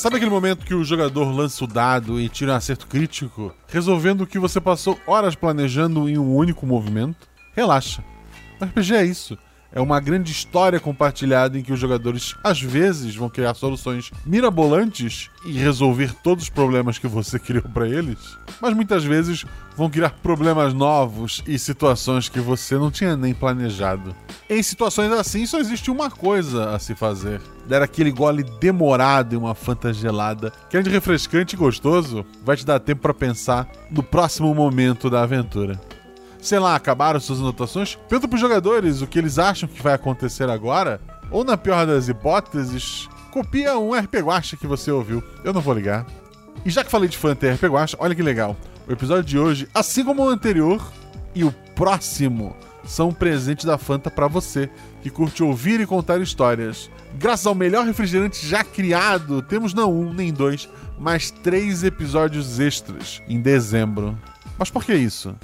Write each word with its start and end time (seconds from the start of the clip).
Sabe 0.00 0.16
aquele 0.16 0.30
momento 0.30 0.64
que 0.64 0.72
o 0.72 0.82
jogador 0.82 1.30
lança 1.30 1.62
o 1.62 1.66
dado 1.66 2.18
e 2.18 2.26
tira 2.26 2.52
um 2.52 2.56
acerto 2.56 2.86
crítico, 2.86 3.54
resolvendo 3.68 4.22
o 4.22 4.26
que 4.26 4.38
você 4.38 4.58
passou 4.58 4.98
horas 5.06 5.34
planejando 5.34 6.08
em 6.08 6.16
um 6.16 6.34
único 6.34 6.64
movimento? 6.64 7.28
Relaxa. 7.54 8.02
O 8.58 8.64
RPG 8.64 8.94
é 8.94 9.04
isso. 9.04 9.36
É 9.72 9.80
uma 9.80 10.00
grande 10.00 10.32
história 10.32 10.80
compartilhada 10.80 11.56
em 11.56 11.62
que 11.62 11.72
os 11.72 11.78
jogadores 11.78 12.34
às 12.42 12.60
vezes 12.60 13.14
vão 13.14 13.28
criar 13.28 13.54
soluções 13.54 14.10
mirabolantes 14.26 15.30
e 15.44 15.52
resolver 15.52 16.12
todos 16.22 16.44
os 16.44 16.50
problemas 16.50 16.98
que 16.98 17.06
você 17.06 17.38
criou 17.40 17.62
para 17.62 17.88
eles, 17.88 18.18
mas 18.60 18.74
muitas 18.74 19.04
vezes 19.04 19.44
vão 19.76 19.88
criar 19.88 20.10
problemas 20.22 20.74
novos 20.74 21.42
e 21.46 21.56
situações 21.58 22.28
que 22.28 22.40
você 22.40 22.74
não 22.76 22.90
tinha 22.90 23.16
nem 23.16 23.32
planejado. 23.32 24.14
Em 24.48 24.62
situações 24.62 25.12
assim 25.12 25.46
só 25.46 25.58
existe 25.58 25.90
uma 25.90 26.10
coisa 26.10 26.74
a 26.74 26.78
se 26.80 26.96
fazer: 26.96 27.40
dar 27.68 27.80
aquele 27.80 28.10
gole 28.10 28.42
demorado 28.60 29.34
em 29.34 29.38
uma 29.38 29.54
fanta 29.54 29.92
gelada, 29.92 30.52
que 30.68 30.76
é 30.76 30.82
de 30.82 30.90
refrescante 30.90 31.54
e 31.54 31.58
gostoso, 31.58 32.26
vai 32.44 32.56
te 32.56 32.66
dar 32.66 32.80
tempo 32.80 33.02
para 33.02 33.14
pensar 33.14 33.68
no 33.88 34.02
próximo 34.02 34.52
momento 34.52 35.08
da 35.08 35.22
aventura 35.22 35.80
sei 36.40 36.58
lá, 36.58 36.74
acabaram 36.74 37.20
suas 37.20 37.40
anotações, 37.40 37.96
pergunta 38.08 38.28
pros 38.28 38.40
jogadores 38.40 39.02
o 39.02 39.06
que 39.06 39.18
eles 39.18 39.38
acham 39.38 39.68
que 39.68 39.82
vai 39.82 39.94
acontecer 39.94 40.48
agora, 40.48 41.00
ou 41.30 41.44
na 41.44 41.56
pior 41.56 41.86
das 41.86 42.08
hipóteses, 42.08 43.08
copia 43.30 43.78
um 43.78 43.94
RP 43.94 44.16
Guacha 44.16 44.56
que 44.56 44.66
você 44.66 44.90
ouviu. 44.90 45.22
Eu 45.44 45.52
não 45.52 45.60
vou 45.60 45.74
ligar. 45.74 46.04
E 46.64 46.70
já 46.70 46.84
que 46.84 46.90
falei 46.90 47.08
de 47.08 47.16
e 47.16 47.50
RP 47.50 47.64
Guacha, 47.64 47.96
olha 48.00 48.14
que 48.14 48.22
legal. 48.22 48.56
O 48.88 48.92
episódio 48.92 49.24
de 49.24 49.38
hoje, 49.38 49.68
assim 49.72 50.04
como 50.04 50.24
o 50.24 50.28
anterior 50.28 50.82
e 51.34 51.44
o 51.44 51.52
próximo, 51.74 52.56
são 52.84 53.08
um 53.08 53.14
presente 53.14 53.66
da 53.66 53.78
Fanta 53.78 54.10
para 54.10 54.26
você 54.26 54.68
que 55.02 55.10
curte 55.10 55.42
ouvir 55.42 55.80
e 55.80 55.86
contar 55.86 56.20
histórias. 56.20 56.90
Graças 57.14 57.46
ao 57.46 57.54
melhor 57.54 57.86
refrigerante 57.86 58.46
já 58.46 58.64
criado, 58.64 59.42
temos 59.42 59.72
não 59.72 59.92
um 59.92 60.12
nem 60.12 60.32
dois, 60.32 60.68
mas 60.98 61.30
três 61.30 61.84
episódios 61.84 62.58
extras 62.58 63.22
em 63.28 63.40
dezembro. 63.40 64.18
Mas 64.58 64.70
por 64.70 64.84
que 64.84 64.94
isso? 64.94 65.34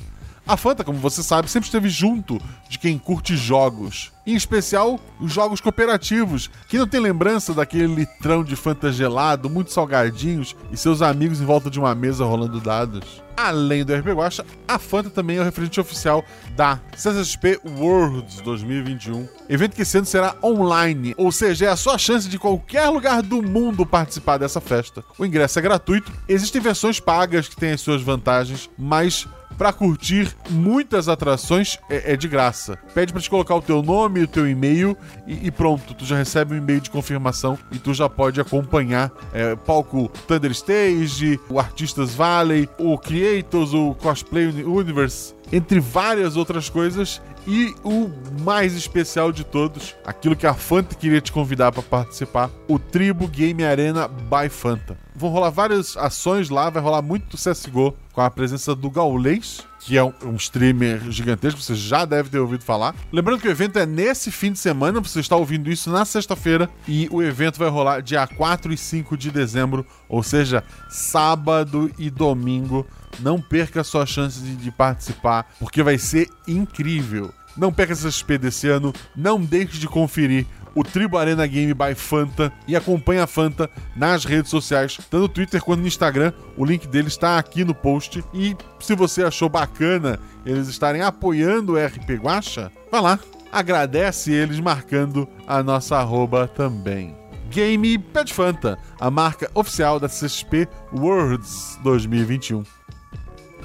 A 0.46 0.56
Fanta, 0.56 0.84
como 0.84 1.00
você 1.00 1.24
sabe, 1.24 1.50
sempre 1.50 1.66
esteve 1.66 1.88
junto 1.88 2.40
de 2.68 2.78
quem 2.78 2.98
curte 2.98 3.36
jogos. 3.36 4.12
Em 4.24 4.36
especial, 4.36 5.00
os 5.20 5.32
jogos 5.32 5.60
cooperativos. 5.60 6.48
Quem 6.68 6.78
não 6.78 6.86
tem 6.86 7.00
lembrança 7.00 7.52
daquele 7.52 7.92
litrão 7.92 8.44
de 8.44 8.54
Fanta 8.54 8.92
gelado, 8.92 9.50
muito 9.50 9.72
salgadinhos 9.72 10.54
e 10.70 10.76
seus 10.76 11.02
amigos 11.02 11.40
em 11.40 11.44
volta 11.44 11.68
de 11.68 11.80
uma 11.80 11.96
mesa 11.96 12.24
rolando 12.24 12.60
dados? 12.60 13.20
Além 13.36 13.84
do 13.84 13.92
RP 13.92 14.06
Guacha, 14.06 14.46
a 14.68 14.78
Fanta 14.78 15.10
também 15.10 15.36
é 15.36 15.40
o 15.40 15.44
referente 15.44 15.80
oficial 15.80 16.24
da 16.54 16.78
CCXP 16.96 17.60
Worlds 17.78 18.40
2021. 18.40 19.28
Evento 19.48 19.74
que 19.74 19.82
esse 19.82 19.98
ano 19.98 20.06
será 20.06 20.36
online, 20.44 21.12
ou 21.18 21.32
seja, 21.32 21.66
é 21.66 21.68
a 21.70 21.76
sua 21.76 21.98
chance 21.98 22.28
de 22.28 22.38
qualquer 22.38 22.88
lugar 22.88 23.20
do 23.20 23.42
mundo 23.42 23.84
participar 23.84 24.38
dessa 24.38 24.60
festa. 24.60 25.04
O 25.18 25.26
ingresso 25.26 25.58
é 25.58 25.62
gratuito, 25.62 26.12
existem 26.28 26.60
versões 26.60 27.00
pagas 27.00 27.48
que 27.48 27.56
têm 27.56 27.72
as 27.72 27.80
suas 27.80 28.00
vantagens, 28.00 28.70
mas 28.78 29.26
para 29.56 29.72
curtir 29.72 30.34
muitas 30.50 31.08
atrações 31.08 31.78
é, 31.88 32.12
é, 32.12 32.16
de 32.16 32.28
graça. 32.28 32.78
Pede 32.94 33.12
para 33.12 33.22
te 33.22 33.30
colocar 33.30 33.54
o 33.54 33.62
teu 33.62 33.82
nome, 33.82 34.22
o 34.22 34.28
teu 34.28 34.48
e-mail 34.48 34.96
e, 35.26 35.46
e, 35.46 35.50
pronto, 35.50 35.94
tu 35.94 36.04
já 36.04 36.16
recebe 36.16 36.54
um 36.54 36.58
e-mail 36.58 36.80
de 36.80 36.90
confirmação 36.90 37.58
e 37.72 37.78
tu 37.78 37.94
já 37.94 38.08
pode 38.08 38.40
acompanhar 38.40 39.10
é, 39.32 39.56
palco 39.56 40.08
Thunder 40.26 40.50
Stage, 40.50 41.40
o 41.48 41.58
Artistas 41.58 42.14
Valley, 42.14 42.68
o 42.78 42.98
Creators, 42.98 43.72
o 43.72 43.94
Cosplay 43.94 44.46
Universe, 44.46 45.34
entre 45.52 45.80
várias 45.80 46.36
outras 46.36 46.68
coisas 46.68 47.20
e 47.46 47.74
o 47.84 48.10
mais 48.42 48.74
especial 48.74 49.30
de 49.30 49.44
todos, 49.44 49.94
aquilo 50.04 50.34
que 50.34 50.46
a 50.46 50.54
Fanta 50.54 50.96
queria 50.96 51.20
te 51.20 51.30
convidar 51.30 51.70
para 51.70 51.82
participar, 51.82 52.50
o 52.66 52.78
Tribo 52.78 53.28
Game 53.28 53.64
Arena 53.64 54.08
by 54.08 54.48
Fanta. 54.50 54.98
Vão 55.14 55.30
rolar 55.30 55.50
várias 55.50 55.96
ações 55.96 56.50
lá, 56.50 56.68
vai 56.68 56.82
rolar 56.82 57.02
muito 57.02 57.36
CSGO 57.36 57.94
com 58.12 58.20
a 58.20 58.30
presença 58.30 58.74
do 58.74 58.90
Gaulês, 58.90 59.64
que 59.86 59.96
é 59.96 60.02
um, 60.02 60.12
um, 60.24 60.34
streamer 60.34 61.00
gigantesco, 61.12 61.62
você 61.62 61.76
já 61.76 62.04
deve 62.04 62.28
ter 62.28 62.40
ouvido 62.40 62.64
falar. 62.64 62.92
Lembrando 63.12 63.40
que 63.40 63.46
o 63.46 63.50
evento 63.50 63.78
é 63.78 63.86
nesse 63.86 64.32
fim 64.32 64.50
de 64.50 64.58
semana, 64.58 65.00
você 65.00 65.20
está 65.20 65.36
ouvindo 65.36 65.70
isso 65.70 65.92
na 65.92 66.04
sexta-feira, 66.04 66.68
e 66.88 67.08
o 67.12 67.22
evento 67.22 67.56
vai 67.56 67.68
rolar 67.68 68.00
dia 68.00 68.26
4 68.26 68.72
e 68.72 68.76
5 68.76 69.16
de 69.16 69.30
dezembro, 69.30 69.86
ou 70.08 70.24
seja, 70.24 70.64
sábado 70.88 71.88
e 71.96 72.10
domingo. 72.10 72.84
Não 73.20 73.40
perca 73.40 73.82
a 73.82 73.84
sua 73.84 74.04
chance 74.04 74.40
de, 74.40 74.56
de 74.56 74.72
participar, 74.72 75.54
porque 75.60 75.84
vai 75.84 75.98
ser 75.98 76.28
incrível. 76.48 77.32
Não 77.56 77.72
perca 77.72 77.92
essa 77.92 78.10
XP 78.10 78.38
desse 78.38 78.68
ano, 78.68 78.92
não 79.14 79.40
deixe 79.40 79.78
de 79.78 79.86
conferir 79.86 80.46
o 80.76 80.84
Tribo 80.84 81.16
Arena 81.16 81.46
Game 81.46 81.72
by 81.72 81.94
Fanta 81.94 82.52
e 82.68 82.76
acompanhe 82.76 83.18
a 83.18 83.26
Fanta 83.26 83.70
nas 83.96 84.26
redes 84.26 84.50
sociais, 84.50 84.98
tanto 85.10 85.22
no 85.22 85.28
Twitter 85.28 85.62
quanto 85.62 85.80
no 85.80 85.88
Instagram. 85.88 86.34
O 86.54 86.66
link 86.66 86.86
dele 86.86 87.08
está 87.08 87.38
aqui 87.38 87.64
no 87.64 87.74
post. 87.74 88.22
E 88.34 88.54
se 88.78 88.94
você 88.94 89.24
achou 89.24 89.48
bacana 89.48 90.20
eles 90.44 90.68
estarem 90.68 91.00
apoiando 91.00 91.72
o 91.72 91.76
RP 91.84 92.10
Guacha, 92.20 92.70
vá 92.92 93.00
lá, 93.00 93.18
agradece 93.50 94.30
eles 94.30 94.60
marcando 94.60 95.26
a 95.46 95.62
nossa 95.62 95.96
arroba 95.96 96.46
também. 96.46 97.16
Game 97.48 97.98
Pet 97.98 98.34
Fanta, 98.34 98.78
a 99.00 99.10
marca 99.10 99.50
oficial 99.54 99.98
da 99.98 100.08
CXP 100.08 100.68
Worlds 100.92 101.78
2021. 101.82 102.62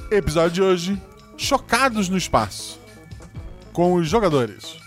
Episódio 0.09 0.51
de 0.51 0.61
hoje: 0.61 1.01
Chocados 1.35 2.07
no 2.07 2.17
Espaço. 2.17 2.79
Com 3.73 3.95
os 3.95 4.07
jogadores. 4.07 4.80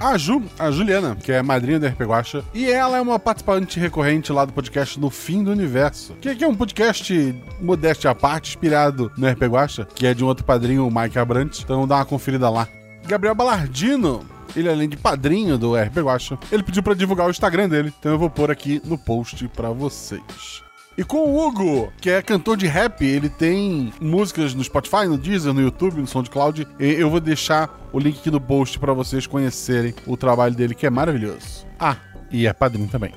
A 0.00 0.16
Ju, 0.16 0.42
a 0.58 0.70
Juliana, 0.70 1.14
que 1.14 1.30
é 1.30 1.42
madrinha 1.42 1.78
do 1.78 1.86
RP 1.86 2.00
Guacha, 2.04 2.42
e 2.54 2.70
ela 2.70 2.96
é 2.96 3.02
uma 3.02 3.18
participante 3.18 3.78
recorrente 3.78 4.32
lá 4.32 4.46
do 4.46 4.52
podcast 4.52 4.98
No 4.98 5.10
Fim 5.10 5.44
do 5.44 5.50
Universo, 5.50 6.14
que, 6.14 6.34
que 6.34 6.42
é 6.42 6.48
um 6.48 6.54
podcast 6.54 7.34
modéstia 7.60 8.10
à 8.10 8.14
parte, 8.14 8.48
inspirado 8.48 9.12
no 9.18 9.28
RP 9.28 9.42
Guacha, 9.42 9.86
que 9.94 10.06
é 10.06 10.14
de 10.14 10.24
um 10.24 10.26
outro 10.26 10.42
padrinho, 10.42 10.88
o 10.88 10.90
Mike 10.90 11.18
Abrantes, 11.18 11.60
então 11.62 11.86
dá 11.86 11.96
uma 11.96 12.06
conferida 12.06 12.48
lá. 12.48 12.66
Gabriel 13.06 13.34
Balardino, 13.34 14.24
ele 14.56 14.70
além 14.70 14.88
de 14.88 14.96
padrinho 14.96 15.58
do 15.58 15.74
RP 15.76 15.98
Guacha, 15.98 16.38
ele 16.50 16.62
pediu 16.62 16.82
para 16.82 16.94
divulgar 16.94 17.26
o 17.26 17.30
Instagram 17.30 17.68
dele, 17.68 17.92
então 18.00 18.12
eu 18.12 18.18
vou 18.18 18.30
pôr 18.30 18.50
aqui 18.50 18.80
no 18.86 18.96
post 18.96 19.46
para 19.48 19.68
vocês. 19.68 20.62
E 20.98 21.04
com 21.04 21.18
o 21.18 21.46
Hugo, 21.46 21.92
que 22.00 22.10
é 22.10 22.20
cantor 22.20 22.56
de 22.56 22.66
rap, 22.66 23.02
ele 23.04 23.28
tem 23.28 23.92
músicas 24.00 24.54
no 24.54 24.62
Spotify, 24.62 25.06
no 25.06 25.16
Deezer, 25.16 25.52
no 25.52 25.60
YouTube, 25.60 26.00
no 26.00 26.06
SoundCloud. 26.06 26.66
Eu 26.78 27.08
vou 27.08 27.20
deixar 27.20 27.88
o 27.92 27.98
link 27.98 28.18
aqui 28.18 28.30
no 28.30 28.40
post 28.40 28.78
para 28.78 28.92
vocês 28.92 29.26
conhecerem 29.26 29.94
o 30.06 30.16
trabalho 30.16 30.54
dele, 30.54 30.74
que 30.74 30.86
é 30.86 30.90
maravilhoso. 30.90 31.64
Ah, 31.78 31.96
e 32.30 32.46
é 32.46 32.52
padrinho 32.52 32.88
também. 32.88 33.14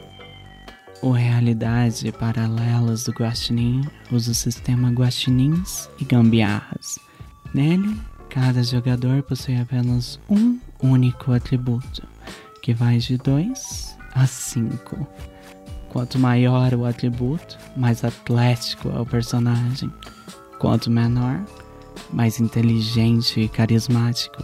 O 1.01 1.11
Realidade 1.11 2.09
Paralelas 2.13 3.03
do 3.03 3.11
Guaxinim 3.11 3.81
usa 4.11 4.31
o 4.31 4.35
sistema 4.35 4.89
Guaxinins 4.91 5.89
e 5.99 6.05
Gambiarras. 6.05 6.97
Nele, 7.53 7.99
cada 8.29 8.63
jogador 8.63 9.23
possui 9.23 9.59
apenas 9.59 10.19
um 10.29 10.57
único 10.81 11.33
atributo, 11.33 12.07
que 12.61 12.73
vai 12.73 12.99
de 12.99 13.17
2 13.17 13.97
a 14.13 14.25
5 14.25 15.32
Quanto 15.93 16.17
maior 16.17 16.73
o 16.73 16.85
atributo, 16.85 17.55
mais 17.77 18.03
atlético 18.03 18.89
é 18.89 18.99
o 18.99 19.05
personagem. 19.05 19.93
Quanto 20.57 20.89
menor, 20.89 21.39
mais 22.11 22.39
inteligente 22.39 23.39
e 23.39 23.47
carismático. 23.47 24.43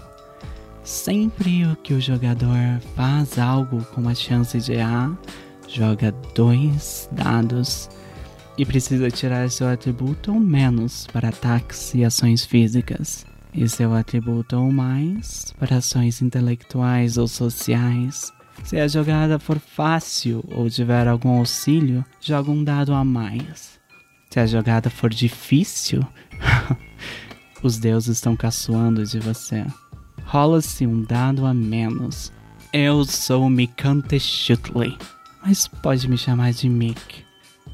Sempre 0.83 1.65
o 1.65 1.75
que 1.75 1.95
o 1.95 1.99
jogador 1.99 2.79
faz 2.95 3.39
algo 3.39 3.83
com 3.85 4.01
uma 4.01 4.13
chance 4.13 4.59
de 4.59 4.73
errar, 4.73 5.17
joga 5.67 6.11
dois 6.35 7.09
dados 7.11 7.89
e 8.55 8.63
precisa 8.63 9.09
tirar 9.09 9.49
seu 9.49 9.69
atributo 9.69 10.31
ou 10.31 10.39
menos 10.39 11.07
para 11.11 11.29
ataques 11.29 11.95
e 11.95 12.05
ações 12.05 12.45
físicas, 12.45 13.25
e 13.55 13.67
seu 13.67 13.95
atributo 13.95 14.55
ou 14.55 14.71
mais 14.71 15.51
para 15.57 15.77
ações 15.77 16.21
intelectuais 16.21 17.17
ou 17.17 17.27
sociais. 17.27 18.31
Se 18.63 18.77
a 18.77 18.87
jogada 18.87 19.39
for 19.39 19.59
fácil 19.59 20.43
ou 20.49 20.69
tiver 20.69 21.07
algum 21.07 21.39
auxílio, 21.39 22.05
joga 22.21 22.51
um 22.51 22.63
dado 22.63 22.93
a 22.93 23.03
mais. 23.03 23.79
Se 24.29 24.39
a 24.39 24.45
jogada 24.45 24.89
for 24.89 25.09
difícil, 25.09 26.05
os 27.63 27.77
deuses 27.77 28.17
estão 28.17 28.35
caçoando 28.35 29.03
de 29.05 29.19
você. 29.19 29.65
Rola-se 30.23 30.85
um 30.85 31.01
dado 31.01 31.45
a 31.45 31.53
menos. 31.53 32.31
Eu 32.71 33.03
sou 33.03 33.49
Mikante 33.49 34.19
Shutley, 34.19 34.95
mas 35.43 35.67
pode 35.67 36.07
me 36.07 36.17
chamar 36.17 36.53
de 36.53 36.69
Mick. 36.69 37.25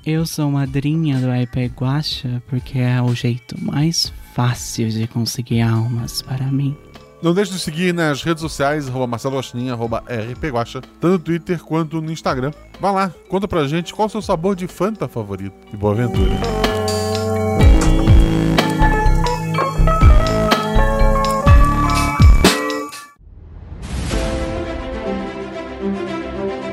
Eu 0.06 0.26
sou 0.26 0.50
madrinha 0.52 1.20
do 1.20 1.36
IP 1.36 1.66
Guacha 1.76 2.42
porque 2.48 2.80
é 2.80 3.02
o 3.02 3.14
jeito 3.14 3.60
mais 3.62 4.14
fácil 4.34 4.88
de 4.90 5.08
conseguir 5.08 5.62
almas 5.62 6.22
para 6.22 6.46
mim. 6.46 6.78
Não 7.26 7.34
deixe 7.34 7.52
de 7.52 7.58
seguir 7.58 7.92
nas 7.92 8.22
redes 8.22 8.40
sociais, 8.40 8.88
arroba 8.88 9.08
Marcelo 9.08 9.42
arroba 9.72 10.04
rpguacha, 10.08 10.80
tanto 11.02 11.08
no 11.08 11.18
Twitter 11.18 11.60
quanto 11.60 12.00
no 12.00 12.12
Instagram. 12.12 12.52
Vá 12.80 12.92
lá, 12.92 13.12
conta 13.28 13.48
pra 13.48 13.68
gente 13.68 13.96
qual 13.96 14.06
é 14.06 14.10
o 14.10 14.12
seu 14.12 14.22
sabor 14.22 14.56
de 14.56 14.68
Fanta 14.68 15.08
favorito. 15.08 15.56
E 15.74 15.76
boa 15.76 15.94
aventura. 15.94 16.36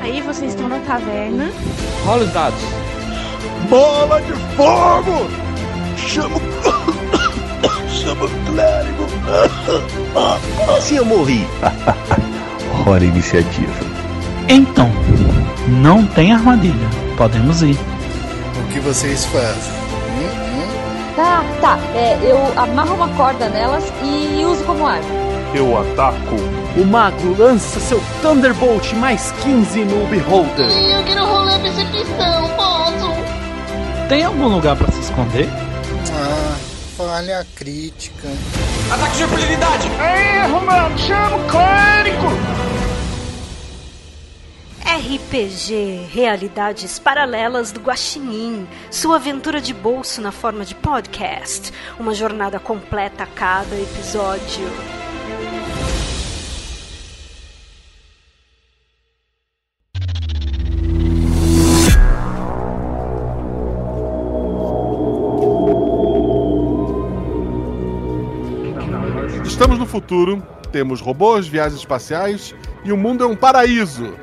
Aí 0.03 0.21
vocês 0.21 0.51
estão 0.51 0.69
na 0.69 0.77
taverna. 0.81 1.49
Rola 2.05 2.25
os 2.25 2.31
dados. 2.31 2.61
Bola 3.71 4.21
de 4.21 4.33
fogo! 4.55 5.27
Chama. 5.97 6.37
Chama 8.03 8.25
o 8.25 8.29
clérigo! 8.45 9.07
Se 10.81 10.95
eu 10.95 11.05
morri. 11.05 11.47
Hora 12.85 13.05
iniciativa. 13.05 13.71
Então, 14.49 14.91
não 15.81 16.05
tem 16.05 16.33
armadilha. 16.33 16.89
Podemos 17.15 17.61
ir. 17.61 17.77
O 18.59 18.73
que 18.73 18.79
vocês 18.81 19.25
fazem? 19.25 19.83
Tá, 21.15 21.43
tá. 21.61 21.79
É, 21.95 22.17
eu 22.23 22.37
amarro 22.59 22.95
uma 22.95 23.07
corda 23.09 23.47
nelas 23.47 23.85
e 24.03 24.43
uso 24.43 24.63
como 24.65 24.85
arma. 24.85 25.07
Eu 25.53 25.79
ataco. 25.79 26.35
O 26.75 26.83
mago 26.83 27.35
lança 27.37 27.79
seu 27.79 28.01
Thunderbolt 28.21 28.93
mais 28.93 29.31
15 29.43 29.85
no 29.85 30.07
Beholder. 30.07 30.69
Eu 30.69 31.03
quero 31.03 31.23
rolar 31.23 31.59
percepção, 31.59 32.49
posso? 32.57 33.13
Tem 34.09 34.23
algum 34.23 34.47
lugar 34.47 34.75
para 34.75 34.91
se 34.91 34.99
esconder? 34.99 35.47
Ah, 36.11 36.55
falha 36.97 37.45
crítica. 37.55 38.27
Ataque 38.91 39.17
de 39.17 39.23
impunidade! 39.23 39.87
Erro, 39.87 40.61
mano! 40.61 40.97
Chama 40.97 41.37
o 41.37 41.47
clérigo! 41.47 42.27
RPG 44.85 46.07
Realidades 46.11 46.99
Paralelas 46.99 47.71
do 47.71 47.79
Guaxinim, 47.79 48.67
sua 48.91 49.15
aventura 49.15 49.59
de 49.59 49.73
bolso 49.73 50.21
na 50.21 50.31
forma 50.31 50.63
de 50.63 50.75
podcast, 50.75 51.71
uma 51.99 52.13
jornada 52.13 52.59
completa 52.59 53.23
a 53.23 53.27
cada 53.27 53.75
episódio. 53.75 54.67
Futuro, 69.93 70.41
temos 70.71 70.99
robôs, 70.99 71.47
viagens 71.47 71.79
espaciais 71.79 72.55
e 72.83 72.91
o 72.91 72.97
mundo 72.97 73.23
é 73.23 73.27
um 73.27 73.35
paraíso 73.35 74.15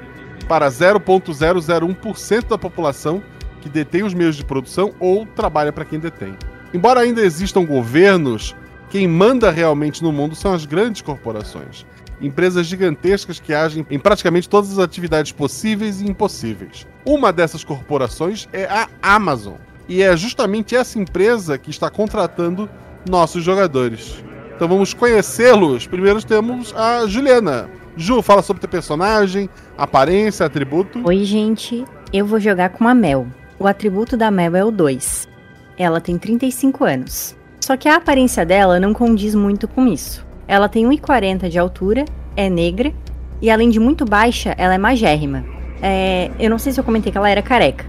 para 0.48 0.68
0,001% 0.68 2.48
da 2.48 2.58
população 2.58 3.22
que 3.60 3.68
detém 3.68 4.02
os 4.02 4.12
meios 4.12 4.34
de 4.34 4.44
produção 4.44 4.92
ou 4.98 5.24
trabalha 5.24 5.72
para 5.72 5.84
quem 5.84 6.00
detém. 6.00 6.36
Embora 6.74 7.00
ainda 7.02 7.20
existam 7.20 7.64
governos, 7.64 8.56
quem 8.88 9.06
manda 9.06 9.48
realmente 9.48 10.02
no 10.02 10.10
mundo 10.10 10.34
são 10.34 10.52
as 10.52 10.66
grandes 10.66 11.02
corporações. 11.02 11.86
Empresas 12.20 12.66
gigantescas 12.66 13.38
que 13.38 13.54
agem 13.54 13.86
em 13.88 13.98
praticamente 13.98 14.48
todas 14.48 14.72
as 14.72 14.80
atividades 14.80 15.30
possíveis 15.30 16.00
e 16.00 16.10
impossíveis. 16.10 16.84
Uma 17.04 17.32
dessas 17.32 17.62
corporações 17.62 18.48
é 18.52 18.64
a 18.64 18.88
Amazon. 19.00 19.54
E 19.88 20.02
é 20.02 20.16
justamente 20.16 20.74
essa 20.74 20.98
empresa 20.98 21.56
que 21.56 21.70
está 21.70 21.88
contratando 21.88 22.68
nossos 23.08 23.44
jogadores. 23.44 24.20
Então 24.60 24.68
vamos 24.68 24.92
conhecê-los. 24.92 25.86
Primeiro 25.86 26.22
temos 26.22 26.74
a 26.76 27.06
Juliana. 27.06 27.70
Ju, 27.96 28.20
fala 28.20 28.42
sobre 28.42 28.60
teu 28.60 28.68
personagem, 28.68 29.48
aparência, 29.74 30.44
atributo. 30.44 31.00
Oi, 31.02 31.24
gente. 31.24 31.82
Eu 32.12 32.26
vou 32.26 32.38
jogar 32.38 32.68
com 32.68 32.86
a 32.86 32.92
Mel. 32.92 33.26
O 33.58 33.66
atributo 33.66 34.18
da 34.18 34.30
Mel 34.30 34.54
é 34.54 34.62
o 34.62 34.70
2. 34.70 35.26
Ela 35.78 35.98
tem 35.98 36.18
35 36.18 36.84
anos. 36.84 37.34
Só 37.58 37.74
que 37.74 37.88
a 37.88 37.96
aparência 37.96 38.44
dela 38.44 38.78
não 38.78 38.92
condiz 38.92 39.34
muito 39.34 39.66
com 39.66 39.88
isso. 39.88 40.26
Ela 40.46 40.68
tem 40.68 40.84
1,40 40.84 41.48
de 41.48 41.58
altura, 41.58 42.04
é 42.36 42.50
negra 42.50 42.92
e 43.40 43.50
além 43.50 43.70
de 43.70 43.80
muito 43.80 44.04
baixa, 44.04 44.54
ela 44.58 44.74
é 44.74 44.78
magérrima. 44.78 45.42
É, 45.80 46.30
eu 46.38 46.50
não 46.50 46.58
sei 46.58 46.70
se 46.70 46.78
eu 46.78 46.84
comentei 46.84 47.10
que 47.10 47.16
ela 47.16 47.30
era 47.30 47.40
careca. 47.40 47.86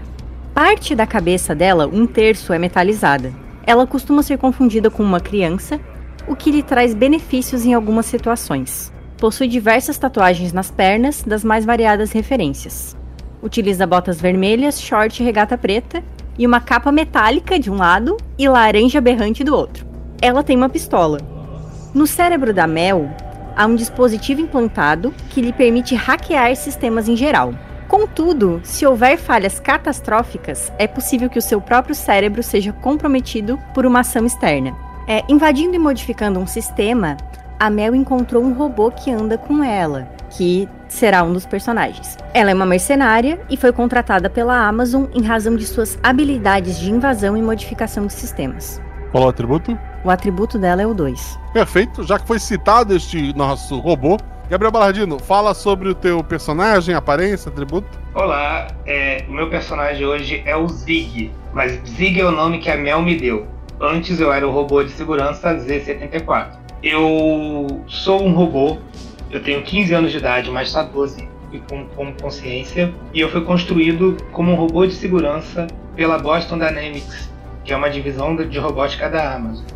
Parte 0.54 0.94
da 0.94 1.06
cabeça 1.06 1.54
dela, 1.54 1.86
um 1.86 2.06
terço, 2.06 2.50
é 2.50 2.58
metalizada. 2.58 3.30
Ela 3.66 3.86
costuma 3.86 4.22
ser 4.22 4.38
confundida 4.38 4.90
com 4.90 5.02
uma 5.02 5.20
criança, 5.20 5.78
o 6.26 6.36
que 6.36 6.50
lhe 6.50 6.62
traz 6.62 6.94
benefícios 6.94 7.64
em 7.64 7.74
algumas 7.74 8.06
situações. 8.06 8.92
Possui 9.18 9.48
diversas 9.48 9.98
tatuagens 9.98 10.52
nas 10.52 10.70
pernas, 10.70 11.22
das 11.22 11.44
mais 11.44 11.64
variadas 11.64 12.12
referências. 12.12 12.96
Utiliza 13.42 13.86
botas 13.86 14.20
vermelhas, 14.20 14.80
short 14.80 15.22
e 15.22 15.24
regata 15.24 15.58
preta, 15.58 16.02
e 16.38 16.46
uma 16.46 16.60
capa 16.60 16.90
metálica 16.90 17.58
de 17.58 17.70
um 17.70 17.76
lado 17.76 18.16
e 18.38 18.48
laranja 18.48 19.00
berrante 19.00 19.44
do 19.44 19.54
outro. 19.54 19.86
Ela 20.20 20.42
tem 20.42 20.56
uma 20.56 20.68
pistola. 20.68 21.18
No 21.92 22.06
cérebro 22.06 22.54
da 22.54 22.66
Mel, 22.66 23.10
há 23.56 23.66
um 23.66 23.74
dispositivo 23.74 24.40
implantado 24.40 25.14
que 25.30 25.42
lhe 25.42 25.52
permite 25.52 25.94
hackear 25.94 26.56
sistemas 26.56 27.08
em 27.08 27.16
geral. 27.16 27.54
Contudo, 27.86 28.60
se 28.64 28.86
houver 28.86 29.18
falhas 29.18 29.60
catastróficas, 29.60 30.72
é 30.78 30.86
possível 30.86 31.28
que 31.28 31.38
o 31.38 31.42
seu 31.42 31.60
próprio 31.60 31.94
cérebro 31.94 32.42
seja 32.42 32.72
comprometido 32.72 33.58
por 33.74 33.84
uma 33.84 34.00
ação 34.00 34.24
externa. 34.24 34.74
É, 35.06 35.22
invadindo 35.28 35.74
e 35.74 35.78
modificando 35.78 36.38
um 36.38 36.46
sistema, 36.46 37.16
a 37.58 37.68
Mel 37.68 37.94
encontrou 37.94 38.42
um 38.42 38.52
robô 38.52 38.90
que 38.90 39.10
anda 39.10 39.36
com 39.36 39.62
ela, 39.62 40.08
que 40.30 40.68
será 40.88 41.22
um 41.22 41.32
dos 41.32 41.46
personagens. 41.46 42.16
Ela 42.32 42.50
é 42.50 42.54
uma 42.54 42.66
mercenária 42.66 43.40
e 43.50 43.56
foi 43.56 43.72
contratada 43.72 44.30
pela 44.30 44.66
Amazon 44.66 45.06
em 45.12 45.22
razão 45.22 45.56
de 45.56 45.66
suas 45.66 45.98
habilidades 46.02 46.78
de 46.78 46.90
invasão 46.90 47.36
e 47.36 47.42
modificação 47.42 48.06
de 48.06 48.12
sistemas. 48.12 48.80
Qual 49.10 49.24
o 49.24 49.28
atributo? 49.28 49.78
O 50.04 50.10
atributo 50.10 50.58
dela 50.58 50.82
é 50.82 50.86
o 50.86 50.94
2. 50.94 51.38
Perfeito, 51.52 52.02
já 52.02 52.18
que 52.18 52.26
foi 52.26 52.38
citado 52.38 52.94
este 52.94 53.36
nosso 53.36 53.78
robô, 53.78 54.18
Gabriel 54.48 54.72
Balardino, 54.72 55.18
fala 55.18 55.54
sobre 55.54 55.88
o 55.88 55.94
teu 55.94 56.22
personagem, 56.22 56.94
aparência, 56.94 57.48
atributo. 57.48 57.88
Olá, 58.14 58.68
é, 58.84 59.24
o 59.28 59.32
meu 59.32 59.48
personagem 59.48 60.04
hoje 60.06 60.42
é 60.44 60.56
o 60.56 60.68
Zig, 60.68 61.30
mas 61.54 61.72
Zig 61.88 62.20
é 62.20 62.24
o 62.24 62.30
nome 62.30 62.58
que 62.58 62.70
a 62.70 62.76
Mel 62.76 63.02
me 63.02 63.16
deu. 63.16 63.46
Antes 63.80 64.20
eu 64.20 64.32
era 64.32 64.46
o 64.46 64.50
robô 64.50 64.82
de 64.82 64.90
segurança 64.90 65.54
Z74. 65.56 66.56
Eu 66.82 67.84
sou 67.86 68.22
um 68.22 68.32
robô, 68.32 68.78
eu 69.30 69.42
tenho 69.42 69.62
15 69.62 69.94
anos 69.94 70.10
de 70.12 70.18
idade, 70.18 70.50
mas 70.50 70.68
está 70.68 70.82
12 70.82 71.28
e 71.52 71.58
com, 71.58 71.84
com 71.86 72.12
consciência, 72.14 72.92
e 73.12 73.20
eu 73.20 73.28
fui 73.28 73.42
construído 73.42 74.16
como 74.32 74.52
um 74.52 74.54
robô 74.54 74.86
de 74.86 74.94
segurança 74.94 75.66
pela 75.94 76.18
Boston 76.18 76.58
Dynamics, 76.58 77.30
que 77.64 77.72
é 77.72 77.76
uma 77.76 77.90
divisão 77.90 78.34
de 78.34 78.58
robótica 78.58 79.08
da 79.08 79.34
Amazon. 79.34 79.66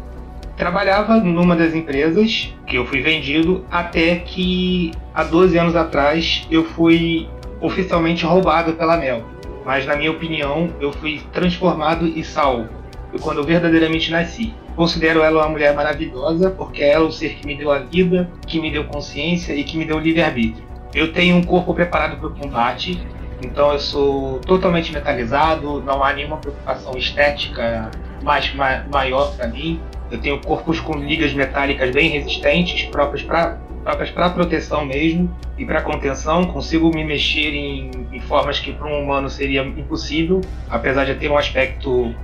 Trabalhava 0.57 1.17
numa 1.19 1.55
das 1.55 1.75
empresas 1.75 2.55
que 2.67 2.77
eu 2.77 2.87
fui 2.87 3.03
vendido 3.03 3.65
até 3.71 4.17
que 4.17 4.91
há 5.15 5.23
12 5.23 5.59
anos 5.59 5.77
atrás 5.77 6.47
eu 6.51 6.65
fui 6.65 7.29
oficialmente 7.61 8.25
roubado 8.25 8.73
pela 8.73 8.97
Mel. 8.97 9.23
Mas 9.67 9.85
na 9.85 9.97
minha 9.97 10.11
opinião, 10.11 10.71
eu 10.81 10.93
fui 10.93 11.21
transformado 11.33 12.07
e 12.07 12.25
salvo. 12.25 12.69
Foi 13.17 13.19
quando 13.19 13.39
eu 13.39 13.45
verdadeiramente 13.45 14.11
nasci. 14.11 14.53
Considero 14.75 15.23
ela 15.23 15.41
uma 15.41 15.49
mulher 15.49 15.75
maravilhosa 15.75 16.51
porque 16.51 16.83
ela 16.83 17.05
é 17.05 17.09
o 17.09 17.11
ser 17.11 17.35
que 17.37 17.47
me 17.47 17.57
deu 17.57 17.73
a 17.73 17.79
vida, 17.79 18.29
que 18.47 18.61
me 18.61 18.71
deu 18.71 18.85
consciência 18.85 19.55
e 19.55 19.65
que 19.65 19.79
me 19.79 19.87
deu 19.87 19.99
livre-arbítrio. 19.99 20.63
Eu 20.95 21.13
tenho 21.13 21.37
um 21.37 21.43
corpo 21.43 21.73
preparado 21.73 22.19
para 22.19 22.29
o 22.29 22.35
combate, 22.35 23.01
então 23.43 23.73
eu 23.73 23.79
sou 23.79 24.39
totalmente 24.41 24.93
metalizado, 24.93 25.83
não 25.83 26.05
há 26.05 26.13
nenhuma 26.13 26.37
preocupação 26.37 26.97
estética 26.97 27.91
mais 28.23 28.55
ma 28.55 28.85
maior 28.93 29.35
para 29.35 29.47
mim. 29.47 29.81
Eu 30.11 30.19
tenho 30.19 30.39
corpos 30.41 30.79
com 30.79 30.95
ligas 30.95 31.33
metálicas 31.33 31.91
bem 31.91 32.11
resistentes, 32.11 32.85
próprias 32.91 33.23
para 33.23 33.59
próprias 33.83 34.11
para 34.11 34.31
proteção 34.31 34.85
mesmo 34.85 35.35
e 35.57 35.65
para 35.65 35.81
contenção. 35.81 36.45
Consigo 36.45 36.91
me 36.95 37.05
mexer 37.05 37.55
em, 37.55 37.91
em 38.13 38.21
formas 38.21 38.59
que 38.59 38.73
para 38.73 38.89
um 38.89 39.05
humano 39.05 39.31
seria 39.31 39.63
impossível, 39.63 40.41
apesar 40.69 41.05
de 41.05 41.15
ter 41.15 41.31
um 41.31 41.39
aspecto 41.39 42.15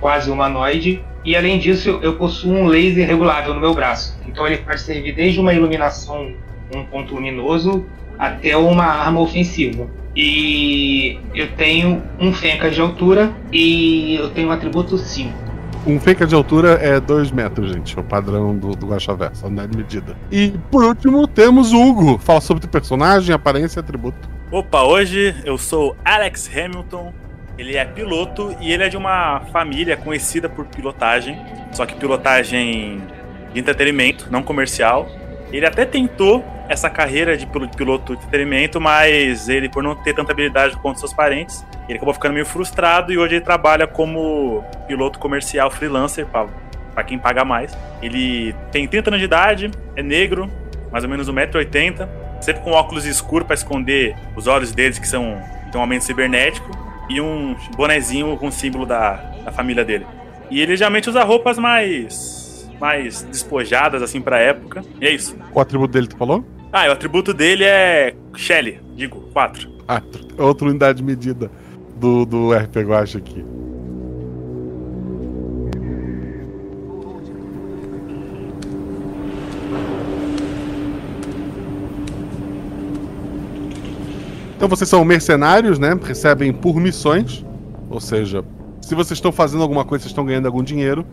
quase 0.00 0.30
humanoide. 0.30 1.02
E 1.24 1.34
além 1.34 1.58
disso, 1.58 1.98
eu, 2.02 2.14
possuo 2.14 2.52
um 2.52 2.66
laser 2.66 3.06
regulável 3.06 3.54
no 3.54 3.60
meu 3.60 3.74
braço. 3.74 4.18
Então 4.26 4.46
ele 4.46 4.58
pode 4.58 4.80
servir 4.80 5.12
desde 5.12 5.40
uma 5.40 5.52
iluminação, 5.52 6.32
um 6.74 6.84
ponto 6.84 7.14
luminoso, 7.14 7.84
até 8.18 8.56
uma 8.56 8.84
arma 8.84 9.20
ofensiva. 9.20 9.88
E 10.14 11.18
eu 11.34 11.50
tenho 11.56 12.02
um 12.18 12.32
Fenka 12.32 12.70
de 12.70 12.80
altura 12.80 13.32
e 13.52 14.14
eu 14.14 14.30
tenho 14.30 14.48
um 14.48 14.52
atributo 14.52 14.96
5. 14.96 15.46
Um 15.86 16.00
Fenka 16.00 16.26
de 16.26 16.34
altura 16.34 16.74
é 16.80 16.98
2 16.98 17.30
metros, 17.30 17.72
gente. 17.72 17.96
É 17.96 18.00
o 18.00 18.04
padrão 18.04 18.56
do, 18.56 18.70
do 18.70 18.86
Guaxaversa, 18.86 19.46
unidade 19.46 19.72
de 19.72 19.78
medida. 19.78 20.16
E 20.32 20.52
por 20.70 20.84
último, 20.84 21.26
temos 21.26 21.72
o 21.72 21.80
Hugo. 21.80 22.18
Fala 22.18 22.40
sobre 22.40 22.64
o 22.64 22.68
personagem, 22.68 23.34
aparência 23.34 23.78
e 23.78 23.80
atributo. 23.80 24.28
Opa, 24.50 24.82
hoje 24.82 25.34
eu 25.44 25.58
sou 25.58 25.96
Alex 26.04 26.48
Hamilton. 26.52 27.12
Ele 27.58 27.76
é 27.76 27.84
piloto 27.84 28.54
e 28.60 28.72
ele 28.72 28.84
é 28.84 28.88
de 28.88 28.96
uma 28.96 29.40
família 29.52 29.96
conhecida 29.96 30.48
por 30.48 30.66
pilotagem, 30.66 31.38
só 31.72 31.86
que 31.86 31.94
pilotagem 31.94 33.00
de 33.52 33.60
entretenimento, 33.60 34.28
não 34.30 34.42
comercial. 34.42 35.08
Ele 35.52 35.64
até 35.64 35.84
tentou 35.84 36.44
essa 36.68 36.90
carreira 36.90 37.36
de 37.36 37.46
piloto 37.46 38.16
de 38.16 38.24
entretenimento, 38.24 38.80
mas 38.80 39.48
ele, 39.48 39.68
por 39.68 39.82
não 39.82 39.94
ter 39.94 40.14
tanta 40.14 40.32
habilidade 40.32 40.76
quanto 40.76 40.98
seus 40.98 41.12
parentes, 41.12 41.64
ele 41.88 41.96
acabou 41.96 42.12
ficando 42.12 42.34
meio 42.34 42.44
frustrado 42.44 43.12
e 43.12 43.18
hoje 43.18 43.36
ele 43.36 43.44
trabalha 43.44 43.86
como 43.86 44.64
piloto 44.86 45.18
comercial 45.18 45.70
freelancer 45.70 46.26
para 46.26 47.04
quem 47.04 47.18
paga 47.18 47.44
mais. 47.44 47.76
Ele 48.02 48.54
tem 48.72 48.86
30 48.86 49.10
anos 49.10 49.20
de 49.20 49.24
idade, 49.24 49.70
é 49.94 50.02
negro, 50.02 50.50
mais 50.90 51.04
ou 51.04 51.10
menos 51.10 51.30
1,80m, 51.30 52.08
sempre 52.40 52.62
com 52.62 52.72
óculos 52.72 53.06
escuros 53.06 53.46
para 53.46 53.54
esconder 53.54 54.16
os 54.34 54.46
olhos 54.46 54.72
deles, 54.72 54.98
que 54.98 55.08
são 55.08 55.40
de 55.70 55.76
um 55.76 55.80
aumento 55.80 56.04
cibernético. 56.04 56.85
E 57.08 57.20
um 57.20 57.56
bonezinho 57.76 58.36
com 58.36 58.48
o 58.48 58.52
símbolo 58.52 58.86
da, 58.86 59.14
da 59.44 59.52
família 59.52 59.84
dele. 59.84 60.06
E 60.50 60.60
ele 60.60 60.76
geralmente 60.76 61.08
usa 61.08 61.22
roupas 61.24 61.58
mais. 61.58 62.70
mais 62.80 63.22
despojadas, 63.22 64.02
assim, 64.02 64.20
pra 64.20 64.38
época. 64.38 64.82
E 65.00 65.06
é 65.06 65.10
isso. 65.12 65.36
O 65.52 65.60
atributo 65.60 65.92
dele, 65.92 66.06
tu 66.06 66.16
falou? 66.16 66.44
Ah, 66.72 66.88
o 66.88 66.92
atributo 66.92 67.32
dele 67.32 67.64
é. 67.64 68.14
Shelly, 68.34 68.80
digo, 68.94 69.20
4. 69.32 69.68
Ah, 69.88 70.02
outra 70.38 70.68
unidade 70.68 70.98
de 70.98 71.04
medida 71.04 71.50
do, 71.96 72.24
do 72.24 72.52
RP 72.52 72.76
Guacha 72.78 73.18
aqui. 73.18 73.44
Então 84.56 84.68
vocês 84.68 84.88
são 84.88 85.04
mercenários, 85.04 85.78
né? 85.78 85.98
Recebem 86.02 86.50
por 86.50 86.76
missões. 86.76 87.44
Ou 87.90 88.00
seja, 88.00 88.42
se 88.80 88.94
vocês 88.94 89.18
estão 89.18 89.30
fazendo 89.30 89.62
alguma 89.62 89.84
coisa, 89.84 90.02
vocês 90.02 90.12
estão 90.12 90.24
ganhando 90.24 90.46
algum 90.46 90.62
dinheiro. 90.62 91.04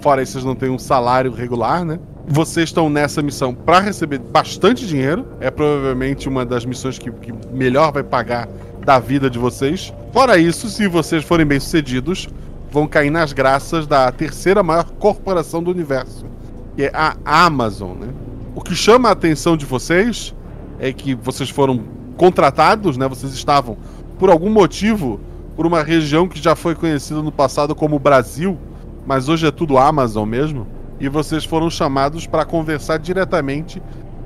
Fora 0.00 0.20
isso, 0.20 0.32
vocês 0.32 0.44
não 0.44 0.56
têm 0.56 0.68
um 0.68 0.78
salário 0.78 1.32
regular, 1.32 1.84
né? 1.84 2.00
Vocês 2.26 2.68
estão 2.68 2.90
nessa 2.90 3.22
missão 3.22 3.54
para 3.54 3.78
receber 3.78 4.18
bastante 4.18 4.84
dinheiro. 4.84 5.26
É 5.40 5.48
provavelmente 5.48 6.28
uma 6.28 6.44
das 6.44 6.64
missões 6.64 6.98
que, 6.98 7.10
que 7.10 7.32
melhor 7.52 7.92
vai 7.92 8.02
pagar 8.02 8.48
da 8.84 8.98
vida 8.98 9.30
de 9.30 9.38
vocês. 9.38 9.92
Fora 10.12 10.36
isso, 10.36 10.68
se 10.68 10.88
vocês 10.88 11.22
forem 11.22 11.46
bem-sucedidos, 11.46 12.28
vão 12.70 12.88
cair 12.88 13.10
nas 13.10 13.32
graças 13.32 13.86
da 13.86 14.10
terceira 14.10 14.62
maior 14.62 14.84
corporação 14.98 15.62
do 15.62 15.70
universo, 15.70 16.26
que 16.74 16.84
é 16.84 16.90
a 16.92 17.16
Amazon, 17.24 17.96
né? 17.96 18.08
O 18.54 18.60
que 18.60 18.74
chama 18.74 19.08
a 19.08 19.12
atenção 19.12 19.56
de 19.56 19.64
vocês 19.64 20.34
é 20.80 20.92
que 20.92 21.14
vocês 21.14 21.48
foram 21.48 21.97
contratados, 22.18 22.98
né? 22.98 23.08
Vocês 23.08 23.32
estavam, 23.32 23.78
por 24.18 24.28
algum 24.28 24.50
motivo, 24.50 25.20
por 25.56 25.64
uma 25.64 25.82
região 25.82 26.28
que 26.28 26.42
já 26.42 26.54
foi 26.54 26.74
conhecida 26.74 27.22
no 27.22 27.32
passado 27.32 27.74
como 27.74 27.98
Brasil, 27.98 28.58
mas 29.06 29.28
hoje 29.28 29.46
é 29.46 29.50
tudo 29.50 29.78
Amazon 29.78 30.28
mesmo. 30.28 30.66
E 31.00 31.08
vocês 31.08 31.44
foram 31.44 31.70
chamados 31.70 32.26
para 32.26 32.44
conversar 32.44 32.98
diretamente 32.98 33.80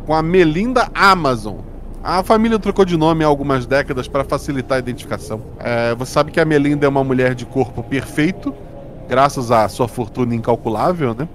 com 0.06 0.14
a 0.14 0.22
Melinda 0.22 0.90
Amazon. 0.94 1.58
A 2.02 2.22
família 2.22 2.58
trocou 2.58 2.84
de 2.84 2.96
nome 2.96 3.22
há 3.22 3.26
algumas 3.28 3.66
décadas 3.66 4.08
para 4.08 4.24
facilitar 4.24 4.76
a 4.76 4.78
identificação. 4.80 5.40
É, 5.60 5.94
você 5.94 6.12
sabe 6.12 6.32
que 6.32 6.40
a 6.40 6.44
Melinda 6.44 6.86
é 6.86 6.88
uma 6.88 7.04
mulher 7.04 7.34
de 7.34 7.46
corpo 7.46 7.82
perfeito, 7.82 8.52
graças 9.08 9.50
à 9.52 9.68
sua 9.68 9.86
fortuna 9.86 10.34
incalculável, 10.34 11.14
né? 11.14 11.28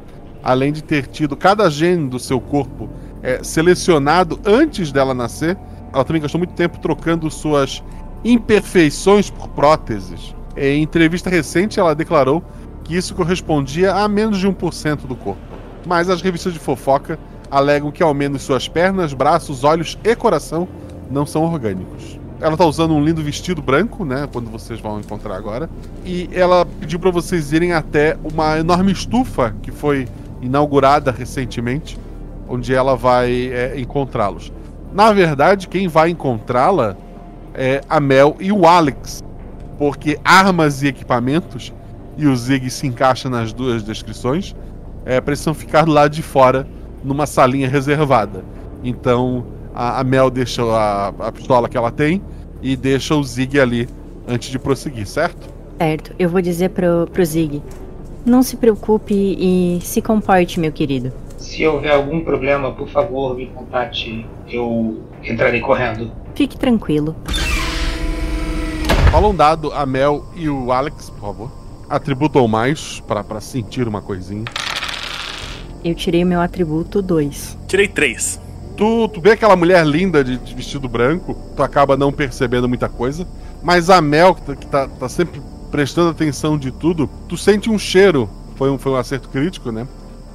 Além 0.44 0.74
de 0.74 0.84
ter 0.84 1.08
tido 1.08 1.38
cada 1.38 1.70
gene 1.70 2.10
do 2.10 2.20
seu 2.20 2.42
corpo 2.42 2.90
é, 3.22 3.44
selecionado 3.44 4.40
antes 4.46 4.92
dela 4.92 5.14
nascer 5.14 5.58
ela 5.94 6.04
também 6.04 6.22
gastou 6.22 6.40
muito 6.40 6.54
tempo 6.54 6.78
trocando 6.80 7.30
suas 7.30 7.84
imperfeições 8.24 9.30
por 9.30 9.48
próteses. 9.50 10.36
Em 10.56 10.82
entrevista 10.82 11.30
recente, 11.30 11.80
ela 11.80 11.94
declarou 11.94 12.44
que 12.84 12.96
isso 12.96 13.14
correspondia 13.14 13.94
a 13.94 14.08
menos 14.08 14.40
de 14.40 14.48
1% 14.48 15.06
do 15.06 15.16
corpo. 15.16 15.42
Mas 15.86 16.10
as 16.10 16.22
revistas 16.22 16.54
de 16.54 16.60
fofoca 16.60 17.20
alegam 17.50 17.92
que 17.92 18.04
ao 18.04 18.14
menos 18.14 18.42
suas 18.42 18.68
pernas, 18.68 19.14
braços, 19.14 19.64
olhos 19.64 19.98
e 20.04 20.16
coração 20.16 20.68
não 21.10 21.26
são 21.26 21.44
orgânicos. 21.44 22.20
Ela 22.40 22.54
está 22.54 22.66
usando 22.66 22.94
um 22.94 23.04
lindo 23.04 23.22
vestido 23.24 23.62
branco, 23.62 24.06
né? 24.06 24.28
Quando 24.32 24.50
vocês 24.50 24.80
vão 24.80 25.00
encontrar 25.00 25.36
agora. 25.36 25.70
E 26.06 26.30
ela 26.32 26.66
pediu 26.66 27.00
para 27.00 27.10
vocês 27.10 27.52
irem 27.52 27.74
até 27.74 28.18
uma 28.24 28.60
enorme 28.60 28.92
estufa 28.92 29.56
que 29.62 29.72
foi 29.72 30.08
inaugurada 30.42 31.12
recentemente, 31.12 31.98
onde 32.48 32.74
ela 32.74 32.96
vai 32.96 33.48
é, 33.52 33.80
encontrá-los. 33.80 34.52
Na 34.98 35.14
verdade, 35.14 35.68
quem 35.68 35.88
vai 35.88 36.10
encontrá-la 36.10 36.98
é 37.54 37.82
a 37.88 38.00
Mel 38.00 38.36
e 38.40 38.52
o 38.52 38.66
Alex. 38.66 39.24
Porque 39.78 40.18
armas 40.26 40.82
e 40.82 40.88
equipamentos, 40.88 41.72
e 42.18 42.26
o 42.26 42.36
Zig 42.36 42.68
se 42.72 42.88
encaixa 42.88 43.30
nas 43.30 43.54
duas 43.54 43.84
descrições, 43.84 44.56
é, 45.06 45.22
precisam 45.22 45.54
ficar 45.54 45.86
do 45.86 45.92
lado 45.92 46.12
de 46.14 46.24
fora, 46.24 46.68
numa 47.04 47.28
salinha 47.28 47.70
reservada. 47.70 48.44
Então 48.84 49.46
a, 49.72 50.00
a 50.00 50.04
Mel 50.04 50.32
deixa 50.32 50.64
a, 50.64 51.10
a 51.10 51.32
pistola 51.32 51.70
que 51.70 51.78
ela 51.78 51.92
tem 51.92 52.20
e 52.60 52.76
deixa 52.76 53.14
o 53.14 53.24
Zig 53.24 53.60
ali 53.60 53.88
antes 54.28 54.50
de 54.50 54.58
prosseguir, 54.58 55.06
certo? 55.06 55.48
Certo, 55.78 56.16
eu 56.18 56.28
vou 56.28 56.42
dizer 56.42 56.72
pro, 56.72 57.08
pro 57.14 57.24
Zig. 57.24 57.62
Não 58.26 58.42
se 58.42 58.58
preocupe 58.58 59.14
e 59.14 59.80
se 59.84 60.02
comporte, 60.02 60.60
meu 60.60 60.72
querido. 60.72 61.14
Se 61.48 61.66
houver 61.66 61.92
algum 61.92 62.20
problema, 62.20 62.74
por 62.74 62.90
favor, 62.90 63.34
me 63.34 63.48
contate. 63.48 64.26
Eu 64.50 65.02
entrarei 65.24 65.62
correndo. 65.62 66.12
Fique 66.36 66.58
tranquilo. 66.58 67.16
Rola 69.10 69.30
um 69.30 69.34
dado 69.36 69.72
a 69.72 69.86
Mel 69.86 70.26
e 70.36 70.50
o 70.50 70.74
Alex, 70.74 71.10
por 71.10 71.22
favor. 71.22 71.52
Atributo 71.90 72.38
ou 72.38 72.50
mais, 72.50 73.00
para 73.00 73.40
sentir 73.40 73.88
uma 73.88 74.02
coisinha. 74.02 74.44
Eu 75.86 75.96
tirei 75.96 76.26
meu 76.26 76.42
atributo 76.42 77.02
2. 77.02 77.58
Tirei 77.66 77.88
3. 77.88 78.42
Tu, 78.76 79.08
tu 79.08 79.22
vê 79.22 79.32
aquela 79.32 79.56
mulher 79.56 79.88
linda 79.88 80.26
de, 80.26 80.38
de, 80.38 80.54
vestido 80.54 80.90
branco, 80.90 81.34
tu 81.56 81.64
acaba 81.64 81.96
não 81.96 82.12
percebendo 82.12 82.68
muita 82.68 82.90
coisa. 82.90 83.26
Mas 83.64 83.90
a 83.90 84.02
Mel, 84.02 84.36
que, 84.36 84.42
tá, 84.42 84.56
que 84.56 84.68
tá, 84.68 84.88
tá 84.90 85.08
sempre 85.08 85.42
prestando 85.72 86.10
atenção 86.10 86.58
de 86.58 86.72
tudo, 86.72 87.10
tu 87.30 87.38
sente 87.38 87.70
um 87.70 87.80
cheiro. 87.80 88.30
Foi 88.58 88.70
um, 88.70 88.78
foi 88.78 88.92
um 88.92 88.98
acerto 88.98 89.30
crítico, 89.30 89.72
né? 89.72 89.88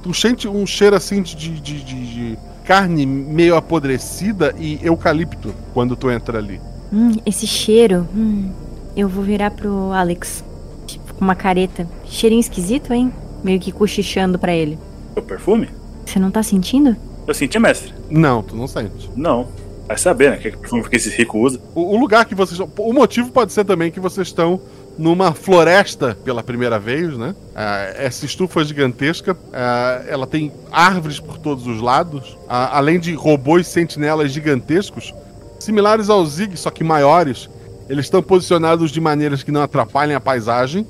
Tu 0.03 0.13
sente 0.13 0.47
um 0.49 0.67
cheiro 0.67 0.97
assim 0.97 1.21
de, 1.21 1.33
de, 1.33 1.59
de, 1.59 1.81
de 1.81 2.37
carne 2.65 3.05
meio 3.05 3.55
apodrecida 3.55 4.53
e 4.59 4.77
eucalipto 4.83 5.55
quando 5.73 5.95
tu 5.95 6.11
entra 6.11 6.37
ali. 6.37 6.59
Hum, 6.91 7.13
esse 7.25 7.47
cheiro. 7.47 8.07
Hum, 8.13 8.51
eu 8.97 9.07
vou 9.07 9.23
virar 9.23 9.51
pro 9.51 9.93
Alex. 9.93 10.43
Tipo, 10.85 11.13
com 11.13 11.23
uma 11.23 11.35
careta. 11.35 11.87
Cheirinho 12.05 12.41
esquisito, 12.41 12.93
hein? 12.93 13.13
Meio 13.43 13.59
que 13.61 13.71
cochichando 13.71 14.37
para 14.37 14.53
ele. 14.53 14.77
O 15.15 15.21
perfume? 15.21 15.69
Você 16.05 16.19
não 16.19 16.29
tá 16.29 16.43
sentindo? 16.43 16.95
Eu 17.25 17.33
senti, 17.33 17.57
mestre. 17.57 17.93
Não, 18.09 18.43
tu 18.43 18.55
não 18.57 18.67
sente. 18.67 19.09
Não. 19.15 19.47
Vai 19.87 19.97
saber, 19.97 20.31
né? 20.31 20.37
Que 20.37 20.51
perfume 20.51 20.83
que 20.83 20.97
esse 20.97 21.09
rico 21.09 21.39
usa. 21.39 21.59
O, 21.73 21.95
o 21.95 21.97
lugar 21.97 22.25
que 22.25 22.35
vocês. 22.35 22.59
O 22.59 22.93
motivo 22.93 23.31
pode 23.31 23.53
ser 23.53 23.63
também 23.63 23.89
que 23.89 23.99
vocês 24.01 24.27
estão 24.27 24.59
numa 24.97 25.33
floresta 25.33 26.17
pela 26.23 26.43
primeira 26.43 26.77
vez, 26.77 27.17
né? 27.17 27.35
Ah, 27.55 27.93
essa 27.95 28.25
estufa 28.25 28.63
gigantesca, 28.63 29.35
ah, 29.51 30.03
ela 30.07 30.27
tem 30.27 30.51
árvores 30.71 31.19
por 31.19 31.37
todos 31.37 31.65
os 31.67 31.81
lados, 31.81 32.37
ah, 32.47 32.77
além 32.77 32.99
de 32.99 33.13
robôs 33.13 33.67
sentinelas 33.67 34.31
gigantescos, 34.31 35.13
similares 35.59 36.09
ao 36.09 36.25
Zig, 36.25 36.55
só 36.57 36.69
que 36.69 36.83
maiores. 36.83 37.49
Eles 37.89 38.05
estão 38.05 38.21
posicionados 38.21 38.91
de 38.91 39.01
maneiras 39.01 39.43
que 39.43 39.51
não 39.51 39.61
atrapalhem 39.61 40.15
a 40.15 40.19
paisagem, 40.19 40.85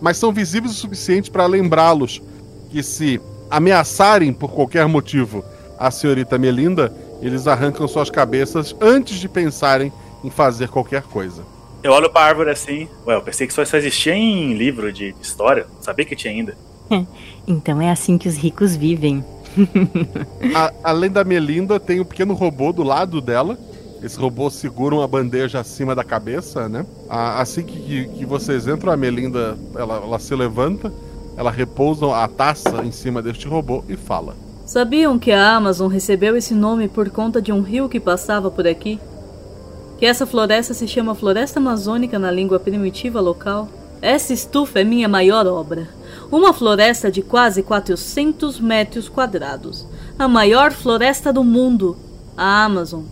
mas 0.00 0.16
são 0.16 0.32
visíveis 0.32 0.72
o 0.72 0.76
suficiente 0.76 1.30
para 1.30 1.46
lembrá-los 1.46 2.22
que 2.70 2.82
se 2.82 3.20
ameaçarem 3.50 4.32
por 4.32 4.52
qualquer 4.52 4.86
motivo 4.86 5.44
a 5.78 5.90
senhorita 5.90 6.38
Melinda, 6.38 6.92
eles 7.20 7.46
arrancam 7.46 7.86
suas 7.88 8.10
cabeças 8.10 8.74
antes 8.80 9.18
de 9.18 9.28
pensarem 9.28 9.92
em 10.22 10.30
fazer 10.30 10.68
qualquer 10.68 11.02
coisa. 11.02 11.42
Eu 11.86 11.92
olho 11.92 12.10
pra 12.10 12.22
árvore 12.22 12.50
assim. 12.50 12.88
Ué, 13.06 13.14
eu 13.14 13.22
pensei 13.22 13.46
que 13.46 13.52
só 13.52 13.62
existia 13.62 14.12
em 14.12 14.54
livro 14.54 14.92
de 14.92 15.14
história. 15.22 15.68
Não 15.72 15.80
sabia 15.80 16.04
que 16.04 16.16
tinha 16.16 16.34
ainda. 16.34 16.56
então 17.46 17.80
é 17.80 17.92
assim 17.92 18.18
que 18.18 18.28
os 18.28 18.36
ricos 18.36 18.74
vivem. 18.74 19.24
A, 20.52 20.72
além 20.82 21.08
da 21.08 21.22
Melinda, 21.22 21.78
tem 21.78 22.00
um 22.00 22.04
pequeno 22.04 22.34
robô 22.34 22.72
do 22.72 22.82
lado 22.82 23.20
dela. 23.20 23.56
Esse 24.02 24.18
robô 24.18 24.50
segura 24.50 24.96
uma 24.96 25.06
bandeja 25.06 25.60
acima 25.60 25.94
da 25.94 26.02
cabeça, 26.02 26.68
né? 26.68 26.84
A, 27.08 27.40
assim 27.40 27.62
que, 27.62 27.78
que, 27.78 28.08
que, 28.08 28.26
vocês 28.26 28.66
entram, 28.66 28.92
a 28.92 28.96
Melinda 28.96 29.56
ela, 29.76 29.98
ela 29.98 30.18
se 30.18 30.34
levanta, 30.34 30.92
ela 31.36 31.52
repousa 31.52 32.12
a 32.16 32.26
taça 32.26 32.82
em 32.84 32.90
cima 32.90 33.22
deste 33.22 33.46
robô 33.46 33.84
e 33.88 33.96
fala. 33.96 34.34
Sabiam 34.64 35.20
que 35.20 35.30
a 35.30 35.54
Amazon 35.54 35.86
recebeu 35.88 36.36
esse 36.36 36.52
nome 36.52 36.88
por 36.88 37.08
conta 37.10 37.40
de 37.40 37.52
um 37.52 37.60
rio 37.62 37.88
que 37.88 38.00
passava 38.00 38.50
por 38.50 38.66
aqui? 38.66 38.98
Que 39.98 40.04
essa 40.04 40.26
floresta 40.26 40.74
se 40.74 40.86
chama 40.86 41.14
Floresta 41.14 41.58
Amazônica 41.58 42.18
na 42.18 42.30
língua 42.30 42.60
primitiva 42.60 43.18
local? 43.18 43.68
Essa 44.02 44.34
estufa 44.34 44.80
é 44.80 44.84
minha 44.84 45.08
maior 45.08 45.46
obra. 45.46 45.88
Uma 46.30 46.52
floresta 46.52 47.10
de 47.10 47.22
quase 47.22 47.62
400 47.62 48.60
metros 48.60 49.08
quadrados. 49.08 49.86
A 50.18 50.28
maior 50.28 50.72
floresta 50.72 51.32
do 51.32 51.42
mundo. 51.42 51.96
A 52.36 52.64
Amazon. 52.64 53.04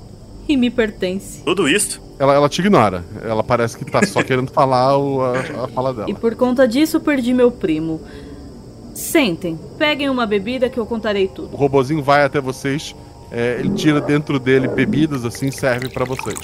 E 0.46 0.58
me 0.58 0.68
pertence. 0.68 1.42
Tudo 1.42 1.66
isso? 1.66 2.02
Ela, 2.18 2.34
ela 2.34 2.50
te 2.50 2.60
ignora. 2.60 3.02
Ela 3.22 3.42
parece 3.42 3.78
que 3.78 3.84
tá 3.86 4.04
só 4.06 4.20
querendo 4.22 4.50
falar 4.50 4.98
o, 4.98 5.22
a, 5.22 5.64
a 5.64 5.68
fala 5.68 5.94
dela. 5.94 6.10
E 6.10 6.14
por 6.14 6.34
conta 6.34 6.68
disso 6.68 7.00
perdi 7.00 7.32
meu 7.32 7.50
primo. 7.50 8.02
Sentem, 8.92 9.58
peguem 9.78 10.10
uma 10.10 10.26
bebida 10.26 10.68
que 10.68 10.78
eu 10.78 10.84
contarei 10.84 11.28
tudo. 11.28 11.48
O 11.52 11.56
robozinho 11.56 12.02
vai 12.02 12.24
até 12.24 12.40
vocês, 12.40 12.94
é, 13.34 13.56
ele 13.58 13.70
tira 13.70 14.00
dentro 14.00 14.38
dele 14.38 14.68
bebidas 14.68 15.24
assim, 15.24 15.50
serve 15.50 15.88
para 15.88 16.04
vocês. 16.04 16.38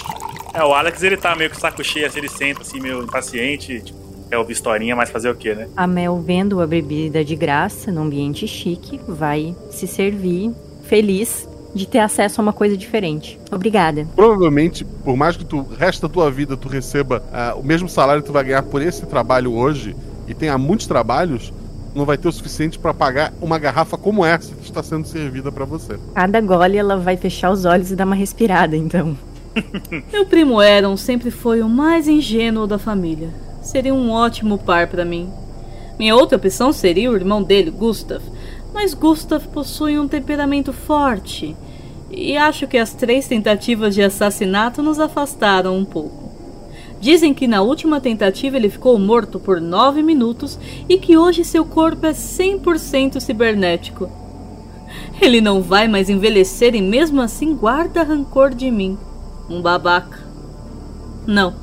É, 0.53 0.65
o 0.65 0.75
Alex 0.75 1.03
ele 1.03 1.17
tá 1.17 1.37
meio 1.37 1.51
o 1.51 1.55
saco 1.55 1.85
cheio, 1.85 2.07
assim, 2.07 2.19
ele 2.19 2.29
senta 2.29 2.63
assim, 2.63 2.81
meio 2.81 3.03
impaciente, 3.03 3.81
tipo, 3.81 3.99
é 4.31 4.37
ouvir 4.37 4.53
historinha, 4.53 4.97
mas 4.97 5.11
fazer 5.11 5.31
o 5.31 5.35
quê, 5.35 5.55
né? 5.55 5.69
A 5.77 5.87
Mel, 5.87 6.21
vendo 6.21 6.61
a 6.61 6.67
bebida 6.67 7.25
de 7.25 7.37
graça, 7.37 7.93
num 7.93 8.03
ambiente 8.03 8.47
chique, 8.47 9.01
vai 9.07 9.55
se 9.71 9.87
servir, 9.87 10.53
feliz, 10.85 11.49
de 11.73 11.87
ter 11.87 12.01
acesso 12.01 12.41
a 12.41 12.43
uma 12.43 12.53
coisa 12.53 12.77
diferente. 12.77 13.39
Obrigada. 13.51 14.07
Provavelmente, 14.17 14.85
por 14.85 15.17
mais 15.17 15.37
que 15.37 15.45
tu, 15.45 15.59
o 15.59 15.75
resto 15.75 16.09
da 16.09 16.13
tua 16.13 16.31
vida, 16.31 16.57
tu 16.57 16.69
receba 16.69 17.23
ah, 17.33 17.55
o 17.57 17.63
mesmo 17.63 17.89
salário 17.89 18.23
que 18.23 18.29
tu 18.29 18.33
vai 18.33 18.45
ganhar 18.45 18.63
por 18.65 18.83
esse 18.83 19.07
trabalho 19.07 19.53
hoje, 19.53 19.95
e 20.27 20.35
tenha 20.35 20.57
muitos 20.59 20.87
trabalhos, 20.87 21.53
não 21.95 22.05
vai 22.05 22.17
ter 22.17 22.29
o 22.29 22.33
suficiente 22.33 22.79
para 22.79 22.95
pagar 22.95 23.33
uma 23.41 23.59
garrafa 23.59 23.97
como 23.97 24.25
essa 24.25 24.55
que 24.55 24.65
está 24.65 24.83
sendo 24.83 25.07
servida 25.07 25.51
para 25.51 25.65
você. 25.65 25.99
Cada 26.15 26.41
gole 26.41 26.77
ela 26.77 26.97
vai 26.97 27.17
fechar 27.17 27.51
os 27.51 27.65
olhos 27.65 27.91
e 27.91 27.97
dar 27.97 28.05
uma 28.07 28.15
respirada, 28.15 28.77
então. 28.77 29.17
Meu 30.13 30.25
primo 30.27 30.61
Aaron 30.61 30.97
sempre 30.97 31.31
foi 31.31 31.61
o 31.61 31.69
mais 31.69 32.07
ingênuo 32.07 32.67
da 32.67 32.79
família. 32.79 33.31
Seria 33.63 33.95
um 33.95 34.11
ótimo 34.11 34.59
par 34.59 34.87
para 34.87 35.05
mim. 35.05 35.29
Minha 35.99 36.17
outra 36.17 36.37
opção 36.37 36.73
seria 36.73 37.11
o 37.11 37.17
irmão 37.17 37.43
dele, 37.43 37.71
Gustav. 37.71 38.23
Mas 38.73 38.95
Gustav 38.95 39.47
possui 39.49 39.99
um 39.99 40.09
temperamento 40.09 40.73
forte. 40.73 41.57
E 42.11 42.37
acho 42.37 42.67
que 42.67 42.79
as 42.79 42.95
três 42.95 43.27
tentativas 43.27 43.95
de 43.95 44.03
assassinato 44.03 44.83
nos 44.83 44.99
afastaram 44.99 45.77
um 45.77 45.85
pouco. 45.85 46.30
Dizem 47.00 47.33
que 47.33 47.47
na 47.47 47.62
última 47.62 47.99
tentativa 47.99 48.59
ele 48.59 48.69
ficou 48.69 48.99
morto 48.99 49.40
por 49.40 49.59
nove 49.59 50.02
minutos 50.02 50.59
e 50.87 50.99
que 50.99 51.16
hoje 51.16 51.45
seu 51.45 51.64
corpo 51.64 52.04
é 52.04 52.12
100% 52.12 53.19
cibernético. 53.21 54.11
Ele 55.21 55.40
não 55.40 55.62
vai 55.62 55.88
mais 55.88 56.11
envelhecer 56.11 56.75
e 56.75 56.83
mesmo 56.83 57.23
assim 57.23 57.54
guarda 57.54 58.02
rancor 58.02 58.54
de 58.54 58.71
mim. 58.71 58.99
Um 59.49 59.62
babaca. 59.62 60.21
Não, 61.26 61.54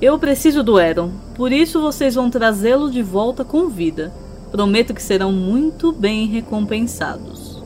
eu 0.00 0.16
preciso 0.16 0.62
do 0.62 0.78
Eron, 0.78 1.10
por 1.34 1.50
isso 1.50 1.80
vocês 1.80 2.14
vão 2.14 2.30
trazê-lo 2.30 2.88
de 2.88 3.02
volta 3.02 3.44
com 3.44 3.68
vida. 3.68 4.12
Prometo 4.52 4.94
que 4.94 5.02
serão 5.02 5.32
muito 5.32 5.90
bem 5.90 6.26
recompensados. 6.26 7.62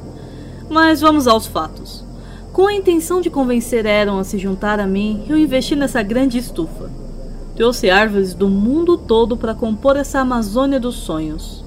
Mas 0.71 1.02
vamos 1.02 1.26
aos 1.26 1.47
fatos. 1.47 2.04
Com 2.52 2.66
a 2.66 2.75
intenção 2.75 3.21
de 3.21 3.31
convencer 3.31 3.85
Eron 3.87 4.19
a 4.19 4.25
se 4.25 4.38
juntar 4.38 4.81
a 4.81 4.87
mim, 4.87 5.25
eu 5.28 5.37
investi 5.37 5.76
nessa 5.76 6.02
grande 6.02 6.38
estufa. 6.38 7.02
Trouxe 7.55 7.91
árvores 7.91 8.35
do 8.35 8.49
mundo 8.49 8.97
todo 8.97 9.37
para 9.37 9.55
compor 9.55 9.97
essa 9.97 10.21
Amazônia 10.21 10.81
dos 10.81 10.95
sonhos. 10.95 11.63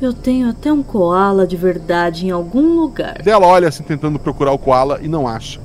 Eu 0.00 0.12
tenho 0.12 0.48
até 0.48 0.72
um 0.72 0.82
koala 0.82 1.46
de 1.46 1.56
verdade 1.56 2.26
em 2.26 2.30
algum 2.30 2.80
lugar. 2.80 3.20
Ela 3.26 3.46
olha 3.46 3.68
assim 3.68 3.82
tentando 3.82 4.18
procurar 4.18 4.52
o 4.52 4.58
koala 4.58 5.00
e 5.02 5.08
não 5.08 5.26
acha. 5.26 5.60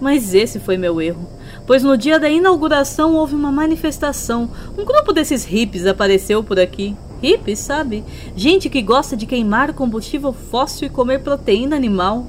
Mas 0.00 0.34
esse 0.34 0.58
foi 0.58 0.76
meu 0.76 1.00
erro, 1.00 1.28
pois 1.64 1.84
no 1.84 1.96
dia 1.96 2.18
da 2.18 2.28
inauguração 2.28 3.14
houve 3.14 3.36
uma 3.36 3.52
manifestação. 3.52 4.50
Um 4.76 4.84
grupo 4.84 5.12
desses 5.12 5.44
hippies 5.44 5.86
apareceu 5.86 6.42
por 6.42 6.58
aqui. 6.58 6.96
Hippies, 7.22 7.60
sabe? 7.60 8.02
Gente 8.34 8.68
que 8.68 8.82
gosta 8.82 9.16
de 9.16 9.26
queimar 9.26 9.72
combustível 9.72 10.32
fóssil 10.32 10.88
e 10.88 10.90
comer 10.90 11.20
proteína 11.20 11.76
animal. 11.76 12.26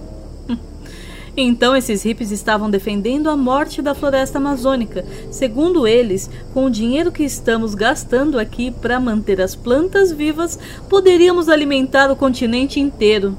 Então 1.35 1.75
esses 1.75 2.03
hippies 2.03 2.31
estavam 2.31 2.69
defendendo 2.69 3.27
a 3.27 3.35
morte 3.35 3.81
da 3.81 3.95
floresta 3.95 4.37
amazônica, 4.37 5.03
segundo 5.31 5.87
eles, 5.87 6.29
com 6.53 6.65
o 6.65 6.69
dinheiro 6.69 7.11
que 7.11 7.23
estamos 7.23 7.73
gastando 7.73 8.37
aqui 8.37 8.69
para 8.69 8.99
manter 8.99 9.41
as 9.41 9.55
plantas 9.55 10.11
vivas, 10.11 10.59
poderíamos 10.87 11.49
alimentar 11.49 12.11
o 12.11 12.15
continente 12.15 12.79
inteiro. 12.79 13.35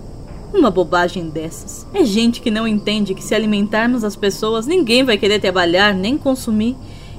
Uma 0.52 0.70
bobagem 0.70 1.28
dessas. 1.28 1.86
É 1.94 2.04
gente 2.04 2.40
que 2.40 2.50
não 2.50 2.66
entende 2.66 3.14
que 3.14 3.22
se 3.22 3.34
alimentarmos 3.34 4.02
as 4.02 4.16
pessoas, 4.16 4.66
ninguém 4.66 5.04
vai 5.04 5.16
querer 5.16 5.40
trabalhar 5.40 5.94
nem 5.94 6.18
consumir, 6.18 6.76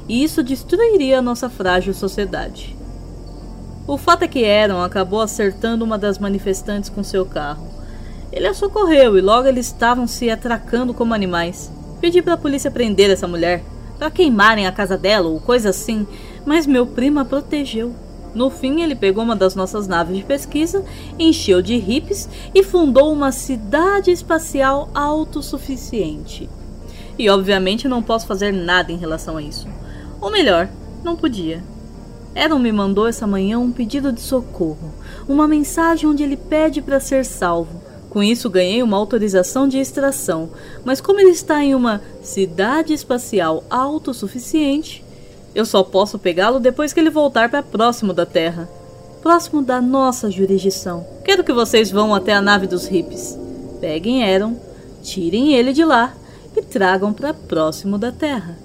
e 0.10 0.24
isso 0.24 0.44
destruiria 0.44 1.20
a 1.20 1.22
nossa 1.22 1.50
frágil 1.50 1.94
sociedade. 1.94 2.76
O 3.88 3.98
fato 3.98 4.24
é 4.24 4.28
que 4.28 4.44
Aaron 4.44 4.82
acabou 4.82 5.22
acertando 5.22 5.86
uma 5.86 5.98
das 5.98 6.18
manifestantes 6.18 6.90
com 6.90 7.04
seu 7.04 7.26
carro. 7.26 7.75
Ele 8.32 8.48
a 8.48 8.54
socorreu 8.54 9.18
e 9.18 9.22
logo 9.22 9.48
eles 9.48 9.68
estavam 9.68 10.08
se 10.08 10.30
atracando 10.30 10.94
como 10.94 11.14
animais. 11.14 11.72
Pedi 12.02 12.22
para 12.22 12.34
a 12.34 12.38
polícia 12.38 12.70
prender 12.70 13.10
essa 13.10 13.28
mulher, 13.28 13.64
para 13.98 14.12
queimarem 14.12 14.68
a 14.68 14.72
casa 14.72 14.98
dela 14.98 15.30
ou 15.30 15.40
coisa 15.40 15.70
assim, 15.70 16.06
mas 16.46 16.68
meu 16.68 16.86
primo 16.86 17.20
a 17.20 17.26
protegeu. 17.26 17.94
No 18.34 18.50
fim, 18.50 18.82
ele 18.82 18.96
pegou 18.96 19.24
uma 19.24 19.36
das 19.36 19.56
nossas 19.56 19.88
naves 19.88 20.18
de 20.18 20.24
pesquisa, 20.24 20.84
encheu 21.18 21.62
de 21.62 21.78
hippies 21.78 22.28
e 22.54 22.62
fundou 22.62 23.12
uma 23.14 23.32
cidade 23.32 24.12
espacial 24.12 24.90
autossuficiente. 24.94 26.50
E 27.18 27.30
obviamente 27.30 27.88
não 27.88 28.04
posso 28.04 28.28
fazer 28.28 28.52
nada 28.52 28.92
em 28.92 28.98
relação 28.98 29.38
a 29.38 29.42
isso. 29.42 29.70
Ou 30.20 30.30
melhor, 30.30 30.68
não 31.02 31.16
podia. 31.16 31.64
Aaron 32.36 32.60
me 32.60 32.74
mandou 32.74 33.08
essa 33.08 33.26
manhã 33.26 33.58
um 33.58 33.72
pedido 33.72 34.12
de 34.12 34.20
socorro, 34.20 34.94
uma 35.30 35.48
mensagem 35.48 36.10
onde 36.10 36.22
ele 36.22 36.36
pede 36.36 36.82
para 36.82 37.00
ser 37.00 37.24
salvo. 37.24 37.82
Com 38.16 38.24
isso, 38.24 38.50
ganhei 38.50 38.82
uma 38.82 38.96
autorização 38.96 39.68
de 39.68 39.78
extração, 39.78 40.50
mas 40.86 41.02
como 41.02 41.20
ele 41.20 41.32
está 41.32 41.62
em 41.62 41.76
uma 41.76 42.02
cidade 42.24 42.94
espacial 42.94 43.62
autossuficiente, 43.70 45.04
eu 45.54 45.66
só 45.66 45.84
posso 45.84 46.18
pegá-lo 46.18 46.58
depois 46.58 46.94
que 46.94 47.00
ele 47.02 47.10
voltar 47.10 47.50
para 47.50 47.62
próximo 47.62 48.14
da 48.14 48.26
Terra 48.26 48.70
próximo 49.22 49.62
da 49.62 49.82
nossa 49.82 50.32
jurisdição. 50.32 51.06
Quero 51.26 51.44
que 51.44 51.52
vocês 51.52 51.92
vão 51.92 52.16
até 52.16 52.34
a 52.34 52.42
nave 52.42 52.68
dos 52.68 52.88
hippies. 52.88 53.38
Peguem 53.82 54.24
Aaron, 54.24 54.56
tirem 55.04 55.54
ele 55.54 55.74
de 55.74 55.84
lá 55.84 56.14
e 56.56 56.62
tragam 56.62 57.12
para 57.12 57.34
próximo 57.34 57.98
da 57.98 58.14
Terra. 58.14 58.58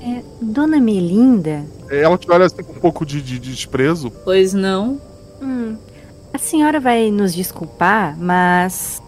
É, 0.00 0.22
Dona 0.40 0.78
Melinda? 0.78 1.64
Ela 1.90 2.16
te 2.16 2.30
olha 2.30 2.46
assim 2.46 2.62
com 2.62 2.72
um 2.72 2.80
pouco 2.80 3.04
de, 3.04 3.20
de, 3.20 3.40
de 3.40 3.50
desprezo. 3.50 4.12
Pois 4.22 4.54
não? 4.54 5.00
Hum, 5.42 5.76
a 6.32 6.38
senhora 6.38 6.80
vai 6.80 7.10
nos 7.10 7.34
desculpar, 7.34 8.16
mas 8.18 9.02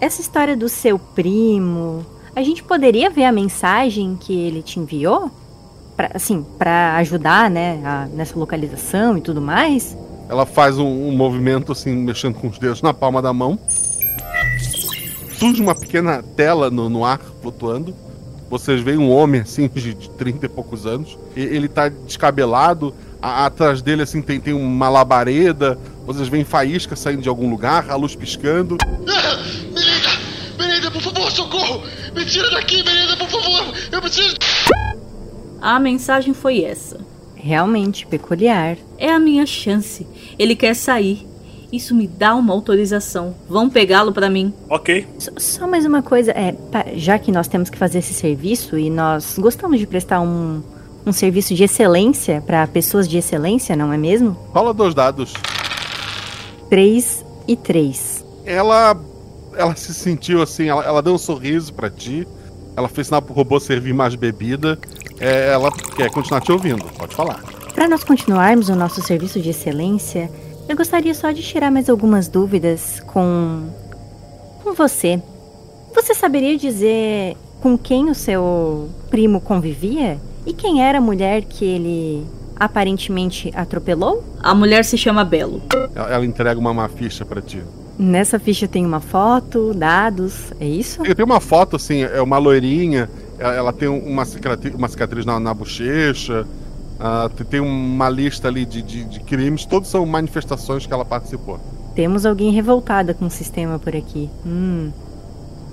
essa 0.00 0.20
história 0.20 0.56
do 0.56 0.68
seu 0.68 0.98
primo, 0.98 2.06
a 2.34 2.42
gente 2.42 2.62
poderia 2.62 3.10
ver 3.10 3.24
a 3.24 3.32
mensagem 3.32 4.16
que 4.18 4.32
ele 4.32 4.62
te 4.62 4.78
enviou? 4.78 5.30
Pra, 5.96 6.10
assim, 6.14 6.46
para 6.58 6.96
ajudar, 6.96 7.50
né, 7.50 7.80
a, 7.84 8.06
nessa 8.06 8.38
localização 8.38 9.18
e 9.18 9.20
tudo 9.20 9.40
mais? 9.40 9.96
Ela 10.28 10.46
faz 10.46 10.78
um, 10.78 10.86
um 10.86 11.12
movimento 11.12 11.72
assim, 11.72 11.94
mexendo 11.94 12.34
com 12.34 12.48
os 12.48 12.58
dedos 12.58 12.80
na 12.82 12.94
palma 12.94 13.20
da 13.20 13.32
mão. 13.32 13.58
Surge 15.38 15.60
uma 15.60 15.74
pequena 15.74 16.22
tela 16.36 16.70
no, 16.70 16.88
no 16.88 17.04
ar, 17.04 17.18
flutuando. 17.42 17.94
Vocês 18.48 18.80
veem 18.80 18.98
um 18.98 19.10
homem 19.10 19.40
assim, 19.40 19.68
de, 19.68 19.94
de 19.94 20.10
30 20.10 20.46
e 20.46 20.48
poucos 20.48 20.86
anos. 20.86 21.18
E, 21.34 21.40
ele 21.40 21.68
tá 21.68 21.88
descabelado. 21.88 22.94
A, 23.22 23.46
atrás 23.46 23.82
dele 23.82 24.02
assim 24.02 24.22
tem, 24.22 24.40
tem 24.40 24.54
uma 24.54 24.88
labareda. 24.88 25.78
Vocês 26.06 26.28
veem 26.28 26.44
faísca 26.44 26.96
saindo 26.96 27.22
de 27.22 27.28
algum 27.28 27.50
lugar, 27.50 27.90
a 27.90 27.94
luz 27.94 28.16
piscando. 28.16 28.78
Ah, 28.82 29.36
Melinda! 29.72 30.08
Melinda, 30.58 30.90
por 30.90 31.02
favor, 31.02 31.30
socorro! 31.30 31.82
Me 32.14 32.24
tira 32.24 32.50
daqui, 32.50 32.82
Melinda, 32.82 33.16
por 33.16 33.28
favor! 33.28 33.74
Eu 33.92 34.00
preciso. 34.00 34.36
A 35.60 35.78
mensagem 35.78 36.32
foi 36.32 36.64
essa. 36.64 36.98
Realmente 37.36 38.06
peculiar. 38.06 38.76
É 38.98 39.10
a 39.10 39.18
minha 39.18 39.44
chance. 39.46 40.06
Ele 40.38 40.56
quer 40.56 40.74
sair. 40.74 41.26
Isso 41.72 41.94
me 41.94 42.06
dá 42.06 42.34
uma 42.34 42.52
autorização. 42.52 43.34
Vão 43.48 43.70
pegá-lo 43.70 44.12
para 44.12 44.28
mim. 44.28 44.52
Ok. 44.68 45.06
Só, 45.18 45.30
só 45.36 45.66
mais 45.68 45.84
uma 45.86 46.02
coisa, 46.02 46.32
é, 46.32 46.54
já 46.96 47.18
que 47.18 47.30
nós 47.30 47.46
temos 47.46 47.70
que 47.70 47.78
fazer 47.78 47.98
esse 47.98 48.12
serviço 48.12 48.76
e 48.76 48.90
nós 48.90 49.36
gostamos 49.38 49.78
de 49.78 49.86
prestar 49.86 50.20
um, 50.20 50.62
um 51.06 51.12
serviço 51.12 51.54
de 51.54 51.64
excelência 51.64 52.42
para 52.46 52.66
pessoas 52.66 53.08
de 53.08 53.18
excelência, 53.18 53.74
não 53.74 53.92
é 53.92 53.96
mesmo? 53.96 54.36
Rola 54.52 54.74
dois 54.74 54.94
dados. 54.94 55.32
3 56.68 57.24
e 57.48 57.56
3. 57.56 58.24
Ela 58.44 58.96
ela 59.56 59.74
se 59.74 59.92
sentiu 59.92 60.40
assim, 60.40 60.68
ela, 60.68 60.84
ela 60.84 61.02
deu 61.02 61.14
um 61.14 61.18
sorriso 61.18 61.72
pra 61.74 61.90
ti. 61.90 62.26
Ela 62.76 62.88
fez 62.88 63.08
sinal 63.08 63.20
pro 63.20 63.34
robô 63.34 63.58
servir 63.58 63.92
mais 63.92 64.14
bebida. 64.14 64.78
É, 65.18 65.52
ela 65.52 65.70
quer 65.72 66.10
continuar 66.10 66.40
te 66.40 66.52
ouvindo. 66.52 66.84
Pode 66.96 67.14
falar. 67.14 67.42
Para 67.74 67.88
nós 67.88 68.04
continuarmos 68.04 68.68
o 68.68 68.76
nosso 68.76 69.02
serviço 69.02 69.40
de 69.40 69.50
excelência, 69.50 70.30
eu 70.68 70.76
gostaria 70.76 71.12
só 71.14 71.30
de 71.32 71.42
tirar 71.42 71.70
mais 71.70 71.90
algumas 71.90 72.28
dúvidas 72.28 73.00
com 73.06 73.68
com 74.62 74.74
você. 74.74 75.20
Você 75.94 76.14
saberia 76.14 76.56
dizer 76.56 77.36
com 77.60 77.76
quem 77.76 78.08
o 78.08 78.14
seu 78.14 78.88
primo 79.10 79.40
convivia 79.40 80.18
e 80.46 80.52
quem 80.52 80.82
era 80.82 80.98
a 80.98 81.00
mulher 81.00 81.42
que 81.42 81.64
ele 81.64 82.26
aparentemente 82.58 83.50
atropelou? 83.54 84.22
A 84.42 84.54
mulher 84.54 84.84
se 84.84 84.96
chama 84.96 85.24
Belo. 85.24 85.62
Ela, 85.94 86.10
ela 86.14 86.26
entrega 86.26 86.58
uma, 86.58 86.70
uma 86.70 86.88
ficha 86.88 87.24
pra 87.24 87.40
ti. 87.40 87.62
Nessa 87.98 88.38
ficha 88.38 88.66
tem 88.66 88.86
uma 88.86 89.00
foto, 89.00 89.74
dados, 89.74 90.52
é 90.60 90.66
isso? 90.66 91.02
Tem 91.02 91.24
uma 91.24 91.40
foto 91.40 91.76
assim, 91.76 92.02
é 92.02 92.20
uma 92.22 92.38
loirinha. 92.38 93.10
Ela, 93.38 93.54
ela 93.54 93.72
tem 93.72 93.88
uma 93.88 94.24
cicatriz, 94.24 94.74
uma 94.74 94.88
cicatriz 94.88 95.26
na, 95.26 95.38
na 95.40 95.52
bochecha. 95.52 96.46
tem- 97.36 97.46
tem 97.46 97.60
uma 97.60 98.08
lista 98.08 98.48
ali 98.48 98.64
de, 98.64 98.80
de, 98.82 99.04
de 99.04 99.20
crimes. 99.20 99.64
Todos 99.66 99.88
são 99.90 100.04
manifestações 100.06 100.86
que 100.86 100.92
ela 100.92 101.04
participou. 101.04 101.58
Temos 101.94 102.24
alguém 102.24 102.52
revoltada 102.52 103.12
com 103.12 103.26
o 103.26 103.30
sistema 103.30 103.78
por 103.78 103.94
aqui. 103.96 104.30
Hum. 104.46 104.90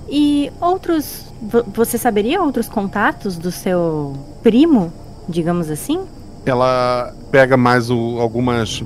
E 0.08 0.50
outros. 0.60 1.26
vo- 1.42 1.64
Você 1.74 1.98
saberia 1.98 2.42
outros 2.42 2.68
contatos 2.68 3.36
do 3.36 3.50
seu 3.52 4.14
primo, 4.42 4.92
digamos 5.28 5.70
assim? 5.70 6.00
Ela 6.46 7.12
pega 7.30 7.56
mais 7.56 7.90
o, 7.90 8.18
algumas. 8.20 8.82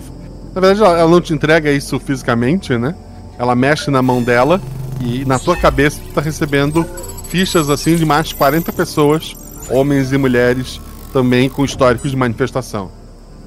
Na 0.55 0.61
verdade, 0.61 0.83
ela, 0.83 0.99
ela 0.99 1.11
não 1.11 1.21
te 1.21 1.33
entrega 1.33 1.71
isso 1.71 1.99
fisicamente, 2.01 2.77
né? 2.77 2.95
Ela 3.39 3.55
mexe 3.55 3.91
na 3.91 4.03
mão 4.03 4.23
dela 4.23 4.61
E 5.01 5.25
na 5.25 5.39
tua 5.39 5.57
cabeça 5.57 6.01
tu 6.07 6.13
tá 6.13 6.21
recebendo 6.21 6.85
fichas 7.29 7.71
assim 7.71 7.97
de 7.97 8.05
mais 8.05 8.29
de 8.29 8.35
40 8.35 8.73
pessoas, 8.73 9.35
homens 9.71 10.13
e 10.13 10.19
mulheres, 10.19 10.81
também 11.13 11.49
com 11.49 11.65
históricos 11.65 12.11
de 12.11 12.17
manifestação. 12.17 12.91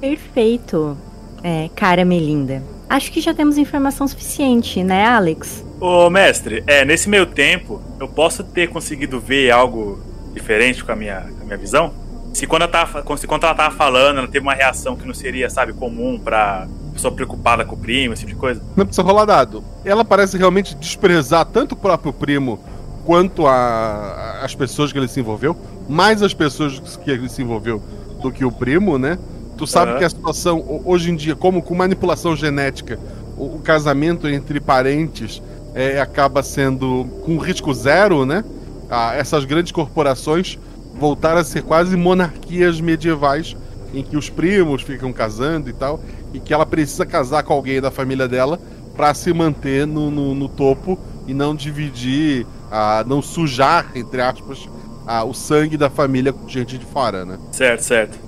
Perfeito. 0.00 0.96
É, 1.42 1.70
cara 1.74 2.04
Melinda. 2.04 2.62
Acho 2.88 3.10
que 3.10 3.20
já 3.20 3.34
temos 3.34 3.58
informação 3.58 4.06
suficiente, 4.06 4.82
né, 4.82 5.06
Alex? 5.06 5.64
Ô, 5.80 6.08
mestre, 6.08 6.62
é, 6.66 6.84
nesse 6.84 7.08
meio 7.08 7.26
tempo, 7.26 7.82
eu 8.00 8.08
posso 8.08 8.44
ter 8.44 8.68
conseguido 8.68 9.20
ver 9.20 9.50
algo 9.50 10.00
diferente 10.32 10.84
com 10.84 10.92
a 10.92 10.96
minha, 10.96 11.20
com 11.20 11.42
a 11.42 11.44
minha 11.44 11.58
visão? 11.58 11.92
Se 12.32 12.46
quando, 12.46 12.62
ela 12.62 12.70
tava, 12.70 13.16
se 13.16 13.26
quando 13.26 13.44
ela 13.44 13.54
tava 13.54 13.74
falando, 13.74 14.18
ela 14.18 14.28
teve 14.28 14.44
uma 14.44 14.54
reação 14.54 14.94
que 14.94 15.06
não 15.06 15.14
seria, 15.14 15.48
sabe, 15.48 15.72
comum 15.72 16.18
pra 16.18 16.68
pessoa 16.92 17.12
preocupada 17.12 17.64
com 17.64 17.74
o 17.74 17.78
primo, 17.78 18.14
esse 18.14 18.20
tipo 18.20 18.34
de 18.34 18.38
coisa? 18.38 18.62
Não 18.76 18.86
precisa 18.86 19.06
rolar 19.06 19.24
dado. 19.24 19.64
Ela 19.84 20.04
parece 20.04 20.36
realmente 20.36 20.74
desprezar 20.76 21.44
tanto 21.46 21.72
o 21.72 21.76
próprio 21.76 22.12
primo 22.12 22.60
quanto 23.04 23.46
a, 23.46 24.40
as 24.42 24.54
pessoas 24.54 24.92
que 24.92 24.98
ele 24.98 25.08
se 25.08 25.20
envolveu, 25.20 25.56
mais 25.88 26.22
as 26.22 26.34
pessoas 26.34 26.98
que 27.02 27.10
ele 27.10 27.28
se 27.28 27.42
envolveu 27.42 27.82
do 28.20 28.32
que 28.32 28.44
o 28.44 28.52
primo, 28.52 28.98
né? 28.98 29.18
Tu 29.56 29.66
sabe 29.66 29.92
Aham. 29.92 29.98
que 29.98 30.04
a 30.04 30.10
situação, 30.10 30.82
hoje 30.84 31.10
em 31.10 31.16
dia, 31.16 31.34
como 31.34 31.62
com 31.62 31.74
manipulação 31.74 32.36
genética, 32.36 32.98
o, 33.36 33.56
o 33.56 33.60
casamento 33.60 34.28
entre 34.28 34.60
parentes 34.60 35.42
é, 35.74 36.00
acaba 36.00 36.42
sendo 36.42 37.06
com 37.24 37.38
risco 37.38 37.72
zero, 37.72 38.26
né? 38.26 38.44
Ah, 38.90 39.14
essas 39.14 39.44
grandes 39.44 39.72
corporações 39.72 40.58
voltaram 40.94 41.40
a 41.40 41.44
ser 41.44 41.62
quase 41.62 41.96
monarquias 41.96 42.80
medievais, 42.80 43.56
em 43.92 44.02
que 44.02 44.16
os 44.16 44.30
primos 44.30 44.82
ficam 44.82 45.12
casando 45.12 45.68
e 45.68 45.72
tal, 45.72 46.00
e 46.32 46.40
que 46.40 46.52
ela 46.52 46.66
precisa 46.66 47.04
casar 47.04 47.42
com 47.42 47.52
alguém 47.52 47.80
da 47.80 47.90
família 47.90 48.28
dela 48.28 48.58
para 48.96 49.12
se 49.12 49.32
manter 49.32 49.86
no, 49.86 50.10
no, 50.10 50.34
no 50.34 50.48
topo 50.48 50.98
e 51.26 51.34
não 51.34 51.54
dividir, 51.54 52.46
ah, 52.70 53.04
não 53.06 53.20
sujar, 53.20 53.90
entre 53.94 54.20
aspas, 54.20 54.68
ah, 55.06 55.24
o 55.24 55.34
sangue 55.34 55.76
da 55.76 55.90
família 55.90 56.32
com 56.32 56.48
gente 56.48 56.78
de 56.78 56.84
fora, 56.84 57.24
né? 57.24 57.38
Certo, 57.52 57.82
certo. 57.82 58.25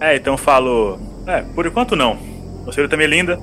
É, 0.00 0.16
então 0.16 0.34
eu 0.34 0.38
falo. 0.38 0.98
É, 1.26 1.42
por 1.42 1.66
enquanto 1.66 1.96
não. 1.96 2.18
O 2.66 2.72
senhor 2.72 2.88
também 2.88 3.06
é 3.06 3.10
linda. 3.10 3.38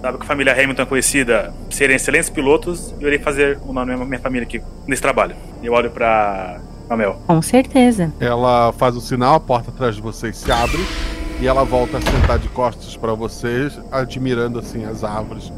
Sabe 0.00 0.18
que 0.18 0.24
a 0.24 0.26
família 0.26 0.52
Hamilton 0.52 0.82
é 0.82 0.86
conhecida 0.86 1.52
por 1.64 1.72
serem 1.72 1.96
excelentes 1.96 2.30
pilotos. 2.30 2.94
E 2.98 3.02
eu 3.02 3.08
irei 3.08 3.18
fazer 3.18 3.58
o 3.66 3.72
nome 3.72 3.96
da 3.96 4.04
minha 4.04 4.20
família 4.20 4.46
aqui 4.46 4.62
nesse 4.86 5.02
trabalho. 5.02 5.34
Eu 5.62 5.72
olho 5.72 5.90
pra. 5.90 6.60
pra 6.86 6.96
Mel. 6.96 7.20
Com 7.26 7.42
certeza. 7.42 8.12
Ela 8.20 8.72
faz 8.72 8.96
o 8.96 9.00
sinal, 9.00 9.34
a 9.34 9.40
porta 9.40 9.70
atrás 9.70 9.96
de 9.96 10.02
vocês 10.02 10.36
se 10.36 10.50
abre 10.50 10.80
e 11.40 11.46
ela 11.46 11.64
volta 11.64 11.98
a 11.98 12.00
sentar 12.00 12.38
de 12.38 12.48
costas 12.48 12.96
para 12.96 13.14
vocês, 13.14 13.78
admirando 13.92 14.58
assim 14.58 14.84
as 14.84 15.04
árvores. 15.04 15.52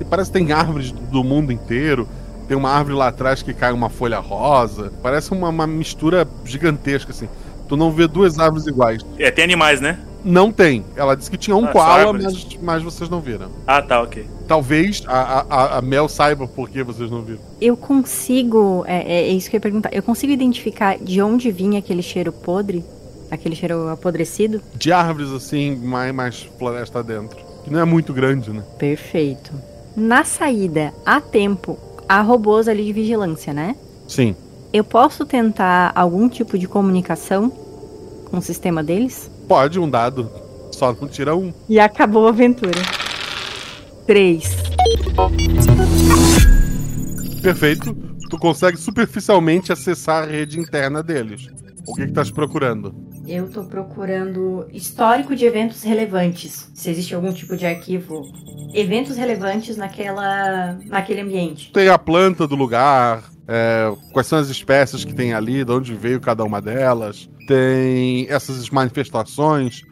E 0.00 0.04
parece 0.04 0.30
que 0.30 0.38
tem 0.38 0.52
árvores 0.52 0.92
do 0.92 1.22
mundo 1.22 1.52
inteiro. 1.52 2.08
Tem 2.48 2.56
uma 2.56 2.70
árvore 2.70 2.94
lá 2.94 3.08
atrás 3.08 3.42
que 3.42 3.52
cai 3.52 3.72
uma 3.72 3.90
folha 3.90 4.18
rosa. 4.18 4.92
Parece 5.02 5.32
uma, 5.32 5.48
uma 5.48 5.66
mistura 5.66 6.26
gigantesca 6.44 7.10
assim. 7.10 7.28
Tu 7.68 7.76
não 7.76 7.90
vê 7.90 8.06
duas 8.06 8.38
árvores 8.38 8.66
iguais. 8.66 9.02
É, 9.18 9.30
tem 9.30 9.44
animais, 9.44 9.80
né? 9.80 9.98
Não 10.24 10.50
tem. 10.50 10.84
Ela 10.96 11.16
disse 11.16 11.30
que 11.30 11.36
tinha 11.36 11.56
um 11.56 11.66
Ah, 11.66 11.68
koala, 11.68 12.12
mas, 12.12 12.46
mas 12.60 12.82
vocês 12.82 13.08
não 13.08 13.20
viram. 13.20 13.48
Ah, 13.66 13.80
tá, 13.80 14.02
ok. 14.02 14.26
Talvez 14.48 15.02
a, 15.06 15.44
a, 15.48 15.78
a 15.78 15.82
Mel 15.82 16.08
saiba 16.08 16.46
por 16.48 16.68
que 16.68 16.82
vocês 16.82 17.10
não 17.10 17.22
viram. 17.22 17.40
Eu 17.60 17.76
consigo. 17.76 18.84
É, 18.86 18.96
é- 19.02 19.28
é 19.28 19.28
isso 19.28 19.48
que 19.50 19.56
eu 19.56 19.58
ia 19.58 19.62
perguntar. 19.62 19.90
Eu 19.92 20.02
consigo 20.02 20.32
identificar 20.32 20.98
de 20.98 21.20
onde 21.22 21.50
vinha 21.50 21.78
aquele 21.78 22.02
cheiro 22.02 22.32
podre? 22.32 22.84
Aquele 23.30 23.54
cheiro 23.56 23.88
apodrecido? 23.88 24.60
De 24.74 24.92
árvores 24.92 25.30
assim, 25.32 25.74
mais, 25.76 26.14
mais 26.14 26.48
floresta 26.58 27.02
dentro. 27.02 27.36
Que 27.64 27.70
não 27.72 27.80
é 27.80 27.84
muito 27.84 28.12
grande, 28.12 28.50
né? 28.50 28.62
Perfeito. 28.78 29.52
Na 29.96 30.24
saída, 30.24 30.92
há 31.04 31.20
tempo, 31.20 31.78
há 32.08 32.20
robôs 32.20 32.68
ali 32.68 32.84
de 32.84 32.92
vigilância, 32.92 33.52
né? 33.52 33.74
Sim. 34.06 34.36
Eu 34.76 34.84
posso 34.84 35.24
tentar 35.24 35.90
algum 35.94 36.28
tipo 36.28 36.58
de 36.58 36.68
comunicação 36.68 37.48
com 38.26 38.36
o 38.36 38.42
sistema 38.42 38.82
deles? 38.82 39.30
Pode, 39.48 39.80
um 39.80 39.88
dado. 39.88 40.30
Só 40.70 40.92
não 40.92 41.08
tira 41.08 41.34
um. 41.34 41.50
E 41.66 41.80
acabou 41.80 42.26
a 42.26 42.28
aventura. 42.28 42.78
Três. 44.06 44.54
Perfeito. 47.42 47.96
Tu 48.28 48.38
consegue 48.38 48.76
superficialmente 48.76 49.72
acessar 49.72 50.24
a 50.24 50.26
rede 50.26 50.60
interna 50.60 51.02
deles. 51.02 51.48
O 51.86 51.94
que 51.94 52.04
que 52.04 52.12
tá 52.12 52.22
se 52.22 52.34
procurando? 52.34 52.94
Eu 53.26 53.50
tô 53.50 53.64
procurando 53.64 54.66
histórico 54.72 55.34
de 55.34 55.44
eventos 55.44 55.82
relevantes. 55.82 56.70
Se 56.74 56.90
existe 56.90 57.14
algum 57.14 57.32
tipo 57.32 57.56
de 57.56 57.66
arquivo. 57.66 58.22
Eventos 58.72 59.16
relevantes 59.16 59.76
naquela. 59.76 60.78
naquele 60.86 61.20
ambiente. 61.22 61.72
Tem 61.72 61.88
a 61.88 61.98
planta 61.98 62.46
do 62.46 62.54
lugar, 62.54 63.24
é, 63.48 63.92
quais 64.12 64.26
são 64.28 64.38
as 64.38 64.48
espécies 64.48 65.04
que 65.04 65.14
tem 65.14 65.32
ali, 65.34 65.64
de 65.64 65.72
onde 65.72 65.94
veio 65.94 66.20
cada 66.20 66.44
uma 66.44 66.60
delas. 66.60 67.28
Tem 67.48 68.26
essas 68.28 68.70
manifestações, 68.70 69.82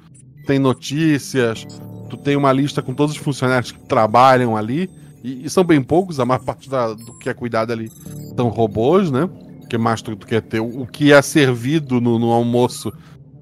tem 0.47 0.59
notícias. 0.59 1.67
Tu 2.11 2.17
tem 2.19 2.37
uma 2.37 2.53
lista 2.53 2.83
com 2.83 2.95
todos 2.95 3.17
os 3.17 3.21
funcionários 3.21 3.73
que 3.73 3.81
trabalham 3.81 4.57
ali. 4.57 4.89
E, 5.25 5.47
e 5.47 5.51
são 5.51 5.65
bem 5.65 5.83
poucos, 5.83 6.21
a 6.21 6.25
maior 6.25 6.41
parte 6.41 6.69
da- 6.69 6.93
do 6.93 7.19
que 7.19 7.29
é 7.29 7.35
cuidado 7.35 7.73
ali 7.73 7.91
são 8.37 8.49
robôs, 8.49 9.11
né? 9.11 9.29
Que 9.71 9.79
mais 9.79 10.03
tu, 10.03 10.15
tu 10.15 10.27
quer 10.27 10.43
ter? 10.43 10.61
O, 10.61 10.83
o 10.83 10.87
que 10.87 11.13
é 11.13 11.23
servido 11.23 12.01
no, 12.01 12.19
no 12.19 12.31
almoço 12.31 12.93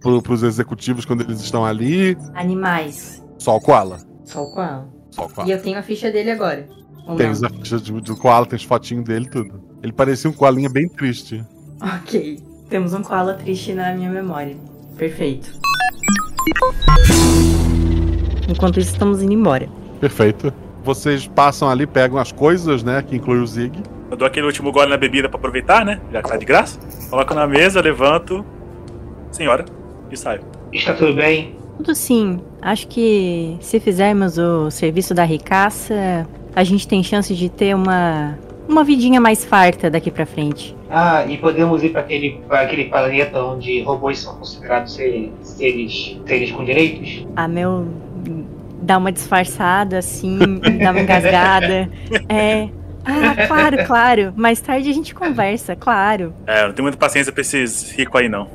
pro, 0.02 0.20
pros 0.22 0.42
executivos 0.42 1.04
quando 1.04 1.22
eles 1.22 1.40
estão 1.40 1.64
ali. 1.64 2.16
Animais. 2.34 3.22
Só 3.38 3.56
o 3.56 3.60
koala. 3.60 3.98
Só 4.24 4.42
o 4.42 4.52
koala. 4.52 4.88
Só 5.10 5.26
o 5.26 5.28
E 5.30 5.32
koala. 5.32 5.50
eu 5.50 5.62
tenho 5.62 5.78
a 5.78 5.82
ficha 5.82 6.10
dele 6.10 6.30
agora. 6.30 6.68
Tem 7.16 7.26
não? 7.26 7.32
os 7.32 7.40
fichas 7.40 7.82
de- 7.82 7.92
do 8.00 8.16
koala, 8.16 8.46
tem 8.46 8.56
as 8.56 8.64
fotinhos 8.64 9.04
dele 9.04 9.28
tudo. 9.28 9.60
Ele 9.82 9.92
parecia 9.92 10.30
um 10.30 10.32
koalinha 10.32 10.68
bem 10.70 10.88
triste. 10.88 11.44
Ok. 11.80 12.40
Temos 12.68 12.94
um 12.94 13.02
koala 13.02 13.34
triste 13.34 13.72
na 13.74 13.92
minha 13.94 14.10
memória. 14.10 14.56
Perfeito. 14.96 15.50
Enquanto 18.48 18.78
isso, 18.78 18.92
estamos 18.92 19.22
indo 19.22 19.32
embora. 19.32 19.68
Perfeito. 20.00 20.52
Vocês 20.84 21.26
passam 21.28 21.68
ali, 21.68 21.86
pegam 21.86 22.18
as 22.18 22.32
coisas, 22.32 22.82
né? 22.82 23.02
Que 23.02 23.16
inclui 23.16 23.38
o 23.38 23.46
Zig. 23.46 23.82
Eu 24.10 24.16
dou 24.16 24.26
aquele 24.26 24.46
último 24.46 24.70
gole 24.72 24.90
na 24.90 24.96
bebida 24.96 25.28
pra 25.28 25.38
aproveitar, 25.38 25.84
né? 25.84 26.00
Já 26.12 26.22
que 26.22 26.28
tá 26.28 26.36
de 26.36 26.44
graça. 26.44 26.78
Coloco 27.08 27.34
na 27.34 27.46
mesa, 27.46 27.80
levanto. 27.80 28.44
Senhora. 29.30 29.64
E 30.12 30.16
saio. 30.16 30.42
Está 30.72 30.92
tudo 30.92 31.14
bem? 31.14 31.56
Tudo 31.78 31.94
sim. 31.94 32.38
Acho 32.60 32.86
que 32.86 33.56
se 33.60 33.80
fizermos 33.80 34.38
o 34.38 34.70
serviço 34.70 35.14
da 35.14 35.24
ricaça, 35.24 36.26
a 36.54 36.62
gente 36.62 36.86
tem 36.86 37.02
chance 37.02 37.34
de 37.34 37.48
ter 37.48 37.74
uma 37.74 38.38
uma 38.68 38.84
vidinha 38.84 39.20
mais 39.20 39.44
farta 39.44 39.90
daqui 39.90 40.10
pra 40.10 40.24
frente. 40.24 40.74
Ah, 40.88 41.24
e 41.26 41.36
podemos 41.36 41.82
ir 41.82 41.88
para 41.90 42.00
aquele, 42.02 42.40
pra 42.46 42.60
aquele 42.60 42.84
planeta 42.84 43.42
onde 43.42 43.82
robôs 43.82 44.20
são 44.20 44.36
considerados 44.36 44.94
ser- 44.94 45.32
seres, 45.42 46.16
seres 46.24 46.52
com 46.52 46.64
direitos? 46.64 47.26
A 47.34 47.48
Mel 47.48 47.86
dá 48.80 48.98
uma 48.98 49.10
disfarçada 49.10 49.98
assim, 49.98 50.38
dá 50.82 50.92
uma 50.92 51.00
engasgada. 51.00 51.90
É. 52.28 52.68
Ah, 53.04 53.46
claro, 53.48 53.84
claro. 53.84 54.32
Mais 54.36 54.60
tarde 54.60 54.88
a 54.88 54.92
gente 54.94 55.12
conversa, 55.12 55.74
claro. 55.74 56.32
É, 56.46 56.62
eu 56.62 56.68
não 56.68 56.74
tenho 56.74 56.84
muita 56.84 56.96
paciência 56.98 57.32
pra 57.32 57.40
esses 57.40 57.90
ricos 57.90 58.20
aí, 58.20 58.28
não. 58.28 58.46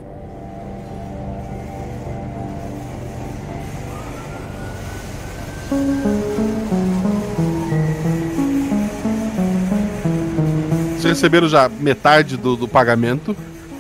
Vocês 11.08 11.18
receberam 11.18 11.48
já 11.50 11.70
metade 11.70 12.38
do, 12.38 12.56
do 12.56 12.68
pagamento. 12.68 13.36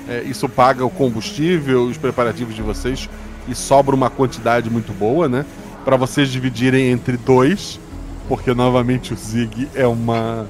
É, 0.10 0.22
isso 0.24 0.48
paga 0.48 0.86
o 0.86 0.90
combustível, 0.90 1.84
os 1.84 1.98
preparativos 1.98 2.56
de 2.56 2.62
vocês. 2.62 3.10
E 3.48 3.56
sobra 3.56 3.96
uma 3.96 4.10
quantidade 4.10 4.70
muito 4.70 4.92
boa, 4.94 5.28
né? 5.28 5.46
Pra 5.86 5.96
vocês 5.98 6.30
dividirem 6.30 6.90
entre 6.92 7.18
dois. 7.18 7.80
Porque 8.28 8.54
novamente 8.54 9.14
o 9.14 9.16
Zig 9.16 9.70
é 9.74 9.88
uma. 9.88 10.46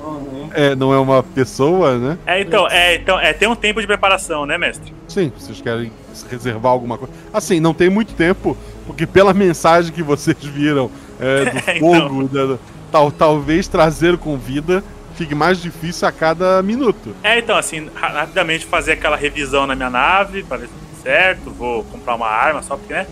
É, 0.53 0.73
não 0.75 0.91
é 0.91 0.97
uma 0.99 1.21
pessoa, 1.21 1.97
né? 1.99 2.17
É, 2.25 2.41
então, 2.41 2.67
é, 2.67 2.95
então, 2.95 3.19
é, 3.19 3.33
tem 3.33 3.47
um 3.47 3.55
tempo 3.55 3.79
de 3.79 3.85
preparação, 3.85 4.47
né, 4.47 4.57
mestre? 4.57 4.91
Sim, 5.07 5.31
vocês 5.37 5.61
querem 5.61 5.91
reservar 6.31 6.71
alguma 6.71 6.97
coisa. 6.97 7.13
Assim, 7.31 7.59
não 7.59 7.75
tem 7.75 7.87
muito 7.87 8.13
tempo, 8.15 8.57
porque 8.87 9.05
pela 9.05 9.31
mensagem 9.31 9.93
que 9.93 10.01
vocês 10.01 10.37
viram 10.41 10.89
é, 11.19 11.45
do 11.45 11.57
Então. 11.69 12.09
fogo, 12.09 12.27
da- 12.29 12.57
tal, 12.91 13.11
talvez 13.11 13.67
trazer 13.67 14.17
com 14.17 14.37
vida 14.37 14.83
fique 15.17 15.36
mais 15.36 15.62
difícil 15.62 16.08
a 16.08 16.12
cada 16.12 16.62
minuto. 16.63 17.15
É, 17.23 17.39
então, 17.39 17.58
assim, 17.58 17.89
ra- 17.95 18.10
rapidamente 18.21 18.65
fazer 18.65 18.93
aquela 18.93 19.17
revisão 19.17 19.65
na 19.67 19.75
minha 19.75 19.89
nave, 19.89 20.43
para 20.43 20.58
ver 20.58 20.67
se 20.67 20.73
tudo 20.73 21.01
certo, 21.03 21.51
vou 21.51 21.84
comprar 21.86 22.15
uma 22.15 22.27
arma 22.27 22.62
só 22.62 22.77
porque, 22.77 22.93
né? 22.93 23.08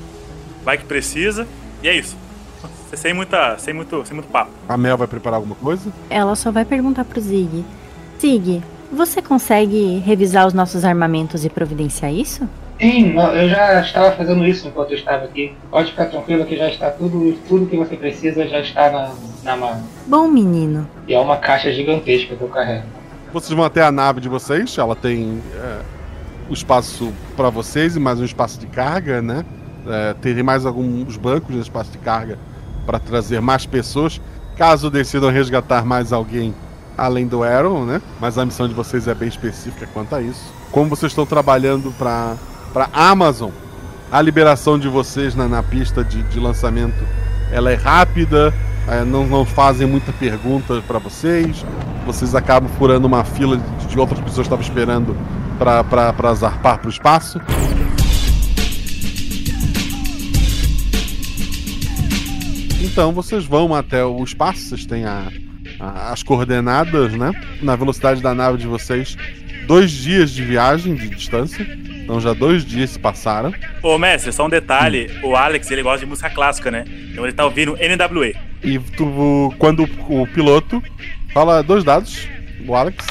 Vai 0.63 0.77
que 0.77 0.85
precisa. 0.85 1.47
E 1.83 1.87
é 1.89 1.95
isso. 1.95 2.15
Sem 2.95 3.13
muita, 3.13 3.57
sem 3.57 3.73
muito, 3.73 4.05
sem 4.05 4.13
muito 4.15 4.29
papo. 4.29 4.51
A 4.69 4.77
Mel 4.77 4.97
vai 4.97 5.07
preparar 5.07 5.35
alguma 5.37 5.55
coisa? 5.55 5.91
Ela 6.09 6.33
só 6.35 6.49
vai 6.51 6.63
perguntar 6.63 7.03
pro 7.03 7.19
Zig. 7.19 7.65
Zig, 8.21 8.63
você 8.91 9.21
consegue 9.21 9.97
revisar 9.99 10.47
os 10.47 10.53
nossos 10.53 10.85
armamentos 10.85 11.43
e 11.43 11.49
providenciar 11.49 12.13
isso? 12.13 12.47
Sim, 12.79 13.15
eu 13.15 13.49
já 13.49 13.79
estava 13.81 14.11
fazendo 14.11 14.45
isso 14.45 14.67
enquanto 14.67 14.91
eu 14.91 14.97
estava 14.97 15.25
aqui. 15.25 15.53
Pode 15.71 15.91
ficar 15.91 16.05
tranquilo 16.05 16.45
que 16.45 16.57
já 16.57 16.69
está 16.69 16.91
tudo, 16.91 17.37
tudo 17.47 17.65
que 17.65 17.77
você 17.77 17.95
precisa 17.95 18.45
já 18.47 18.59
está 18.59 18.91
na, 18.91 19.11
na 19.43 19.57
mala. 19.57 19.81
Bom 20.05 20.27
menino. 20.27 20.87
E 21.07 21.13
é 21.13 21.19
uma 21.19 21.37
caixa 21.37 21.71
gigantesca 21.71 22.35
que 22.35 22.41
eu 22.41 22.49
carrego. 22.49 22.85
Vocês 23.31 23.51
vão 23.51 23.65
até 23.65 23.81
a 23.81 23.91
nave 23.91 24.21
de 24.21 24.29
vocês, 24.29 24.77
ela 24.77 24.95
tem 24.95 25.41
é, 25.55 25.79
o 26.49 26.53
espaço 26.53 27.13
para 27.35 27.49
vocês 27.49 27.95
e 27.95 27.99
mais 27.99 28.19
um 28.19 28.25
espaço 28.25 28.59
de 28.59 28.67
carga, 28.67 29.21
né? 29.21 29.45
É, 29.87 30.13
tem 30.15 30.41
mais 30.41 30.65
alguns 30.65 31.15
bancos 31.17 31.53
de 31.53 31.61
espaço 31.61 31.91
de 31.91 31.97
carga 31.97 32.37
para 32.85 32.99
trazer 32.99 33.39
mais 33.41 33.65
pessoas, 33.65 34.21
caso 34.57 34.89
decidam 34.89 35.29
resgatar 35.29 35.85
mais 35.85 36.11
alguém 36.11 36.53
além 36.97 37.27
do 37.27 37.43
Arrow, 37.43 37.85
né? 37.85 38.01
Mas 38.19 38.37
a 38.37 38.45
missão 38.45 38.67
de 38.67 38.73
vocês 38.73 39.07
é 39.07 39.13
bem 39.13 39.27
específica 39.27 39.87
quanto 39.93 40.15
a 40.15 40.21
isso. 40.21 40.53
Como 40.71 40.89
vocês 40.89 41.11
estão 41.11 41.25
trabalhando 41.25 41.91
para 41.97 42.35
para 42.75 42.89
Amazon, 42.91 43.51
a 44.11 44.21
liberação 44.21 44.77
de 44.77 44.89
vocês 44.89 45.33
na, 45.33 45.47
na 45.47 45.63
pista 45.63 46.03
de, 46.03 46.21
de 46.23 46.37
lançamento, 46.41 47.07
ela 47.49 47.71
é 47.71 47.75
rápida, 47.75 48.53
é, 48.85 49.01
não, 49.05 49.25
não 49.25 49.45
fazem 49.45 49.87
muita 49.87 50.11
pergunta 50.11 50.81
para 50.81 50.99
vocês, 50.99 51.65
vocês 52.05 52.35
acabam 52.35 52.69
furando 52.77 53.07
uma 53.07 53.23
fila 53.23 53.55
de, 53.55 53.87
de 53.87 53.97
outras 53.97 54.19
pessoas 54.19 54.45
que 54.45 54.53
estavam 54.53 54.61
esperando 54.61 55.15
para 55.57 56.33
zarpar 56.33 56.79
para 56.79 56.87
o 56.87 56.89
espaço. 56.89 57.39
Então 62.81 63.13
vocês 63.13 63.45
vão 63.45 63.73
até 63.73 64.03
o 64.03 64.21
espaço, 64.21 64.67
vocês 64.67 64.85
têm 64.85 65.05
a, 65.05 65.29
a, 65.79 66.11
as 66.11 66.23
coordenadas, 66.23 67.13
né? 67.13 67.31
Na 67.61 67.77
velocidade 67.77 68.21
da 68.21 68.33
nave 68.33 68.57
de 68.57 68.67
vocês, 68.67 69.15
dois 69.65 69.91
dias 69.91 70.29
de 70.29 70.43
viagem 70.43 70.93
de 70.93 71.07
distância. 71.07 71.65
Então 72.05 72.21
já 72.21 72.33
dois 72.33 72.63
dias 72.63 72.91
se 72.91 72.99
passaram. 72.99 73.51
Ô, 73.81 73.97
mestre, 73.97 74.31
só 74.31 74.45
um 74.45 74.49
detalhe: 74.49 75.09
o 75.23 75.35
Alex 75.35 75.69
ele 75.71 75.81
gosta 75.81 75.99
de 75.99 76.05
música 76.05 76.29
clássica, 76.29 76.69
né? 76.69 76.85
Então 77.11 77.25
ele 77.25 77.33
tá 77.33 77.43
ouvindo 77.43 77.73
NWA. 77.73 78.31
E 78.63 78.77
tu, 78.77 79.51
quando 79.57 79.83
o 80.07 80.27
piloto 80.27 80.81
fala 81.33 81.63
dois 81.63 81.83
dados, 81.83 82.27
o 82.65 82.75
Alex. 82.75 83.05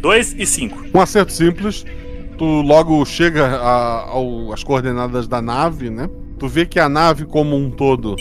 2 0.00 0.34
e 0.36 0.44
5. 0.44 0.86
Um 0.92 1.00
acerto 1.00 1.32
simples, 1.32 1.86
tu 2.36 2.44
logo 2.62 3.04
chega 3.04 3.60
às 4.52 4.64
coordenadas 4.64 5.28
da 5.28 5.40
nave, 5.40 5.88
né? 5.88 6.10
Tu 6.40 6.48
vê 6.48 6.66
que 6.66 6.80
a 6.80 6.88
nave 6.88 7.24
como 7.24 7.56
um 7.56 7.70
todo 7.70 8.16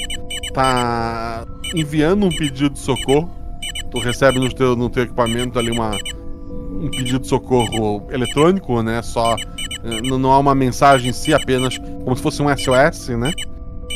tá 0.53 1.43
enviando 1.75 2.27
um 2.27 2.29
pedido 2.29 2.69
de 2.69 2.79
socorro. 2.79 3.31
Tu 3.89 3.97
recebe 3.97 4.39
no 4.39 4.53
teu, 4.53 4.75
no 4.75 4.91
teu 4.91 5.03
equipamento 5.03 5.57
ali 5.57 5.71
uma, 5.71 5.97
um 6.81 6.89
pedido 6.89 7.19
de 7.19 7.27
socorro 7.27 8.07
eletrônico, 8.09 8.81
né? 8.81 9.01
Só 9.03 9.35
eh, 9.83 10.01
não 10.01 10.31
há 10.31 10.39
uma 10.39 10.55
mensagem 10.55 11.11
em 11.11 11.13
si, 11.13 11.33
apenas 11.33 11.77
como 11.77 12.15
se 12.15 12.23
fosse 12.23 12.41
um 12.41 12.47
SOS, 12.49 13.09
né? 13.09 13.31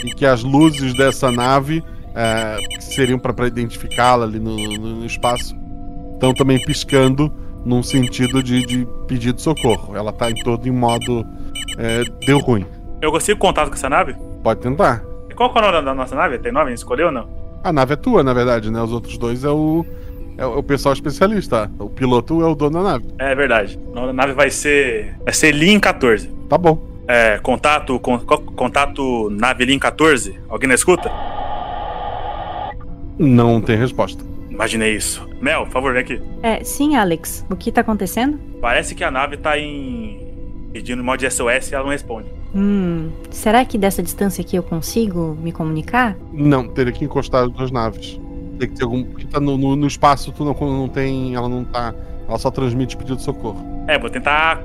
E 0.04 0.12
que 0.12 0.26
as 0.26 0.44
luzes 0.44 0.96
dessa 0.96 1.32
nave 1.32 1.84
é, 2.14 2.58
seriam 2.80 3.18
para 3.18 3.48
identificá-la 3.48 4.26
ali 4.26 4.40
no, 4.40 4.56
no, 4.56 4.96
no, 4.98 5.06
espaço 5.06 5.56
estão 6.14 6.34
também 6.34 6.60
piscando 6.60 7.32
num 7.66 7.84
sentido 7.84 8.42
de, 8.44 8.66
de 8.66 8.88
pedido 9.08 9.36
de 9.36 9.42
socorro. 9.42 9.96
Ela 9.96 10.14
tá 10.14 10.30
em 10.30 10.36
todo 10.36 10.68
em 10.68 10.72
modo 10.72 11.26
é, 11.78 12.04
deu 12.26 12.40
ruim. 12.40 12.66
Eu 13.02 13.12
consigo 13.12 13.40
contato 13.40 13.70
com 13.70 13.74
essa 13.74 13.90
nave? 13.90 14.16
Pode 14.44 14.62
tentar. 14.62 15.04
E 15.30 15.34
qual 15.34 15.52
é 15.54 15.60
o 15.60 15.72
nome 15.72 15.86
da 15.86 15.94
nossa 15.94 16.16
nave? 16.16 16.38
Tem 16.38 16.52
nome? 16.52 16.74
Escolheu 16.74 17.08
ou 17.08 17.12
não? 17.12 17.28
A 17.64 17.74
nave 17.74 17.94
é 17.94 17.96
tua, 17.96 18.24
na 18.24 18.34
verdade, 18.34 18.72
né? 18.72 18.82
Os 18.82 18.92
outros 18.92 19.18
dois 19.18 19.44
é 19.44 19.50
o 19.50 19.86
é 20.38 20.46
o 20.46 20.62
pessoal 20.64 20.94
especialista. 20.94 21.72
O 21.80 21.90
piloto 21.90 22.42
é 22.42 22.46
o 22.46 22.56
dono 22.56 22.72
da 22.72 22.84
nave. 22.84 23.06
É 23.18 23.34
verdade. 23.34 23.80
A 23.96 24.14
nave 24.14 24.34
vai 24.34 24.50
ser. 24.50 25.16
Vai 25.24 25.34
ser 25.34 25.52
Lin 25.52 25.80
14. 25.80 26.28
Tá 26.50 26.58
bom. 26.58 26.80
É, 27.08 27.38
contato. 27.40 28.00
Con, 28.00 28.20
contato 28.20 29.30
nave 29.30 29.66
Lin 29.66 29.80
14. 29.80 30.40
Alguém 30.50 30.68
na 30.68 30.76
escuta? 30.76 31.12
Não 33.18 33.62
tem 33.62 33.78
resposta. 33.78 34.24
Imaginei 34.50 34.96
isso. 34.96 35.28
Mel, 35.42 35.66
por 35.66 35.72
favor, 35.72 35.94
vem 35.94 36.02
aqui. 36.02 36.22
É, 36.42 36.64
sim, 36.64 36.96
Alex. 36.96 37.46
O 37.50 37.56
que 37.56 37.72
tá 37.72 37.82
acontecendo? 37.82 38.40
Parece 38.62 38.96
que 38.96 39.04
a 39.04 39.12
nave 39.12 39.38
tá 39.38 39.58
em. 39.58 40.70
pedindo 40.72 41.04
modo 41.04 41.20
de 41.20 41.30
SOS 41.30 41.72
e 41.72 41.76
ela 41.76 41.84
não 41.84 41.92
responde. 41.92 42.28
Hum. 42.54 43.12
Será 43.30 43.66
que 43.66 43.78
dessa 43.78 44.02
distância 44.02 44.42
aqui 44.42 44.56
eu 44.56 44.64
consigo 44.64 45.38
me 45.42 45.52
comunicar? 45.52 46.16
Não, 46.32 46.68
teria 46.70 46.94
que 46.94 47.04
encostar 47.04 47.44
as 47.44 47.52
duas 47.52 47.70
naves. 47.70 48.20
Tem 48.60 48.70
que 48.70 48.76
ter 48.76 48.84
algum. 48.84 49.04
Porque 49.04 49.26
tá 49.26 49.40
no, 49.40 49.58
no, 49.58 49.76
no 49.76 49.88
espaço, 49.88 50.32
tu 50.32 50.44
não, 50.46 50.54
não 50.54 50.88
tem. 50.88 51.36
Ela 51.36 51.50
não 51.50 51.64
tá. 51.64 51.94
Ela 52.28 52.38
só 52.40 52.50
transmite 52.50 52.98
pedido 52.98 53.18
de 53.18 53.24
socorro. 53.24 53.64
É, 53.88 54.00
vou 54.00 54.10
tentar 54.10 54.60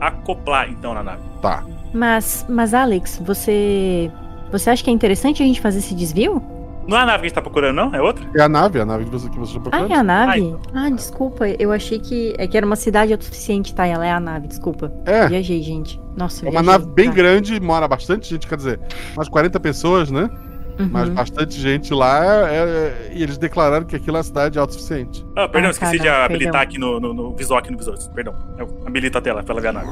acoplar 0.00 0.70
então 0.70 0.94
na 0.94 1.02
nave. 1.02 1.22
Tá. 1.42 1.64
Mas, 1.92 2.46
mas 2.48 2.74
Alex, 2.74 3.20
você. 3.24 4.10
Você 4.50 4.70
acha 4.70 4.82
que 4.82 4.88
é 4.88 4.92
interessante 4.92 5.42
a 5.42 5.46
gente 5.46 5.60
fazer 5.60 5.78
esse 5.80 5.94
desvio? 5.94 6.42
Não 6.88 6.96
é 6.96 7.02
a 7.02 7.04
nave 7.04 7.18
que 7.18 7.26
a 7.26 7.28
gente 7.28 7.34
tá 7.34 7.42
procurando, 7.42 7.76
não? 7.76 7.94
É 7.94 8.00
outra? 8.00 8.24
É 8.34 8.40
a 8.40 8.48
nave, 8.48 8.78
é 8.78 8.82
a 8.82 8.86
nave 8.86 9.04
que 9.04 9.10
você, 9.10 9.28
que 9.28 9.38
você 9.38 9.54
tá 9.54 9.60
procurando. 9.60 9.92
Ah, 9.92 9.94
é 9.94 9.98
a 9.98 10.02
nave? 10.02 10.56
Ai. 10.72 10.86
Ah, 10.86 10.90
desculpa. 10.90 11.46
Eu 11.46 11.70
achei 11.70 11.98
que. 11.98 12.34
É 12.38 12.46
que 12.46 12.56
era 12.56 12.64
uma 12.64 12.76
cidade 12.76 13.12
autossuficiente, 13.12 13.74
tá? 13.74 13.86
Ela 13.86 14.06
é 14.06 14.10
a 14.10 14.18
nave, 14.18 14.48
desculpa. 14.48 14.90
É. 15.04 15.28
Viajei, 15.28 15.62
gente. 15.62 16.00
Nossa, 16.16 16.46
É 16.46 16.50
uma 16.50 16.62
viajei, 16.62 16.78
nave 16.78 16.92
bem 16.94 17.08
tá. 17.10 17.14
grande, 17.14 17.60
mora 17.60 17.86
bastante 17.86 18.30
gente, 18.30 18.46
quer 18.46 18.56
dizer, 18.56 18.80
umas 19.14 19.28
40 19.28 19.60
pessoas, 19.60 20.10
né? 20.10 20.30
Uhum. 20.78 20.88
Mas 20.92 21.08
bastante 21.08 21.58
gente 21.60 21.92
lá 21.92 22.48
é- 22.48 22.56
é- 22.56 23.12
e 23.14 23.22
eles 23.22 23.36
declararam 23.36 23.84
que 23.84 23.96
aquilo 23.96 24.16
é 24.16 24.18
uma 24.18 24.24
cidade 24.24 24.58
autossuficiente. 24.58 25.26
Ah, 25.36 25.48
perdão, 25.48 25.68
Ah, 25.68 25.72
esqueci 25.72 25.98
de 25.98 26.08
habilitar 26.08 26.52
perdão. 26.52 26.60
aqui 26.60 26.78
no, 26.78 27.00
no, 27.00 27.12
no 27.14 27.34
visual 27.36 27.58
aqui 27.58 27.70
no 27.72 27.78
visor. 27.78 27.96
Perdão. 28.14 28.34
Eu 28.58 28.68
habilito 28.86 29.18
a 29.18 29.20
tela 29.20 29.42
pra 29.42 29.52
ela 29.54 29.60
ver 29.60 29.68
a 29.68 29.72
nave. 29.72 29.88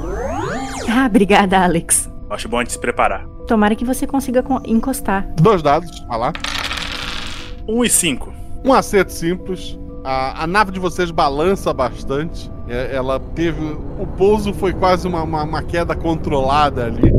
Ah, 0.88 1.06
obrigada, 1.06 1.58
Alex. 1.58 2.10
Acho 2.30 2.48
bom 2.48 2.58
a 2.58 2.60
gente 2.62 2.72
se 2.72 2.78
preparar. 2.80 3.26
Tomara 3.46 3.74
que 3.74 3.84
você 3.84 4.06
consiga 4.06 4.42
con- 4.42 4.60
encostar. 4.64 5.26
Dois 5.40 5.62
dados, 5.62 6.04
vai 6.08 6.18
lá. 6.18 6.32
1 7.68 7.84
e 7.84 7.88
5. 7.90 8.32
Um 8.64 8.72
acerto 8.72 9.12
simples. 9.12 9.78
A, 10.04 10.44
a 10.44 10.46
nave 10.46 10.70
de 10.72 10.78
vocês 10.80 11.10
balança 11.10 11.72
bastante. 11.72 12.50
É, 12.68 12.94
ela 12.94 13.18
teve. 13.34 13.60
O 13.98 14.06
pouso 14.16 14.52
foi 14.52 14.72
quase 14.72 15.06
uma, 15.06 15.22
uma, 15.22 15.42
uma 15.44 15.62
queda 15.62 15.94
controlada 15.94 16.84
ali. 16.86 17.12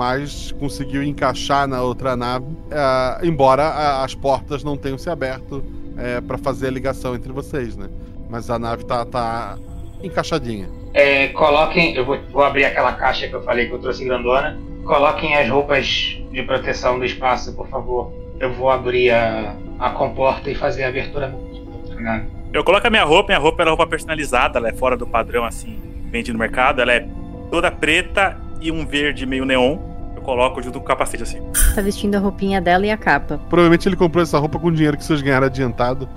Mas 0.00 0.50
conseguiu 0.52 1.02
encaixar 1.02 1.68
na 1.68 1.82
outra 1.82 2.16
nave. 2.16 2.46
é, 2.70 3.26
embora 3.26 3.64
a- 3.64 4.02
as 4.02 4.14
portas 4.14 4.64
não 4.64 4.74
tenham 4.74 4.96
se 4.96 5.10
aberto 5.10 5.62
é, 5.98 6.22
para 6.22 6.38
fazer 6.38 6.68
a 6.68 6.70
ligação 6.70 7.14
entre 7.14 7.30
vocês, 7.30 7.76
né? 7.76 7.90
Mas 8.30 8.48
a 8.48 8.58
nave 8.58 8.82
tá, 8.86 9.04
tá 9.04 9.58
encaixadinha. 10.02 10.70
É, 10.94 11.28
coloquem. 11.28 11.94
Eu 11.94 12.06
vou, 12.06 12.18
vou 12.32 12.42
abrir 12.42 12.64
aquela 12.64 12.94
caixa 12.94 13.28
que 13.28 13.34
eu 13.34 13.42
falei 13.42 13.66
que 13.66 13.74
eu 13.74 13.78
trouxe 13.78 14.02
grandona. 14.02 14.58
Coloquem 14.86 15.36
as 15.36 15.50
roupas 15.50 15.86
de 16.32 16.42
proteção 16.44 16.98
do 16.98 17.04
espaço, 17.04 17.52
por 17.54 17.68
favor. 17.68 18.10
Eu 18.40 18.54
vou 18.54 18.70
abrir 18.70 19.10
a, 19.10 19.54
a 19.78 19.90
comporta 19.90 20.50
e 20.50 20.54
fazer 20.54 20.84
a 20.84 20.88
abertura. 20.88 21.28
Né? 21.98 22.24
Eu 22.54 22.64
coloco 22.64 22.86
a 22.86 22.90
minha 22.90 23.04
roupa, 23.04 23.26
minha 23.34 23.38
roupa 23.38 23.62
é 23.62 23.68
roupa 23.68 23.86
personalizada, 23.86 24.58
ela 24.58 24.70
é 24.70 24.72
fora 24.72 24.96
do 24.96 25.06
padrão, 25.06 25.44
assim, 25.44 25.78
vende 26.10 26.32
no 26.32 26.38
mercado. 26.38 26.80
Ela 26.80 26.94
é 26.94 27.06
toda 27.50 27.70
preta 27.70 28.38
e 28.62 28.72
um 28.72 28.86
verde 28.86 29.26
meio 29.26 29.44
neon. 29.44 29.89
Eu 30.20 30.24
coloco 30.24 30.62
junto 30.62 30.78
com 30.78 30.84
o 30.84 30.86
capacete, 30.86 31.22
assim. 31.22 31.40
Tá 31.74 31.80
vestindo 31.80 32.14
a 32.14 32.18
roupinha 32.18 32.60
dela 32.60 32.86
e 32.86 32.90
a 32.90 32.96
capa. 32.96 33.40
Provavelmente 33.48 33.88
ele 33.88 33.96
comprou 33.96 34.22
essa 34.22 34.38
roupa 34.38 34.58
com 34.58 34.70
dinheiro 34.70 34.96
que 34.96 35.04
vocês 35.04 35.22
ganharam 35.22 35.46
adiantado. 35.46 36.08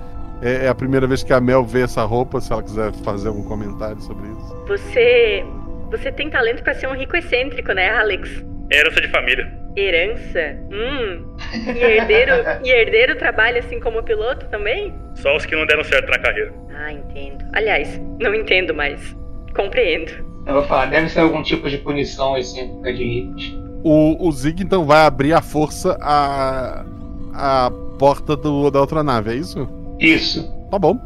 É, 0.42 0.66
é 0.66 0.68
a 0.68 0.74
primeira 0.74 1.06
vez 1.06 1.22
que 1.22 1.32
a 1.32 1.40
Mel 1.40 1.64
vê 1.64 1.82
essa 1.82 2.04
roupa, 2.04 2.40
se 2.40 2.52
ela 2.52 2.62
quiser 2.62 2.92
fazer 3.02 3.28
algum 3.28 3.42
comentário 3.42 4.00
sobre 4.02 4.28
isso. 4.28 4.64
Você. 4.68 5.44
Você 5.90 6.12
tem 6.12 6.28
talento 6.28 6.62
pra 6.62 6.74
ser 6.74 6.86
um 6.86 6.94
rico 6.94 7.16
excêntrico, 7.16 7.72
né, 7.72 7.90
Alex? 7.90 8.44
Herança 8.70 9.00
de 9.00 9.08
família. 9.08 9.50
Herança? 9.76 10.56
Hum. 10.70 11.36
E 11.74 11.78
herdeiro, 11.78 12.32
e 12.62 12.70
herdeiro 12.70 13.16
trabalha 13.16 13.60
assim 13.60 13.80
como 13.80 14.02
piloto 14.02 14.46
também? 14.46 14.94
Só 15.14 15.34
os 15.36 15.46
que 15.46 15.54
não 15.54 15.66
deram 15.66 15.84
certo 15.84 16.10
na 16.10 16.18
carreira. 16.18 16.52
Ah, 16.76 16.92
entendo. 16.92 17.44
Aliás, 17.52 18.00
não 18.20 18.34
entendo, 18.34 18.74
mas 18.74 19.16
compreendo. 19.54 20.12
Eu 20.46 20.54
vou 20.54 20.62
falar, 20.64 20.86
deve 20.86 21.08
ser 21.08 21.20
algum 21.20 21.42
tipo 21.42 21.70
de 21.70 21.78
punição 21.78 22.36
excêntrica 22.36 22.92
de 22.92 23.04
ricos. 23.04 23.63
O, 23.84 24.28
o 24.28 24.32
Zig 24.32 24.62
então 24.62 24.86
vai 24.86 25.04
abrir 25.04 25.34
à 25.34 25.42
força 25.42 25.98
a, 26.00 26.86
a 27.34 27.70
porta 27.98 28.34
do, 28.34 28.70
da 28.70 28.80
outra 28.80 29.02
nave, 29.02 29.32
é 29.32 29.34
isso? 29.34 29.68
Isso. 30.00 30.50
Tá 30.70 30.78
bom. 30.78 30.98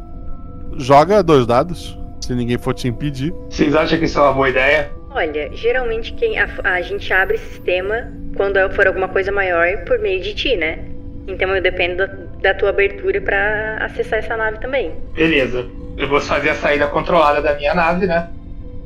Joga 0.77 1.21
dois 1.21 1.45
dados, 1.45 1.99
se 2.21 2.33
ninguém 2.33 2.57
for 2.57 2.73
te 2.73 2.87
impedir. 2.87 3.33
Vocês 3.49 3.75
acham 3.75 3.99
que 3.99 4.05
isso 4.05 4.17
é 4.17 4.21
uma 4.21 4.31
boa 4.31 4.49
ideia? 4.49 4.89
Olha, 5.09 5.49
geralmente 5.51 6.13
quem 6.13 6.39
a, 6.39 6.47
a 6.63 6.81
gente 6.81 7.11
abre 7.11 7.37
sistema 7.37 8.13
quando 8.37 8.57
for 8.73 8.87
alguma 8.87 9.09
coisa 9.09 9.29
maior 9.29 9.83
por 9.83 9.99
meio 9.99 10.21
de 10.21 10.33
ti, 10.33 10.55
né? 10.55 10.79
Então 11.27 11.53
eu 11.53 11.61
dependo 11.61 11.97
da, 11.97 12.07
da 12.41 12.53
tua 12.53 12.69
abertura 12.69 13.19
pra 13.19 13.77
acessar 13.81 14.19
essa 14.19 14.37
nave 14.37 14.57
também. 14.59 14.93
Beleza. 15.13 15.67
Eu 15.97 16.07
vou 16.07 16.21
fazer 16.21 16.51
a 16.51 16.55
saída 16.55 16.87
controlada 16.87 17.41
da 17.41 17.55
minha 17.55 17.73
nave, 17.75 18.05
né? 18.05 18.29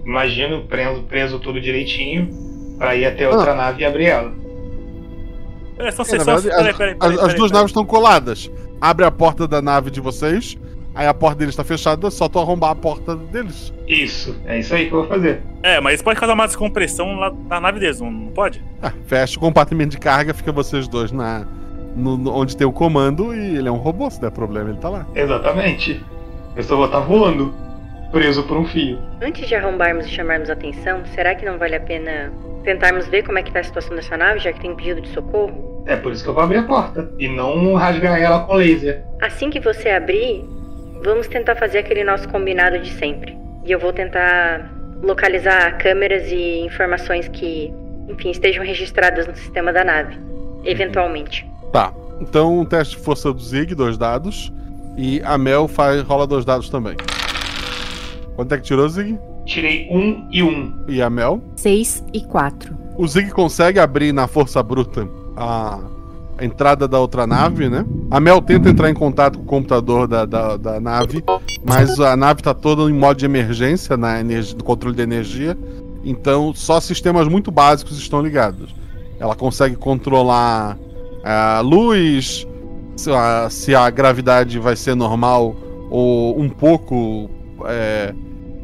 Imagino 0.03 0.63
preso, 0.63 1.03
preso 1.03 1.37
tudo 1.37 1.61
direitinho 1.61 2.52
pra 2.83 2.95
ir 2.97 3.05
até 3.05 3.29
outra 3.29 3.55
nave 3.55 3.81
e 3.81 3.85
abrir 3.85 4.05
ela. 4.07 4.31
É, 5.77 5.89
são 5.91 6.03
É, 6.03 6.05
só. 6.05 6.15
verdade, 6.37 6.41
Peraí, 6.49 6.69
as, 6.69 6.77
peraí, 6.77 6.91
as- 6.91 6.97
peraí, 6.97 7.13
as 7.15 7.21
peraí, 7.21 7.35
duas 7.37 7.37
peraí. 7.37 7.51
naves 7.51 7.69
estão 7.69 7.85
coladas. 7.85 8.51
Abre 8.81 9.05
a 9.05 9.11
porta 9.11 9.47
da 9.47 9.61
nave 9.61 9.89
de 9.89 10.01
vocês, 10.01 10.57
aí 10.93 11.07
a 11.07 11.13
porta 11.13 11.37
deles 11.39 11.53
está 11.53 11.63
fechada, 11.63 12.11
só 12.11 12.27
tu 12.27 12.37
arrombar 12.39 12.71
a 12.71 12.75
porta 12.75 13.15
deles. 13.15 13.73
Isso, 13.87 14.35
é 14.45 14.59
isso 14.59 14.75
aí 14.75 14.87
que 14.87 14.93
eu 14.93 14.99
vou 14.99 15.07
fazer. 15.07 15.41
É, 15.63 15.79
mas 15.79 15.95
isso 15.95 16.03
pode 16.03 16.19
causar 16.19 16.33
uma 16.33 16.45
descompressão 16.45 17.15
lá 17.15 17.31
na 17.49 17.59
nave 17.61 17.79
deles, 17.79 18.01
não, 18.01 18.27
pode? 18.35 18.61
Ah, 18.81 18.91
fecha 19.07 19.37
o 19.37 19.39
compartimento 19.39 19.91
de 19.91 19.97
carga, 19.97 20.33
fica 20.33 20.51
vocês 20.51 20.87
dois 20.87 21.11
na 21.11 21.45
no- 21.95 22.17
no- 22.17 22.33
onde 22.35 22.57
tem 22.57 22.65
o 22.67 22.71
comando 22.73 23.33
e 23.35 23.55
ele 23.57 23.67
é 23.67 23.71
um 23.71 23.77
robô, 23.77 24.09
se 24.09 24.19
der 24.19 24.31
problema, 24.31 24.69
ele 24.69 24.79
tá 24.79 24.89
lá. 24.89 25.05
Exatamente. 25.15 26.03
Eu 26.55 26.63
só 26.63 26.75
vou 26.75 26.85
estar 26.85 26.99
voando, 26.99 27.53
preso 28.13 28.43
por 28.43 28.55
um 28.55 28.65
fio. 28.65 28.99
Antes 29.19 29.47
de 29.47 29.55
arrombarmos 29.55 30.05
e 30.05 30.09
chamarmos 30.09 30.49
atenção, 30.49 31.03
será 31.15 31.33
que 31.33 31.43
não 31.43 31.57
vale 31.57 31.75
a 31.75 31.79
pena 31.79 32.31
tentarmos 32.63 33.07
ver 33.07 33.23
como 33.23 33.39
é 33.39 33.43
que 33.43 33.51
tá 33.51 33.59
a 33.59 33.63
situação 33.63 33.95
dessa 33.95 34.15
nave, 34.15 34.39
já 34.39 34.53
que 34.53 34.61
tem 34.61 34.73
pedido 34.75 35.01
de 35.01 35.09
socorro? 35.09 35.83
É 35.87 35.95
por 35.95 36.13
isso 36.13 36.23
que 36.23 36.29
eu 36.29 36.33
vou 36.33 36.43
abrir 36.43 36.57
a 36.57 36.63
porta 36.63 37.11
e 37.17 37.27
não 37.27 37.73
rasgar 37.73 38.21
ela 38.21 38.41
com 38.41 38.53
laser. 38.53 39.03
Assim 39.19 39.49
que 39.49 39.59
você 39.59 39.89
abrir, 39.89 40.45
vamos 41.03 41.27
tentar 41.27 41.55
fazer 41.55 41.79
aquele 41.79 42.03
nosso 42.03 42.29
combinado 42.29 42.77
de 42.79 42.91
sempre. 42.91 43.35
E 43.65 43.71
eu 43.71 43.79
vou 43.79 43.91
tentar 43.91 44.71
localizar 45.01 45.75
câmeras 45.79 46.31
e 46.31 46.59
informações 46.59 47.27
que, 47.27 47.73
enfim, 48.07 48.29
estejam 48.29 48.63
registradas 48.63 49.25
no 49.25 49.35
sistema 49.35 49.73
da 49.73 49.83
nave, 49.83 50.17
eventualmente. 50.63 51.49
Tá. 51.71 51.91
Então, 52.21 52.59
um 52.59 52.63
teste 52.63 52.95
de 52.95 53.01
força 53.01 53.33
do 53.33 53.41
Zig, 53.41 53.73
dois 53.73 53.97
dados. 53.97 54.53
E 54.95 55.19
a 55.25 55.35
Mel 55.35 55.67
faz, 55.67 56.03
rola 56.03 56.27
dois 56.27 56.45
dados 56.45 56.69
também. 56.69 56.95
Quanto 58.35 58.53
é 58.53 58.57
que 58.57 58.63
tirou, 58.63 58.87
Zig? 58.89 59.17
Tirei 59.45 59.87
um 59.91 60.27
e 60.31 60.41
um. 60.41 60.73
E 60.87 61.01
a 61.01 61.09
Mel? 61.09 61.41
6 61.57 62.03
e 62.13 62.21
4. 62.21 62.75
O 62.97 63.07
Zig 63.07 63.31
consegue 63.31 63.79
abrir 63.79 64.13
na 64.13 64.27
força 64.27 64.61
bruta 64.63 65.07
a, 65.35 65.79
a 66.37 66.45
entrada 66.45 66.87
da 66.87 66.99
outra 66.99 67.27
nave, 67.27 67.69
né? 67.69 67.85
A 68.09 68.19
Mel 68.19 68.41
tenta 68.41 68.69
entrar 68.69 68.89
em 68.89 68.93
contato 68.93 69.37
com 69.37 69.43
o 69.43 69.47
computador 69.47 70.07
da, 70.07 70.25
da, 70.25 70.57
da 70.57 70.79
nave, 70.79 71.23
mas 71.65 71.99
a 71.99 72.15
nave 72.15 72.39
está 72.39 72.53
toda 72.53 72.89
em 72.89 72.93
modo 72.93 73.17
de 73.17 73.25
emergência 73.25 73.97
na 73.97 74.19
energia, 74.19 74.55
do 74.55 74.63
controle 74.63 74.95
de 74.95 75.01
energia. 75.01 75.57
Então, 76.03 76.53
só 76.53 76.79
sistemas 76.79 77.27
muito 77.27 77.51
básicos 77.51 77.97
estão 77.97 78.21
ligados. 78.21 78.73
Ela 79.19 79.35
consegue 79.35 79.75
controlar 79.75 80.77
a 81.23 81.61
luz, 81.61 82.45
se 82.95 83.09
a, 83.11 83.49
se 83.49 83.73
a 83.73 83.89
gravidade 83.89 84.59
vai 84.59 84.75
ser 84.75 84.95
normal 84.95 85.55
ou 85.89 86.39
um 86.39 86.49
pouco 86.49 87.29
é, 87.67 88.13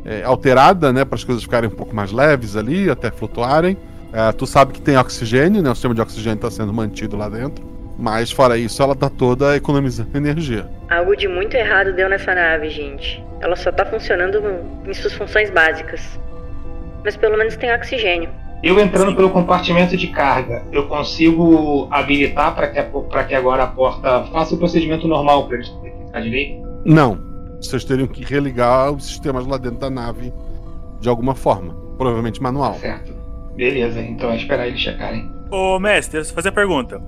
é, 0.06 0.24
alterada, 0.24 0.92
né, 0.94 1.04
para 1.06 1.16
as 1.16 1.24
coisas 1.24 1.44
ficarem 1.44 1.70
um 1.70 1.74
pouco 1.74 1.96
mais 1.96 2.12
leves 2.12 2.56
ali, 2.56 2.90
até 2.90 3.12
flutuarem. 3.12 3.78
É, 4.12 4.32
tu 4.32 4.46
sabe 4.48 4.74
que 4.74 4.82
tem 4.82 4.98
oxigênio, 4.98 5.62
né? 5.62 5.70
O 5.70 5.76
sistema 5.76 5.94
de 5.94 6.02
oxigênio 6.02 6.36
está 6.38 6.50
sendo 6.50 6.74
mantido 6.74 7.16
lá 7.16 7.30
dentro. 7.30 7.64
Mas 7.98 8.32
fora 8.32 8.58
isso, 8.58 8.82
ela 8.82 8.96
tá 8.96 9.10
toda 9.10 9.56
economizando 9.58 10.10
energia. 10.18 10.68
Algo 10.90 11.16
de 11.16 11.28
muito 11.28 11.56
errado 11.56 11.94
deu 11.94 12.10
nessa 12.10 12.34
nave, 12.34 12.70
gente. 12.70 13.24
Ela 13.42 13.56
só 13.56 13.72
tá 13.72 13.86
funcionando 13.86 14.42
em 14.88 14.94
suas 14.94 15.14
funções 15.14 15.50
básicas. 15.52 16.20
Mas 17.04 17.16
pelo 17.18 17.38
menos 17.38 17.56
tem 17.56 17.72
oxigênio. 17.74 18.30
Eu 18.64 18.78
entrando 18.80 19.16
pelo 19.16 19.30
compartimento 19.30 19.96
de 19.96 20.08
carga, 20.08 20.64
eu 20.72 20.88
consigo 20.88 21.88
habilitar 21.92 22.54
para 22.56 22.68
que, 22.68 22.80
a- 22.80 23.24
que 23.24 23.34
agora 23.36 23.64
a 23.64 23.68
porta 23.68 24.24
faça 24.34 24.56
o 24.56 24.58
procedimento 24.58 25.08
normal 25.08 25.48
para 25.48 25.58
eles 25.58 25.72
ficar 26.08 26.20
direito? 26.22 26.68
Não. 26.84 27.29
Vocês 27.62 27.84
teriam 27.84 28.08
que 28.08 28.24
religar 28.24 28.92
os 28.92 29.06
sistemas 29.06 29.46
lá 29.46 29.58
dentro 29.58 29.80
da 29.80 29.90
nave 29.90 30.34
de 31.00 31.10
alguma 31.10 31.36
forma. 31.36 31.74
Provavelmente 31.98 32.42
manual. 32.42 32.76
Certo. 32.76 33.14
Beleza, 33.56 34.00
então 34.02 34.30
é 34.32 34.38
esperar 34.38 34.68
eles 34.68 34.80
checarem. 34.80 35.30
Ô, 35.52 35.78
mestre, 35.80 36.18
deixa 36.18 36.32
eu 36.32 36.36
fazer 36.36 36.50
a 36.50 36.54
pergunta. 36.54 37.02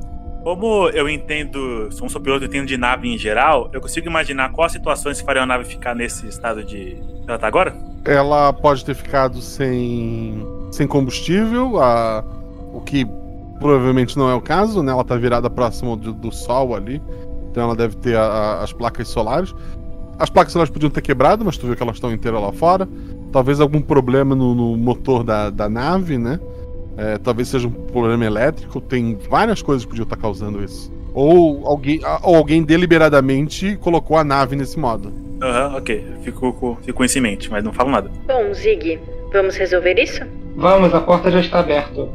Como 0.44 0.90
eu 0.90 1.08
entendo, 1.08 1.88
sou 1.92 2.08
um 2.08 2.10
sou 2.10 2.20
piloto 2.20 2.44
e 2.44 2.48
entendo 2.48 2.66
de 2.68 2.76
nave 2.76 3.08
em 3.08 3.18
geral, 3.18 3.70
eu 3.72 3.80
consigo 3.80 4.08
imaginar 4.08 4.52
quais 4.52 4.72
situações 4.72 5.20
que 5.22 5.26
fariam 5.26 5.44
a 5.44 5.46
nave 5.46 5.66
ficar 5.66 5.96
nesse 5.96 6.28
estado 6.28 6.64
de. 6.64 6.98
Ela 7.28 7.38
tá 7.38 7.48
agora? 7.48 7.76
Ela 8.04 8.52
pode 8.52 8.84
ter 8.84 8.96
ficado 8.96 9.40
sem, 9.40 10.44
sem 10.72 10.88
combustível, 10.88 11.80
a, 11.80 12.24
o 12.74 12.82
que 12.82 13.06
provavelmente 13.60 14.18
não 14.18 14.28
é 14.30 14.34
o 14.34 14.42
caso, 14.42 14.82
né? 14.82 14.92
Ela 14.92 15.04
tá 15.04 15.16
virada 15.16 15.48
próximo 15.50 15.96
do, 15.96 16.12
do 16.12 16.32
sol 16.32 16.76
ali. 16.76 17.00
Então 17.52 17.64
ela 17.64 17.76
deve 17.76 17.96
ter 17.98 18.16
a- 18.18 18.24
a- 18.26 18.64
as 18.64 18.74
placas 18.74 19.08
solares. 19.10 19.54
As 20.22 20.30
placas 20.30 20.54
solares 20.54 20.72
podiam 20.72 20.90
ter 20.90 21.02
quebrado, 21.02 21.44
mas 21.44 21.58
tu 21.58 21.66
viu 21.66 21.76
que 21.76 21.82
elas 21.82 21.96
estão 21.96 22.12
inteiras 22.12 22.40
lá 22.42 22.52
fora. 22.52 22.88
Talvez 23.32 23.60
algum 23.60 23.82
problema 23.82 24.36
no, 24.36 24.54
no 24.54 24.78
motor 24.78 25.24
da, 25.24 25.50
da 25.50 25.68
nave, 25.68 26.18
né? 26.18 26.40
É, 26.98 27.18
talvez 27.18 27.48
seja 27.48 27.68
um 27.68 27.72
problema 27.72 28.24
elétrico. 28.26 28.80
Tem 28.80 29.18
várias 29.30 29.62
coisas 29.62 29.84
que 29.84 29.90
podiam 29.90 30.04
estar 30.04 30.18
causando 30.18 30.64
isso. 30.64 30.92
Ou 31.14 31.66
alguém, 31.66 32.00
ou 32.22 32.36
alguém 32.36 32.62
deliberadamente 32.64 33.78
colocou 33.78 34.16
a 34.18 34.24
nave 34.24 34.56
nesse 34.56 34.78
modo. 34.78 35.12
Aham, 35.42 35.78
ok. 35.78 36.06
Fico, 36.24 36.54
com- 36.54 36.76
fico 36.78 36.98
com 37.00 37.04
isso 37.04 37.18
em 37.18 37.22
mente, 37.22 37.50
mas 37.50 37.64
não 37.64 37.74
falo 37.74 37.90
nada. 37.90 38.12
Bom, 38.28 38.54
Zig, 38.54 39.00
vamos 39.34 39.56
resolver 39.56 39.98
isso? 40.00 40.22
Vamos, 40.56 40.94
a 40.94 41.00
porta 41.00 41.32
já 41.32 41.40
está 41.40 41.60
aberta. 41.62 42.08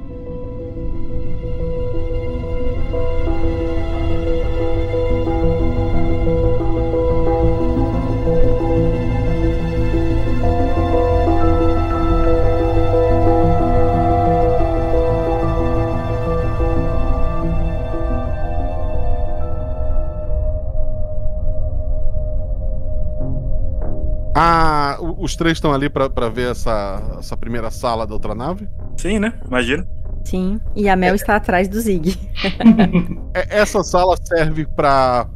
Os 25.27 25.37
três 25.37 25.59
estão 25.59 25.73
ali 25.75 25.91
pra 25.91 26.29
ver 26.29 26.53
essa, 26.53 27.03
essa 27.19 27.37
primeira 27.37 27.71
sala 27.71 28.07
da 28.07 28.15
outra 28.15 28.35
nave? 28.35 28.69
Sim, 28.97 29.19
né? 29.19 29.35
Imagina. 29.47 29.87
Sim, 30.25 30.61
e 30.75 30.89
a 30.89 30.97
Mel 30.97 31.15
está 31.15 31.37
atrás 31.37 31.69
do 31.69 31.79
Zig. 31.81 32.19
É- 33.35 33.59
Essa 33.61 33.83
sala 33.85 34.17
serve 34.23 34.67
pra- 34.67 35.27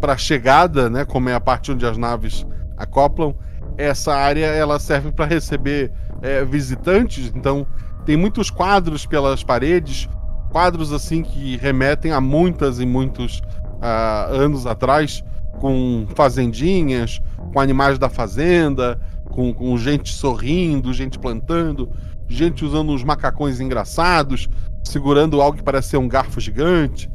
pra 0.00 0.16
chegada, 0.16 0.88
né? 0.90 1.04
Como 1.04 1.28
é 1.28 1.34
a 1.34 1.40
parte 1.40 1.72
onde 1.72 1.84
as 1.86 1.96
naves 1.96 2.46
acoplam. 2.76 3.34
Essa 3.78 4.14
área 4.14 4.46
ela 4.46 4.78
serve 4.78 5.10
para 5.12 5.26
receber 5.26 5.92
é, 6.22 6.44
visitantes. 6.44 7.32
Então 7.34 7.66
tem 8.04 8.16
muitos 8.16 8.50
quadros 8.50 9.04
pelas 9.06 9.42
paredes, 9.42 10.08
quadros 10.50 10.92
assim 10.92 11.22
que 11.22 11.56
remetem 11.56 12.12
a 12.12 12.20
muitas 12.20 12.78
e 12.80 12.86
muitos 12.86 13.42
ah, 13.82 14.28
anos 14.30 14.66
atrás, 14.66 15.22
com 15.60 16.06
fazendinhas, 16.14 17.20
com 17.52 17.60
animais 17.60 17.98
da 17.98 18.08
fazenda, 18.08 18.98
com, 19.36 19.52
com 19.52 19.76
gente 19.76 20.14
sorrindo, 20.14 20.94
gente 20.94 21.18
plantando, 21.18 21.92
gente 22.26 22.64
usando 22.64 22.90
uns 22.90 23.04
macacões 23.04 23.60
engraçados, 23.60 24.48
segurando 24.82 25.42
algo 25.42 25.58
que 25.58 25.62
parece 25.62 25.90
ser 25.90 25.98
um 25.98 26.08
garfo 26.08 26.40
gigante. 26.40 27.10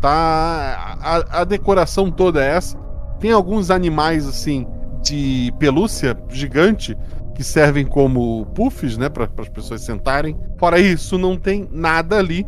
Tá. 0.00 0.96
A, 1.02 1.42
a 1.42 1.44
decoração 1.44 2.10
toda 2.10 2.42
é 2.42 2.56
essa. 2.56 2.78
Tem 3.20 3.30
alguns 3.30 3.70
animais 3.70 4.26
assim 4.26 4.66
de 5.02 5.52
pelúcia 5.58 6.16
gigante 6.30 6.96
que 7.34 7.44
servem 7.44 7.84
como 7.84 8.46
puffs, 8.54 8.96
né, 8.96 9.10
para 9.10 9.28
as 9.38 9.48
pessoas 9.50 9.82
sentarem. 9.82 10.38
Fora 10.58 10.78
isso, 10.80 11.18
não 11.18 11.36
tem 11.36 11.68
nada 11.70 12.18
ali, 12.18 12.46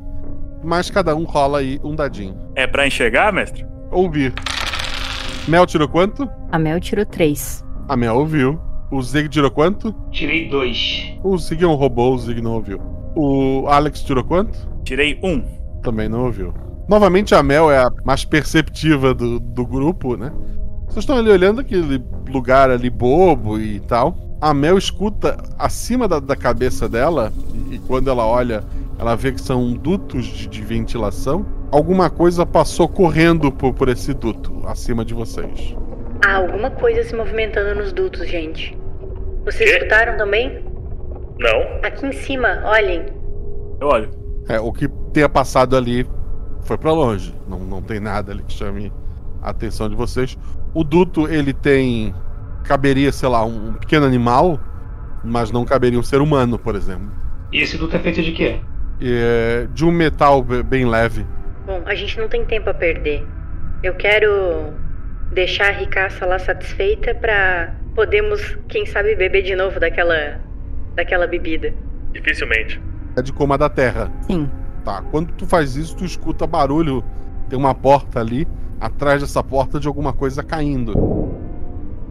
mas 0.65 0.91
cada 0.91 1.15
um 1.15 1.25
rola 1.25 1.59
aí 1.59 1.79
um 1.85 1.95
dadinho. 1.95 2.35
É 2.55 2.67
pra 2.67 2.87
enxergar, 2.87 3.31
mestre? 3.31 3.67
Ouvir. 3.91 4.33
Mel 5.47 5.67
tirou 5.67 5.89
quanto? 5.89 6.27
A 6.51 6.59
Mel 6.59 6.81
tirou 6.81 7.05
3. 7.05 7.63
A 7.89 7.97
Mel 7.97 8.17
ouviu. 8.17 8.72
O 8.93 9.01
Zig 9.01 9.31
tirou 9.31 9.51
quanto? 9.51 9.95
Tirei 10.11 10.51
dois. 10.51 11.15
O 11.25 11.39
Zig 11.39 11.65
é 11.65 11.67
um 11.67 11.77
robô, 11.77 12.11
o 12.11 12.19
Zig 12.19 12.43
não 12.43 12.57
ouviu. 12.57 12.79
O 13.17 13.67
Alex 13.67 14.03
tirou 14.03 14.23
quanto? 14.23 14.69
Tirei 14.85 15.19
um. 15.23 15.43
Também 15.83 16.11
não 16.11 16.27
ouviu. 16.27 16.53
Novamente 16.87 17.35
a 17.35 17.43
Mel 17.43 17.71
é 17.71 17.79
a 17.79 17.91
mais 18.05 18.27
perceptiva 18.27 19.15
do, 19.15 19.41
do 19.41 19.65
grupo, 19.65 20.15
né? 20.15 20.31
Vocês 20.85 21.05
estão 21.05 21.17
ali 21.17 21.31
olhando 21.31 21.63
aquele 21.63 22.05
lugar 22.29 22.69
ali 22.71 22.91
bobo 22.91 23.59
e 23.59 23.81
tal. 23.81 24.15
A 24.39 24.53
Mel 24.53 24.77
escuta 24.77 25.39
acima 25.59 26.07
da, 26.07 26.21
da 26.21 26.37
cabeça 26.37 26.87
dela, 26.87 27.33
e, 27.55 27.77
e 27.77 27.79
quando 27.79 28.11
ela 28.11 28.27
olha, 28.27 28.63
ela 28.99 29.15
vê 29.15 29.33
que 29.33 29.41
são 29.41 29.73
dutos 29.73 30.27
de, 30.27 30.47
de 30.47 30.61
ventilação. 30.61 31.47
Alguma 31.71 32.11
coisa 32.11 32.45
passou 32.45 32.87
correndo 32.87 33.51
por, 33.51 33.73
por 33.73 33.89
esse 33.89 34.13
duto 34.13 34.61
acima 34.67 35.03
de 35.03 35.15
vocês. 35.15 35.75
Há 36.27 36.37
alguma 36.37 36.71
coisa 36.71 37.03
se 37.03 37.17
movimentando 37.17 37.75
nos 37.75 37.91
dutos, 37.91 38.29
gente. 38.29 38.82
Vocês 39.45 39.71
escutaram 39.71 40.17
também? 40.17 40.65
Não. 41.39 41.81
Aqui 41.83 42.07
em 42.07 42.13
cima, 42.13 42.61
olhem. 42.65 43.07
Eu 43.81 43.89
olho. 43.89 44.11
É, 44.49 44.61
o 44.61 44.73
que 44.73 44.89
tenha 45.13 45.29
passado 45.29 45.77
ali 45.77 46.07
foi 46.63 46.79
pra 46.79 46.93
longe. 46.93 47.35
Não, 47.49 47.59
não 47.59 47.83
tem 47.83 47.99
nada 48.01 48.33
ali 48.33 48.43
que 48.43 48.53
chame 48.53 48.93
a 49.43 49.51
atenção 49.51 49.89
de 49.89 49.97
vocês. 49.97 50.37
O 50.75 50.85
duto, 50.85 51.29
ele 51.29 51.53
tem. 51.53 52.15
Caberia, 52.65 53.11
sei 53.11 53.29
lá, 53.29 53.45
um, 53.45 53.73
pequeno 53.75 54.07
animal, 54.07 54.59
mas 55.25 55.51
não 55.51 55.65
caberia 55.65 55.99
um 55.99 56.03
ser 56.03 56.21
humano, 56.21 56.57
por 56.59 56.77
exemplo. 56.77 57.11
E 57.53 57.61
esse 57.61 57.77
duto 57.77 57.97
é 57.97 57.99
feito 57.99 58.23
de 58.23 58.31
quê? 58.31 58.61
É, 59.01 59.67
de 59.75 59.85
um 59.85 59.91
metal 59.91 60.43
be- 60.45 60.63
bem 60.63 60.87
leve. 60.87 61.27
Bom, 61.67 61.83
a 61.85 61.95
gente 61.97 62.17
não 62.21 62.29
tem 62.29 62.45
tempo 62.45 62.71
a 62.71 62.75
perder. 62.75 63.27
Eu 63.83 63.95
quero 63.95 64.73
deixar 65.33 65.69
a 65.69 65.73
ricaça 65.73 66.25
lá 66.27 66.39
satisfeita 66.39 67.15
pra 67.15 67.75
podermos, 67.95 68.59
quem 68.69 68.87
sabe, 68.87 69.15
beber 69.15 69.43
de 69.43 69.55
novo 69.55 69.79
daquela 69.81 70.41
daquela 70.95 71.27
bebida. 71.27 71.75
Dificilmente. 72.13 72.81
É 73.17 73.23
de 73.23 73.33
como 73.33 73.53
a 73.55 73.57
da 73.57 73.69
terra. 73.69 74.11
Sim. 74.23 74.49
Tá. 74.85 75.03
Quando 75.11 75.33
tu 75.33 75.47
faz 75.47 75.77
isso, 75.77 75.97
tu 75.97 76.05
escuta 76.05 76.47
barulho. 76.47 77.03
Tem 77.49 77.59
uma 77.59 77.75
porta 77.75 78.21
ali. 78.21 78.47
Atrás 78.81 79.21
dessa 79.21 79.43
porta 79.43 79.79
de 79.79 79.87
alguma 79.87 80.13
coisa 80.13 80.43
caindo. 80.43 80.93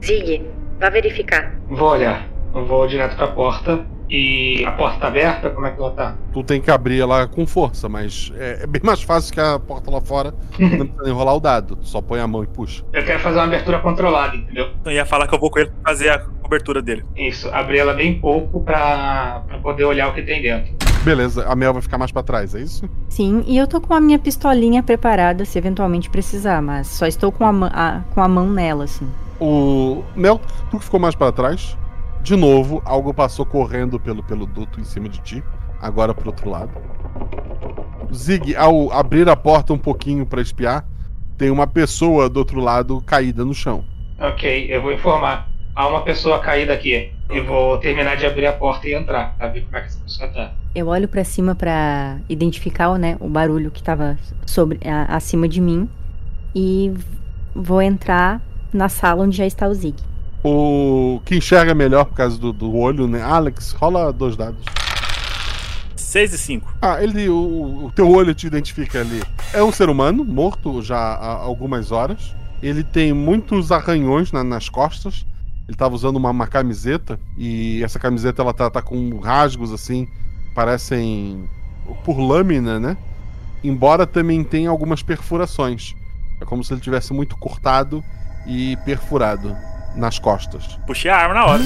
Zig, 0.03 0.47
vá 0.79 0.89
verificar. 0.89 1.53
Vou 1.67 1.89
olhar. 1.89 2.27
Eu 2.55 2.65
vou 2.65 2.87
direto 2.87 3.15
pra 3.15 3.27
porta. 3.27 3.85
E 4.13 4.65
a 4.65 4.71
porta 4.73 4.99
tá 4.99 5.07
aberta? 5.07 5.49
Como 5.51 5.65
é 5.65 5.71
que 5.71 5.79
ela 5.79 5.91
tá? 5.91 6.15
Tu 6.33 6.43
tem 6.43 6.59
que 6.59 6.69
abrir 6.69 6.99
ela 6.99 7.25
com 7.27 7.47
força, 7.47 7.87
mas 7.87 8.29
é, 8.37 8.59
é 8.63 8.67
bem 8.67 8.81
mais 8.83 9.01
fácil 9.01 9.33
que 9.33 9.39
a 9.39 9.57
porta 9.57 9.89
lá 9.89 10.01
fora. 10.01 10.33
não 10.59 10.67
precisa 10.79 11.03
nem 11.03 11.13
rolar 11.13 11.33
o 11.33 11.39
dado. 11.39 11.77
Tu 11.77 11.87
só 11.87 12.01
põe 12.01 12.19
a 12.19 12.27
mão 12.27 12.43
e 12.43 12.47
puxa. 12.47 12.83
Eu 12.91 13.05
quero 13.05 13.19
fazer 13.19 13.37
uma 13.37 13.45
abertura 13.45 13.79
controlada, 13.79 14.35
entendeu? 14.35 14.67
Eu 14.83 14.91
ia 14.91 15.05
falar 15.05 15.27
que 15.27 15.33
eu 15.33 15.39
vou 15.39 15.49
com 15.49 15.59
ele 15.59 15.69
pra 15.81 15.91
fazer 15.93 16.09
a 16.09 16.19
cobertura 16.19 16.81
dele. 16.81 17.05
Isso, 17.15 17.47
abrir 17.53 17.77
ela 17.79 17.93
bem 17.93 18.19
pouco 18.19 18.59
pra, 18.61 19.43
pra 19.47 19.57
poder 19.59 19.85
olhar 19.85 20.09
o 20.09 20.13
que 20.13 20.21
tem 20.21 20.41
dentro. 20.41 20.73
Beleza, 21.05 21.45
a 21.47 21.55
Mel 21.55 21.71
vai 21.71 21.81
ficar 21.81 21.97
mais 21.97 22.11
pra 22.11 22.21
trás, 22.21 22.53
é 22.53 22.59
isso? 22.59 22.87
Sim, 23.09 23.43
e 23.47 23.57
eu 23.57 23.65
tô 23.65 23.79
com 23.79 23.93
a 23.93 24.01
minha 24.01 24.19
pistolinha 24.19 24.83
preparada 24.83 25.45
se 25.45 25.57
eventualmente 25.57 26.09
precisar, 26.09 26.61
mas 26.61 26.87
só 26.87 27.07
estou 27.07 27.31
com 27.31 27.45
a, 27.45 27.67
a- 27.67 28.01
com 28.13 28.21
a 28.21 28.27
mão 28.27 28.49
nela, 28.51 28.83
assim. 28.83 29.07
O 29.39 30.03
Mel, 30.15 30.39
tu 30.69 30.77
que 30.77 30.83
ficou 30.85 30.99
mais 30.99 31.15
pra 31.15 31.31
trás. 31.31 31.75
De 32.23 32.35
novo, 32.35 32.81
algo 32.85 33.13
passou 33.13 33.45
correndo 33.45 33.99
pelo, 33.99 34.21
pelo 34.23 34.45
duto 34.45 34.79
em 34.79 34.83
cima 34.83 35.09
de 35.09 35.19
ti. 35.21 35.43
Agora 35.81 36.13
pro 36.13 36.27
outro 36.29 36.49
lado. 36.49 36.71
Zig, 38.13 38.55
ao 38.55 38.91
abrir 38.91 39.27
a 39.29 39.35
porta 39.35 39.73
um 39.73 39.77
pouquinho 39.77 40.25
pra 40.25 40.41
espiar, 40.41 40.85
tem 41.37 41.49
uma 41.49 41.65
pessoa 41.65 42.29
do 42.29 42.37
outro 42.37 42.59
lado 42.59 43.01
caída 43.01 43.43
no 43.43 43.53
chão. 43.53 43.83
Ok, 44.19 44.67
eu 44.69 44.81
vou 44.81 44.91
informar. 44.93 45.49
Há 45.73 45.87
uma 45.87 46.01
pessoa 46.03 46.39
caída 46.39 46.73
aqui. 46.73 47.11
Eu 47.29 47.45
vou 47.45 47.77
terminar 47.77 48.17
de 48.17 48.25
abrir 48.25 48.45
a 48.45 48.51
porta 48.53 48.87
e 48.87 48.93
entrar, 48.93 49.35
pra 49.37 49.47
ver 49.47 49.61
como 49.61 49.77
é 49.77 49.81
que 49.81 49.87
essa 49.87 49.99
pessoa 50.03 50.29
tá. 50.29 50.51
Eu 50.75 50.87
olho 50.87 51.07
pra 51.07 51.23
cima 51.23 51.55
pra 51.55 52.17
identificar 52.29 52.95
né, 52.99 53.15
o 53.19 53.27
barulho 53.29 53.71
que 53.71 53.81
tava 53.81 54.17
sobre, 54.45 54.79
a- 54.87 55.15
acima 55.15 55.47
de 55.47 55.61
mim 55.61 55.89
e 56.53 56.93
vou 57.55 57.81
entrar 57.81 58.41
na 58.73 58.89
sala 58.89 59.23
onde 59.23 59.35
já 59.37 59.45
está 59.45 59.67
o 59.67 59.73
Zig. 59.73 59.95
O 60.43 61.21
que 61.25 61.35
enxerga 61.35 61.73
melhor 61.75 62.05
por 62.05 62.15
causa 62.15 62.37
do, 62.37 62.51
do 62.51 62.75
olho, 62.75 63.07
né? 63.07 63.21
Alex, 63.21 63.71
rola 63.73 64.11
dois 64.11 64.35
dados. 64.35 64.63
6 65.95 66.33
e 66.33 66.37
5. 66.37 66.73
Ah, 66.81 67.01
ele, 67.01 67.29
o, 67.29 67.85
o 67.85 67.91
teu 67.95 68.09
olho 68.09 68.33
te 68.33 68.47
identifica 68.47 68.99
ali. 68.99 69.21
É 69.53 69.63
um 69.63 69.71
ser 69.71 69.87
humano, 69.87 70.25
morto 70.25 70.81
já 70.81 70.97
há 70.97 71.33
algumas 71.37 71.91
horas. 71.91 72.35
Ele 72.61 72.83
tem 72.83 73.13
muitos 73.13 73.71
arranhões 73.71 74.31
na- 74.31 74.43
nas 74.43 74.67
costas. 74.67 75.25
Ele 75.67 75.77
tava 75.77 75.95
usando 75.95 76.17
uma, 76.17 76.31
uma 76.31 76.47
camiseta 76.47 77.19
e 77.37 77.81
essa 77.83 77.97
camiseta 77.97 78.41
ela 78.41 78.53
tá, 78.53 78.69
tá 78.69 78.81
com 78.81 79.19
rasgos 79.19 79.71
assim, 79.71 80.07
parecem 80.53 81.47
por 82.03 82.19
lâmina, 82.19 82.79
né? 82.79 82.97
Embora 83.63 84.05
também 84.05 84.43
tenha 84.43 84.69
algumas 84.69 85.01
perfurações. 85.01 85.95
É 86.41 86.45
como 86.45 86.63
se 86.63 86.73
ele 86.73 86.81
tivesse 86.81 87.13
muito 87.13 87.37
cortado 87.37 88.03
e 88.45 88.75
perfurado 88.83 89.55
nas 89.95 90.19
costas. 90.19 90.79
Puxei 90.85 91.11
a 91.11 91.17
arma 91.17 91.33
na 91.33 91.45
hora. 91.45 91.63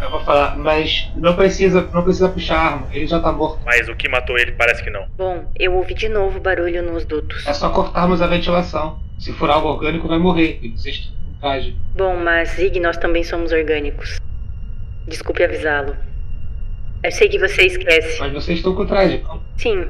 Eu 0.00 0.10
vou 0.10 0.20
falar, 0.20 0.56
mas 0.56 1.10
não 1.16 1.34
precisa, 1.34 1.88
não 1.92 2.02
precisa 2.02 2.28
puxar 2.28 2.56
a 2.56 2.64
arma, 2.66 2.86
ele 2.92 3.06
já 3.06 3.18
tá 3.18 3.32
morto. 3.32 3.60
Mas 3.64 3.88
o 3.88 3.96
que 3.96 4.08
matou 4.08 4.38
ele 4.38 4.52
parece 4.52 4.82
que 4.82 4.90
não. 4.90 5.06
Bom, 5.16 5.50
eu 5.58 5.74
ouvi 5.74 5.94
de 5.94 6.08
novo 6.08 6.38
barulho 6.38 6.82
nos 6.82 7.04
dutos. 7.04 7.46
É 7.46 7.52
só 7.52 7.70
cortarmos 7.70 8.22
a 8.22 8.26
ventilação. 8.28 9.00
Se 9.18 9.32
for 9.32 9.50
algo 9.50 9.68
orgânico, 9.68 10.06
vai 10.06 10.18
morrer. 10.18 10.60
E. 10.62 11.74
Bom, 11.96 12.16
mas 12.16 12.50
Zig, 12.50 12.78
nós 12.78 12.96
também 12.96 13.24
somos 13.24 13.52
orgânicos. 13.52 14.20
Desculpe 15.06 15.42
avisá-lo. 15.42 15.96
Eu 17.02 17.12
sei 17.12 17.28
que 17.28 17.38
você 17.38 17.62
esquece. 17.62 18.18
Mas 18.20 18.32
vocês 18.32 18.58
estão 18.58 18.74
com 18.74 18.86
traje, 18.86 19.22
não? 19.22 19.40
Sim, 19.56 19.86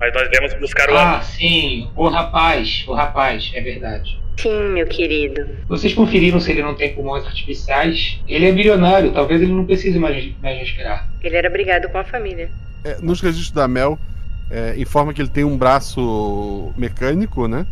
Mas 0.00 0.14
nós 0.14 0.30
devemos 0.30 0.54
buscar 0.58 0.88
o 0.90 0.96
Ah, 0.96 1.20
sim. 1.20 1.88
O 1.94 2.08
rapaz. 2.08 2.84
O 2.88 2.94
rapaz, 2.94 3.50
é 3.54 3.60
verdade. 3.60 4.18
sim, 4.38 4.70
meu 4.72 4.86
querido. 4.86 5.46
Vocês 5.68 5.92
conferiram 5.92 6.40
se 6.40 6.50
ele 6.50 6.62
não 6.62 6.74
tem 6.74 6.94
pulmões 6.94 7.26
artificiais? 7.26 8.18
Ele 8.26 8.46
é 8.46 8.52
bilionário, 8.52 9.12
talvez 9.12 9.42
ele 9.42 9.52
não 9.52 9.66
precise 9.66 9.98
mais, 9.98 10.32
mais 10.40 10.58
respirar. 10.58 11.06
Ele 11.22 11.36
era 11.36 11.50
brigado 11.50 11.88
com 11.90 11.98
a 11.98 12.04
família. 12.04 12.50
É, 12.82 12.96
nos 13.02 13.20
registros 13.20 13.52
da 13.52 13.68
Mel, 13.68 13.98
é, 14.50 14.74
informa 14.78 15.12
que 15.12 15.20
ele 15.20 15.28
tem 15.28 15.44
um 15.44 15.58
braço 15.58 16.72
mecânico, 16.78 17.46
né? 17.46 17.66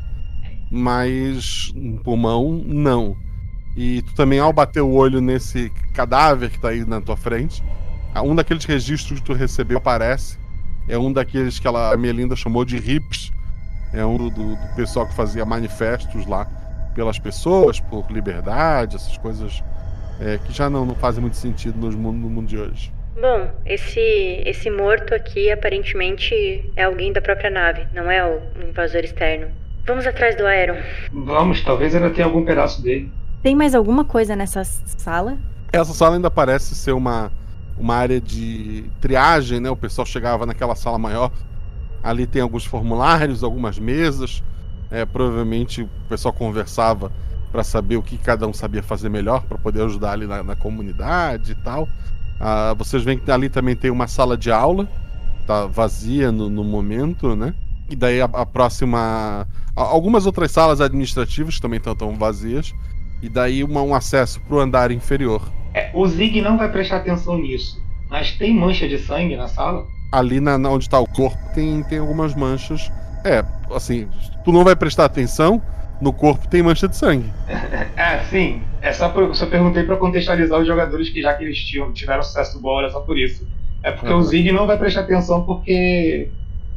Mas 0.70 1.72
um 1.74 1.96
pulmão, 1.96 2.62
não. 2.66 3.16
E 3.74 4.02
tu 4.02 4.14
também, 4.14 4.38
ao 4.38 4.52
bater 4.52 4.82
o 4.82 4.92
olho 4.92 5.22
nesse 5.22 5.70
cadáver 5.94 6.50
que 6.50 6.60
tá 6.60 6.68
aí 6.68 6.84
na 6.84 7.00
tua 7.00 7.16
frente, 7.16 7.62
um 8.22 8.34
daqueles 8.34 8.66
registros 8.66 9.20
que 9.20 9.24
tu 9.24 9.32
recebeu 9.32 9.78
aparece. 9.78 10.38
É 10.88 10.96
um 10.98 11.12
daqueles 11.12 11.58
que 11.58 11.66
ela, 11.66 11.92
a 11.92 11.96
Melinda 11.96 12.34
chamou 12.34 12.64
de 12.64 12.76
hips. 12.76 13.30
É 13.92 14.04
um 14.04 14.16
do, 14.16 14.30
do- 14.30 14.56
do 14.56 14.74
pessoal 14.76 15.06
que 15.06 15.14
fazia 15.14 15.44
manifestos 15.44 16.26
lá 16.26 16.46
pelas 16.94 17.18
pessoas, 17.18 17.80
por 17.80 18.10
liberdade, 18.10 18.96
essas 18.96 19.16
coisas 19.18 19.62
é, 20.20 20.38
que 20.38 20.52
já 20.52 20.68
não, 20.68 20.84
não 20.84 20.94
fazem 20.94 21.20
muito 21.20 21.36
sentido 21.36 21.78
nos 21.78 21.94
no 21.94 22.12
mundo 22.12 22.46
de 22.48 22.58
hoje. 22.58 22.92
Bom, 23.20 23.50
esse 23.66 24.00
esse 24.46 24.70
morto 24.70 25.14
aqui 25.14 25.50
aparentemente 25.50 26.70
é 26.76 26.84
alguém 26.84 27.12
da 27.12 27.20
própria 27.20 27.50
nave, 27.50 27.86
não 27.94 28.10
é 28.10 28.24
o 28.24 28.40
um 28.58 28.68
invasor 28.68 29.00
externo. 29.00 29.48
Vamos 29.86 30.06
atrás 30.06 30.36
do 30.36 30.46
Aeron. 30.46 30.76
Vamos, 31.12 31.62
talvez 31.62 31.94
ainda 31.94 32.10
tenha 32.10 32.26
algum 32.26 32.44
pedaço 32.44 32.82
dele. 32.82 33.10
Tem 33.42 33.54
mais 33.56 33.74
alguma 33.74 34.04
coisa 34.04 34.36
nessa 34.36 34.62
sala? 34.64 35.38
Essa 35.72 35.92
sala 35.94 36.16
ainda 36.16 36.30
parece 36.30 36.74
ser 36.74 36.92
uma, 36.92 37.32
uma 37.78 37.94
área 37.94 38.20
de 38.20 38.84
triagem, 39.00 39.60
né? 39.60 39.70
O 39.70 39.76
pessoal 39.76 40.06
chegava 40.06 40.44
naquela 40.46 40.74
sala 40.74 40.98
maior. 40.98 41.30
Ali 42.02 42.26
tem 42.26 42.40
alguns 42.42 42.64
formulários, 42.64 43.42
algumas 43.42 43.78
mesas. 43.78 44.42
É, 44.90 45.04
provavelmente 45.04 45.82
o 45.82 45.88
pessoal 46.08 46.32
conversava 46.32 47.12
para 47.52 47.62
saber 47.64 47.96
o 47.96 48.02
que 48.02 48.16
cada 48.18 48.46
um 48.46 48.52
sabia 48.52 48.82
fazer 48.82 49.08
melhor 49.08 49.42
para 49.42 49.58
poder 49.58 49.82
ajudar 49.82 50.12
ali 50.12 50.26
na, 50.26 50.42
na 50.42 50.56
comunidade 50.56 51.52
e 51.52 51.54
tal. 51.56 51.88
Ah, 52.40 52.74
vocês 52.76 53.02
veem 53.02 53.18
que 53.18 53.30
ali 53.30 53.48
também 53.48 53.74
tem 53.76 53.90
uma 53.90 54.06
sala 54.06 54.36
de 54.36 54.50
aula, 54.50 54.88
tá 55.46 55.66
vazia 55.66 56.30
no, 56.30 56.48
no 56.48 56.62
momento, 56.64 57.34
né? 57.34 57.54
E 57.90 57.96
daí 57.96 58.20
a, 58.20 58.26
a 58.26 58.46
próxima. 58.46 59.46
a- 59.76 59.82
Algumas 59.82 60.26
outras 60.26 60.50
salas 60.50 60.80
administrativas 60.80 61.58
também 61.58 61.78
estão 61.78 62.16
vazias. 62.16 62.72
E 63.22 63.28
daí 63.28 63.64
uma- 63.64 63.82
um 63.82 63.94
acesso 63.94 64.40
para 64.42 64.56
o 64.56 64.60
andar 64.60 64.90
inferior. 64.90 65.42
É, 65.74 65.90
o 65.92 66.06
Zig 66.06 66.40
não 66.40 66.56
vai 66.58 66.70
prestar 66.70 66.96
atenção 66.98 67.38
nisso. 67.38 67.80
Mas 68.10 68.32
tem 68.32 68.54
mancha 68.54 68.88
de 68.88 68.98
sangue 68.98 69.36
na 69.36 69.48
sala? 69.48 69.86
ali 70.10 70.40
na, 70.40 70.56
na 70.56 70.70
onde 70.70 70.84
está 70.84 70.98
o 70.98 71.06
corpo 71.06 71.36
tem, 71.54 71.82
tem 71.82 71.98
algumas 71.98 72.34
manchas. 72.34 72.90
É, 73.24 73.44
assim, 73.74 74.08
tu 74.42 74.50
não 74.52 74.64
vai 74.64 74.74
prestar 74.74 75.04
atenção, 75.04 75.60
no 76.00 76.14
corpo 76.14 76.48
tem 76.48 76.62
mancha 76.62 76.88
de 76.88 76.96
sangue. 76.96 77.30
É, 77.94 78.20
sim. 78.30 78.62
É 78.80 78.90
só, 78.92 79.10
por, 79.10 79.34
só 79.36 79.44
perguntei 79.46 79.82
pra 79.82 79.96
contextualizar 79.96 80.58
os 80.60 80.66
jogadores 80.66 81.10
que 81.10 81.20
já 81.20 81.34
que 81.34 81.44
eles 81.44 81.58
tinham, 81.58 81.92
tiveram 81.92 82.22
sucesso 82.22 82.58
bom, 82.60 82.78
era 82.78 82.88
só 82.90 83.00
por 83.00 83.18
isso. 83.18 83.46
É 83.82 83.90
porque 83.92 84.10
Uhum. 84.12 84.18
o 84.20 84.22
Zig 84.22 84.50
não 84.50 84.66
vai 84.66 84.78
prestar 84.78 85.00
atenção 85.02 85.44
porque 85.44 86.28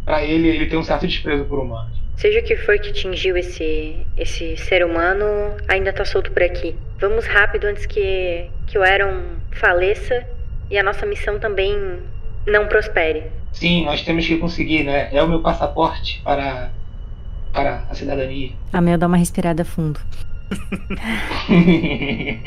pra 0.04 0.24
ele 0.24 0.48
ele 0.50 0.66
tem 0.66 0.78
um 0.78 0.84
certo 0.84 1.08
desprezo 1.08 1.46
por 1.46 1.60
humanos. 1.60 2.02
Seja 2.18 2.40
o 2.40 2.44
que 2.44 2.56
for 2.58 2.78
que 2.80 2.90
atingiu 2.90 3.38
esse 3.38 3.96
esse 4.18 4.58
ser 4.58 4.86
humano, 4.86 5.26
ainda 5.70 5.94
tá 5.94 6.04
solto 6.04 6.32
por 6.32 6.44
aqui. 6.44 6.76
Vamos 7.00 7.26
rápido 7.26 7.66
antes 7.66 7.86
que 7.86 8.50
que 8.72 8.78
o 8.78 8.84
Aeron 8.84 9.36
faleça 9.52 10.26
e 10.70 10.78
a 10.78 10.84
nossa 10.84 11.06
missão 11.06 11.38
também 11.38 12.00
não 12.48 12.68
prospere. 12.68 13.26
Sim, 13.52 13.84
nós 13.86 14.02
temos 14.02 14.26
que 14.26 14.38
conseguir, 14.38 14.86
né? 14.86 15.14
É 15.14 15.22
o 15.22 15.28
meu 15.28 15.42
passaporte 15.42 16.22
para 16.24 16.72
para 17.52 17.86
a 17.90 17.94
cidadania. 17.94 18.54
A 18.72 18.80
Mel 18.80 18.98
dá 18.98 19.08
uma 19.08 19.18
respirada 19.18 19.66
fundo. 19.66 20.00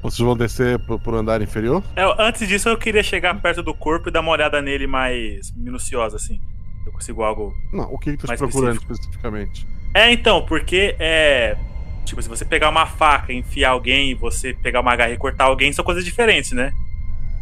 Vocês 0.00 0.18
vão 0.20 0.34
descer 0.34 0.78
pro, 0.78 0.98
pro 0.98 1.16
andar 1.16 1.42
inferior? 1.42 1.82
É, 1.94 2.02
antes 2.18 2.48
disso, 2.48 2.70
eu 2.70 2.78
queria 2.78 3.02
chegar 3.02 3.38
perto 3.40 3.62
do 3.62 3.74
corpo 3.74 4.08
e 4.08 4.12
dar 4.12 4.20
uma 4.20 4.30
olhada 4.32 4.62
nele 4.62 4.86
mais 4.86 5.52
minuciosa, 5.54 6.16
assim. 6.16 6.40
Eu 6.86 6.92
consigo 6.92 7.22
algo. 7.22 7.52
Não, 7.70 7.92
o 7.92 7.98
que, 7.98 8.12
que 8.12 8.16
tu 8.16 8.26
tá 8.26 8.36
procurando 8.36 8.78
especificamente? 8.78 9.66
É, 9.92 10.10
então, 10.10 10.46
porque 10.46 10.96
é. 10.98 11.58
Tipo, 12.06 12.22
se 12.22 12.28
você 12.28 12.44
pegar 12.44 12.70
uma 12.70 12.86
faca, 12.86 13.32
enfiar 13.32 13.70
alguém 13.70 14.10
e 14.12 14.14
você 14.14 14.54
pegar 14.54 14.80
uma 14.80 14.94
garra 14.96 15.10
e 15.10 15.16
cortar 15.18 15.44
alguém, 15.44 15.72
são 15.72 15.84
coisas 15.84 16.04
diferentes, 16.04 16.52
né? 16.52 16.72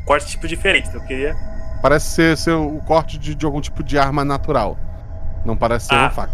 Corte 0.04 0.26
tipo 0.26 0.48
diferente. 0.48 0.88
Então 0.88 1.00
eu 1.00 1.06
queria. 1.06 1.36
Parece 1.80 2.14
ser, 2.14 2.36
ser 2.36 2.52
o 2.52 2.80
corte 2.86 3.18
de, 3.18 3.34
de 3.34 3.44
algum 3.44 3.60
tipo 3.60 3.82
de 3.84 3.98
arma 3.98 4.24
natural. 4.24 4.78
Não 5.44 5.56
parece 5.56 5.86
ser 5.86 5.94
Ah. 5.94 6.00
uma 6.00 6.10
faca. 6.10 6.32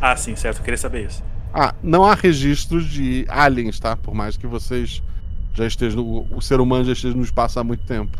Ah, 0.00 0.16
sim, 0.16 0.36
certo, 0.36 0.58
eu 0.58 0.64
queria 0.64 0.78
saber 0.78 1.06
isso. 1.06 1.22
Ah, 1.52 1.74
não 1.82 2.04
há 2.04 2.14
registros 2.14 2.86
de 2.86 3.26
aliens, 3.28 3.80
tá? 3.80 3.96
Por 3.96 4.14
mais 4.14 4.36
que 4.36 4.46
vocês 4.46 5.02
já 5.54 5.66
estejam. 5.66 6.02
O, 6.02 6.36
o 6.36 6.40
ser 6.40 6.60
humano 6.60 6.84
já 6.84 6.92
esteja 6.92 7.16
no 7.16 7.22
espaço 7.24 7.58
há 7.58 7.64
muito 7.64 7.84
tempo. 7.84 8.16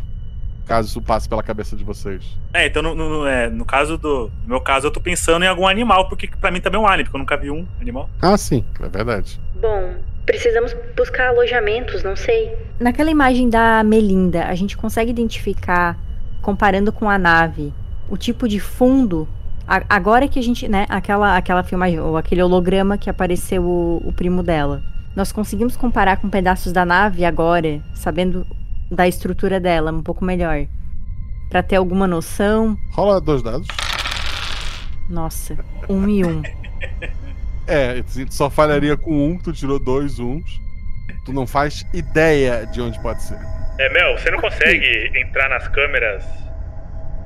Caso 0.69 0.87
isso 0.87 1.01
passe 1.01 1.27
pela 1.27 1.41
cabeça 1.41 1.75
de 1.75 1.83
vocês. 1.83 2.23
É, 2.53 2.67
então 2.67 2.81
no, 2.83 2.93
no- 2.95 3.25
é, 3.27 3.49
no 3.49 3.65
caso 3.65 3.97
do. 3.97 4.31
No 4.43 4.49
meu 4.49 4.61
caso, 4.61 4.85
eu 4.87 4.91
tô 4.91 5.01
pensando 5.01 5.43
em 5.43 5.47
algum 5.47 5.67
animal, 5.67 6.07
porque 6.07 6.27
pra 6.39 6.51
mim 6.51 6.61
também 6.61 6.79
é 6.79 6.83
um 6.83 6.87
alien, 6.87 7.03
porque 7.05 7.17
eu 7.17 7.19
nunca 7.19 7.35
vi 7.35 7.49
um 7.49 7.65
animal. 7.81 8.07
Ah, 8.21 8.37
sim, 8.37 8.63
é 8.79 8.87
verdade. 8.87 9.39
Bom, 9.59 9.95
precisamos 10.27 10.75
buscar 10.95 11.29
alojamentos, 11.29 12.03
não 12.03 12.15
sei. 12.15 12.55
Naquela 12.79 13.09
imagem 13.09 13.49
da 13.49 13.83
Melinda, 13.83 14.45
a 14.45 14.53
gente 14.53 14.77
consegue 14.77 15.09
identificar, 15.09 15.97
comparando 16.41 16.91
com 16.93 17.09
a 17.09 17.17
nave, 17.17 17.73
o 18.07 18.15
tipo 18.15 18.47
de 18.47 18.59
fundo. 18.59 19.27
A- 19.67 19.83
agora 19.89 20.27
que 20.27 20.37
a 20.37 20.43
gente, 20.43 20.67
né, 20.67 20.85
aquela, 20.87 21.35
aquela 21.35 21.63
filmagem, 21.63 21.99
ou 21.99 22.15
aquele 22.15 22.43
holograma 22.43 22.95
que 22.97 23.09
apareceu 23.09 23.63
o, 23.63 24.01
o 24.05 24.13
primo 24.13 24.43
dela. 24.43 24.81
Nós 25.15 25.31
conseguimos 25.31 25.75
comparar 25.75 26.17
com 26.17 26.29
pedaços 26.29 26.71
da 26.71 26.85
nave 26.85 27.25
agora, 27.25 27.79
sabendo 27.95 28.45
da 28.89 29.07
estrutura 29.07 29.59
dela 29.59 29.91
um 29.91 30.01
pouco 30.01 30.23
melhor. 30.23 30.65
Pra 31.49 31.63
ter 31.63 31.77
alguma 31.77 32.07
noção. 32.07 32.77
Rola 32.91 33.19
dois 33.19 33.41
dados. 33.41 33.67
Nossa, 35.09 35.57
um 35.87 36.07
e 36.07 36.25
um. 36.25 36.41
É, 37.71 38.01
tu 38.01 38.33
só 38.33 38.49
falharia 38.49 38.97
com 38.97 39.11
um, 39.11 39.37
tu 39.37 39.53
tirou 39.53 39.77
dois 39.77 40.17
uns. 40.17 40.59
Tu 41.23 41.31
não 41.31 41.45
faz 41.45 41.85
ideia 41.93 42.65
de 42.65 42.81
onde 42.81 42.99
pode 42.99 43.21
ser. 43.21 43.37
É, 43.77 43.93
Mel, 43.93 44.17
você 44.17 44.31
não 44.31 44.41
consegue 44.41 45.11
entrar 45.15 45.47
nas 45.49 45.67
câmeras 45.67 46.25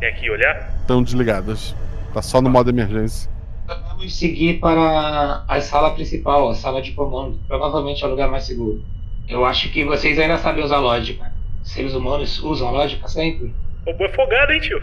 e 0.02 0.06
aqui 0.06 0.30
olhar? 0.30 0.70
Estão 0.82 1.02
desligadas. 1.02 1.74
Tá 2.14 2.22
só 2.22 2.42
no 2.42 2.50
modo 2.50 2.70
emergência. 2.70 3.32
Vamos 3.66 4.20
seguir 4.20 4.60
para 4.60 5.46
a 5.48 5.62
sala 5.62 5.92
principal, 5.92 6.50
a 6.50 6.56
sala 6.56 6.82
de 6.82 6.92
comando. 6.92 7.40
Provavelmente 7.48 8.04
é 8.04 8.08
o 8.08 8.10
lugar 8.10 8.30
mais 8.30 8.44
seguro. 8.44 8.84
Eu 9.30 9.46
acho 9.46 9.72
que 9.72 9.86
vocês 9.86 10.20
ainda 10.20 10.38
sabem 10.38 10.62
usar 10.62 10.80
lógica. 10.80 11.32
Seres 11.64 11.94
humanos 11.94 12.42
usam 12.44 12.72
lógica 12.72 13.08
sempre? 13.08 13.54
Robô 13.86 14.06
é 14.06 14.10
folgado, 14.10 14.52
hein, 14.52 14.60
tio? 14.60 14.82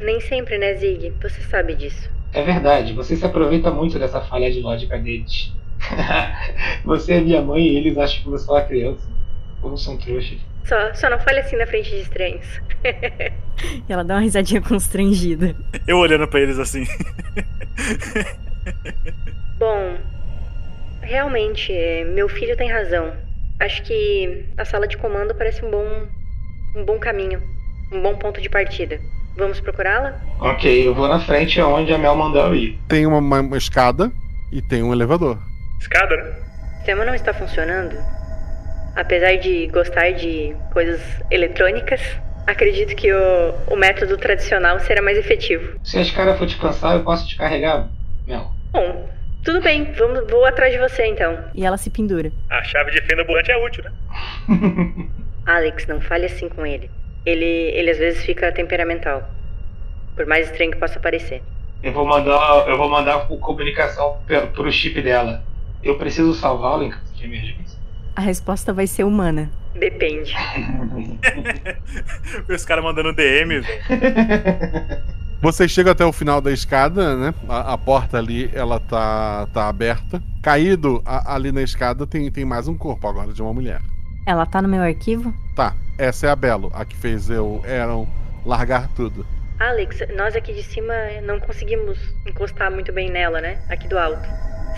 Nem 0.00 0.20
sempre, 0.20 0.58
né, 0.58 0.74
Zig? 0.74 1.12
Você 1.22 1.40
sabe 1.42 1.74
disso. 1.74 2.10
É 2.32 2.42
verdade, 2.42 2.94
você 2.94 3.14
se 3.14 3.24
aproveita 3.24 3.70
muito 3.70 3.98
dessa 3.98 4.20
falha 4.22 4.50
de 4.50 4.60
lógica 4.60 4.98
deles. 4.98 5.52
você 6.84 7.14
é 7.14 7.20
minha 7.20 7.42
mãe 7.42 7.62
e 7.62 7.76
eles 7.76 7.98
acham 7.98 8.22
que 8.22 8.30
você 8.30 8.50
é 8.50 8.54
uma 8.54 8.62
criança. 8.62 9.08
Como 9.60 9.76
são 9.76 9.96
trouxas. 9.96 10.38
Só, 10.64 10.94
só 10.94 11.10
não 11.10 11.20
fale 11.20 11.40
assim 11.40 11.56
na 11.56 11.66
frente 11.66 11.90
de 11.90 12.00
estranhos. 12.00 12.46
E 13.88 13.92
ela 13.92 14.02
dá 14.02 14.14
uma 14.14 14.20
risadinha 14.20 14.60
constrangida. 14.60 15.54
Eu 15.86 15.98
olhando 15.98 16.26
pra 16.26 16.40
eles 16.40 16.58
assim. 16.58 16.82
Bom, 19.56 19.98
realmente, 21.00 21.72
meu 22.12 22.28
filho 22.28 22.56
tem 22.56 22.68
razão. 22.68 23.12
Acho 23.60 23.84
que 23.84 24.46
a 24.56 24.64
sala 24.64 24.88
de 24.88 24.96
comando 24.96 25.32
parece 25.34 25.64
um 25.64 25.70
bom, 25.70 26.08
um 26.74 26.84
bom 26.84 26.98
caminho, 26.98 27.42
um 27.92 28.00
bom 28.00 28.16
ponto 28.16 28.40
de 28.40 28.48
partida. 28.48 29.00
Vamos 29.36 29.60
procurá-la? 29.60 30.20
Ok, 30.40 30.86
eu 30.86 30.94
vou 30.94 31.08
na 31.08 31.18
frente 31.20 31.60
aonde 31.60 31.92
a 31.92 31.98
Mel 31.98 32.14
mandou 32.14 32.46
eu 32.46 32.54
ir. 32.54 32.78
Tem 32.88 33.06
uma, 33.06 33.18
uma- 33.18 33.40
uma 33.40 33.56
escada 33.56 34.12
e 34.52 34.60
tem 34.60 34.82
um 34.82 34.92
elevador. 34.92 35.38
Escada, 35.80 36.14
né? 36.16 36.22
O 36.22 36.76
sistema 36.76 37.04
não 37.04 37.14
está 37.14 37.32
funcionando. 37.32 37.96
Apesar 38.94 39.36
de 39.36 39.68
gostar 39.68 40.10
de 40.12 40.54
coisas 40.72 41.00
eletrônicas, 41.30 42.00
acredito 42.46 42.94
que 42.94 43.10
o, 43.12 43.54
o 43.68 43.76
método 43.76 44.18
tradicional 44.18 44.78
será 44.80 45.00
mais 45.00 45.16
efetivo. 45.16 45.78
Se 45.82 45.96
a 45.98 46.02
escada 46.02 46.34
for 46.36 46.46
te 46.46 46.58
cansar, 46.58 46.96
eu 46.96 47.02
posso 47.02 47.26
te 47.26 47.36
carregar, 47.36 47.88
Mel. 48.26 48.52
Bom, 48.70 49.08
tudo 49.42 49.62
bem, 49.62 49.90
vamos, 49.96 50.30
vou 50.30 50.44
atrás 50.44 50.72
de 50.74 50.78
você 50.78 51.06
então. 51.06 51.38
E 51.54 51.64
ela 51.64 51.78
se 51.78 51.88
pendura. 51.88 52.30
A 52.50 52.62
chave 52.64 52.90
de 52.90 53.00
fenda 53.00 53.22
ambulante 53.22 53.50
é 53.50 53.56
útil, 53.56 53.82
né? 53.84 53.92
Alex, 55.46 55.86
não 55.86 56.00
fale 56.00 56.26
assim 56.26 56.48
com 56.48 56.64
ele. 56.64 56.90
Ele, 57.24 57.44
ele 57.44 57.90
às 57.90 57.98
vezes 57.98 58.24
fica 58.24 58.50
temperamental. 58.52 59.28
Por 60.16 60.26
mais 60.26 60.46
estranho 60.46 60.72
que 60.72 60.78
possa 60.78 61.00
parecer. 61.00 61.42
Eu 61.82 61.92
vou 61.92 62.06
mandar, 62.06 62.68
eu 62.68 62.76
vou 62.76 62.88
mandar 62.88 63.20
por 63.26 63.38
comunicação 63.38 64.18
pro 64.54 64.70
chip 64.70 65.00
dela. 65.02 65.42
Eu 65.82 65.96
preciso 65.98 66.32
salvá-lo 66.34 66.84
em 66.84 66.90
caso 66.90 67.12
de 67.14 67.24
emergência. 67.24 67.78
A 68.14 68.20
resposta 68.20 68.72
vai 68.72 68.86
ser 68.86 69.04
humana. 69.04 69.50
Depende. 69.74 70.34
Os 72.48 72.64
caras 72.64 72.84
mandando 72.84 73.12
DM. 73.14 73.62
Vocês 75.40 75.70
chegam 75.72 75.90
até 75.92 76.04
o 76.04 76.12
final 76.12 76.40
da 76.40 76.52
escada, 76.52 77.16
né? 77.16 77.34
A, 77.48 77.72
a 77.72 77.78
porta 77.78 78.18
ali, 78.18 78.48
ela 78.54 78.78
tá, 78.78 79.48
tá 79.52 79.68
aberta. 79.68 80.22
Caído 80.40 81.02
a- 81.04 81.34
ali 81.34 81.50
na 81.50 81.62
escada 81.62 82.06
tem, 82.06 82.30
tem 82.30 82.44
mais 82.44 82.68
um 82.68 82.76
corpo 82.76 83.08
agora 83.08 83.32
de 83.32 83.42
uma 83.42 83.52
mulher. 83.52 83.80
Ela 84.24 84.46
tá 84.46 84.62
no 84.62 84.68
meu 84.68 84.82
arquivo? 84.82 85.34
Tá, 85.54 85.74
essa 85.98 86.26
é 86.26 86.30
a 86.30 86.36
Belo, 86.36 86.70
a 86.74 86.84
que 86.84 86.96
fez 86.96 87.28
eu, 87.28 87.62
Aaron, 87.66 88.06
largar 88.44 88.88
tudo. 88.94 89.26
Alex, 89.58 89.98
nós 90.16 90.34
aqui 90.34 90.52
de 90.52 90.62
cima 90.62 90.92
não 91.24 91.38
conseguimos 91.40 91.98
encostar 92.26 92.70
muito 92.70 92.92
bem 92.92 93.10
nela, 93.10 93.40
né? 93.40 93.60
Aqui 93.68 93.86
do 93.86 93.98
alto. 93.98 94.28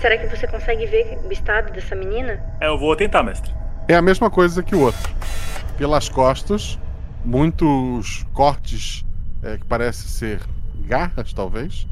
Será 0.01 0.18
que 0.18 0.26
você 0.26 0.47
consegue 0.47 0.86
ver 0.86 1.18
o 1.24 1.32
estado 1.32 1.72
dessa 1.72 1.95
menina? 1.95 2.42
É, 2.61 2.68
eu 2.68 2.78
vou 2.78 2.95
tentar, 2.97 3.22
mestre. 3.22 3.53
É 3.88 3.95
a 3.95 4.03
mesma 4.03 4.30
coisa 4.30 4.62
que 4.62 4.74
o 4.74 4.80
outro. 4.80 5.14
Pelas 5.78 6.09
costas, 6.09 6.78
muitos 7.24 8.24
cortes 8.32 9.05
é, 9.42 9.57
que 9.57 9.64
parecem 9.64 10.09
ser 10.09 10.40
garras, 10.86 11.32
talvez, 11.32 11.86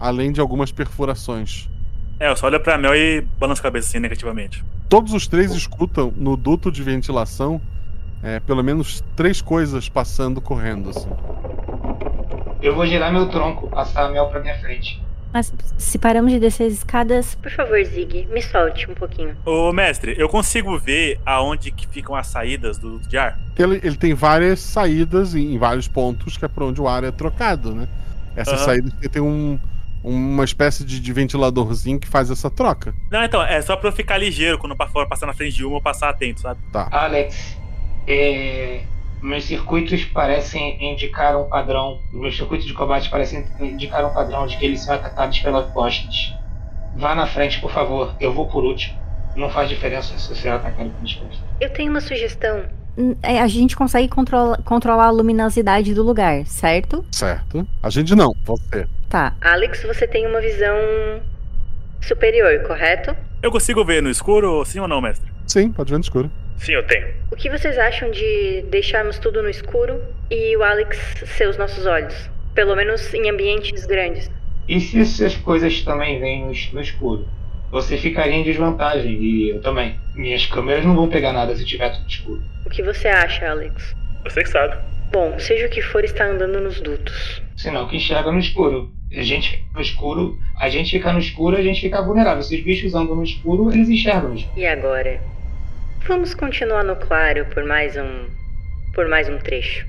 além 0.00 0.32
de 0.32 0.40
algumas 0.40 0.72
perfurações. 0.72 1.70
É, 2.18 2.30
eu 2.30 2.36
só 2.36 2.46
olho 2.46 2.60
pra 2.60 2.78
Mel 2.78 2.94
e 2.94 3.20
balanço 3.38 3.60
a 3.60 3.64
cabeça 3.64 3.88
assim 3.88 3.98
negativamente. 3.98 4.64
Todos 4.88 5.12
os 5.12 5.26
três 5.26 5.52
escutam 5.52 6.12
no 6.16 6.36
duto 6.36 6.70
de 6.70 6.82
ventilação 6.82 7.60
é, 8.22 8.40
pelo 8.40 8.62
menos 8.62 9.04
três 9.14 9.40
coisas 9.40 9.88
passando 9.88 10.40
correndo. 10.40 10.90
Assim. 10.90 11.08
Eu 12.62 12.74
vou 12.74 12.86
girar 12.86 13.12
meu 13.12 13.28
tronco, 13.28 13.68
passar 13.68 14.06
a 14.06 14.10
Mel 14.10 14.26
pra 14.28 14.40
minha 14.40 14.58
frente. 14.58 15.00
Mas 15.32 15.52
se 15.76 15.98
paramos 15.98 16.32
de 16.32 16.40
descer 16.40 16.66
as 16.66 16.72
escadas. 16.72 17.34
Por 17.34 17.50
favor, 17.50 17.82
Zig, 17.84 18.26
me 18.32 18.40
solte 18.40 18.90
um 18.90 18.94
pouquinho. 18.94 19.36
Ô, 19.44 19.72
mestre, 19.72 20.14
eu 20.16 20.28
consigo 20.28 20.78
ver 20.78 21.20
aonde 21.26 21.70
que 21.70 21.86
ficam 21.86 22.14
as 22.14 22.28
saídas 22.28 22.78
do 22.78 22.92
duto 22.92 23.08
de 23.08 23.18
ar? 23.18 23.38
Ele, 23.58 23.80
ele 23.82 23.96
tem 23.96 24.14
várias 24.14 24.60
saídas 24.60 25.34
em, 25.34 25.54
em 25.54 25.58
vários 25.58 25.86
pontos, 25.86 26.36
que 26.36 26.44
é 26.44 26.48
por 26.48 26.62
onde 26.62 26.80
o 26.80 26.88
ar 26.88 27.04
é 27.04 27.10
trocado, 27.10 27.74
né? 27.74 27.86
Essas 28.34 28.60
Aham. 28.60 28.64
saídas 28.64 28.92
que 28.94 29.08
tem 29.08 29.20
um, 29.20 29.58
uma 30.08 30.44
espécie 30.44 30.84
de, 30.84 31.00
de 31.00 31.12
ventiladorzinho 31.12 31.98
que 31.98 32.06
faz 32.06 32.30
essa 32.30 32.48
troca. 32.48 32.94
Não, 33.10 33.24
então, 33.24 33.42
é 33.42 33.60
só 33.60 33.76
pra 33.76 33.88
eu 33.88 33.92
ficar 33.92 34.16
ligeiro 34.18 34.56
quando 34.58 34.76
fora 34.88 35.08
passar 35.08 35.26
na 35.26 35.34
frente 35.34 35.56
de 35.56 35.64
uma 35.64 35.74
ou 35.76 35.82
passar 35.82 36.08
atento, 36.10 36.40
sabe? 36.42 36.60
Tá. 36.72 36.88
Alex, 36.92 37.56
é, 38.06 38.82
meus 39.20 39.44
circuitos 39.44 40.04
parecem 40.04 40.92
indicar 40.92 41.36
um 41.36 41.48
padrão. 41.48 41.98
Meus 42.12 42.36
circuitos 42.36 42.66
de 42.66 42.72
combate 42.72 43.10
parecem 43.10 43.44
indicar 43.60 44.04
um 44.04 44.14
padrão 44.14 44.46
de 44.46 44.56
que 44.56 44.64
eles 44.64 44.80
são 44.80 44.94
atacados 44.94 45.38
pelas 45.40 45.70
costas. 45.72 46.32
Vá 46.96 47.14
na 47.14 47.26
frente, 47.26 47.60
por 47.60 47.70
favor. 47.72 48.14
Eu 48.20 48.32
vou 48.32 48.46
por 48.46 48.64
último. 48.64 48.96
Não 49.34 49.50
faz 49.50 49.68
diferença 49.68 50.16
se 50.16 50.34
você 50.34 50.48
é 50.48 50.52
atacado 50.52 50.88
pelas 50.90 51.14
costas. 51.14 51.38
Eu 51.60 51.70
tenho 51.72 51.90
uma 51.90 52.00
sugestão. 52.00 52.62
É, 53.22 53.40
A 53.40 53.46
gente 53.46 53.76
consegue 53.76 54.08
controla- 54.08 54.56
controlar 54.64 55.06
a 55.06 55.10
luminosidade 55.10 55.92
do 55.92 56.02
lugar, 56.02 56.46
certo? 56.46 57.04
Certo. 57.10 57.66
A 57.82 57.90
gente 57.90 58.14
não, 58.14 58.32
você. 58.46 58.86
Tá. 59.08 59.36
Alex, 59.40 59.82
você 59.84 60.06
tem 60.06 60.26
uma 60.26 60.40
visão 60.40 60.76
superior, 62.00 62.60
correto? 62.66 63.16
Eu 63.42 63.50
consigo 63.50 63.84
ver 63.84 64.02
no 64.02 64.10
escuro, 64.10 64.64
sim 64.64 64.80
ou 64.80 64.88
não, 64.88 65.00
mestre? 65.00 65.30
Sim, 65.46 65.70
pode 65.70 65.90
ver 65.90 65.98
no 65.98 66.02
escuro. 66.02 66.30
Sim, 66.56 66.72
eu 66.72 66.86
tenho. 66.86 67.06
O 67.30 67.36
que 67.36 67.50
vocês 67.50 67.78
acham 67.78 68.10
de 68.10 68.62
deixarmos 68.70 69.18
tudo 69.18 69.42
no 69.42 69.48
escuro 69.50 70.02
e 70.30 70.56
o 70.56 70.62
Alex 70.62 70.98
ser 71.26 71.48
os 71.48 71.56
nossos 71.56 71.86
olhos? 71.86 72.30
Pelo 72.54 72.74
menos 72.74 73.12
em 73.14 73.28
ambientes 73.28 73.84
grandes. 73.86 74.30
E 74.68 74.80
se 74.80 75.00
essas 75.00 75.36
coisas 75.36 75.82
também 75.82 76.18
vêm 76.18 76.46
no, 76.46 76.52
es- 76.52 76.72
no 76.72 76.80
escuro? 76.80 77.28
Você 77.70 77.98
ficaria 77.98 78.32
em 78.34 78.42
desvantagem 78.42 79.12
e 79.12 79.50
eu 79.50 79.60
também. 79.60 79.96
Minhas 80.14 80.46
câmeras 80.46 80.84
não 80.84 80.96
vão 80.96 81.08
pegar 81.08 81.32
nada 81.32 81.54
se 81.54 81.64
tiver 81.64 81.90
tudo 81.90 82.08
escuro. 82.08 82.42
O 82.64 82.70
que 82.70 82.82
você 82.82 83.06
acha, 83.08 83.48
Alex? 83.50 83.94
Você 84.24 84.42
que 84.42 84.48
sabe. 84.48 84.76
Bom, 85.12 85.38
seja 85.38 85.66
o 85.66 85.70
que 85.70 85.80
for, 85.80 86.04
está 86.04 86.24
andando 86.26 86.60
nos 86.60 86.80
dutos. 86.80 87.42
Senão 87.56 87.86
que 87.88 87.96
enxerga 87.96 88.30
no 88.30 88.38
escuro. 88.38 88.92
A 89.16 89.22
gente 89.22 89.50
fica 89.50 89.72
no 89.74 89.80
escuro, 89.80 90.38
a 90.60 90.68
gente 90.68 90.90
fica 90.90 91.12
no 91.12 91.18
escuro, 91.18 91.56
a 91.56 91.62
gente 91.62 91.80
fica 91.80 92.02
vulnerável. 92.02 92.42
Se 92.42 92.56
os 92.56 92.62
bichos 92.62 92.94
andam 92.94 93.16
no 93.16 93.22
escuro, 93.22 93.72
eles 93.72 93.88
enxergam. 93.88 94.34
E 94.56 94.66
agora? 94.66 95.20
Vamos 96.06 96.34
continuar 96.34 96.84
no 96.84 96.96
claro 96.96 97.46
por 97.46 97.64
mais 97.64 97.96
um. 97.96 98.26
por 98.94 99.08
mais 99.08 99.28
um 99.28 99.38
trecho. 99.38 99.86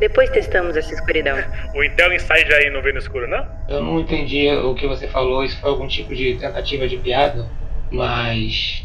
Depois 0.00 0.28
testamos 0.30 0.76
essa 0.76 0.92
escuridão. 0.92 1.36
O 1.74 1.84
Intel 1.84 2.12
Inside 2.12 2.52
aí 2.52 2.70
não 2.70 2.82
vê 2.82 2.92
no 2.92 2.98
escuro, 2.98 3.28
não? 3.28 3.46
Eu 3.68 3.80
não 3.82 4.00
entendi 4.00 4.50
o 4.50 4.74
que 4.74 4.86
você 4.86 5.06
falou, 5.06 5.44
isso 5.44 5.58
foi 5.60 5.70
algum 5.70 5.86
tipo 5.86 6.14
de 6.14 6.34
tentativa 6.34 6.88
de 6.88 6.96
piada, 6.96 7.48
mas 7.90 8.84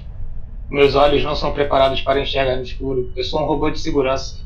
meus 0.70 0.93
olhos 0.95 1.24
não 1.24 1.36
são 1.36 1.53
preparados 1.53 2.01
para 2.01 2.20
enxergar 2.20 2.58
no 2.58 2.62
escuro. 2.64 3.12
Eu 3.16 3.24
sou 3.24 3.41
um 3.41 3.45
robô 3.45 3.70
de 3.72 3.80
segurança. 3.80 4.45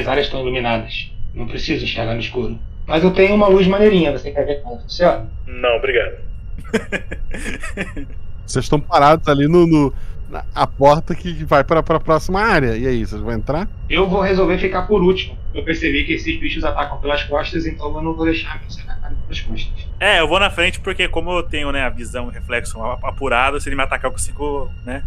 As 0.00 0.08
áreas 0.08 0.26
estão 0.26 0.40
iluminadas. 0.40 1.10
Não 1.34 1.46
preciso 1.46 1.84
enxergar 1.84 2.14
no 2.14 2.20
escuro. 2.20 2.58
Mas 2.86 3.02
eu 3.04 3.10
tenho 3.12 3.34
uma 3.34 3.46
luz 3.46 3.66
maneirinha, 3.66 4.10
você 4.12 4.30
quer 4.30 4.44
ver 4.44 4.60
como 4.62 4.80
funciona? 4.80 5.28
Não, 5.46 5.76
obrigado. 5.76 6.14
Vocês 8.46 8.64
estão 8.64 8.80
parados 8.80 9.26
ali 9.28 9.46
no, 9.46 9.66
no- 9.66 9.94
na 10.28 10.44
a 10.54 10.66
porta 10.66 11.14
que 11.14 11.44
vai 11.44 11.62
para 11.62 11.80
a 11.80 12.00
próxima 12.00 12.40
área. 12.40 12.76
E 12.76 12.86
aí, 12.86 13.04
vocês 13.06 13.20
vão 13.20 13.32
entrar? 13.32 13.68
Eu 13.88 14.08
vou 14.08 14.20
resolver 14.22 14.58
ficar 14.58 14.82
por 14.82 15.02
último. 15.02 15.36
Eu 15.54 15.62
percebi 15.62 16.04
que 16.04 16.14
esses 16.14 16.38
bichos 16.40 16.64
atacam 16.64 16.98
pelas 17.00 17.22
costas, 17.24 17.66
então 17.66 17.94
eu 17.94 18.02
não 18.02 18.14
vou 18.14 18.24
deixar 18.24 18.60
eles 18.62 18.78
atacarem 18.80 19.16
pelas 19.26 19.40
costas. 19.42 19.86
É, 20.00 20.20
eu 20.20 20.26
vou 20.28 20.40
na 20.40 20.50
frente 20.50 20.80
porque 20.80 21.06
como 21.06 21.30
eu 21.32 21.42
tenho, 21.42 21.70
né, 21.70 21.82
a 21.82 21.88
visão 21.90 22.30
e 22.30 22.34
reflexo 22.34 22.82
apurada, 23.02 23.60
se 23.60 23.68
ele 23.68 23.76
me 23.76 23.82
atacar 23.82 24.06
eu 24.08 24.12
consigo, 24.12 24.70
né, 24.84 25.02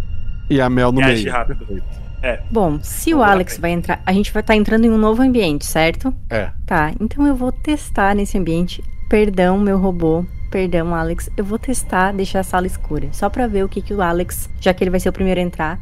E 0.50 0.62
a 0.62 0.70
Mel 0.70 0.92
no 0.92 1.02
meio. 1.02 1.32
rápido. 1.32 1.84
É. 2.24 2.40
Bom, 2.52 2.80
se 2.82 3.14
o 3.14 3.22
Alex 3.22 3.58
vai 3.58 3.72
entrar. 3.72 4.02
A 4.06 4.14
gente 4.14 4.32
vai 4.32 4.42
estar 4.42 4.56
entrando 4.56 4.86
em 4.86 4.92
um 4.92 4.98
novo 4.98 5.22
ambiente, 5.22 5.66
certo? 5.66 6.14
É. 6.30 6.50
Tá, 6.66 6.92
então 7.00 7.26
eu 7.26 7.36
vou 7.36 7.52
testar 7.52 8.16
nesse 8.16 8.38
ambiente. 8.38 8.84
Perdão, 9.08 9.60
meu 9.60 9.78
robô, 9.78 10.26
Perdão, 10.56 10.96
Alex. 10.96 11.30
Eu 11.36 11.44
vou 11.44 11.60
testar 11.60 12.14
deixar 12.14 12.40
a 12.40 12.44
sala 12.44 12.66
escura. 12.66 13.10
Só 13.12 13.30
pra 13.30 13.46
ver 13.46 13.66
o 13.66 13.70
que, 13.70 13.82
que 13.82 13.94
o 13.94 14.02
Alex, 14.02 14.50
já 14.62 14.74
que 14.74 14.84
ele 14.84 14.90
vai 14.90 15.02
ser 15.02 15.10
o 15.10 15.12
primeiro 15.14 15.40
a 15.40 15.44
entrar, 15.44 15.80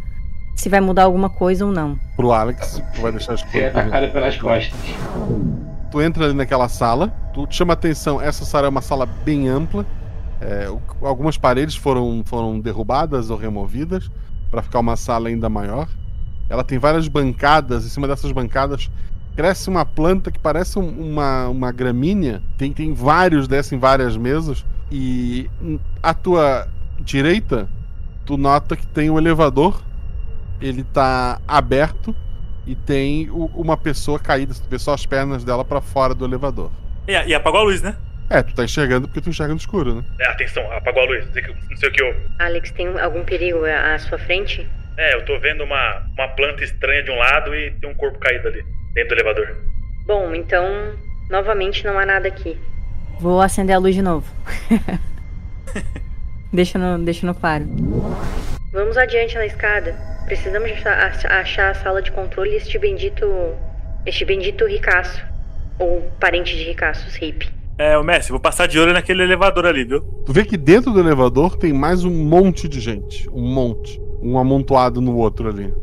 se 0.56 0.68
vai 0.68 0.82
mudar 0.82 1.04
alguma 1.04 1.30
coisa 1.30 1.64
ou 1.64 1.72
não. 1.72 1.96
Pro 2.16 2.32
Alex, 2.32 2.82
tu 2.96 3.02
vai 3.02 3.12
deixar 3.12 3.36
escuro. 3.36 3.58
É 3.58 3.68
atacada 3.68 4.08
pelas 4.08 4.36
costas. 4.38 4.80
Tu 5.92 6.02
entra 6.02 6.26
ali 6.26 6.34
naquela 6.34 6.68
sala, 6.68 7.10
tu 7.36 7.46
te 7.46 7.56
chama 7.56 7.74
atenção, 7.74 8.20
essa 8.20 8.46
sala 8.46 8.66
é 8.66 8.70
uma 8.70 8.82
sala 8.82 9.06
bem 9.06 9.48
ampla. 9.48 9.86
é, 10.42 10.66
algumas 11.04 11.38
paredes 11.38 11.76
foram, 11.76 12.24
foram 12.26 12.60
derrubadas 12.60 13.30
ou 13.30 13.38
removidas 13.38 14.10
para 14.50 14.64
ficar 14.64 14.80
uma 14.80 14.96
sala 14.96 15.30
ainda 15.30 15.50
maior. 15.50 15.88
Ela 16.54 16.64
tem 16.64 16.78
várias 16.78 17.08
bancadas, 17.08 17.84
em 17.84 17.90
cima 17.90 18.08
dessas 18.08 18.32
bancadas 18.32 18.88
cresce 19.36 19.68
uma 19.72 19.84
planta 19.84 20.30
que 20.32 20.38
parece 20.38 20.78
um- 20.78 20.88
uma, 21.12 21.48
uma 21.48 21.72
gramínea. 21.72 22.44
Tem, 22.60 22.72
tem 22.72 22.94
vários 22.94 23.48
dessas 23.48 23.72
em 23.74 23.80
várias 23.80 24.16
mesas. 24.16 24.64
E 24.92 25.50
à 26.04 26.14
tua 26.14 26.68
direita, 27.00 27.68
tu 28.24 28.38
nota 28.38 28.76
que 28.76 28.86
tem 28.86 29.10
um 29.10 29.18
elevador. 29.18 29.82
Ele 30.62 30.84
tá 30.84 31.42
aberto 31.48 32.16
e 32.68 32.76
tem 32.76 33.32
o- 33.32 33.50
uma 33.56 33.76
pessoa 33.76 34.20
caída, 34.20 34.54
tu 34.54 34.70
vê 34.70 34.78
só 34.78 34.94
as 34.94 35.08
pernas 35.08 35.44
dela 35.44 35.66
pra 35.66 35.82
fora 35.82 36.14
do 36.14 36.24
elevador. 36.24 36.70
E, 37.08 37.14
e 37.14 37.34
apagou 37.34 37.62
a 37.62 37.64
luz, 37.64 37.82
né? 37.82 37.96
É, 38.30 38.44
tu 38.44 38.54
tá 38.54 38.64
enxergando 38.64 39.08
porque 39.08 39.22
tu 39.22 39.30
enxerga 39.32 39.54
no 39.56 39.60
escuro, 39.60 39.96
né? 39.96 40.04
É, 40.20 40.28
atenção, 40.28 40.72
apagou 40.72 41.02
a 41.02 41.06
luz. 41.08 41.26
Não 41.26 41.34
sei, 41.34 41.42
que- 41.42 41.56
não 41.72 41.78
sei 41.78 41.90
o 41.90 41.92
que 41.92 42.04
houve. 42.04 42.20
Alex, 42.38 42.70
tem 42.70 43.00
algum 43.00 43.24
perigo 43.24 43.66
à 43.66 43.98
sua 43.98 44.20
frente? 44.20 44.70
É, 44.98 45.16
eu 45.16 45.26
tô 45.26 45.40
vendo 45.40 45.64
uma, 45.64 46.04
uma 46.18 46.28
planta 46.30 46.64
estranha 46.64 47.04
de 47.04 47.10
um 47.12 47.16
lado 47.18 47.56
e 47.56 47.72
tem 47.72 47.90
um 47.90 47.96
corpo 47.96 48.20
caído 48.20 48.48
ali, 48.48 48.64
dentro 48.94 49.16
do 49.16 49.22
elevador. 49.22 49.56
Bom, 50.06 50.34
então, 50.36 50.94
novamente 51.30 51.84
não 51.86 51.98
há 51.98 52.06
nada 52.06 52.28
aqui. 52.28 52.58
Vou 53.20 53.42
acender 53.42 53.76
a 53.76 53.80
luz 53.80 53.96
de 53.96 54.02
novo. 54.02 54.28
deixa, 56.52 56.78
no, 56.78 57.04
deixa 57.04 57.26
no 57.26 57.34
claro. 57.34 57.66
Vamos 58.72 58.98
adiante 58.98 59.36
na 59.36 59.46
escada. 59.46 59.96
Precisamos 60.26 60.72
achar, 60.72 61.08
ach- 61.08 61.26
achar 61.26 61.72
a 61.72 61.74
sala 61.74 62.02
de 62.02 62.12
controle 62.12 62.52
e 62.52 62.56
este 62.58 62.78
bendito. 62.78 63.26
Este 64.06 64.26
bendito 64.26 64.66
ricaço. 64.66 65.24
Ou 65.80 66.02
parente 66.20 66.56
de 66.56 66.64
ricaços, 66.64 67.16
hippie. 67.16 67.50
É, 67.78 67.98
o 67.98 68.04
Messi, 68.04 68.30
vou 68.30 68.40
passar 68.40 68.68
de 68.68 68.78
olho 68.78 68.94
naquele 68.94 69.24
elevador 69.24 69.66
ali, 69.66 69.84
viu? 69.84 70.02
Tu 70.26 70.32
vê 70.32 70.46
que 70.46 70.56
dentro 70.58 70.92
do 70.92 71.00
elevador 71.00 71.58
tem 71.58 71.74
mais 71.74 72.04
um 72.04 72.12
monte 72.12 72.68
de 72.68 72.80
gente. 72.80 73.28
Um 73.32 73.42
monte. 73.42 74.00
Um 74.24 74.38
amontoado 74.38 75.02
no 75.02 75.18
outro 75.18 75.50
ali. 75.50 75.74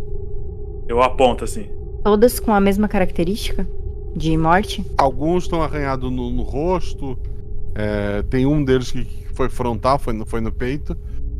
Eu 0.89 1.03
aponto 1.03 1.45
assim. 1.45 1.69
Todas 2.03 2.41
com 2.41 2.53
a 2.53 2.61
mesma 2.61 2.89
característica 2.89 3.69
de 4.17 4.37
morte? 4.37 4.85
Alguns 4.97 5.45
estão 5.45 5.63
arranhados 5.63 6.11
no, 6.11 6.31
no 6.31 6.43
rosto. 6.43 7.19
é, 7.75 8.23
tem 8.23 8.47
um 8.47 8.65
deles 8.65 8.91
que 8.91 9.05
foi 9.35 9.49
frontal, 9.49 9.99
foi 9.99 10.13
no, 10.13 10.27
foi 10.27 10.41
no 10.41 10.51
peito. 10.51 10.97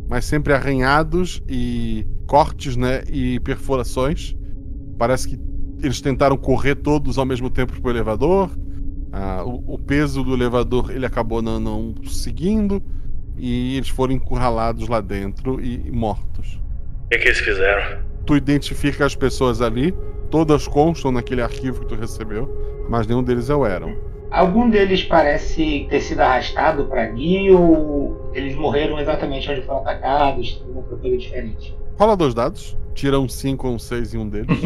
Mas 0.09 0.25
sempre 0.25 0.53
arranhados 0.53 1.43
e 1.49 2.07
cortes, 2.27 2.77
né? 2.77 3.03
E 3.09 3.41
perfurações. 3.41 4.37
Parece 4.99 5.29
que 5.29 5.41
eles 5.83 6.01
tentaram 6.01 6.37
correr 6.37 6.75
todos 6.75 7.17
ao 7.17 7.25
mesmo 7.25 7.49
tempo 7.49 7.81
pro 7.81 7.91
elevador. 7.91 8.51
Ah, 9.13 9.43
o, 9.45 9.75
o 9.75 9.79
peso 9.79 10.23
do 10.23 10.35
elevador 10.35 10.91
ele 10.91 11.07
acabou 11.07 11.41
não, 11.41 11.59
não 11.59 11.95
seguindo. 12.07 12.83
E 13.37 13.77
eles 13.77 13.89
foram 13.89 14.13
encurralados 14.13 14.89
lá 14.89 15.01
dentro 15.01 15.61
e, 15.61 15.87
e 15.87 15.91
mortos. 15.91 16.61
O 17.11 17.13
que, 17.13 17.19
que 17.19 17.27
eles 17.27 17.41
fizeram? 17.41 17.99
Tu 18.25 18.37
identifica 18.37 19.05
as 19.05 19.17
pessoas 19.17 19.61
ali, 19.61 19.93
todas 20.31 20.69
constam 20.69 21.11
naquele 21.11 21.43
arquivo 21.43 21.81
que 21.81 21.87
tu 21.87 21.97
recebeu, 21.97 22.49
mas 22.89 23.05
nenhum 23.05 23.21
deles 23.21 23.51
é 23.51 23.55
o 23.57 23.67
Eram. 23.67 23.97
Algum 24.31 24.71
deles 24.71 25.03
parece 25.03 25.89
ter 25.91 26.03
sido 26.03 26.21
arrastado 26.21 26.85
pra 26.85 27.03
ali 27.03 27.51
ou 27.51 28.31
eles 28.33 28.55
morreram 28.55 29.01
exatamente 29.01 29.51
onde 29.51 29.63
foram 29.63 29.81
atacados? 29.81 30.55
Tem 30.55 30.69
alguma 30.69 30.99
coisa 30.99 31.19
diferente? 31.19 31.77
Rola 31.99 32.17
dois 32.17 32.33
dados, 32.33 32.79
tira 32.95 33.19
um 33.19 33.29
5 33.29 33.67
ou 33.67 33.75
um 33.75 33.79
6 33.81 34.15
em 34.15 34.19
um 34.19 34.29
deles. 34.29 34.47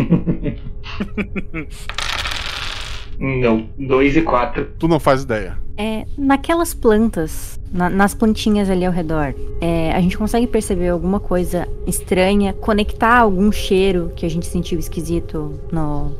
Não, 3.19 3.69
2 3.79 4.17
e 4.17 4.23
4. 4.23 4.67
tu 4.79 4.89
não 4.89 4.99
faz 5.01 5.23
ideia. 5.23 5.59
É, 5.77 6.05
naquelas 6.17 6.73
plantas, 6.73 7.59
na- 7.73 7.91
nas 7.91 8.15
plantinhas 8.15 8.71
ali 8.71 8.85
ao 8.85 8.93
redor, 8.93 9.35
é, 9.61 9.93
a 9.93 10.01
gente 10.01 10.17
consegue 10.17 10.47
perceber 10.47 10.89
alguma 10.89 11.19
coisa 11.19 11.67
estranha, 11.87 12.53
conectar 12.53 13.19
algum 13.19 13.51
cheiro 13.51 14.13
que 14.15 14.25
a 14.25 14.31
gente 14.31 14.47
sentiu 14.47 14.79
esquisito 14.79 15.59
no, 15.73 16.13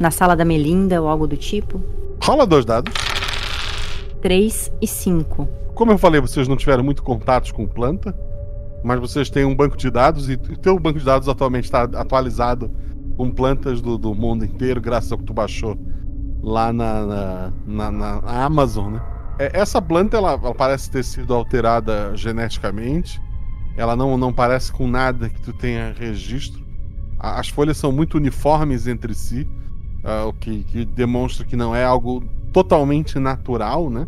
na 0.00 0.10
sala 0.10 0.34
da 0.34 0.44
Melinda 0.46 1.00
ou 1.02 1.08
algo 1.08 1.26
do 1.26 1.36
tipo? 1.36 1.80
Rola 2.22 2.46
dois 2.46 2.64
dados. 2.64 2.92
3 4.22 4.72
e 4.80 4.86
5. 4.86 5.46
Como 5.74 5.92
eu 5.92 5.98
falei, 5.98 6.20
vocês 6.20 6.48
não 6.48 6.56
tiveram 6.56 6.82
muito 6.82 7.02
contatos 7.02 7.52
com 7.52 7.66
planta, 7.66 8.16
mas 8.82 8.98
vocês 8.98 9.28
têm 9.28 9.44
um 9.44 9.54
banco 9.54 9.76
de 9.76 9.90
dados 9.90 10.28
e 10.28 10.34
o 10.34 10.56
teu 10.56 10.78
banco 10.78 10.98
de 10.98 11.04
dados 11.04 11.28
atualmente 11.28 11.64
está 11.64 11.82
atualizado 11.82 12.70
com 13.16 13.30
plantas 13.30 13.80
do, 13.80 13.98
do 13.98 14.14
mundo 14.14 14.44
inteiro, 14.44 14.80
graças 14.80 15.12
ao 15.12 15.18
que 15.18 15.24
tu 15.24 15.34
baixou 15.34 15.76
lá 16.42 16.72
na, 16.72 17.06
na, 17.06 17.52
na- 17.66 17.92
na 17.92 18.44
Amazon, 18.44 18.94
né? 18.94 19.02
É, 19.38 19.50
essa 19.60 19.80
planta, 19.82 20.16
ela, 20.16 20.32
ela 20.32 20.54
parece 20.54 20.90
ter 20.90 21.04
sido 21.04 21.34
alterada 21.34 22.12
geneticamente. 22.16 23.20
Ela 23.76 23.94
não, 23.94 24.16
não 24.16 24.32
parece 24.32 24.72
com 24.72 24.88
nada 24.88 25.28
que 25.28 25.40
tu 25.42 25.52
tenha 25.52 25.94
registro. 25.98 26.64
As 27.18 27.48
folhas 27.48 27.76
são 27.76 27.92
muito 27.92 28.16
uniformes 28.16 28.86
entre 28.86 29.14
si, 29.14 29.46
ah, 30.04 30.24
o 30.26 30.32
que, 30.32 30.64
que 30.64 30.84
demonstra 30.84 31.44
que 31.44 31.56
não 31.56 31.74
é 31.76 31.84
algo 31.84 32.22
totalmente 32.52 33.18
natural, 33.18 33.90
né? 33.90 34.06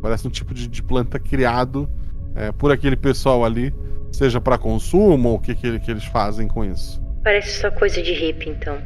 Parece 0.00 0.26
um 0.26 0.30
tipo 0.30 0.54
de, 0.54 0.66
de 0.68 0.82
planta 0.82 1.18
criado 1.18 1.88
é, 2.34 2.50
por 2.52 2.70
aquele 2.72 2.96
pessoal 2.96 3.44
ali, 3.44 3.74
seja 4.12 4.40
para 4.40 4.56
consumo 4.56 5.30
ou 5.30 5.34
o 5.36 5.38
que, 5.40 5.54
que, 5.54 5.78
que 5.80 5.90
eles 5.90 6.04
fazem 6.04 6.48
com 6.48 6.64
isso. 6.64 7.02
Parece 7.22 7.60
só 7.60 7.70
coisa 7.70 8.00
de 8.02 8.12
hippie, 8.12 8.48
então. 8.50 8.78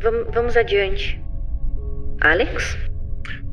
Vam- 0.00 0.30
vamos 0.32 0.56
adiante. 0.56 1.20
Alex? 2.20 2.76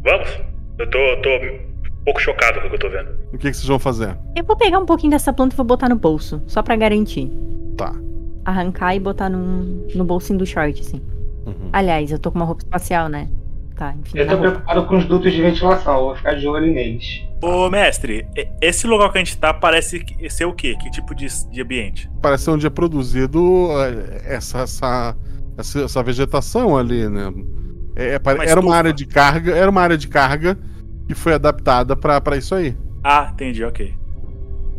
Vamos? 0.03 0.39
Eu 0.79 0.89
tô, 0.89 0.97
tô 1.21 1.29
um 1.29 2.03
pouco 2.05 2.19
chocado 2.21 2.59
com 2.61 2.67
o 2.67 2.69
que 2.69 2.75
eu 2.75 2.79
tô 2.79 2.89
vendo. 2.89 3.09
O 3.33 3.37
que, 3.37 3.51
que 3.51 3.53
vocês 3.53 3.67
vão 3.67 3.79
fazer? 3.79 4.17
Eu 4.35 4.43
vou 4.43 4.55
pegar 4.55 4.79
um 4.79 4.85
pouquinho 4.85 5.11
dessa 5.11 5.31
planta 5.31 5.55
e 5.55 5.57
vou 5.57 5.65
botar 5.65 5.89
no 5.89 5.95
bolso, 5.95 6.41
só 6.47 6.61
pra 6.63 6.75
garantir. 6.75 7.31
Tá. 7.77 7.93
Arrancar 8.45 8.95
e 8.95 8.99
botar 8.99 9.29
num, 9.29 9.87
no 9.93 10.03
bolsinho 10.03 10.39
do 10.39 10.45
short, 10.45 10.79
assim. 10.81 11.01
Aliás, 11.73 12.11
eu 12.11 12.19
tô 12.19 12.31
com 12.31 12.39
uma 12.39 12.45
roupa 12.45 12.63
espacial, 12.63 13.07
né? 13.07 13.29
Tá, 13.75 13.95
enfim. 13.99 14.17
Eu 14.17 14.25
na 14.25 14.31
tô 14.31 14.37
roupa. 14.37 14.51
preocupado 14.51 14.85
com 14.87 14.97
os 14.97 15.05
dutos 15.05 15.31
de 15.31 15.41
ventilação, 15.41 15.93
eu 15.93 16.05
vou 16.05 16.15
ficar 16.15 16.35
de 16.35 16.47
olho 16.47 16.71
neles. 16.71 17.23
Ô, 17.41 17.69
mestre, 17.69 18.27
esse 18.61 18.85
lugar 18.85 19.11
que 19.11 19.17
a 19.17 19.23
gente 19.23 19.37
tá 19.37 19.53
parece 19.53 20.03
ser 20.29 20.45
o 20.45 20.53
quê? 20.53 20.75
Que 20.79 20.91
tipo 20.91 21.15
de, 21.15 21.27
de 21.49 21.61
ambiente? 21.61 22.09
Parece 22.21 22.49
onde 22.49 22.67
é 22.67 22.69
produzido 22.69 23.69
é, 23.79 24.35
essa, 24.35 24.59
essa, 24.59 25.15
essa, 25.57 25.81
essa 25.81 26.03
vegetação 26.03 26.77
ali, 26.77 27.09
né? 27.09 27.33
É, 27.95 28.15
é, 28.15 28.19
era 28.47 28.59
uma 28.59 28.75
área 28.75 28.93
de 28.93 29.05
carga, 29.05 29.55
era 29.55 29.69
uma 29.69 29.81
área 29.81 29.97
de 29.97 30.07
carga 30.07 30.57
que 31.07 31.13
foi 31.13 31.33
adaptada 31.33 31.95
pra 31.95 32.19
pra 32.21 32.37
isso 32.37 32.55
aí. 32.55 32.75
Ah, 33.03 33.29
entendi, 33.33 33.63
ok. 33.63 33.93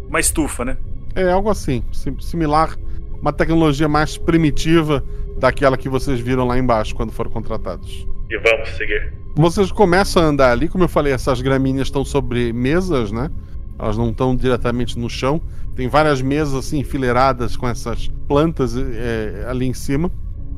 Uma 0.09 0.21
estufa, 0.21 0.65
né? 0.65 0.77
É 1.15 1.31
algo 1.31 1.51
assim, 1.51 1.83
sim- 1.93 2.17
similar, 2.21 2.77
uma 3.21 3.33
tecnologia 3.33 3.89
mais 3.89 4.17
primitiva 4.17 5.05
daquela 5.39 5.77
que 5.77 5.89
vocês 5.89 6.21
viram 6.21 6.47
lá 6.47 6.59
embaixo 6.59 6.95
quando 6.95 7.13
foram 7.13 7.31
contratados. 7.31 8.07
E 8.31 8.39
vamos 8.39 8.69
seguir. 8.71 9.13
Vocês 9.35 9.73
começam 9.73 10.23
a 10.23 10.27
andar 10.27 10.53
ali, 10.53 10.69
como 10.69 10.85
eu 10.85 10.89
falei, 10.89 11.13
essas 11.13 11.41
gramíneas 11.41 11.89
estão 11.89 12.05
sobre 12.05 12.53
mesas, 12.53 13.11
né? 13.11 13.31
Elas 13.79 13.97
não 13.97 14.11
estão 14.11 14.37
diretamente 14.37 14.99
no 14.99 15.09
chão. 15.11 15.41
Tem 15.75 15.89
várias 15.89 16.21
mesas 16.23 16.55
assim 16.55 16.79
enfileiradas 16.81 17.57
com 17.57 17.67
essas 17.67 18.09
plantas 18.29 18.77
é, 18.77 19.47
ali 19.49 19.67
em 19.67 19.73
cima. 19.75 20.11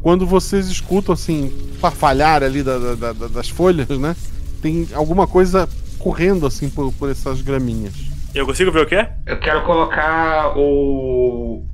Quando 0.05 0.26
vocês 0.26 0.68
escutam 0.68 1.14
assim 1.14 1.50
farfalhar 1.80 2.42
ali 2.42 2.62
da- 2.62 2.78
da- 2.78 3.12
da- 3.14 3.26
das 3.28 3.48
folhas, 3.48 3.88
né? 3.98 4.14
Tem 4.61 4.86
alguma 4.92 5.26
coisa 5.26 5.66
correndo 5.98 6.46
assim 6.46 6.68
por, 6.68 6.92
por 6.92 7.11
essas 7.11 7.40
gramíneas. 7.40 7.94
Eu 8.34 8.44
consigo 8.44 8.70
ver 8.70 8.82
o 8.82 8.86
que 8.86 8.96
é? 8.96 9.12
Eu 9.24 9.38
quero 9.40 9.64
colocar 9.64 10.52
o. 10.59 11.64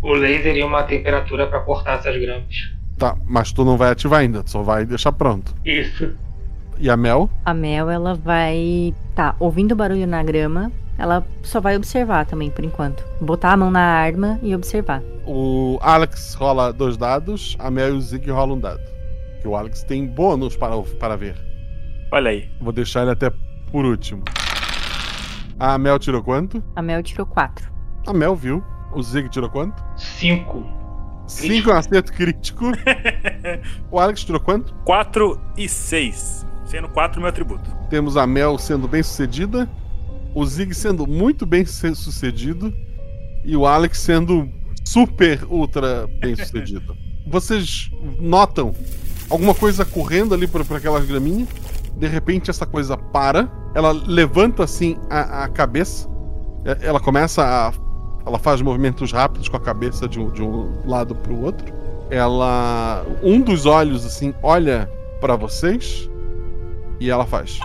o 0.00 0.12
laser 0.14 0.54
em 0.56 0.62
uma 0.62 0.84
temperatura 0.84 1.48
pra 1.48 1.58
cortar 1.58 1.98
essas 1.98 2.16
gramas. 2.20 2.70
Tá, 2.96 3.16
mas 3.26 3.50
tu 3.50 3.64
não 3.64 3.76
vai 3.76 3.90
ativar 3.90 4.20
ainda, 4.20 4.44
tu 4.44 4.50
só 4.52 4.62
vai 4.62 4.86
deixar 4.86 5.10
pronto. 5.10 5.52
Isso. 5.64 6.10
E 6.78 6.88
a 6.88 6.96
Mel? 6.96 7.28
A 7.44 7.52
Mel, 7.52 7.90
ela 7.90 8.14
vai. 8.14 8.94
Tá, 9.16 9.34
ouvindo 9.40 9.74
barulho 9.74 10.06
na 10.06 10.22
grama, 10.22 10.70
ela 10.98 11.26
só 11.42 11.60
vai 11.60 11.76
observar 11.76 12.26
também, 12.26 12.50
por 12.50 12.64
enquanto. 12.64 13.04
Botar 13.20 13.52
a 13.52 13.56
mão 13.56 13.70
na 13.70 13.80
arma 13.80 14.38
e 14.42 14.54
observar. 14.54 15.02
O 15.26 15.78
Alex 15.82 16.34
rola 16.34 16.72
dois 16.72 16.96
dados, 16.96 17.56
a 17.58 17.70
Mel 17.70 17.94
e 17.94 17.98
o 17.98 18.00
Zig 18.00 18.30
rolam 18.30 18.56
um 18.56 18.60
dado. 18.60 18.80
Que 19.40 19.48
o 19.48 19.54
Alex 19.56 19.82
tem 19.82 20.06
bônus 20.06 20.56
para, 20.56 20.76
para 20.98 21.16
ver. 21.16 21.36
Olha 22.12 22.30
aí. 22.30 22.48
Vou 22.60 22.72
deixar 22.72 23.02
ele 23.02 23.10
até 23.10 23.30
por 23.70 23.84
último. 23.84 24.22
A 25.58 25.78
Mel 25.78 25.98
tirou 25.98 26.22
quanto? 26.22 26.62
A 26.74 26.82
Mel 26.82 27.02
tirou 27.02 27.26
4. 27.26 27.70
A 28.06 28.12
Mel 28.12 28.34
viu. 28.34 28.62
O 28.94 29.02
Zig 29.02 29.28
tirou 29.28 29.50
quanto? 29.50 29.82
Cinco. 29.96 30.64
Cinco 31.26 31.70
é 31.70 31.74
um 31.74 31.76
acerto 31.76 32.12
crítico. 32.12 32.66
o 33.90 33.98
Alex 33.98 34.24
tirou 34.24 34.40
quanto? 34.40 34.72
4 34.84 35.40
e 35.56 35.68
6. 35.68 36.46
Sendo 36.64 36.88
4 36.88 37.20
meu 37.20 37.28
atributo. 37.28 37.68
Temos 37.90 38.16
a 38.16 38.26
Mel 38.26 38.56
sendo 38.58 38.86
bem 38.86 39.02
sucedida. 39.02 39.68
O 40.36 40.44
Zig 40.46 40.74
sendo 40.74 41.06
muito 41.06 41.46
bem 41.46 41.64
su- 41.64 41.94
sucedido 41.94 42.72
e 43.44 43.56
o 43.56 43.66
Alex 43.66 43.98
sendo 43.98 44.48
super 44.84 45.42
ultra 45.48 46.06
bem 46.20 46.34
sucedido. 46.36 46.96
Vocês 47.26 47.90
notam 48.20 48.72
alguma 49.30 49.54
coisa 49.54 49.84
correndo 49.84 50.34
ali 50.34 50.46
por, 50.46 50.64
por 50.64 50.76
aquelas 50.76 51.04
graminhas. 51.06 51.48
De 51.96 52.06
repente 52.06 52.50
essa 52.50 52.66
coisa 52.66 52.96
para, 52.96 53.50
ela 53.74 53.90
levanta 53.90 54.62
assim 54.64 54.98
a, 55.08 55.44
a 55.44 55.48
cabeça, 55.48 56.06
É- 56.64 56.86
ela 56.86 57.00
começa 57.00 57.42
a. 57.42 57.72
Ela 58.26 58.38
faz 58.40 58.60
movimentos 58.60 59.12
rápidos 59.12 59.48
com 59.48 59.56
a 59.56 59.60
cabeça 59.60 60.08
de 60.08 60.18
um, 60.18 60.30
de 60.30 60.42
um 60.42 60.82
lado 60.84 61.14
para 61.14 61.32
o 61.32 61.42
outro. 61.44 61.72
Ela. 62.10 63.04
Um 63.22 63.40
dos 63.40 63.64
olhos 63.66 64.04
assim 64.04 64.34
olha 64.42 64.90
para 65.20 65.34
vocês 65.36 66.10
e 67.00 67.08
ela 67.08 67.24
faz. 67.24 67.58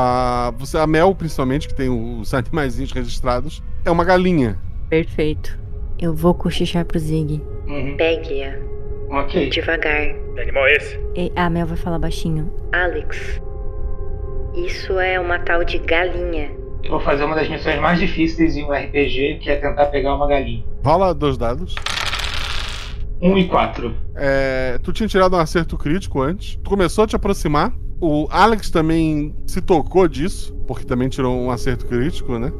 A, 0.00 0.52
você, 0.56 0.78
a 0.78 0.86
Mel, 0.86 1.12
principalmente, 1.12 1.66
que 1.66 1.74
tem 1.74 1.88
os 1.88 2.32
animaizinhos 2.32 2.92
registrados, 2.92 3.60
é 3.84 3.90
uma 3.90 4.04
galinha. 4.04 4.56
Perfeito. 4.88 5.58
Eu 5.98 6.14
vou 6.14 6.34
cochichar 6.34 6.84
pro 6.84 7.00
Zig. 7.00 7.42
Pegue-a. 7.96 8.54
Ok. 9.10 9.50
Devagar. 9.50 10.14
Que 10.34 10.40
animal 10.40 10.66
é 10.68 10.76
esse? 10.76 11.00
E 11.16 11.32
a 11.34 11.50
Mel 11.50 11.66
vai 11.66 11.76
falar 11.76 11.98
baixinho. 11.98 12.48
Alex. 12.70 13.42
Isso 14.54 15.00
é 15.00 15.18
uma 15.18 15.40
tal 15.40 15.64
de 15.64 15.78
galinha. 15.78 16.52
Vou 16.88 17.00
fazer 17.00 17.24
uma 17.24 17.34
das 17.34 17.48
missões 17.48 17.80
mais 17.80 17.98
difíceis 17.98 18.56
em 18.56 18.62
um 18.62 18.70
RPG, 18.70 19.40
que 19.42 19.50
é 19.50 19.56
tentar 19.56 19.86
pegar 19.86 20.14
uma 20.14 20.28
galinha. 20.28 20.64
Rola 20.84 21.12
dois 21.12 21.36
dados. 21.36 21.74
1 23.20 23.36
e 23.36 23.48
4. 23.48 23.92
É, 24.14 24.78
tu 24.80 24.92
tinha 24.92 25.08
tirado 25.08 25.34
um 25.34 25.40
acerto 25.40 25.76
crítico 25.76 26.22
antes. 26.22 26.54
Tu 26.62 26.70
começou 26.70 27.02
a 27.02 27.06
te 27.08 27.16
aproximar. 27.16 27.72
O 28.00 28.28
Alex 28.30 28.70
também 28.70 29.34
se 29.46 29.60
tocou 29.60 30.06
disso, 30.06 30.54
porque 30.66 30.84
também 30.84 31.08
tirou 31.08 31.36
um 31.36 31.50
acerto 31.50 31.84
crítico, 31.86 32.38
né? 32.38 32.52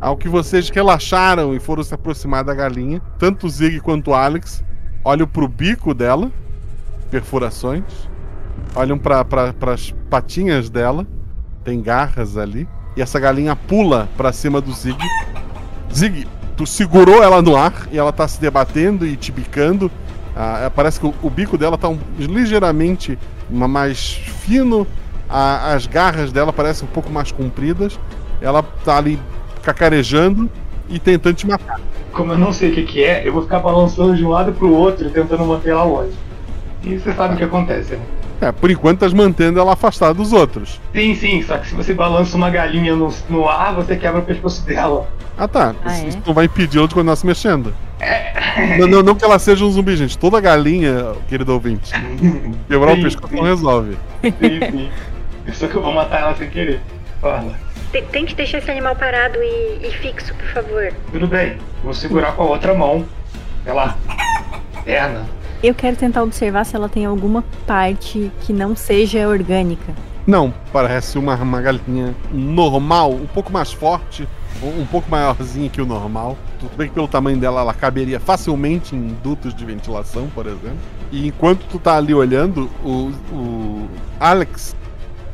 Ao 0.00 0.16
que 0.16 0.28
vocês 0.28 0.68
relaxaram 0.68 1.54
e 1.54 1.60
foram 1.60 1.82
se 1.82 1.94
aproximar 1.94 2.44
da 2.44 2.54
galinha, 2.54 3.00
tanto 3.18 3.46
o 3.46 3.48
Zig 3.48 3.80
quanto 3.80 4.10
o 4.10 4.14
Alex 4.14 4.62
olham 5.02 5.26
pro 5.26 5.48
bico 5.48 5.94
dela, 5.94 6.30
perfurações, 7.10 7.84
olham 8.74 8.98
para 8.98 9.54
as 9.72 9.90
patinhas 10.10 10.68
dela, 10.68 11.06
tem 11.64 11.80
garras 11.80 12.36
ali, 12.36 12.68
e 12.94 13.00
essa 13.00 13.18
galinha 13.18 13.56
pula 13.56 14.06
pra 14.18 14.32
cima 14.32 14.60
do 14.60 14.72
Zig. 14.72 14.98
Zig, 15.92 16.26
tu 16.56 16.66
segurou 16.66 17.22
ela 17.22 17.40
no 17.40 17.56
ar 17.56 17.88
e 17.90 17.96
ela 17.96 18.12
tá 18.12 18.28
se 18.28 18.38
debatendo 18.38 19.06
e 19.06 19.16
te 19.16 19.32
bicando. 19.32 19.90
Ah, 20.36 20.64
é, 20.66 20.70
parece 20.70 20.98
que 21.00 21.06
o, 21.06 21.14
o 21.22 21.30
bico 21.30 21.56
dela 21.56 21.78
tá 21.78 21.88
um- 21.88 21.98
ligeiramente 22.18 23.18
ma- 23.48 23.68
mais 23.68 24.12
fino, 24.14 24.86
a- 25.28 25.72
as 25.74 25.86
garras 25.86 26.32
dela 26.32 26.52
parecem 26.52 26.88
um 26.88 26.90
pouco 26.90 27.10
mais 27.10 27.30
compridas. 27.32 27.98
Ela 28.40 28.62
tá 28.84 28.96
ali 28.98 29.18
cacarejando 29.62 30.50
e 30.88 30.98
tentando 30.98 31.34
te 31.36 31.46
matar. 31.46 31.80
Como 32.12 32.32
eu 32.32 32.38
não 32.38 32.52
sei 32.52 32.70
o 32.70 32.74
que, 32.74 32.82
que 32.84 33.04
é, 33.04 33.26
eu 33.26 33.32
vou 33.32 33.42
ficar 33.42 33.58
balançando 33.60 34.14
de 34.16 34.24
um 34.24 34.28
lado 34.28 34.52
pro 34.52 34.72
outro, 34.72 35.08
tentando 35.10 35.44
manter 35.44 35.70
ela 35.70 35.84
longe. 35.84 36.12
E 36.82 36.98
você 36.98 37.12
sabe 37.14 37.34
o 37.34 37.36
que 37.36 37.44
acontece, 37.44 37.94
né? 37.96 38.02
É, 38.40 38.52
por 38.52 38.70
enquanto 38.70 38.96
estás 38.96 39.12
mantendo 39.14 39.58
ela 39.58 39.72
afastada 39.72 40.12
dos 40.12 40.32
outros. 40.32 40.80
Sim, 40.92 41.14
sim, 41.14 41.42
só 41.42 41.56
que 41.56 41.68
se 41.68 41.74
você 41.74 41.94
balança 41.94 42.36
uma 42.36 42.50
galinha 42.50 42.94
no, 42.94 43.12
no 43.30 43.48
ar, 43.48 43.74
você 43.74 43.96
quebra 43.96 44.20
o 44.20 44.24
pescoço 44.24 44.64
dela. 44.66 45.08
Ah 45.38 45.48
tá, 45.48 45.74
Ah, 45.84 45.92
isso, 45.94 46.04
é? 46.04 46.08
isso 46.08 46.18
não 46.26 46.34
vai 46.34 46.44
impedir 46.44 46.78
ela 46.78 46.86
de 46.88 46.94
continuar 46.94 47.16
se 47.16 47.24
mexendo. 47.26 47.72
Não, 48.78 48.86
não, 48.86 49.02
não 49.02 49.14
que 49.14 49.24
ela 49.24 49.38
seja 49.38 49.64
um 49.64 49.70
zumbi, 49.70 49.96
gente. 49.96 50.16
Toda 50.18 50.40
galinha, 50.40 51.14
querido 51.28 51.52
ouvinte, 51.52 51.92
quebrar 52.68 52.92
o 52.92 53.02
pescoço 53.02 53.28
sim. 53.32 53.36
não 53.36 53.44
resolve. 53.44 53.96
Sim, 54.22 54.30
sim. 54.70 54.90
Só 55.52 55.66
que 55.66 55.74
eu 55.74 55.82
vou 55.82 55.92
matar 55.92 56.20
ela 56.20 56.34
sem 56.36 56.48
querer. 56.50 56.80
Fala. 57.20 57.52
Te- 57.92 58.02
Tente 58.10 58.34
deixar 58.34 58.58
esse 58.58 58.70
animal 58.70 58.96
parado 58.96 59.38
e, 59.42 59.86
e 59.86 59.90
fixo, 60.00 60.34
por 60.34 60.46
favor. 60.48 60.92
Tudo 61.12 61.26
bem, 61.26 61.56
vou 61.82 61.92
segurar 61.94 62.32
com 62.32 62.42
a 62.42 62.46
outra 62.46 62.74
mão. 62.74 63.04
Pela 63.64 63.96
perna. 64.84 65.26
Eu 65.62 65.74
quero 65.74 65.96
tentar 65.96 66.22
observar 66.22 66.64
se 66.64 66.76
ela 66.76 66.88
tem 66.88 67.06
alguma 67.06 67.42
parte 67.66 68.30
que 68.42 68.52
não 68.52 68.76
seja 68.76 69.26
orgânica. 69.26 69.92
Não, 70.26 70.52
parece 70.72 71.18
uma, 71.18 71.34
uma 71.36 71.60
galinha 71.62 72.14
normal, 72.30 73.12
um 73.12 73.26
pouco 73.26 73.50
mais 73.52 73.72
forte, 73.72 74.28
um, 74.62 74.82
um 74.82 74.86
pouco 74.86 75.10
maiorzinha 75.10 75.68
que 75.70 75.80
o 75.80 75.86
normal. 75.86 76.36
Tudo 76.64 76.78
bem 76.78 76.88
que 76.88 76.94
pelo 76.94 77.06
tamanho 77.06 77.36
dela 77.36 77.60
ela 77.60 77.74
caberia 77.74 78.18
facilmente 78.18 78.96
em 78.96 79.08
dutos 79.22 79.54
de 79.54 79.64
ventilação, 79.66 80.30
por 80.34 80.46
exemplo. 80.46 80.78
E 81.12 81.28
enquanto 81.28 81.66
tu 81.66 81.78
tá 81.78 81.96
ali 81.96 82.14
olhando, 82.14 82.70
o, 82.82 83.12
o 83.30 83.88
Alex, 84.18 84.74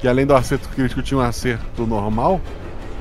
que 0.00 0.08
além 0.08 0.26
do 0.26 0.34
acerto 0.34 0.68
crítico 0.70 1.00
tinha 1.02 1.18
um 1.18 1.20
acerto 1.20 1.86
normal, 1.86 2.40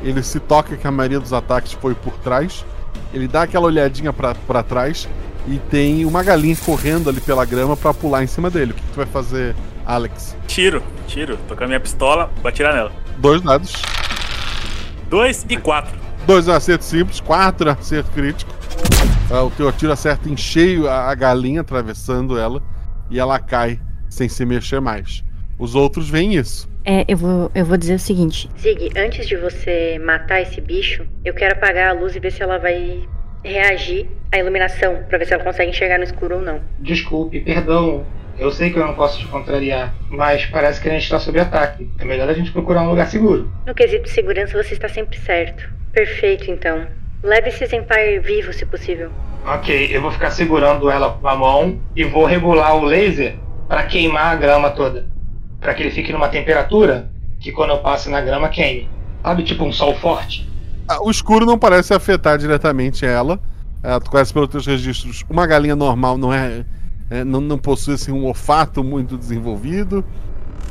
ele 0.03 0.21
se 0.21 0.39
toca 0.39 0.77
que 0.77 0.85
a 0.85 0.91
maioria 0.91 1.19
dos 1.19 1.33
ataques 1.33 1.73
foi 1.73 1.95
por 1.95 2.13
trás. 2.19 2.63
Ele 3.11 3.27
dá 3.27 3.43
aquela 3.43 3.65
olhadinha 3.65 4.13
pra 4.13 4.35
pra 4.35 4.61
trás 4.61 5.09
e 5.47 5.57
tem 5.57 6.05
uma 6.05 6.21
galinha 6.21 6.55
correndo 6.63 7.09
ali 7.09 7.19
pela 7.19 7.43
grama 7.45 7.75
pra 7.75 7.95
pular 7.95 8.23
em 8.23 8.27
cima 8.27 8.51
dele. 8.51 8.71
O 8.71 8.75
que, 8.75 8.81
que 8.81 8.91
tu 8.91 8.97
vai 8.97 9.07
fazer, 9.07 9.55
Alex? 9.87 10.37
Tiro, 10.45 10.83
tiro. 11.07 11.35
Tô 11.47 11.55
com 11.55 11.63
a 11.63 11.67
minha 11.67 11.79
pistola 11.79 12.29
pra 12.41 12.49
atirar 12.49 12.75
nela. 12.75 12.91
Dois 13.17 13.41
dados. 13.41 13.73
Dois 15.09 15.43
e 15.49 15.57
quatro. 15.57 16.08
Dois 16.25 16.47
acertos 16.47 16.87
simples, 16.87 17.19
quatro 17.19 17.69
acerto 17.69 18.11
crítico. 18.11 18.51
Ah, 19.31 19.43
o 19.43 19.51
teu 19.51 19.71
tiro 19.71 19.91
acerta 19.91 20.29
em 20.29 20.37
cheio 20.37 20.87
a, 20.87 21.09
a 21.09 21.15
galinha, 21.15 21.61
atravessando 21.61 22.37
ela, 22.37 22.61
e 23.09 23.19
ela 23.19 23.39
cai 23.39 23.79
sem 24.09 24.27
se 24.27 24.45
mexer 24.45 24.79
mais. 24.79 25.23
Os 25.57 25.75
outros 25.75 26.09
veem 26.09 26.35
isso. 26.35 26.69
É, 26.85 27.05
eu 27.07 27.17
vou, 27.17 27.51
eu 27.53 27.65
vou 27.65 27.77
dizer 27.77 27.95
o 27.95 27.99
seguinte. 27.99 28.49
Zig, 28.57 28.89
antes 28.97 29.27
de 29.27 29.35
você 29.35 29.99
matar 29.99 30.41
esse 30.41 30.61
bicho, 30.61 31.05
eu 31.23 31.33
quero 31.33 31.55
apagar 31.55 31.89
a 31.89 31.99
luz 31.99 32.15
e 32.15 32.19
ver 32.19 32.31
se 32.31 32.41
ela 32.41 32.57
vai 32.57 33.07
reagir 33.43 34.09
à 34.31 34.39
iluminação, 34.39 35.03
pra 35.07 35.17
ver 35.17 35.25
se 35.25 35.33
ela 35.33 35.43
consegue 35.43 35.71
enxergar 35.71 35.97
no 35.97 36.03
escuro 36.03 36.37
ou 36.37 36.41
não. 36.41 36.61
Desculpe, 36.79 37.41
perdão. 37.41 38.05
Eu 38.39 38.51
sei 38.51 38.71
que 38.71 38.79
eu 38.79 38.87
não 38.87 38.93
posso 38.93 39.19
te 39.19 39.27
contrariar, 39.27 39.93
mas 40.09 40.45
parece 40.45 40.79
que 40.79 40.87
a 40.87 40.93
gente 40.93 41.03
está 41.03 41.19
sob 41.19 41.37
ataque. 41.37 41.89
É 41.99 42.05
melhor 42.05 42.29
a 42.29 42.33
gente 42.33 42.51
procurar 42.51 42.83
um 42.83 42.89
lugar 42.89 43.07
seguro. 43.07 43.51
No 43.67 43.75
quesito 43.75 44.03
de 44.05 44.09
segurança, 44.11 44.63
você 44.63 44.73
está 44.73 44.87
sempre 44.87 45.19
certo. 45.19 45.69
Perfeito, 45.91 46.49
então. 46.49 46.87
Leve 47.21 47.49
esse 47.49 47.65
exemplar 47.65 47.99
vivo, 48.23 48.53
se 48.53 48.65
possível. 48.65 49.11
Ok, 49.45 49.89
eu 49.91 50.01
vou 50.01 50.09
ficar 50.11 50.31
segurando 50.31 50.89
ela 50.89 51.11
com 51.11 51.27
a 51.27 51.35
mão 51.35 51.79
e 51.93 52.05
vou 52.05 52.25
regular 52.25 52.77
o 52.77 52.85
laser 52.85 53.35
para 53.67 53.83
queimar 53.83 54.27
a 54.27 54.35
grama 54.35 54.69
toda. 54.69 55.05
Para 55.59 55.73
que 55.73 55.83
ele 55.83 55.91
fique 55.91 56.13
numa 56.13 56.29
temperatura 56.29 57.09
que 57.41 57.51
quando 57.51 57.71
eu 57.71 57.79
passo 57.79 58.09
na 58.09 58.21
grama 58.21 58.47
queime. 58.47 58.87
Sabe, 59.21 59.43
tipo 59.43 59.65
um 59.65 59.71
sol 59.71 59.95
forte? 59.95 60.49
Ah, 60.87 61.03
O 61.03 61.11
escuro 61.11 61.45
não 61.45 61.57
parece 61.59 61.93
afetar 61.93 62.37
diretamente 62.37 63.05
ela. 63.05 63.37
Ah, 63.83 63.99
tu 63.99 64.09
conhece 64.09 64.33
pelos 64.33 64.47
teus 64.49 64.65
registros. 64.65 65.25
Uma 65.29 65.45
galinha 65.45 65.75
normal 65.75 66.17
não 66.17 66.33
é, 66.33 66.63
é, 67.09 67.23
não, 67.23 67.41
não 67.41 67.57
possui 67.57 67.95
assim, 67.95 68.11
um 68.11 68.25
olfato 68.25 68.83
muito 68.83 69.17
desenvolvido. 69.17 70.03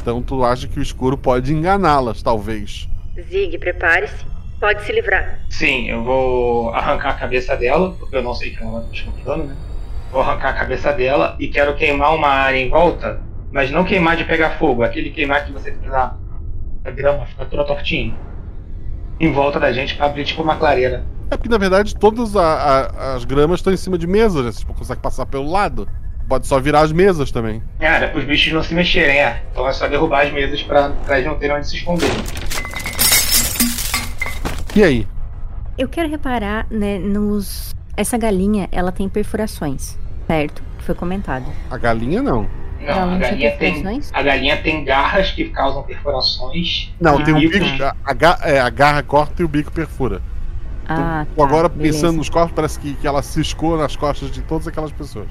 Então 0.00 0.22
tu 0.22 0.44
acha 0.44 0.66
que 0.68 0.78
o 0.78 0.82
escuro 0.82 1.18
pode 1.18 1.52
enganá-las, 1.52 2.22
talvez. 2.22 2.88
Zig, 3.30 3.58
prepare-se. 3.58 4.24
Pode 4.60 4.82
se 4.82 4.92
livrar. 4.92 5.38
Sim, 5.50 5.88
eu 5.88 6.02
vou 6.02 6.70
arrancar 6.74 7.10
a 7.10 7.14
cabeça 7.14 7.56
dela, 7.56 7.94
porque 7.98 8.16
eu 8.16 8.22
não 8.22 8.34
sei 8.34 8.50
que 8.50 8.62
ela 8.62 8.80
vai 8.80 8.90
desconfiando, 8.90 9.44
né? 9.44 9.56
Vou 10.10 10.20
arrancar 10.20 10.50
a 10.50 10.52
cabeça 10.54 10.92
dela 10.92 11.36
e 11.38 11.48
quero 11.48 11.76
queimar 11.76 12.14
uma 12.14 12.28
área 12.28 12.58
em 12.58 12.68
volta, 12.68 13.20
mas 13.52 13.70
não 13.70 13.84
queimar 13.84 14.16
de 14.16 14.24
pegar 14.24 14.50
fogo, 14.58 14.82
aquele 14.82 15.10
queimar 15.10 15.44
que 15.46 15.52
você 15.52 15.70
na 15.84 16.16
a 16.84 16.90
grama, 16.90 17.26
fica 17.26 17.44
toda 17.44 17.64
tortinha. 17.64 18.14
Em 19.20 19.30
volta 19.32 19.60
da 19.60 19.72
gente 19.72 19.94
pra 19.96 20.06
abrir 20.06 20.24
tipo 20.24 20.42
uma 20.42 20.56
clareira. 20.56 21.04
É 21.30 21.36
porque 21.36 21.48
na 21.48 21.58
verdade 21.58 21.94
todas 21.94 22.34
a- 22.34 22.42
a- 22.42 23.14
as 23.14 23.24
gramas 23.24 23.60
estão 23.60 23.72
em 23.72 23.76
cima 23.76 23.98
de 23.98 24.06
mesas, 24.06 24.44
né? 24.44 24.50
Você 24.50 24.60
tipo, 24.60 24.74
consegue 24.74 25.00
passar 25.00 25.26
pelo 25.26 25.50
lado. 25.50 25.88
Pode 26.28 26.46
só 26.46 26.60
virar 26.60 26.80
as 26.80 26.92
mesas 26.92 27.30
também. 27.30 27.62
É, 27.80 27.86
era 27.86 28.08
pros 28.08 28.24
bichos 28.24 28.52
não 28.52 28.62
se 28.62 28.74
mexerem, 28.74 29.18
é. 29.18 29.42
Então 29.50 29.66
é 29.66 29.72
só 29.72 29.88
derrubar 29.88 30.26
as 30.26 30.32
mesas 30.32 30.62
pra, 30.62 30.92
eles 31.10 31.24
não 31.26 31.36
terem 31.38 31.56
onde 31.56 31.66
se 31.68 31.76
esconder. 31.76 32.10
E 34.76 34.82
aí? 34.84 35.06
Eu 35.76 35.88
quero 35.88 36.08
reparar, 36.08 36.66
né, 36.70 36.98
nos. 36.98 37.74
Essa 37.96 38.16
galinha, 38.18 38.68
ela 38.70 38.92
tem 38.92 39.08
perfurações, 39.08 39.98
certo? 40.26 40.62
Foi 40.80 40.94
comentado. 40.94 41.46
A 41.70 41.76
galinha 41.78 42.22
não. 42.22 42.42
Não, 42.80 42.86
Ela 42.86 43.02
a 43.02 43.06
não 43.06 43.18
tinha 43.18 43.30
galinha, 43.30 43.56
tem, 43.56 44.00
a 44.12 44.22
galinha 44.22 44.56
tem 44.62 44.84
garras 44.84 45.30
que 45.32 45.46
causam 45.48 45.82
perfurações. 45.82 46.92
Não, 47.00 47.24
tem 47.24 47.34
um 47.34 47.38
E- 47.38 47.48
bico. 47.48 47.64
A, 48.04 48.12
ga- 48.12 48.38
é, 48.42 48.60
a 48.60 48.70
garra 48.70 49.02
corta 49.02 49.42
e 49.42 49.44
o 49.44 49.48
bico 49.48 49.72
perfura. 49.72 50.22
Ah, 50.86 51.26
Ou 51.36 51.44
tá, 51.44 51.50
agora, 51.50 51.68
beleza. 51.68 51.98
pensando 51.98 52.16
nos 52.18 52.28
corpos, 52.30 52.52
parece 52.54 52.78
que, 52.78 52.94
que 52.94 53.06
ela 53.06 53.20
ciscou 53.20 53.76
nas 53.76 53.96
costas 53.96 54.30
de 54.30 54.42
todas 54.42 54.68
aquelas 54.68 54.92
pessoas. 54.92 55.26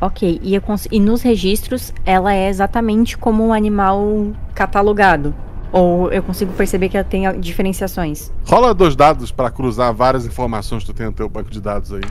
Ok, 0.00 0.40
e, 0.42 0.58
e 0.90 1.00
nos 1.00 1.22
registros, 1.22 1.92
ela 2.06 2.32
é 2.32 2.48
exatamente 2.48 3.18
como 3.18 3.46
um 3.46 3.52
animal 3.52 4.32
catalogado. 4.54 5.34
Ou 5.72 6.10
eu 6.10 6.22
consigo 6.22 6.52
perceber 6.54 6.88
que 6.88 6.96
ela 6.96 7.04
tem 7.04 7.38
diferenciações? 7.38 8.32
Rola 8.44 8.74
dois 8.74 8.96
dados 8.96 9.30
para 9.30 9.50
cruzar 9.50 9.94
várias 9.94 10.26
informações 10.26 10.82
que 10.82 10.92
tu 10.92 10.96
tem 10.96 11.06
no 11.06 11.12
teu 11.12 11.28
banco 11.28 11.50
de 11.50 11.60
dados 11.60 11.92
aí. 11.92 12.02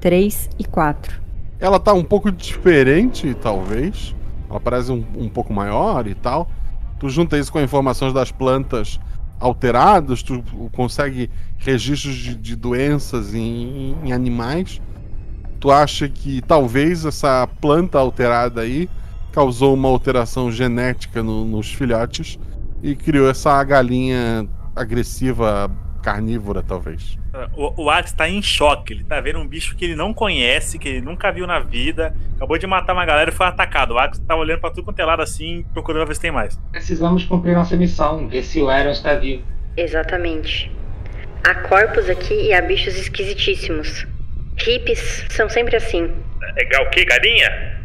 3 0.00 0.50
e 0.58 0.64
4. 0.64 1.20
Ela 1.58 1.80
tá 1.80 1.92
um 1.92 2.04
pouco 2.04 2.30
diferente, 2.30 3.34
talvez. 3.34 4.14
Ela 4.50 4.60
parece 4.60 4.92
um, 4.92 5.04
um 5.16 5.28
pouco 5.28 5.52
maior 5.52 6.06
e 6.06 6.14
tal. 6.14 6.48
Tu 6.98 7.08
junta 7.08 7.38
isso 7.38 7.52
com 7.52 7.60
informações 7.60 8.12
das 8.12 8.30
plantas 8.30 9.00
alteradas, 9.38 10.22
tu 10.22 10.42
consegue 10.72 11.30
registros 11.58 12.14
de, 12.14 12.34
de 12.34 12.56
doenças 12.56 13.34
em, 13.34 13.94
em, 14.04 14.12
animais. 14.12 14.80
Tu 15.58 15.70
acha 15.70 16.08
que 16.08 16.42
talvez 16.42 17.04
essa 17.04 17.48
planta 17.60 17.98
alterada 17.98 18.60
aí 18.60 18.88
causou 19.32 19.74
uma 19.74 19.88
alteração 19.88 20.50
genética 20.50 21.22
no, 21.22 21.44
nos 21.44 21.72
filhotes 21.72 22.38
e 22.82 22.94
criou 22.94 23.28
essa 23.28 23.62
galinha 23.64 24.48
agressiva 24.74 25.70
carnívora, 26.02 26.62
talvez. 26.62 27.18
O, 27.56 27.84
o 27.84 27.90
Alex 27.90 28.12
tá 28.12 28.28
em 28.28 28.40
choque. 28.40 28.92
Ele 28.92 29.04
tá 29.04 29.20
vendo 29.20 29.40
um 29.40 29.46
bicho 29.46 29.76
que 29.76 29.84
ele 29.84 29.96
não 29.96 30.14
conhece, 30.14 30.78
que 30.78 30.88
ele 30.88 31.00
nunca 31.00 31.32
viu 31.32 31.46
na 31.46 31.58
vida. 31.58 32.14
Acabou 32.36 32.56
de 32.56 32.66
matar 32.66 32.92
uma 32.92 33.04
galera 33.04 33.30
e 33.30 33.32
foi 33.34 33.46
atacado. 33.46 33.94
O 33.94 33.98
Alex 33.98 34.20
tá 34.20 34.36
olhando 34.36 34.60
pra 34.60 34.70
tudo 34.70 34.84
quanto 34.84 35.00
é 35.00 35.04
lado 35.04 35.22
assim, 35.22 35.64
procurando 35.72 36.06
ver 36.06 36.14
se 36.14 36.20
tem 36.20 36.30
mais. 36.30 36.56
Precisamos 36.70 37.24
cumprir 37.24 37.56
nossa 37.56 37.76
missão, 37.76 38.28
ver 38.28 38.42
se 38.42 38.62
o 38.62 38.68
Aaron 38.68 38.90
está 38.90 39.14
vivo. 39.14 39.42
Exatamente. 39.76 40.70
Há 41.44 41.54
corpos 41.68 42.08
aqui 42.08 42.34
e 42.34 42.54
há 42.54 42.62
bichos 42.62 42.96
esquisitíssimos. 42.96 44.06
Hippies 44.56 45.26
são 45.28 45.48
sempre 45.48 45.76
assim. 45.76 46.10
É 46.56 46.80
o 46.80 46.90
quê? 46.90 47.04
Galinha? 47.04 47.76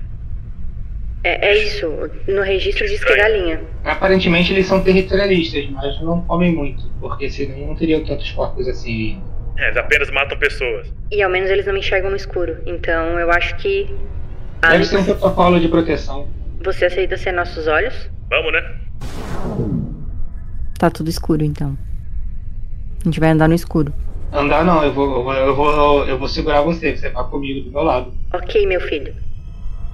É, 1.23 1.49
é 1.49 1.57
isso. 1.63 1.87
No 2.27 2.41
registro 2.41 2.87
diz 2.87 3.03
que 3.03 3.13
é 3.13 3.17
galinha. 3.17 3.61
Aparentemente 3.83 4.53
eles 4.53 4.65
são 4.65 4.83
territorialistas, 4.83 5.69
mas 5.69 6.01
não 6.01 6.21
comem 6.21 6.53
muito, 6.53 6.83
porque 6.99 7.29
senão 7.29 7.67
não 7.67 7.75
teriam 7.75 8.03
tantos 8.03 8.31
corpos 8.31 8.67
assim. 8.67 9.21
É, 9.57 9.65
eles 9.65 9.77
apenas 9.77 10.09
matam 10.09 10.37
pessoas. 10.37 10.91
E 11.11 11.21
ao 11.21 11.29
menos 11.29 11.49
eles 11.49 11.65
não 11.65 11.73
me 11.73 11.79
enxergam 11.79 12.09
no 12.09 12.15
escuro. 12.15 12.57
Então 12.65 13.19
eu 13.19 13.29
acho 13.31 13.55
que. 13.57 13.85
Deve 14.61 14.75
Alex, 14.75 14.87
ser 14.87 14.97
um 14.97 15.05
protocolo 15.05 15.59
de 15.59 15.67
proteção. 15.67 16.27
Você 16.63 16.85
aceita 16.85 17.17
ser 17.17 17.31
nossos 17.31 17.67
olhos? 17.67 18.09
Vamos, 18.29 18.53
né? 18.53 18.75
Tá 20.79 20.89
tudo 20.89 21.09
escuro 21.09 21.43
então. 21.43 21.77
A 23.01 23.03
gente 23.05 23.19
vai 23.19 23.29
andar 23.29 23.47
no 23.47 23.55
escuro. 23.55 23.93
Andar 24.31 24.63
não, 24.63 24.83
eu 24.83 24.93
vou, 24.93 25.05
eu 25.07 25.23
vou, 25.23 25.33
eu 25.33 25.55
vou, 25.55 26.07
eu 26.07 26.17
vou 26.19 26.27
segurar 26.27 26.61
você, 26.61 26.95
você 26.95 27.09
vai 27.09 27.23
comigo 27.25 27.65
do 27.65 27.71
meu 27.71 27.83
lado. 27.83 28.13
Ok, 28.33 28.65
meu 28.65 28.79
filho. 28.81 29.13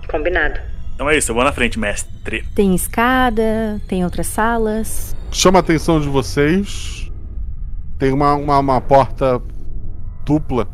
Combinado. 0.09 0.59
Então 0.93 1.09
é 1.09 1.17
isso, 1.17 1.31
eu 1.31 1.35
vou 1.35 1.43
na 1.43 1.51
frente, 1.51 1.79
mestre. 1.79 2.43
Tem 2.55 2.73
escada, 2.75 3.81
tem 3.87 4.03
outras 4.03 4.27
salas. 4.27 5.15
Chama 5.31 5.59
a 5.59 5.61
atenção 5.61 5.99
de 5.99 6.07
vocês. 6.07 7.11
Tem 7.97 8.11
uma, 8.11 8.35
uma, 8.35 8.59
uma 8.59 8.81
porta 8.81 9.41
dupla 10.25 10.67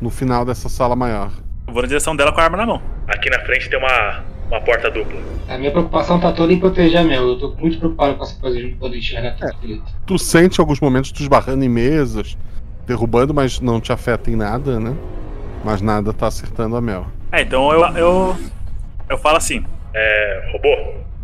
no 0.00 0.08
final 0.08 0.44
dessa 0.44 0.68
sala 0.68 0.96
maior. 0.96 1.30
Eu 1.66 1.74
vou 1.74 1.82
na 1.82 1.88
direção 1.88 2.16
dela 2.16 2.32
com 2.32 2.40
a 2.40 2.44
arma 2.44 2.56
na 2.56 2.66
mão. 2.66 2.82
Aqui 3.06 3.28
na 3.28 3.40
frente 3.40 3.68
tem 3.68 3.78
uma, 3.78 4.24
uma 4.48 4.60
porta 4.60 4.90
dupla. 4.90 5.20
A 5.48 5.58
minha 5.58 5.70
preocupação 5.70 6.18
tá 6.18 6.32
toda 6.32 6.52
em 6.52 6.58
proteger 6.58 7.00
a 7.00 7.04
Mel. 7.04 7.28
Eu 7.28 7.38
tô 7.38 7.54
muito 7.56 7.78
preocupado 7.78 8.16
com 8.16 8.22
essa 8.22 8.40
coisa 8.40 8.58
de 8.58 8.70
não 8.70 8.78
poder 8.78 8.98
enxergar 8.98 9.36
tudo 9.60 9.74
é. 9.74 9.78
Tu 10.06 10.18
sente 10.18 10.60
alguns 10.60 10.80
momentos 10.80 11.12
tu 11.12 11.22
esbarrando 11.22 11.64
em 11.64 11.68
mesas, 11.68 12.36
derrubando, 12.90 13.32
mas 13.32 13.60
não 13.60 13.80
te 13.80 13.92
afeta 13.92 14.30
em 14.30 14.36
nada, 14.36 14.80
né? 14.80 14.94
Mas 15.64 15.80
nada 15.80 16.12
tá 16.12 16.26
acertando 16.26 16.74
a 16.76 16.80
Mel. 16.80 17.06
É, 17.30 17.42
então 17.42 17.72
eu, 17.72 17.80
eu 17.96 18.36
eu 19.08 19.18
falo 19.18 19.36
assim: 19.36 19.64
é, 19.94 20.50
robô, 20.52 20.76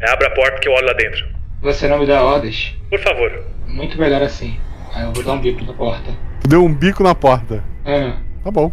abre 0.09 0.27
a 0.27 0.31
porta 0.31 0.59
que 0.61 0.69
eu 0.69 0.73
olho 0.73 0.87
lá 0.87 0.93
dentro. 0.93 1.27
Você 1.62 1.89
não 1.89 1.99
me 1.99 2.07
dá 2.07 2.23
ordens? 2.23 2.77
Por 2.89 3.01
favor. 3.01 3.43
Muito 3.67 3.99
melhor 3.99 4.23
assim. 4.23 4.57
Aí 4.95 5.05
eu 5.05 5.12
vou 5.12 5.25
dar 5.25 5.33
um 5.33 5.41
bico 5.41 5.64
na 5.64 5.73
porta. 5.73 6.12
Tu 6.43 6.49
deu 6.49 6.64
um 6.64 6.73
bico 6.73 7.03
na 7.03 7.14
porta? 7.14 7.64
É. 7.85 8.12
Tá 8.45 8.51
bom. 8.51 8.71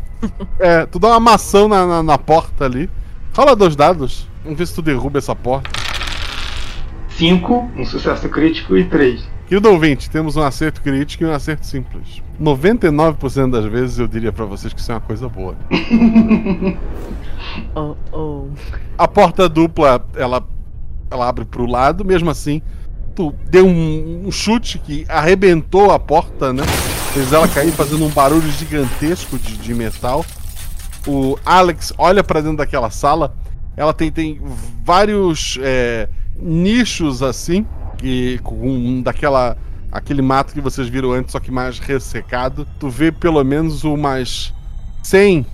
é, 0.60 0.86
tu 0.86 1.00
dá 1.00 1.08
uma 1.10 1.20
maçã 1.20 1.68
na, 1.68 1.88
na, 1.88 2.04
na 2.04 2.18
porta 2.18 2.66
ali. 2.66 2.90
Rola 3.36 3.56
dois 3.56 3.76
dados. 3.76 4.30
Vamos 4.44 4.60
ver 4.60 4.68
se 4.68 4.76
tu 4.76 4.82
derruba 4.84 5.18
essa 5.18 5.36
porta. 5.36 5.72
Cinco, 7.18 7.70
um 7.78 7.86
sucesso 7.86 8.28
crítico 8.30 8.76
e 8.76 8.86
três. 8.86 9.24
Querido 9.48 9.70
ouvinte, 9.70 10.10
temos 10.10 10.36
um 10.36 10.42
acerto 10.42 10.82
crítico 10.82 11.24
e 11.24 11.28
um 11.28 11.32
acerto 11.34 11.66
simples. 11.66 12.24
99% 12.42 13.52
das 13.52 13.66
vezes 13.66 14.00
eu 14.00 14.08
diria 14.08 14.32
para 14.32 14.46
vocês 14.46 14.74
que 14.74 14.80
isso 14.80 14.92
é 14.92 14.96
uma 14.96 15.02
coisa 15.02 15.30
boa. 15.30 15.56
oh, 17.76 17.96
oh. 18.12 18.48
A 18.98 19.08
porta 19.08 19.48
dupla, 19.48 20.04
ela, 20.16 20.44
ela 21.12 21.30
abre 21.30 21.46
pro 21.46 21.68
lado, 21.68 22.04
mesmo 22.04 22.32
assim, 22.32 22.62
tu 23.14 23.34
deu 23.48 23.68
um, 23.68 24.24
um 24.26 24.32
chute 24.32 24.80
que 24.80 25.06
arrebentou 25.08 25.92
a 25.92 26.00
porta, 26.00 26.52
né? 26.52 26.64
Fez 27.14 27.32
ela 27.32 27.48
cair 27.48 27.72
fazendo 27.72 28.06
um 28.06 28.10
barulho 28.10 28.50
gigantesco 28.50 29.38
de, 29.38 29.58
de 29.58 29.74
metal. 29.74 30.26
O 31.06 31.38
Alex 31.46 31.94
olha 31.98 32.24
para 32.24 32.42
dentro 32.42 32.58
daquela 32.58 32.90
sala. 32.90 33.36
Ela 33.78 33.94
tem, 33.94 34.12
tem 34.12 34.42
vários 34.84 35.60
é, 35.62 36.08
nichos 36.36 37.22
assim, 37.22 37.66
e 38.02 38.40
com 38.44 38.56
um, 38.56 39.02
daquela 39.02 39.58
aquele 39.92 40.24
mato 40.24 40.54
que 40.54 40.62
vocês 40.62 40.90
viram 40.90 41.12
antes, 41.12 41.32
só 41.32 41.40
que 41.40 41.52
mais 41.52 41.78
ressecado. 41.78 42.68
Tu 42.80 42.90
vê 42.90 43.12
pelo 43.12 43.44
menos 43.44 43.84
umas 43.84 44.54
100 45.04 45.46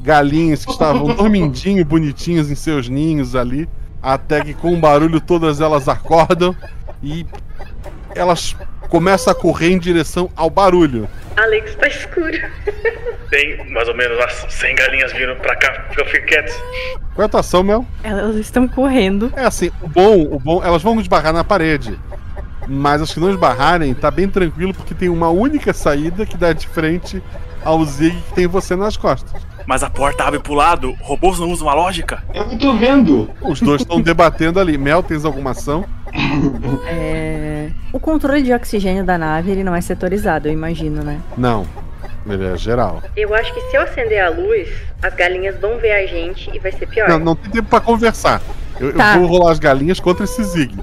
galinhas 0.00 0.64
que 0.64 0.72
estavam 0.72 1.06
dormindinho, 1.14 1.84
bonitinhas 1.84 2.50
em 2.50 2.56
seus 2.56 2.88
ninhos 2.88 3.36
ali. 3.36 3.68
Até 4.02 4.42
que 4.42 4.54
com 4.54 4.74
um 4.74 4.80
barulho 4.80 5.20
todas 5.20 5.60
elas 5.60 5.88
acordam 5.88 6.54
e 7.02 7.24
elas 8.14 8.56
começam 8.88 9.32
a 9.32 9.34
correr 9.34 9.70
em 9.70 9.78
direção 9.78 10.30
ao 10.34 10.50
barulho. 10.50 11.08
Alex, 11.36 11.74
tá 11.76 11.86
escuro. 11.86 12.36
Tem 13.30 13.70
mais 13.70 13.88
ou 13.88 13.94
menos 13.94 14.16
umas 14.16 14.46
100 14.48 14.74
galinhas 14.74 15.12
vindo 15.12 15.36
pra 15.36 15.54
cá, 15.56 15.88
eu 15.96 16.06
fico 16.06 16.26
quieto. 16.26 16.52
Qual 17.14 17.24
é 17.24 17.26
a 17.26 17.28
tua 17.28 17.40
ação, 17.40 17.62
Mel? 17.62 17.84
Elas 18.02 18.36
estão 18.36 18.66
correndo. 18.66 19.32
É 19.36 19.44
assim, 19.44 19.70
o 19.82 19.88
bom, 19.88 20.22
o 20.22 20.38
bom, 20.38 20.62
elas 20.64 20.82
vão 20.82 21.00
esbarrar 21.00 21.32
na 21.32 21.44
parede. 21.44 21.98
Mas 22.66 23.00
as 23.00 23.12
que 23.12 23.20
não 23.20 23.30
esbarrarem, 23.30 23.94
tá 23.94 24.10
bem 24.10 24.28
tranquilo 24.28 24.74
porque 24.74 24.94
tem 24.94 25.08
uma 25.08 25.30
única 25.30 25.72
saída 25.72 26.26
que 26.26 26.36
dá 26.36 26.52
de 26.52 26.66
frente 26.66 27.22
ao 27.64 27.84
Zig 27.84 28.16
que 28.28 28.34
tem 28.34 28.46
você 28.46 28.76
nas 28.76 28.96
costas. 28.96 29.40
Mas 29.68 29.82
a 29.82 29.90
porta 29.90 30.24
abre 30.24 30.40
pro 30.40 30.54
lado, 30.54 30.96
robôs 31.02 31.38
não 31.38 31.50
usam 31.50 31.66
uma 31.66 31.74
lógica? 31.74 32.24
Eu 32.32 32.46
não 32.46 32.56
tô 32.56 32.72
vendo. 32.72 33.30
Os 33.42 33.60
dois 33.60 33.82
estão 33.82 34.00
debatendo 34.00 34.58
ali. 34.58 34.78
Mel, 34.78 35.02
tens 35.02 35.26
alguma 35.26 35.50
ação? 35.50 35.84
É... 36.88 37.68
O 37.92 38.00
controle 38.00 38.40
de 38.40 38.50
oxigênio 38.50 39.04
da 39.04 39.18
nave 39.18 39.50
ele 39.50 39.62
não 39.62 39.74
é 39.74 39.80
setorizado, 39.82 40.48
eu 40.48 40.52
imagino, 40.54 41.02
né? 41.02 41.20
Não. 41.36 41.66
Ele 42.26 42.46
é 42.46 42.56
geral. 42.56 43.02
Eu 43.14 43.34
acho 43.34 43.52
que 43.52 43.60
se 43.60 43.76
eu 43.76 43.82
acender 43.82 44.24
a 44.24 44.30
luz, 44.30 44.70
as 45.02 45.14
galinhas 45.14 45.60
vão 45.60 45.76
ver 45.76 45.92
a 45.92 46.06
gente 46.06 46.50
e 46.54 46.58
vai 46.58 46.72
ser 46.72 46.86
pior. 46.86 47.06
Não, 47.06 47.18
não 47.18 47.36
tem 47.36 47.50
tempo 47.50 47.68
pra 47.68 47.80
conversar. 47.80 48.40
Eu, 48.80 48.94
tá. 48.94 49.16
eu 49.16 49.20
vou 49.20 49.28
rolar 49.28 49.52
as 49.52 49.58
galinhas 49.58 50.00
contra 50.00 50.24
esse 50.24 50.42
Zig. 50.44 50.74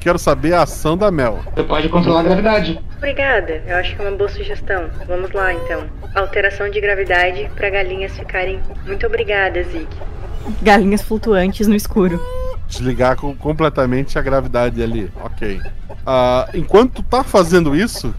Quero 0.00 0.18
saber 0.18 0.52
a 0.52 0.62
ação 0.62 0.96
da 0.96 1.10
Mel. 1.10 1.40
Você 1.54 1.62
pode 1.62 1.88
controlar 1.88 2.20
a 2.20 2.22
gravidade. 2.24 2.78
Obrigada, 2.98 3.62
eu 3.66 3.76
acho 3.76 3.96
que 3.96 4.02
é 4.02 4.08
uma 4.08 4.16
boa 4.16 4.28
sugestão. 4.28 4.90
Vamos 5.06 5.32
lá 5.32 5.54
então. 5.54 5.84
Alteração 6.14 6.68
de 6.68 6.78
gravidade 6.80 7.50
para 7.56 7.70
galinhas 7.70 8.12
ficarem. 8.12 8.60
Muito 8.86 9.06
obrigada, 9.06 9.62
Zig. 9.62 9.88
Galinhas 10.60 11.00
flutuantes 11.00 11.66
no 11.66 11.74
escuro. 11.74 12.20
Desligar 12.68 13.16
com, 13.16 13.34
completamente 13.34 14.18
a 14.18 14.22
gravidade 14.22 14.82
ali. 14.82 15.10
Ok. 15.24 15.58
Uh, 15.58 16.56
enquanto 16.56 17.02
tá 17.02 17.24
fazendo 17.24 17.74
isso, 17.74 18.14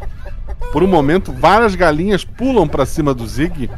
por 0.72 0.82
um 0.82 0.88
momento, 0.88 1.32
várias 1.32 1.76
galinhas 1.76 2.26
pulam 2.26 2.68
para 2.68 2.88
cima 2.88 3.14
do 3.14 3.28
Zig, 3.28 3.70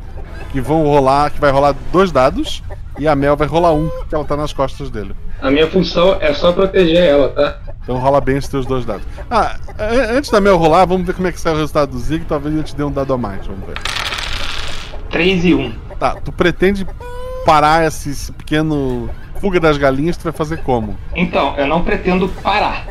que 0.51 0.61
vão 0.61 0.84
rolar, 0.84 1.31
que 1.31 1.39
vai 1.39 1.51
rolar 1.51 1.75
dois 1.91 2.13
dados, 2.13 2.63
e 2.97 3.07
a 3.07 3.15
Mel 3.15 3.36
vai 3.36 3.47
rolar 3.47 3.73
um, 3.73 3.89
que 4.07 4.15
ela 4.15 4.23
tá 4.23 4.38
nas 4.38 4.53
costas 4.53 4.89
dele. 4.89 5.13
A 5.43 5.51
minha 5.51 5.69
função 5.69 6.15
é 6.21 6.33
só 6.33 6.53
proteger 6.53 7.03
ela, 7.03 7.27
tá? 7.27 7.59
Então 7.83 7.97
rola 7.97 8.21
bem 8.21 8.37
os 8.37 8.47
teus 8.47 8.65
dois 8.65 8.85
dados. 8.85 9.05
Ah, 9.29 9.57
antes 10.15 10.31
da 10.31 10.39
Mel 10.39 10.55
rolar, 10.55 10.85
vamos 10.85 11.05
ver 11.05 11.13
como 11.13 11.27
é 11.27 11.33
que 11.33 11.39
sai 11.39 11.51
o 11.51 11.57
resultado 11.57 11.91
do 11.91 11.99
Zig. 11.99 12.23
Talvez 12.23 12.55
ele 12.55 12.63
te 12.63 12.73
dê 12.73 12.81
um 12.81 12.89
dado 12.91 13.13
a 13.13 13.17
mais. 13.17 13.45
Vamos 13.45 13.67
ver. 13.67 13.75
3 15.11 15.43
e 15.43 15.53
1. 15.53 15.73
Tá, 15.99 16.15
tu 16.15 16.31
pretende 16.31 16.87
parar 17.45 17.85
esse, 17.85 18.09
esse 18.09 18.31
pequeno 18.31 19.09
fuga 19.41 19.59
das 19.59 19.77
galinhas, 19.77 20.15
tu 20.15 20.23
vai 20.23 20.31
fazer 20.31 20.63
como? 20.63 20.97
Então, 21.13 21.53
eu 21.57 21.67
não 21.67 21.83
pretendo 21.83 22.29
parar. 22.29 22.87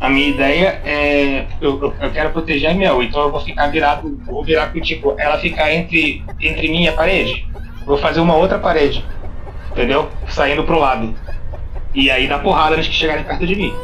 A 0.00 0.10
minha 0.10 0.28
ideia 0.28 0.80
é. 0.84 1.46
Eu, 1.60 1.94
eu, 2.00 2.10
quero 2.10 2.30
proteger 2.30 2.72
a 2.72 2.74
Mel, 2.74 3.00
então 3.00 3.22
eu 3.22 3.30
vou 3.30 3.40
ficar 3.40 3.68
virado. 3.68 4.20
Vou 4.26 4.42
virar 4.42 4.72
com 4.72 4.80
tipo, 4.80 5.14
ela 5.16 5.38
ficar 5.38 5.72
entre, 5.72 6.24
entre 6.40 6.68
mim 6.68 6.82
e 6.82 6.88
a 6.88 6.92
parede. 6.92 7.46
Vou 7.86 7.96
fazer 7.96 8.18
uma 8.18 8.34
outra 8.34 8.58
parede. 8.58 9.04
Entendeu? 9.70 10.08
Saindo 10.28 10.64
pro 10.64 10.80
lado. 10.80 11.14
E 11.96 12.10
aí 12.10 12.28
dá 12.28 12.38
porrada 12.38 12.76
nos 12.76 12.86
que 12.86 12.94
chegarem 12.94 13.24
perto 13.24 13.46
de 13.46 13.56
mim. 13.56 13.74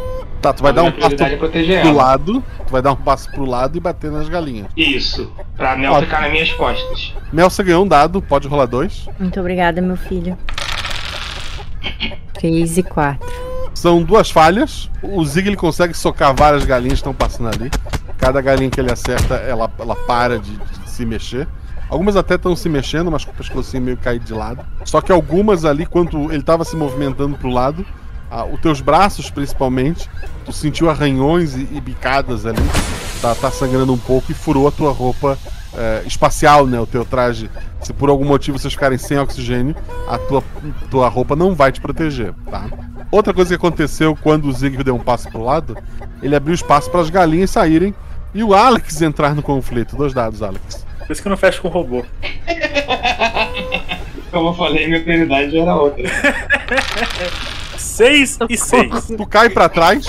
Tá, 0.42 0.52
tu 0.52 0.62
vai 0.62 0.70
a 0.70 0.74
dar 0.74 0.82
um 0.82 0.92
passo 0.92 1.14
é 1.22 1.36
proteger 1.36 1.80
pro 1.80 1.90
ela. 1.90 2.02
lado, 2.02 2.44
tu 2.66 2.70
vai 2.70 2.82
dar 2.82 2.92
um 2.92 2.96
passo 2.96 3.30
pro 3.30 3.46
lado 3.46 3.78
e 3.78 3.80
bater 3.80 4.10
nas 4.10 4.28
galinhas. 4.28 4.66
Isso, 4.76 5.32
pra 5.56 5.76
Mel 5.76 5.94
ficar 6.00 6.20
nas 6.20 6.30
minhas 6.30 6.52
costas. 6.52 7.14
Mel, 7.32 7.48
você 7.48 7.62
ganhou 7.62 7.84
um 7.84 7.88
dado, 7.88 8.20
pode 8.20 8.46
rolar 8.48 8.66
dois. 8.66 9.08
Muito 9.18 9.40
obrigada, 9.40 9.80
meu 9.80 9.96
filho. 9.96 10.36
3 12.34 12.78
e 12.78 12.82
4. 12.82 13.32
São 13.72 14.02
duas 14.02 14.30
falhas. 14.30 14.90
O 15.02 15.24
Zig 15.24 15.48
ele 15.48 15.56
consegue 15.56 15.94
socar 15.94 16.34
várias 16.34 16.64
galinhas 16.66 16.94
que 16.94 17.08
estão 17.08 17.14
passando 17.14 17.48
ali. 17.48 17.70
Cada 18.18 18.42
galinha 18.42 18.68
que 18.68 18.78
ele 18.78 18.92
acerta, 18.92 19.36
ela, 19.36 19.70
ela 19.78 19.96
para 19.96 20.38
de, 20.38 20.50
de 20.50 20.90
se 20.90 21.06
mexer. 21.06 21.48
Algumas 21.88 22.16
até 22.16 22.34
estão 22.34 22.56
se 22.56 22.68
mexendo, 22.68 23.10
mas 23.10 23.24
com 23.24 23.30
o 23.30 23.34
pescocinho 23.34 23.82
meio 23.82 23.96
caído 23.96 24.24
de 24.24 24.32
lado. 24.32 24.64
Só 24.84 25.00
que 25.00 25.12
algumas 25.12 25.64
ali, 25.64 25.86
quando 25.86 26.30
ele 26.30 26.40
estava 26.40 26.64
se 26.64 26.74
movimentando 26.74 27.36
pro 27.36 27.48
lado, 27.50 27.86
ah, 28.32 28.46
os 28.46 28.58
teus 28.60 28.80
braços 28.80 29.28
principalmente, 29.28 30.08
tu 30.46 30.52
sentiu 30.54 30.88
arranhões 30.88 31.54
e, 31.54 31.68
e 31.70 31.80
bicadas 31.82 32.46
ali. 32.46 32.62
tá, 33.20 33.34
tá 33.34 33.50
sangrando 33.50 33.92
um 33.92 33.98
pouco 33.98 34.32
e 34.32 34.34
furou 34.34 34.66
a 34.66 34.72
tua 34.72 34.90
roupa 34.90 35.38
é, 35.76 36.02
espacial, 36.06 36.66
né? 36.66 36.80
O 36.80 36.86
teu 36.86 37.04
traje. 37.04 37.50
Se 37.82 37.92
por 37.92 38.08
algum 38.08 38.24
motivo 38.24 38.58
vocês 38.58 38.72
ficarem 38.72 38.96
sem 38.96 39.18
oxigênio, 39.18 39.76
a 40.08 40.16
tua, 40.16 40.42
tua 40.90 41.08
roupa 41.08 41.36
não 41.36 41.54
vai 41.54 41.70
te 41.70 41.80
proteger, 41.80 42.32
tá? 42.50 42.64
Outra 43.10 43.34
coisa 43.34 43.50
que 43.50 43.54
aconteceu 43.54 44.16
quando 44.16 44.46
o 44.46 44.52
Zig 44.52 44.82
deu 44.82 44.94
um 44.94 45.00
passo 45.00 45.28
pro 45.28 45.44
lado, 45.44 45.76
ele 46.22 46.34
abriu 46.34 46.54
espaço 46.54 46.90
para 46.90 47.02
as 47.02 47.10
galinhas 47.10 47.50
saírem 47.50 47.94
e 48.32 48.42
o 48.42 48.54
Alex 48.54 49.02
entrar 49.02 49.34
no 49.34 49.42
conflito. 49.42 49.94
Dois 49.94 50.14
dados, 50.14 50.42
Alex. 50.42 50.86
Por 51.06 51.12
isso 51.12 51.20
que 51.20 51.28
eu 51.28 51.30
não 51.30 51.36
fecho 51.36 51.60
com 51.60 51.68
o 51.68 51.70
robô. 51.70 52.02
Como 54.30 54.48
eu 54.48 54.54
falei, 54.54 54.86
minha 54.86 55.02
prioridade 55.02 55.58
era 55.58 55.74
outra. 55.74 56.02
6 58.02 58.38
e 58.48 58.56
6. 58.56 59.12
Tu 59.16 59.26
cai 59.26 59.48
para 59.48 59.68
trás, 59.68 60.06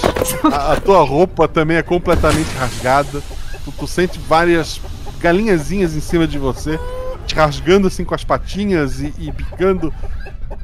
a, 0.51 0.73
a, 0.73 0.81
tua 0.81 1.03
roupa 1.03 1.47
também 1.47 1.77
é 1.77 1.83
completamente 1.83 2.49
rasgada. 2.57 3.21
Tu, 3.63 3.71
tu 3.71 3.87
sente 3.87 4.19
várias 4.27 4.81
galinhazinhas 5.19 5.95
em 5.95 5.99
cima 5.99 6.27
de 6.27 6.39
você, 6.39 6.79
te 7.27 7.35
rasgando 7.35 7.87
assim 7.87 8.03
com 8.03 8.15
as 8.15 8.23
patinhas 8.23 8.99
e, 8.99 9.13
e 9.19 9.31
picando 9.31 9.93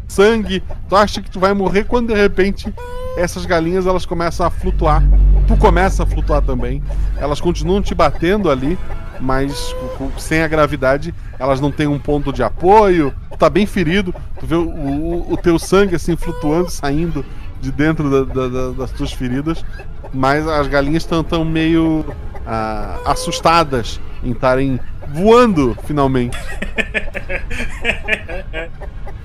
sangue. 0.07 0.63
Tu 0.88 0.95
acha 0.95 1.21
que 1.21 1.30
tu 1.30 1.39
vai 1.39 1.53
morrer 1.53 1.84
quando 1.84 2.07
de 2.07 2.19
repente 2.19 2.73
essas 3.15 3.45
galinhas 3.45 3.86
elas 3.86 4.07
começam 4.07 4.45
a 4.45 4.49
flutuar. 4.49 5.03
Tu 5.47 5.55
começa 5.57 6.01
a 6.01 6.05
flutuar 6.07 6.41
também. 6.41 6.82
Elas 7.17 7.39
continuam 7.39 7.80
te 7.80 7.93
batendo 7.93 8.49
ali, 8.49 8.77
mas 9.20 9.76
sem 10.17 10.41
a 10.41 10.47
gravidade, 10.47 11.13
elas 11.38 11.59
não 11.59 11.72
têm 11.72 11.88
um 11.88 11.99
ponto 11.99 12.32
de 12.32 12.43
apoio. 12.43 13.13
Tu 13.32 13.38
tá 13.38 13.49
bem 13.49 13.65
ferido, 13.65 14.13
tu 14.39 14.45
vê 14.45 14.55
o, 14.55 14.70
o, 14.70 15.34
o 15.34 15.38
teu 15.38 15.59
sangue 15.59 15.95
assim 15.95 16.15
flutuando, 16.15 16.70
saindo 16.70 17.26
de 17.61 17.72
dentro 17.72 18.09
da, 18.09 18.34
da, 18.34 18.47
da, 18.47 18.72
das 18.72 18.91
tuas 18.91 19.11
feridas, 19.11 19.65
mas 20.13 20.47
as 20.47 20.67
galinhas 20.67 21.03
estão 21.03 21.24
tão 21.24 21.43
meio 21.43 22.05
ah, 22.45 22.99
assustadas 23.05 23.99
em 24.24 24.32
estarem 24.32 24.80
voando 25.09 25.78
finalmente. 25.86 26.38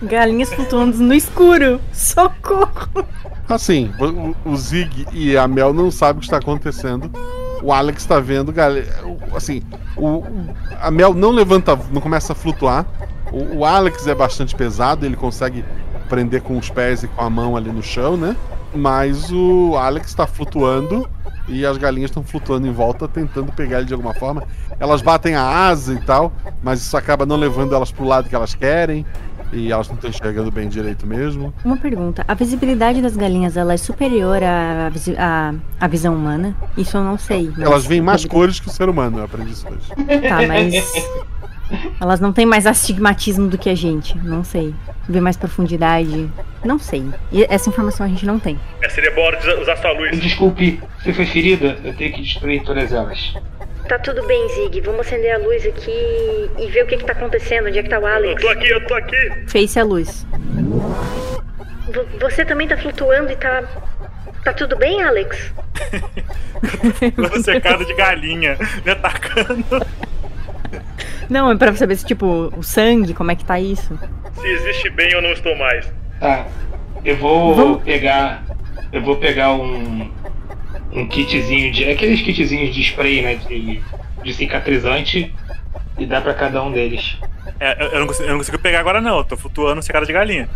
Galinhas 0.03 0.53
flutuando 0.53 0.99
no 0.99 1.15
escuro. 1.15 1.81
Socorro! 1.93 3.07
Assim, 3.49 3.91
o, 3.99 4.51
o 4.51 4.57
Zig 4.57 5.07
e 5.13 5.37
a 5.37 5.47
Mel 5.47 5.73
não 5.73 5.91
sabem 5.91 6.17
o 6.17 6.21
que 6.21 6.27
está 6.27 6.39
acontecendo. 6.39 7.11
O 7.65 7.73
Alex 7.73 8.03
está 8.03 8.21
vendo, 8.21 8.53
assim, 9.35 9.63
o, 9.97 10.23
a 10.83 10.91
Mel 10.91 11.15
não 11.15 11.31
levanta, 11.31 11.75
não 11.91 11.99
começa 11.99 12.35
a 12.35 12.37
flutuar. 12.37 12.85
O, 13.33 13.61
o 13.61 13.65
Alex 13.65 14.07
é 14.07 14.15
bastante 14.15 14.55
pesado, 14.55 15.07
ele 15.07 15.17
consegue 15.17 15.65
prender 16.07 16.43
com 16.43 16.59
os 16.59 16.69
pés 16.69 17.05
e 17.05 17.09
com 17.09 17.23
a 17.23 17.31
mão 17.31 17.57
ali 17.57 17.73
no 17.73 17.83
chão, 17.83 18.19
né? 18.19 18.37
Mas 18.75 19.33
o 19.33 19.77
Alex 19.79 20.09
está 20.09 20.27
flutuando 20.27 21.09
e 21.49 21.65
as 21.65 21.79
galinhas 21.79 22.11
estão 22.11 22.23
flutuando 22.23 22.67
em 22.67 22.73
volta, 22.73 23.09
tentando 23.09 23.51
pegar 23.51 23.79
ele 23.79 23.87
de 23.87 23.95
alguma 23.95 24.13
forma. 24.13 24.43
Elas 24.79 25.01
batem 25.01 25.35
a 25.35 25.67
asa 25.67 25.95
e 25.95 26.01
tal, 26.03 26.35
mas 26.63 26.83
isso 26.83 26.95
acaba 26.99 27.25
não 27.25 27.37
levando 27.37 27.75
elas 27.75 27.91
pro 27.91 28.05
lado 28.05 28.29
que 28.29 28.35
elas 28.35 28.55
querem. 28.55 29.07
E 29.55 29.71
elas 29.71 29.89
não 29.89 29.95
estão 29.95 30.11
enxergando 30.11 30.51
bem 30.51 30.69
direito 30.69 31.07
mesmo. 31.07 31.55
Uma 31.65 31.77
pergunta: 31.77 32.25
a 32.27 32.35
visibilidade 32.35 33.01
das 33.01 33.17
galinhas 33.17 33.57
ela 33.57 33.73
é 33.73 33.77
superior 33.77 34.43
à, 34.43 34.91
à, 35.19 35.55
à 35.81 35.87
visão 35.87 36.15
humana? 36.15 36.57
Isso 36.77 36.97
eu 36.97 37.05
não 37.05 37.17
sei. 37.17 37.53
Elas 37.59 37.87
veem 37.87 38.01
mais 38.01 38.25
cores 38.25 38.59
que 38.59 38.69
o 38.69 38.71
ser 38.71 38.89
humano, 38.89 39.19
eu 39.19 39.25
aprendi 39.25 39.53
isso 39.53 39.67
hoje. 39.69 39.89
Tá, 40.29 40.47
mas. 40.47 40.85
Elas 42.01 42.21
não 42.21 42.33
têm 42.33 42.45
mais 42.45 42.67
astigmatismo 42.67 43.49
do 43.49 43.57
que 43.57 43.71
a 43.71 43.75
gente. 43.75 44.17
Não 44.19 44.45
sei. 44.45 44.75
Vê 45.09 45.21
mais 45.21 45.37
profundidade. 45.37 46.31
Não 46.65 46.79
sei. 46.79 47.05
E 47.33 47.45
essa 47.49 47.69
informação 47.69 48.05
a 48.05 48.09
gente 48.09 48.27
não 48.27 48.39
tem. 48.39 48.59
É, 48.83 48.89
seria 48.89 49.11
bom 49.15 49.23
usar 49.61 49.77
sua 49.77 49.93
luz. 49.93 50.19
Desculpe, 50.21 50.81
você 51.03 51.13
foi 51.13 51.27
ferida? 51.27 51.79
Eu 51.83 51.95
tenho 51.95 52.13
que 52.13 52.23
destruir 52.23 52.63
todas 52.63 52.93
elas. 52.93 53.35
Tá 53.89 53.99
tudo 53.99 54.27
bem, 54.27 54.49
Zig. 54.49 54.81
Vamos 54.81 55.07
acender 55.07 55.35
a 55.35 55.39
luz 55.39 55.67
aqui 55.67 56.51
e 56.59 56.67
ver 56.69 56.85
o 56.85 56.87
que 56.87 56.97
que 56.97 57.05
tá 57.05 57.13
acontecendo. 57.13 57.69
Onde 57.69 57.79
é 57.79 57.83
que 57.83 57.89
tá 57.89 57.99
o 57.99 58.07
Alex? 58.07 58.43
Eu 58.43 58.49
tô 58.49 58.59
aqui, 58.59 58.69
eu 58.71 58.87
tô 58.87 58.95
aqui. 58.95 59.31
Face 59.47 59.79
a 59.79 59.85
luz. 59.85 60.27
V 61.89 62.05
você 62.19 62.45
também 62.45 62.67
tá 62.67 62.77
flutuando 62.77 63.31
e 63.31 63.37
tá. 63.37 63.63
Tá 64.43 64.53
tudo 64.53 64.77
bem, 64.77 65.03
Alex? 65.03 65.53
Tô 67.17 67.43
cercado 67.43 67.85
de 67.85 67.95
galinha 67.95 68.59
me 68.85 68.91
atacando. 68.91 69.65
Não, 71.29 71.51
é 71.51 71.57
pra 71.57 71.75
saber 71.75 71.97
se, 71.97 72.05
tipo, 72.05 72.53
o 72.57 72.63
sangue, 72.63 73.15
como 73.15 73.31
é 73.31 73.37
que 73.37 73.45
tá 73.45 73.59
isso. 73.59 73.99
Se 74.35 74.47
existe 74.47 74.91
bem, 74.91 75.11
eu 75.13 75.23
não 75.23 75.33
estou 75.33 75.57
mais. 75.57 75.91
Tá. 76.21 76.47
Eu 77.05 77.17
vou 77.17 77.55
Vamos... 77.55 77.83
pegar. 77.83 78.45
Eu 78.93 79.03
vou 79.03 79.17
pegar 79.17 79.53
um 79.53 80.11
um 80.95 81.07
kitzinho 81.07 81.73
de. 81.73 81.85
aqueles 81.91 82.23
kitzinhos 82.23 82.75
de 82.75 82.81
spray, 82.83 83.23
né? 83.23 83.35
De, 83.35 83.83
de 84.23 84.35
cicatrizante 84.35 85.35
e 85.99 86.07
dá 86.07 86.21
para 86.21 86.35
cada 86.35 86.63
um 86.63 86.73
deles. 86.73 87.19
É, 87.61 87.95
eu 87.95 88.01
não, 88.01 88.07
consigo, 88.07 88.25
eu 88.25 88.31
não, 88.31 88.39
consigo, 88.39 88.59
pegar 88.59 88.81
agora 88.81 89.01
não, 89.01 89.19
eu 89.19 89.25
tô 89.25 89.37
flutuando 89.37 89.83
secada 89.83 90.07
de 90.07 90.13
galinha. 90.13 90.49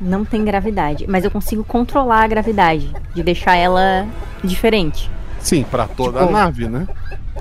Não 0.00 0.24
tem 0.24 0.44
gravidade, 0.44 1.04
mas 1.08 1.24
eu 1.24 1.30
consigo 1.30 1.64
controlar 1.64 2.22
a 2.22 2.26
gravidade, 2.26 2.92
de 3.14 3.22
deixar 3.22 3.56
ela 3.56 4.06
diferente. 4.42 5.10
Sim, 5.40 5.64
para 5.64 5.86
toda 5.86 6.20
tipo, 6.20 6.30
a 6.30 6.32
nave, 6.32 6.68
né? 6.68 6.86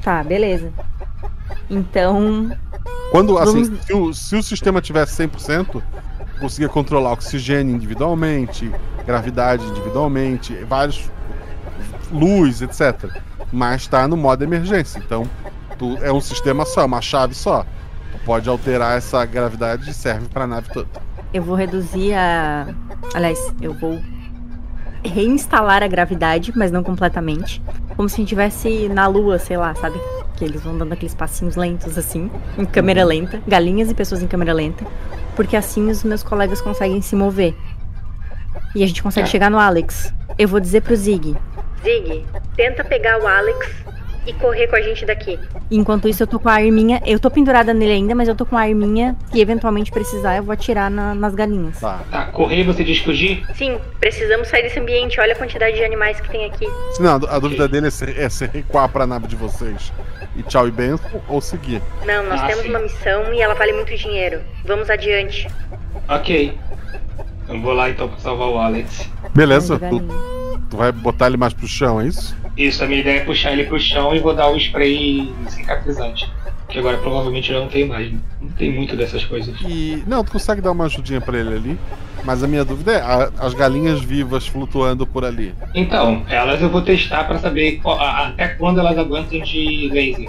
Tá, 0.01 0.23
beleza. 0.23 0.71
Então. 1.69 2.51
Quando, 3.11 3.37
assim, 3.37 3.63
vamos... 3.63 3.85
se, 3.85 3.93
o, 3.93 4.13
se 4.13 4.35
o 4.35 4.43
sistema 4.43 4.81
tivesse 4.81 5.21
100%, 5.23 5.81
conseguia 6.39 6.67
controlar 6.67 7.11
oxigênio 7.11 7.75
individualmente, 7.75 8.71
gravidade 9.05 9.63
individualmente, 9.65 10.55
vários 10.65 11.09
luz, 12.13 12.61
etc. 12.61 13.09
Mas 13.51 13.81
está 13.81 14.07
no 14.07 14.15
modo 14.15 14.43
emergência. 14.43 14.99
Então, 14.99 15.27
tu, 15.77 15.97
é 16.01 16.11
um 16.11 16.21
sistema 16.21 16.65
só, 16.65 16.85
uma 16.85 17.01
chave 17.01 17.33
só. 17.33 17.65
Tu 18.11 18.19
pode 18.25 18.47
alterar 18.47 18.97
essa 18.97 19.25
gravidade 19.25 19.89
e 19.89 19.93
serve 19.93 20.27
para 20.29 20.45
a 20.45 20.47
nave 20.47 20.69
toda. 20.71 20.89
Eu 21.33 21.43
vou 21.43 21.55
reduzir 21.55 22.13
a. 22.13 22.67
Aliás, 23.13 23.39
eu 23.61 23.73
vou 23.73 23.99
reinstalar 25.03 25.83
a 25.83 25.87
gravidade, 25.87 26.53
mas 26.55 26.71
não 26.71 26.83
completamente. 26.83 27.61
Como 27.95 28.07
se 28.07 28.15
a 28.15 28.17
gente 28.17 28.27
estivesse 28.27 28.87
na 28.89 29.07
lua, 29.07 29.37
sei 29.37 29.57
lá, 29.57 29.75
sabe? 29.75 29.99
Que 30.35 30.45
eles 30.45 30.63
vão 30.63 30.77
dando 30.77 30.93
aqueles 30.93 31.13
passinhos 31.13 31.55
lentos 31.55 31.97
assim, 31.97 32.31
em 32.57 32.65
câmera 32.65 33.01
uhum. 33.01 33.07
lenta. 33.07 33.41
Galinhas 33.47 33.91
e 33.91 33.93
pessoas 33.93 34.23
em 34.23 34.27
câmera 34.27 34.53
lenta. 34.53 34.85
Porque 35.35 35.57
assim 35.57 35.89
os 35.89 36.03
meus 36.03 36.23
colegas 36.23 36.61
conseguem 36.61 37.01
se 37.01 37.15
mover. 37.15 37.55
E 38.75 38.83
a 38.83 38.87
gente 38.87 39.03
consegue 39.03 39.27
é. 39.27 39.31
chegar 39.31 39.51
no 39.51 39.59
Alex. 39.59 40.13
Eu 40.37 40.47
vou 40.47 40.59
dizer 40.59 40.81
pro 40.81 40.95
Zig: 40.95 41.35
Zig, 41.83 42.25
tenta 42.55 42.83
pegar 42.83 43.19
o 43.19 43.27
Alex 43.27 43.83
e 44.25 44.33
correr 44.33 44.67
com 44.67 44.75
a 44.75 44.81
gente 44.81 45.05
daqui. 45.05 45.37
Enquanto 45.69 46.07
isso, 46.07 46.23
eu 46.23 46.27
tô 46.27 46.39
com 46.39 46.49
a 46.49 46.53
arminha. 46.53 47.01
Eu 47.05 47.19
tô 47.19 47.29
pendurada 47.29 47.73
nele 47.73 47.91
ainda, 47.91 48.15
mas 48.15 48.27
eu 48.27 48.35
tô 48.35 48.45
com 48.45 48.57
a 48.57 48.61
arminha. 48.61 49.15
Se 49.31 49.39
eventualmente 49.39 49.91
precisar, 49.91 50.37
eu 50.37 50.43
vou 50.43 50.53
atirar 50.53 50.89
na, 50.89 51.13
nas 51.13 51.35
galinhas. 51.35 51.79
Tá. 51.79 52.01
tá. 52.09 52.25
Correr, 52.27 52.63
você 52.63 52.83
diz 52.83 52.99
fugir? 52.99 53.45
Sim, 53.55 53.77
precisamos 53.99 54.47
sair 54.47 54.63
desse 54.63 54.79
ambiente. 54.79 55.19
Olha 55.19 55.33
a 55.33 55.35
quantidade 55.35 55.75
de 55.75 55.83
animais 55.83 56.19
que 56.19 56.29
tem 56.29 56.45
aqui. 56.45 56.65
Não, 56.99 57.15
a 57.15 57.39
dúvida 57.39 57.67
dele 57.67 57.87
é 57.87 57.91
se, 57.91 58.05
é 58.05 58.29
se 58.29 58.45
recuar 58.45 58.87
pra 58.89 59.05
nave 59.05 59.27
de 59.27 59.35
vocês 59.35 59.91
e 60.35 60.43
tchau 60.43 60.67
e 60.67 60.71
benção 60.71 61.21
ou 61.27 61.41
seguir. 61.41 61.81
Não, 62.05 62.23
nós 62.25 62.41
ah, 62.41 62.47
temos 62.47 62.63
sim. 62.63 62.69
uma 62.69 62.79
missão 62.79 63.33
e 63.33 63.41
ela 63.41 63.53
vale 63.55 63.73
muito 63.73 63.95
dinheiro. 63.95 64.41
Vamos 64.65 64.89
adiante. 64.89 65.47
Ok. 66.07 66.57
Eu 67.47 67.61
vou 67.61 67.73
lá 67.73 67.89
então 67.89 68.07
pra 68.07 68.17
salvar 68.19 68.49
o 68.49 68.57
Alex. 68.57 69.09
Beleza, 69.33 69.79
tu, 69.79 70.01
Tu 70.73 70.77
vai 70.77 70.91
botar 70.91 71.27
ele 71.27 71.37
mais 71.37 71.53
pro 71.53 71.67
chão, 71.67 72.01
é 72.01 72.07
isso? 72.07 72.35
Isso, 72.57 72.83
a 72.83 72.87
minha 72.87 72.99
ideia 72.99 73.19
é 73.19 73.23
puxar 73.23 73.51
ele 73.51 73.65
pro 73.65 73.79
chão 73.79 74.15
e 74.15 74.19
vou 74.19 74.33
dar 74.33 74.47
o 74.47 74.57
spray 74.57 75.31
cicatrizante. 75.47 76.27
Que 76.67 76.79
agora 76.79 76.97
provavelmente 76.97 77.53
já 77.53 77.59
não 77.59 77.67
tem 77.67 77.87
mais. 77.87 78.11
Né? 78.11 78.17
Não 78.41 78.49
tem 78.49 78.71
muito 78.71 78.95
dessas 78.95 79.23
coisas. 79.23 79.55
E. 79.61 80.03
Não, 80.07 80.23
tu 80.23 80.31
consegue 80.31 80.61
dar 80.61 80.71
uma 80.71 80.85
ajudinha 80.85 81.21
pra 81.21 81.37
ele 81.37 81.53
ali. 81.53 81.79
Mas 82.23 82.41
a 82.41 82.47
minha 82.47 82.65
dúvida 82.65 82.93
é, 82.93 83.01
a, 83.01 83.29
as 83.37 83.53
galinhas 83.53 84.01
vivas 84.01 84.47
flutuando 84.47 85.05
por 85.05 85.23
ali. 85.23 85.53
Então, 85.75 86.23
elas 86.27 86.59
eu 86.59 86.69
vou 86.69 86.81
testar 86.81 87.25
para 87.25 87.37
saber 87.37 87.73
qual, 87.73 87.99
a, 87.99 88.29
até 88.29 88.47
quando 88.47 88.79
elas 88.79 88.97
aguentam 88.97 89.41
de 89.41 89.89
laser. 89.93 90.27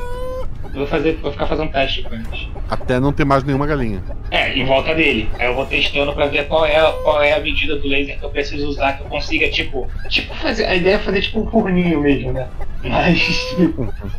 Eu 0.75 0.81
vou 0.81 0.87
fazer, 0.89 1.17
vou 1.23 1.31
ficar 1.31 1.47
fazendo 1.47 1.71
teste 1.71 2.03
com 2.03 2.15
eles. 2.15 2.49
Até 2.69 2.99
não 2.99 3.13
ter 3.13 3.25
mais 3.25 3.45
nenhuma 3.45 3.65
galinha. 3.65 4.03
É, 4.29 4.53
em 4.59 4.65
volta 4.65 4.93
dele. 4.93 5.31
Aí 5.39 5.47
eu 5.47 5.55
vou 5.55 5.65
testando 5.65 6.13
pra 6.13 6.27
ver 6.27 6.49
qual 6.49 6.67
é, 6.67 6.81
qual 7.05 7.23
é 7.23 7.33
a 7.33 7.39
medida 7.39 7.77
do 7.77 7.87
laser 7.87 8.19
que 8.19 8.25
eu 8.25 8.31
preciso 8.31 8.69
usar, 8.69 8.95
que 8.95 9.05
eu 9.05 9.07
consiga, 9.07 9.49
tipo. 9.51 9.89
Tipo, 10.09 10.35
fazer. 10.35 10.65
A 10.65 10.75
ideia 10.75 10.97
é 10.97 10.99
fazer 10.99 11.23
tipo 11.23 11.43
um 11.43 11.51
forninho 11.51 12.01
mesmo, 12.01 12.33
né? 12.33 12.49
Mas. 12.83 13.55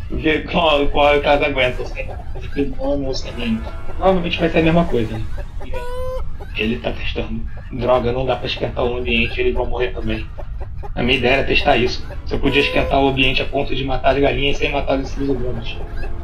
ver 0.10 0.50
qual, 0.50 0.88
qual 0.88 1.14
é 1.14 1.18
o 1.18 1.22
que 1.22 1.28
elas 1.28 1.44
aguentam, 1.44 1.84
assim. 1.84 2.04
Fazer 2.34 2.66
dano, 2.70 3.12
assim. 3.12 3.62
Provavelmente 3.86 4.40
vai 4.40 4.50
ser 4.50 4.60
a 4.60 4.64
mesma 4.64 4.86
coisa, 4.86 5.18
né? 5.18 5.26
Ele 6.58 6.78
tá 6.78 6.92
testando. 6.92 7.42
Droga, 7.72 8.12
não 8.12 8.26
dá 8.26 8.36
pra 8.36 8.48
esquentar 8.48 8.86
o 8.86 8.98
ambiente, 8.98 9.40
eles 9.40 9.54
vão 9.54 9.66
morrer 9.66 9.90
também. 9.90 10.26
A 10.94 11.04
minha 11.04 11.18
ideia 11.18 11.34
era 11.34 11.44
testar 11.44 11.78
isso. 11.78 12.06
Se 12.26 12.34
eu 12.34 12.40
podia 12.40 12.62
esquentar 12.62 13.00
o 13.02 13.08
ambiente 13.08 13.42
a 13.42 13.46
ponto 13.46 13.76
de 13.76 13.84
matar 13.84 14.16
as 14.16 14.22
galinhas 14.22 14.58
sem 14.58 14.72
matar 14.72 14.98
os 15.00 15.10
seres 15.10 15.30
humanos. 15.30 15.78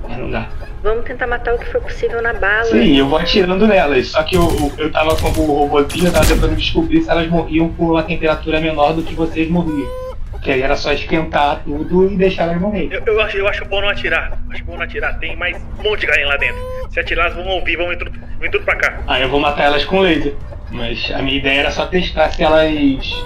Mas 0.07 0.17
não 0.17 0.29
dá. 0.31 0.47
Vamos 0.83 1.05
tentar 1.05 1.27
matar 1.27 1.53
o 1.53 1.59
que 1.59 1.65
for 1.65 1.81
possível 1.81 2.21
na 2.21 2.33
bala. 2.33 2.65
Sim, 2.65 2.97
eu 2.97 3.07
vou 3.07 3.19
atirando 3.19 3.67
nelas. 3.67 4.07
Só 4.07 4.23
que 4.23 4.35
eu, 4.35 4.41
eu, 4.41 4.85
eu 4.85 4.91
tava 4.91 5.15
com 5.15 5.27
o 5.27 5.45
robôzinho, 5.45 6.07
eu 6.07 6.13
tava 6.13 6.25
tentando 6.25 6.55
descobrir 6.55 7.01
se 7.01 7.09
elas 7.09 7.29
morriam 7.29 7.69
por 7.69 7.91
uma 7.91 8.03
temperatura 8.03 8.59
menor 8.59 8.93
do 8.93 9.03
que 9.03 9.13
vocês 9.13 9.49
morriam. 9.49 10.10
Porque 10.41 10.53
aí 10.53 10.61
era 10.63 10.75
só 10.75 10.91
esquentar 10.91 11.61
tudo 11.63 12.11
e 12.11 12.17
deixar 12.17 12.45
elas 12.45 12.59
morrer. 12.59 12.89
Eu, 12.91 13.03
eu, 13.05 13.21
acho, 13.21 13.37
eu 13.37 13.47
acho 13.47 13.63
bom 13.65 13.79
não 13.79 13.89
atirar. 13.89 14.39
Acho 14.49 14.63
bom 14.65 14.75
não 14.75 14.81
atirar. 14.81 15.19
Tem 15.19 15.35
mais 15.35 15.55
um 15.79 15.83
monte 15.83 15.99
de 15.99 16.07
galinha 16.07 16.29
lá 16.29 16.37
dentro. 16.37 16.59
Se 16.89 16.99
atirar, 16.99 17.27
elas 17.27 17.35
vão 17.35 17.45
ouvir, 17.45 17.77
vão 17.77 17.87
vir 17.89 17.99
tudo, 17.99 18.11
vem 18.39 18.49
tudo 18.49 18.65
pra 18.65 18.75
cá. 18.75 19.03
Aí 19.05 19.21
eu 19.21 19.29
vou 19.29 19.39
matar 19.39 19.65
elas 19.65 19.85
com 19.85 19.99
laser. 19.99 20.33
Mas 20.71 21.11
a 21.13 21.21
minha 21.21 21.37
ideia 21.37 21.59
era 21.59 21.69
só 21.69 21.85
testar 21.85 22.31
se 22.31 22.41
elas. 22.41 23.23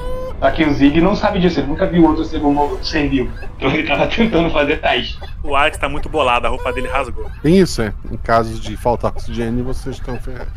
Que 0.54 0.64
o 0.64 0.74
Zig 0.74 1.02
não 1.02 1.16
sabe 1.16 1.40
disso, 1.40 1.60
ele 1.60 1.68
nunca 1.68 1.86
viu 1.88 2.06
outro 2.06 2.24
ser 2.24 2.38
humano 2.38 2.78
sem 2.84 3.10
vivo. 3.10 3.30
Então 3.58 3.70
ele 3.72 3.84
tava 3.88 4.08
tentando 4.08 4.50
fazer 4.52 4.80
teste. 4.80 5.20
O 5.44 5.56
Alex 5.56 5.78
tá 5.78 5.90
muito 5.90 6.08
bolado, 6.08 6.46
a 6.48 6.50
roupa 6.50 6.72
dele 6.72 6.88
rasgou. 6.88 7.30
Tem 7.42 7.58
isso, 7.58 7.82
é. 7.82 7.94
Em 8.12 8.16
caso 8.18 8.60
de 8.60 8.78
faltar 8.78 9.12
oxigênio, 9.12 9.64
vocês 9.64 9.96
estão 9.96 10.18
ferrados. 10.20 10.54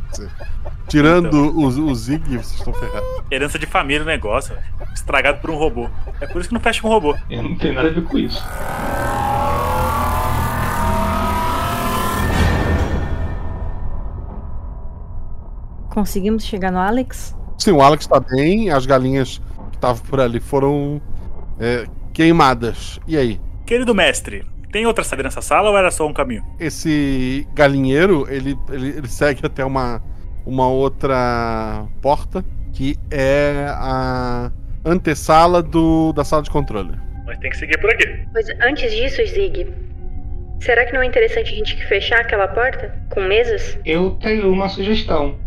Tirando 0.88 1.26
Então. 1.28 1.56
o, 1.56 1.90
o 1.90 1.94
Zig, 1.94 2.22
vocês 2.28 2.54
estão 2.58 2.72
ferrados. 2.74 3.08
Herança 3.30 3.58
de 3.58 3.66
família 3.66 4.02
o 4.02 4.06
negócio, 4.06 4.54
velho. 4.54 4.66
estragado 4.94 5.40
por 5.40 5.50
um 5.50 5.56
robô. 5.56 5.88
É 6.20 6.26
por 6.26 6.40
isso 6.40 6.48
que 6.48 6.54
não 6.54 6.60
fecha 6.60 6.80
com 6.80 6.88
robô. 6.88 7.16
Eu 7.30 7.42
não 7.42 7.56
tenho 7.56 7.74
nada 7.74 7.88
a 7.88 7.92
ver 7.92 8.04
com 8.04 8.18
isso. 8.18 8.42
Conseguimos 15.90 16.44
chegar 16.44 16.70
no 16.70 16.78
Alex? 16.78 17.34
Sim, 17.56 17.72
o 17.72 17.82
Alex 17.82 18.06
tá 18.06 18.20
bem, 18.20 18.70
as 18.70 18.86
galinhas 18.86 19.40
estavam 19.78 20.02
por 20.04 20.20
ali 20.20 20.40
foram 20.40 21.00
é, 21.58 21.86
queimadas. 22.12 22.98
E 23.06 23.16
aí? 23.16 23.40
Querido 23.64 23.94
mestre, 23.94 24.44
tem 24.72 24.86
outra 24.86 25.04
saída 25.04 25.22
nessa 25.22 25.40
sala 25.40 25.70
ou 25.70 25.78
era 25.78 25.90
só 25.90 26.06
um 26.06 26.12
caminho? 26.12 26.44
Esse 26.58 27.46
galinheiro, 27.54 28.26
ele, 28.28 28.56
ele, 28.70 28.88
ele 28.88 29.08
segue 29.08 29.44
até 29.44 29.64
uma, 29.64 30.02
uma 30.44 30.68
outra 30.68 31.86
porta, 32.02 32.44
que 32.72 32.96
é 33.10 33.66
a 33.70 34.50
antessala 34.84 35.62
do, 35.62 36.12
da 36.12 36.24
sala 36.24 36.42
de 36.42 36.50
controle. 36.50 36.92
Mas 37.26 37.38
tem 37.38 37.50
que 37.50 37.56
seguir 37.56 37.78
por 37.80 37.90
aqui. 37.90 38.06
Pois 38.32 38.48
antes 38.60 38.90
disso, 38.92 39.24
Zig, 39.26 39.66
será 40.60 40.84
que 40.86 40.92
não 40.92 41.02
é 41.02 41.06
interessante 41.06 41.52
a 41.52 41.56
gente 41.56 41.86
fechar 41.86 42.20
aquela 42.20 42.48
porta? 42.48 42.94
Com 43.10 43.22
mesas? 43.22 43.78
Eu 43.84 44.12
tenho 44.12 44.50
uma 44.50 44.68
sugestão. 44.68 45.38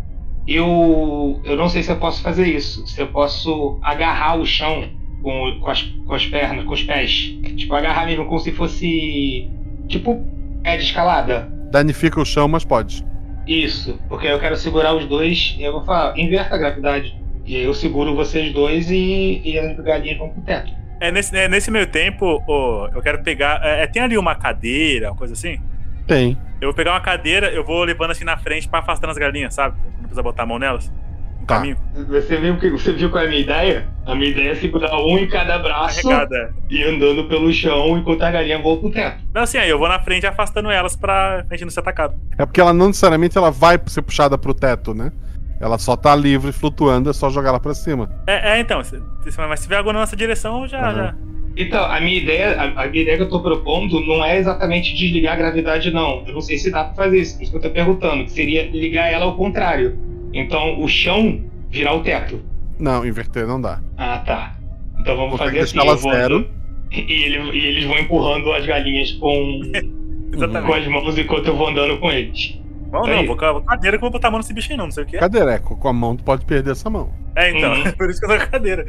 Eu, 0.48 1.40
eu 1.44 1.56
não 1.56 1.70
sei 1.70 1.84
se 1.84 1.92
eu 1.92 1.98
posso 1.98 2.22
fazer 2.22 2.48
isso. 2.48 2.86
Se 2.88 3.00
eu 3.00 3.08
posso 3.08 3.80
agarrar 3.82 4.36
o 4.36 4.46
chão 4.46 4.90
com, 5.22 5.60
com, 5.60 5.70
as, 5.70 5.82
com 5.82 6.14
as 6.14 6.26
pernas, 6.26 6.66
com 6.66 6.74
os 6.74 6.84
pés. 6.84 7.34
Tipo, 7.56 7.76
agarrar 7.76 8.06
mesmo 8.06 8.26
como 8.26 8.40
se 8.40 8.52
fosse. 8.52 9.50
Tipo, 9.88 10.26
pé 10.64 10.78
de 10.78 10.84
escalada. 10.84 11.52
Danifica 11.72 12.20
o 12.20 12.26
chão, 12.26 12.48
mas 12.48 12.66
pode. 12.66 13.06
Isso, 13.48 14.00
porque 14.08 14.28
eu 14.28 14.40
quero 14.40 14.56
segurar 14.56 14.96
os 14.96 15.06
dois 15.06 15.56
e 15.58 15.64
eu 15.64 15.74
vou 15.74 15.84
falar, 15.84 16.18
inverta 16.18 16.56
a 16.56 16.58
gravidade. 16.58 17.20
E 17.46 17.56
aí 17.56 17.64
eu 17.64 17.74
seguro 17.74 18.16
vocês 18.16 18.54
dois 18.54 18.90
e, 18.92 19.42
e 19.44 19.58
as 19.58 19.78
galinhas 19.80 20.18
vão 20.18 20.30
pro 20.30 20.42
teto. 20.44 20.72
É 21.00 21.12
nesse, 21.12 21.36
é, 21.36 21.48
nesse 21.48 21.72
meio 21.72 21.88
tempo, 21.88 22.44
ô, 22.48 22.88
eu 22.94 23.02
quero 23.02 23.24
pegar. 23.24 23.60
É, 23.64 23.88
tem 23.88 24.02
ali 24.02 24.18
uma 24.18 24.36
cadeira, 24.36 25.10
uma 25.10 25.18
coisa 25.18 25.34
assim? 25.34 25.60
Tem. 26.06 26.38
Eu 26.62 26.68
vou 26.68 26.74
pegar 26.76 26.92
uma 26.92 27.02
cadeira, 27.02 27.50
eu 27.50 27.64
vou 27.66 27.84
levando 27.84 28.12
assim 28.12 28.24
na 28.24 28.38
frente 28.38 28.70
pra 28.70 28.80
afastando 28.80 29.10
as 29.12 29.18
galinhas, 29.18 29.54
sabe? 29.56 29.76
Não 29.96 30.00
precisa 30.02 30.22
botar 30.24 30.44
a 30.44 30.46
mão 30.46 30.60
nelas. 30.60 30.92
No 31.40 31.48
Tá. 31.48 31.56
caminho. 31.56 31.76
Você 32.08 32.38
viu, 32.38 32.56
que, 32.60 32.70
você 32.70 32.94
viu 32.94 33.10
qual 33.10 33.24
é 33.24 33.26
a 33.26 33.30
minha 33.30 33.42
ideia? 33.42 33.88
A 34.06 34.14
minha 34.14 34.30
ideia 34.30 34.52
é 34.52 34.56
segurar 34.56 34.96
um 35.00 35.18
em 35.18 35.28
cada 35.28 35.58
braço 35.58 36.04
Carregada. 36.04 36.54
e 36.70 36.84
andando 36.84 37.28
pelo 37.28 37.52
chão 37.52 37.98
enquanto 37.98 38.22
a 38.22 38.30
galinha 38.30 38.60
voa 38.62 38.78
pro 38.80 38.92
teto. 38.92 39.18
Não, 39.34 39.42
assim, 39.42 39.58
aí 39.58 39.68
eu 39.70 39.80
vou 39.80 39.88
na 39.90 40.00
frente 40.00 40.28
afastando 40.28 40.70
elas 40.70 40.96
pra 40.96 41.44
gente 41.52 41.64
não 41.64 41.72
ser 41.72 41.80
atacado. 41.80 42.14
É 42.38 42.46
porque 42.46 42.62
ela 42.62 42.74
não 42.74 42.88
necessariamente 42.88 43.36
ela 43.40 43.50
vai 43.50 43.80
ser 43.88 44.04
puxada 44.04 44.38
pro 44.38 44.54
teto, 44.54 44.94
né? 44.94 45.12
Ela 45.60 45.80
só 45.80 45.96
tá 45.96 46.16
livre, 46.16 46.52
flutuando, 46.52 47.10
é 47.10 47.14
só 47.14 47.30
jogar 47.32 47.50
ela 47.50 47.60
pra 47.60 47.74
cima. 47.74 48.08
É, 48.28 48.58
é 48.58 48.60
então, 48.60 48.84
se- 48.84 49.02
se- 49.28 49.38
mas 49.40 49.60
se 49.62 49.68
vier 49.68 49.80
alguma 49.80 49.94
na 49.94 50.00
nossa 50.02 50.16
direção, 50.16 50.68
já. 50.68 50.90
Uhum. 50.90 50.96
já. 50.96 51.16
Então, 51.62 51.84
a 51.86 52.00
minha 52.00 52.18
ideia, 52.18 52.60
a, 52.60 52.84
a 52.84 52.88
minha 52.88 53.02
ideia 53.04 53.18
que 53.18 53.24
eu 53.24 53.30
tô 53.30 53.40
propondo 53.42 54.00
não 54.06 54.24
é 54.24 54.38
exatamente 54.38 54.96
desligar 54.96 55.34
a 55.34 55.38
gravidade, 55.38 55.92
não. 55.92 56.24
Eu 56.28 56.34
não 56.34 56.42
sei 56.42 56.58
se 56.58 56.72
dá 56.72 56.84
pra 56.86 57.06
fazer 57.06 57.20
isso, 57.20 57.36
por 57.38 57.44
isso 57.44 57.52
que 57.52 57.58
eu 57.58 57.62
tô 57.62 57.70
perguntando, 57.70 58.24
que 58.26 58.32
seria 58.32 58.68
ligar 58.70 59.12
ela 59.12 59.26
ao 59.26 59.36
contrário. 59.36 59.98
Então, 60.34 60.80
o 60.82 60.88
chão 60.88 61.42
virar 61.70 61.94
o 61.96 62.02
teto. 62.02 62.40
Não, 62.80 63.06
inverter 63.06 63.46
não 63.48 63.62
dá. 63.62 63.80
Ah, 63.98 64.18
tá. 64.20 64.56
Então 65.00 65.16
vamos 65.16 65.32
Vou 65.32 65.38
fazer 65.40 65.60
assim, 65.60 65.74
deixar 65.76 65.88
ela 65.88 65.98
eu 65.98 66.02
vou 66.02 66.12
zero. 66.14 66.50
e, 66.92 67.00
ele- 67.24 67.58
e 67.58 67.66
eles 67.66 67.84
vão 67.86 67.98
empurrando 68.00 68.52
as 68.54 68.66
galinhas 68.66 69.12
com, 69.14 69.62
com 70.66 70.74
as 70.74 70.88
mãos 70.88 71.18
enquanto 71.18 71.48
eu 71.48 71.56
vou 71.56 71.68
andando 71.70 71.98
com 72.00 72.12
eles. 72.12 72.60
Não, 72.92 73.06
Aí. 73.06 73.16
não, 73.16 73.26
vou 73.26 73.38
com 73.38 73.46
a 73.46 73.62
cadeira 73.64 73.98
que 73.98 74.04
eu 74.04 74.10
vou 74.10 74.12
botar 74.12 74.28
a 74.28 74.32
mão 74.32 74.40
nesse 74.40 74.54
bicho 74.54 74.72
aí, 74.72 74.78
não, 74.78 74.86
não 74.86 74.92
sei 74.92 75.04
o 75.04 75.08
que 75.08 75.16
é. 75.16 75.20
Cadeira, 75.20 75.54
é, 75.54 75.60
com 75.60 75.76
com 75.76 75.88
a 75.88 75.94
mão 75.94 76.16
tu 76.16 76.24
pode 76.26 76.44
perder 76.46 76.72
essa 76.72 76.90
mão. 76.90 77.10
É, 77.36 77.58
então, 77.58 77.72
Uhum. 77.74 77.92
por 77.98 78.10
isso 78.10 78.20
que 78.20 78.26
eu 78.26 78.30
tô 78.30 78.38
com 78.38 78.44
a 78.44 78.48
cadeira. 78.48 78.86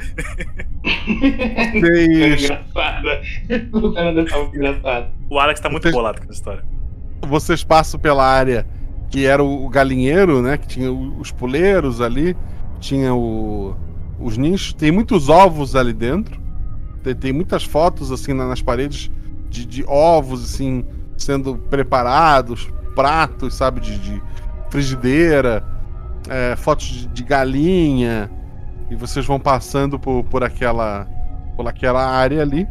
Vocês, 1.72 2.42
Engraçada. 2.44 3.20
O 3.72 3.92
Fernando 3.92 4.24
tá 4.28 4.38
muito 4.38 4.56
engraçado. 4.56 5.06
O 5.30 5.38
Alex 5.38 5.60
tá 5.60 5.70
muito 5.70 5.82
Vocês- 5.84 5.94
bolado 5.94 6.18
com 6.18 6.24
essa 6.24 6.32
história. 6.32 6.64
vocês 7.26 7.62
passam 7.64 8.00
pela 8.00 8.24
área 8.26 8.66
que 9.10 9.26
era 9.26 9.42
o 9.42 9.68
galinheiro, 9.68 10.42
né? 10.42 10.56
Que 10.56 10.66
tinha 10.66 10.90
o- 10.90 11.18
os 11.20 11.30
puleiros 11.30 12.00
ali, 12.00 12.36
tinha 12.80 13.14
o, 13.14 13.76
os 14.18 14.36
nichos. 14.36 14.72
Tem 14.74 14.90
muitos 14.90 15.28
ovos 15.28 15.76
ali 15.76 15.92
dentro. 15.92 16.40
Tem, 17.02 17.14
tem 17.14 17.32
muitas 17.32 17.62
fotos 17.64 18.10
assim 18.10 18.32
na- 18.32 18.46
nas 18.48 18.62
paredes 18.62 19.10
de, 19.50 19.66
de 19.66 19.84
ovos 19.86 20.42
assim 20.44 20.84
sendo 21.16 21.56
preparados, 21.56 22.68
pratos, 22.94 23.54
sabe, 23.54 23.80
de, 23.80 23.98
de 23.98 24.22
frigideira, 24.70 25.64
é, 26.28 26.56
fotos 26.56 26.86
de, 26.86 27.06
de 27.08 27.22
galinha. 27.22 28.30
E 28.90 28.96
vocês 28.96 29.24
vão 29.24 29.40
passando 29.40 29.98
por, 29.98 30.24
por 30.24 30.44
aquela 30.44 31.06
por 31.56 31.68
aquela 31.68 32.04
área 32.06 32.40
ali 32.40 32.66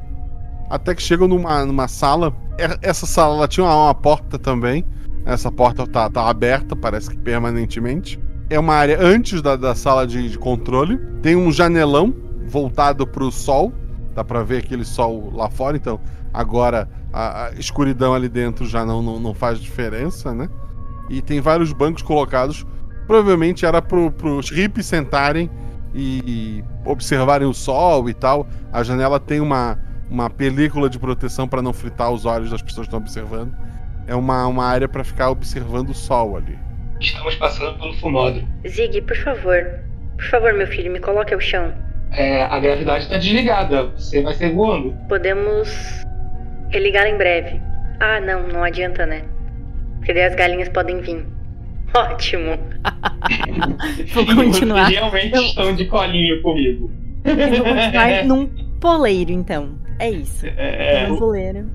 até 0.72 0.96
que 0.96 1.02
chegam 1.02 1.28
numa, 1.28 1.66
numa 1.66 1.88
sala. 1.88 2.34
Essa 2.82 3.06
sala 3.06 3.36
ela 3.36 3.48
tinha 3.48 3.66
uma, 3.66 3.76
uma 3.76 3.94
porta 3.94 4.40
também. 4.40 4.86
Essa 5.26 5.52
porta 5.52 5.86
tá, 5.86 6.10
tá 6.10 6.30
aberta, 6.30 6.76
parece 6.76 7.10
que 7.10 7.18
permanentemente. 7.18 8.18
É 8.50 8.58
uma 8.58 8.74
área 8.74 8.98
antes 9.00 9.42
da, 9.42 9.58
da 9.58 9.76
sala 9.76 10.08
de, 10.08 10.30
de 10.30 10.40
controle. 10.40 10.98
Tem 11.22 11.36
um 11.36 11.52
janelão 11.52 12.16
voltado 12.48 13.06
pro 13.06 13.30
sol. 13.32 13.74
Dá 14.16 14.24
pra 14.24 14.44
ver 14.44 14.60
aquele 14.60 14.86
sol 14.86 15.30
lá 15.34 15.50
fora. 15.50 15.76
Então, 15.76 16.00
agora 16.34 16.90
a, 17.14 17.48
a 17.48 17.52
escuridão 17.54 18.14
ali 18.14 18.30
dentro 18.30 18.66
já 18.66 18.86
não, 18.86 19.02
não, 19.02 19.20
não 19.20 19.34
faz 19.34 19.60
diferença, 19.60 20.34
né? 20.34 20.50
E 21.10 21.22
tem 21.22 21.42
vários 21.42 21.74
bancos 21.74 22.02
colocados. 22.02 22.66
Provavelmente 23.06 23.66
era 23.66 23.82
pro, 23.82 24.12
pros 24.12 24.50
hippies 24.50 24.86
sentarem 24.86 25.50
e 25.94 26.64
observarem 26.86 27.48
o 27.48 27.54
sol 27.54 28.10
e 28.10 28.14
tal. 28.14 28.48
A 28.72 28.82
janela 28.84 29.20
tem 29.20 29.42
uma, 29.42 29.78
uma 30.10 30.30
película 30.30 30.90
de 30.90 30.98
proteção 30.98 31.48
para 31.48 31.62
não 31.62 31.74
fritar 31.74 32.12
os 32.12 32.26
olhos 32.26 32.50
das 32.50 32.62
pessoas 32.62 32.88
que 32.88 32.96
estão 32.96 33.00
observando. 33.00 33.54
É 34.08 34.16
uma, 34.16 34.48
uma 34.48 34.66
área 34.66 34.88
para 34.88 35.04
ficar 35.04 35.30
observando 35.30 35.90
o 35.90 35.94
sol 35.94 36.38
ali. 36.38 36.58
Estamos 37.00 37.36
passando 37.36 37.78
pelo 37.80 37.94
fumódromo. 37.98 38.48
Zig, 38.68 39.02
por 39.02 39.18
favor. 39.18 39.80
Por 40.16 40.26
favor, 40.26 40.54
meu 40.54 40.68
filho, 40.68 40.92
me 40.92 41.00
coloque 41.00 41.34
ao 41.34 41.40
chão. 41.40 41.74
É, 42.12 42.44
a 42.44 42.60
gravidade 42.60 43.08
tá 43.10 43.18
desligada. 43.18 43.88
Você 43.98 44.22
vai 44.22 44.34
ser 44.34 44.54
voando. 44.54 44.94
Podemos 45.08 46.04
religar 46.72 47.08
em 47.08 47.18
breve. 47.18 47.62
Ah, 48.00 48.20
não, 48.20 48.48
não 48.48 48.64
adianta, 48.64 49.06
né? 49.06 49.24
Porque 49.98 50.14
daí 50.14 50.24
as 50.24 50.36
galinhas 50.36 50.70
podem 50.70 51.00
vir. 51.02 51.26
Ótimo. 51.96 52.58
Vou 54.14 54.26
continuar. 54.26 54.86
Vocês 54.86 55.00
realmente 55.00 55.36
Eu- 55.36 55.42
estão 55.44 55.76
de 55.76 55.86
colinho 55.86 56.42
comigo. 56.42 56.90
Eu 57.24 57.36
vou 57.36 57.66
continuar 57.66 58.24
num 58.26 58.48
poleiro, 58.80 59.32
então. 59.32 59.78
É 60.00 60.10
isso. 60.10 60.46
É, 60.48 61.08
num 61.08 61.18
poleiro. 61.18 61.70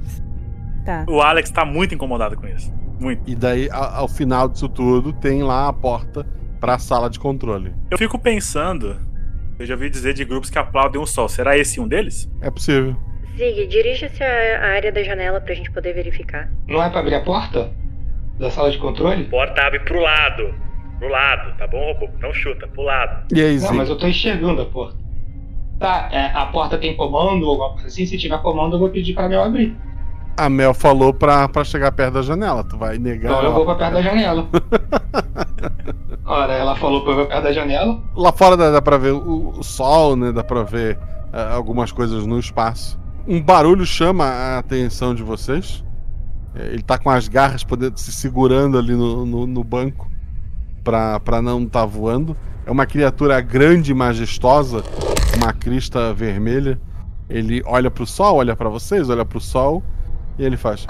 Tá. 0.85 1.05
O 1.09 1.21
Alex 1.21 1.51
tá 1.51 1.65
muito 1.65 1.95
incomodado 1.95 2.37
com 2.37 2.47
isso. 2.49 2.73
Muito. 2.99 3.23
E 3.31 3.35
daí, 3.37 3.69
ao 3.71 4.09
final 4.09 4.49
disso 4.49 4.69
tudo, 4.69 5.13
tem 5.13 5.43
lá 5.43 5.69
a 5.69 5.73
porta 5.73 6.27
para 6.61 6.75
a 6.75 6.79
sala 6.79 7.09
de 7.11 7.19
controle. 7.21 7.73
Eu 7.91 7.99
fico 7.99 8.19
pensando. 8.19 8.97
Eu 9.59 9.67
já 9.67 9.75
ouvi 9.75 9.89
dizer 9.89 10.15
de 10.15 10.25
grupos 10.25 10.51
que 10.51 10.59
aplaudem 10.59 11.01
o 11.01 11.07
sol. 11.07 11.29
Será 11.29 11.57
esse 11.57 11.79
um 11.81 11.87
deles? 11.87 12.29
É 12.41 12.51
possível. 12.51 12.97
Zig, 13.37 13.67
dirija-se 13.67 14.23
à 14.23 14.67
área 14.75 14.91
da 14.91 15.03
janela 15.03 15.41
pra 15.41 15.55
gente 15.55 15.71
poder 15.71 15.93
verificar. 15.95 16.49
Não 16.67 16.83
é 16.83 16.89
pra 16.89 17.01
abrir 17.01 17.15
a 17.15 17.21
porta? 17.21 17.71
Da 18.39 18.51
sala 18.51 18.71
de 18.71 18.79
controle? 18.79 19.25
Porta 19.25 19.63
abre 19.63 19.81
pro 19.81 20.01
lado. 20.01 20.55
Pro 20.99 21.09
lado, 21.09 21.57
tá 21.59 21.67
bom, 21.67 21.93
robô? 21.93 22.09
Não 22.21 22.33
chuta, 22.33 22.67
pro 22.69 22.83
lado. 22.83 23.27
E 23.35 23.41
aí, 23.43 23.55
Não, 23.55 23.61
Zig? 23.69 23.75
mas 23.77 23.89
eu 23.91 23.97
tô 23.99 24.07
enxergando 24.07 24.63
a 24.63 24.67
porta. 24.67 24.97
Tá, 25.79 26.09
é, 26.11 26.31
a 26.35 26.47
porta 26.47 26.79
tem 26.79 26.97
comando 26.97 27.45
ou 27.45 27.51
alguma 27.51 27.71
coisa 27.73 27.87
assim? 27.89 28.07
Se 28.07 28.17
tiver 28.17 28.39
comando, 28.41 28.77
eu 28.77 28.81
vou 28.81 28.89
pedir 28.89 29.13
pra 29.13 29.29
Mel 29.29 29.43
abrir. 29.43 29.77
A 30.39 30.49
Mel 30.49 30.73
falou 30.73 31.13
pra, 31.13 31.49
pra 31.49 31.65
chegar 31.65 31.93
perto 31.93 32.15
da 32.15 32.23
janela. 32.23 32.65
Tu 32.65 32.77
vai 32.79 32.99
negar. 32.99 33.31
Então 33.33 33.43
eu 33.43 33.47
ela? 33.47 33.55
vou 33.55 33.65
pra 33.67 33.75
perto 33.75 33.93
da 33.95 34.03
janela. 34.03 34.49
Ora, 36.25 36.53
ela 36.55 36.75
falou 36.77 37.05
pra 37.05 37.13
eu 37.13 37.23
ir 37.23 37.29
perto 37.29 37.43
da 37.43 37.53
janela. 37.53 38.03
Lá 38.15 38.33
fora 38.33 38.57
dá, 38.57 38.71
dá 38.71 38.83
pra 38.83 38.97
ver 38.97 39.13
o, 39.13 39.51
o 39.59 39.63
sol, 39.63 40.17
né? 40.17 40.33
Dá 40.33 40.43
pra 40.43 40.63
ver 40.63 40.99
ah, 41.33 41.55
algumas 41.55 41.93
coisas 41.93 42.27
no 42.27 42.39
espaço. 42.39 42.99
Um 43.27 43.43
barulho 43.43 43.85
chama 43.85 44.25
a 44.25 44.59
atenção 44.59 45.15
de 45.15 45.23
vocês. 45.23 45.83
É, 46.55 46.67
Ele 46.67 46.83
tá 46.83 46.97
com 46.97 47.11
as 47.11 47.27
garras 47.27 47.65
podendo, 47.65 47.99
se 47.99 48.13
segurando 48.13 48.79
ali 48.79 48.95
no, 48.95 49.27
no, 49.27 49.47
no 49.47 49.65
banco 49.65 50.11
pra, 50.85 51.19
pra 51.19 51.43
não 51.43 51.65
estar 51.65 51.81
tá 51.81 51.87
voando. 51.87 52.37
É 52.65 52.71
uma 52.71 52.87
criatura 52.87 53.41
grande 53.41 53.91
e 53.91 53.95
majestosa, 53.95 54.83
uma 55.37 55.53
crista 55.53 56.15
vermelha. 56.15 56.81
Ele 57.29 57.63
olha 57.67 57.91
pro 57.91 58.07
sol, 58.07 58.37
olha 58.37 58.55
pra 58.55 58.69
vocês, 58.69 59.11
olha 59.11 59.25
pro 59.25 59.41
sol 59.41 59.83
e 60.39 60.45
ele 60.45 60.57
faz. 60.57 60.87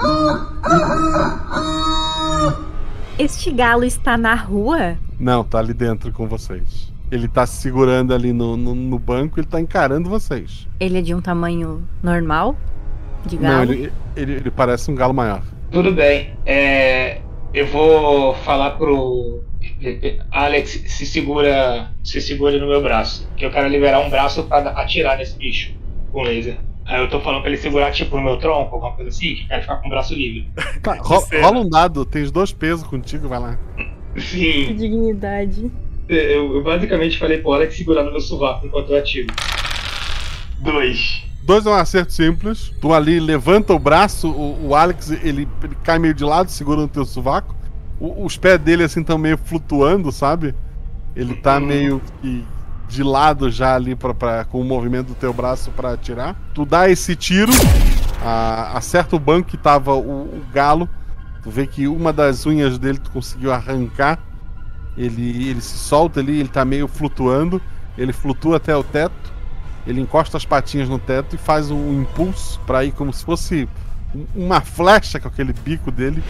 Este 3.19 3.51
galo 3.51 3.85
está 3.85 4.19
na 4.19 4.35
rua? 4.35 4.99
Não, 5.19 5.43
tá 5.43 5.59
ali 5.59 5.73
dentro 5.73 6.13
com 6.13 6.29
vocês. 6.29 6.86
Ele 7.11 7.29
tá 7.29 7.47
se 7.47 7.57
segurando 7.63 8.13
ali 8.13 8.33
no, 8.33 8.57
no, 8.57 8.75
no 8.75 8.99
banco, 8.99 9.39
ele 9.39 9.47
tá 9.47 9.61
encarando 9.61 10.09
vocês. 10.09 10.67
Ele 10.81 10.99
é 10.99 11.03
de 11.03 11.15
um 11.15 11.21
tamanho 11.21 11.87
normal? 12.03 12.57
De 13.25 13.37
Não, 13.37 13.43
galo? 13.59 13.73
ele, 13.73 13.93
ele, 14.17 14.33
ele 14.35 14.51
parece 14.51 14.91
um 14.91 14.95
galo 14.95 15.15
maior. 15.15 15.43
Tudo 15.71 15.93
bem. 15.93 16.31
É, 16.45 17.21
eu 17.55 17.67
vou 17.69 18.35
falar 18.35 18.71
pro 18.73 19.43
Alex 20.31 20.83
se 20.87 21.07
segura, 21.07 21.91
se 22.03 22.21
segura 22.21 22.59
no 22.59 22.67
meu 22.67 22.83
braço, 22.83 23.29
que 23.37 23.45
eu 23.45 23.51
quero 23.51 23.69
liberar 23.69 24.01
um 24.01 24.11
braço 24.11 24.45
pra 24.45 24.59
atirar 24.71 25.19
nesse 25.19 25.37
bicho 25.39 25.75
com 26.13 26.23
laser. 26.23 26.59
Aí 26.85 27.01
eu 27.01 27.11
tô 27.11 27.21
falando 27.21 27.41
pra 27.41 27.51
ele 27.51 27.59
segurar 27.61 27.91
tipo 27.91 28.17
no 28.17 28.23
meu 28.23 28.37
tronco, 28.39 28.75
alguma 28.77 28.93
coisa 28.93 29.11
assim, 29.11 29.35
que 29.35 29.43
eu 29.43 29.49
quero 29.49 29.63
ficar 29.63 29.77
com 29.77 29.87
o 29.89 29.91
braço 29.91 30.15
livre. 30.15 30.49
Tá, 30.83 30.95
ro- 31.01 31.27
rola 31.43 31.59
um 31.59 31.69
dado, 31.69 32.05
tem 32.05 32.23
os 32.23 32.31
dois 32.31 32.53
pesos 32.53 32.87
contigo, 32.87 33.29
vai 33.29 33.41
lá. 33.41 33.59
Sim. 34.17 34.75
Dignidade. 34.77 35.71
Eu, 36.09 36.55
eu 36.57 36.63
basicamente 36.63 37.19
falei 37.19 37.39
pro 37.39 37.53
Alex 37.53 37.77
segurar 37.77 38.05
no 38.05 38.11
meu 38.13 38.21
sovaco 38.21 38.67
enquanto 38.67 38.91
eu 38.93 38.99
atiro. 38.99 39.27
Dois. 40.61 41.23
Dois 41.43 41.65
é 41.67 41.71
um 41.71 41.75
acerto 41.75 42.13
simples. 42.13 42.73
Tu 42.81 42.93
ali 42.93 43.21
levanta 43.21 43.73
o 43.73 43.79
braço, 43.79 44.29
o, 44.31 44.69
o 44.69 44.75
Alex 44.75 45.11
ele, 45.11 45.49
ele 45.63 45.77
cai 45.85 45.99
meio 45.99 46.15
de 46.15 46.25
lado, 46.25 46.51
segura 46.51 46.81
no 46.81 46.89
teu 46.89 47.05
sovaco. 47.05 47.55
O- 48.01 48.25
os 48.25 48.37
pés 48.37 48.59
dele 48.61 48.83
assim 48.85 49.01
estão 49.01 49.17
meio 49.19 49.39
flutuando, 49.39 50.11
sabe? 50.11 50.55
Ele 51.15 51.35
tá 51.35 51.59
meio 51.61 52.01
que 52.21 52.45
de 52.89 53.03
lado 53.03 53.51
já 53.51 53.75
ali 53.75 53.95
pra, 53.95 54.13
pra- 54.15 54.45
com 54.45 54.61
o 54.61 54.65
movimento 54.65 55.09
do 55.09 55.15
teu 55.15 55.33
braço 55.33 55.71
pra 55.71 55.93
atirar. 55.93 56.37
Tu 56.55 56.65
dá 56.65 56.89
esse 56.91 57.15
tiro, 57.17 57.53
a- 58.25 58.77
acerta 58.77 59.17
o 59.17 59.19
banco 59.19 59.49
que 59.49 59.57
tava 59.57 59.95
o, 59.95 60.01
o 60.25 60.43
galo. 60.53 60.89
Tu 61.43 61.51
vê 61.51 61.67
que 61.67 61.87
uma 61.87 62.13
das 62.13 62.45
unhas 62.45 62.77
dele 62.79 62.99
tu 62.99 63.11
conseguiu 63.11 63.53
arrancar. 63.53 64.19
Ele, 64.97 65.51
ele 65.51 65.61
se 65.61 65.77
solta 65.77 66.21
ali, 66.21 66.41
ele 66.41 66.49
tá 66.49 66.65
meio 66.65 66.89
flutuando. 66.89 67.61
Ele 67.99 68.13
flutua 68.13 68.57
até 68.57 68.75
o 68.77 68.83
teto. 68.83 69.33
Ele 69.87 70.01
encosta 70.01 70.37
as 70.37 70.45
patinhas 70.45 70.89
no 70.89 70.99
teto 70.99 71.35
e 71.37 71.39
faz 71.39 71.71
um 71.71 72.01
impulso 72.03 72.61
pra 72.67 72.85
ir 72.85 72.93
como 72.93 73.13
se 73.13 73.25
fosse 73.25 73.69
um- 74.15 74.27
uma 74.35 74.61
flecha 74.61 75.21
com 75.21 75.29
aquele 75.29 75.53
bico 75.53 75.91
dele 75.91 76.23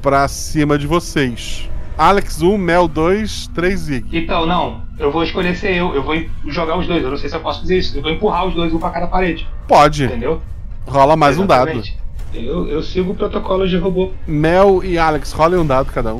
pra 0.00 0.26
cima 0.28 0.78
de 0.78 0.86
vocês. 0.86 1.68
Alex 1.98 2.42
1, 2.42 2.56
Mel 2.58 2.86
2, 2.88 3.48
3 3.54 3.80
Zig. 3.80 4.06
Então, 4.16 4.46
não, 4.46 4.82
eu 4.98 5.10
vou 5.10 5.22
escolher 5.24 5.56
ser 5.56 5.74
eu, 5.74 5.94
eu 5.94 6.02
vou 6.02 6.14
jogar 6.46 6.76
os 6.78 6.86
dois, 6.86 7.02
eu 7.02 7.10
não 7.10 7.16
sei 7.16 7.28
se 7.28 7.34
eu 7.36 7.40
posso 7.40 7.60
fazer 7.60 7.78
isso, 7.78 7.96
eu 7.98 8.02
vou 8.02 8.10
empurrar 8.10 8.46
os 8.46 8.54
dois 8.54 8.72
um 8.72 8.78
pra 8.78 8.90
cada 8.90 9.06
parede. 9.06 9.46
Pode. 9.66 10.04
Entendeu? 10.04 10.42
Rola 10.86 11.16
mais 11.16 11.38
um 11.38 11.46
dado. 11.46 11.70
Exatamente. 11.70 11.98
Eu, 12.34 12.68
eu 12.68 12.82
sigo 12.82 13.12
o 13.12 13.14
protocolo 13.14 13.66
de 13.66 13.76
robô. 13.78 14.12
Mel 14.26 14.82
e 14.84 14.98
Alex, 14.98 15.32
rolem 15.32 15.58
um 15.58 15.66
dado 15.66 15.90
cada 15.90 16.12
um. 16.14 16.18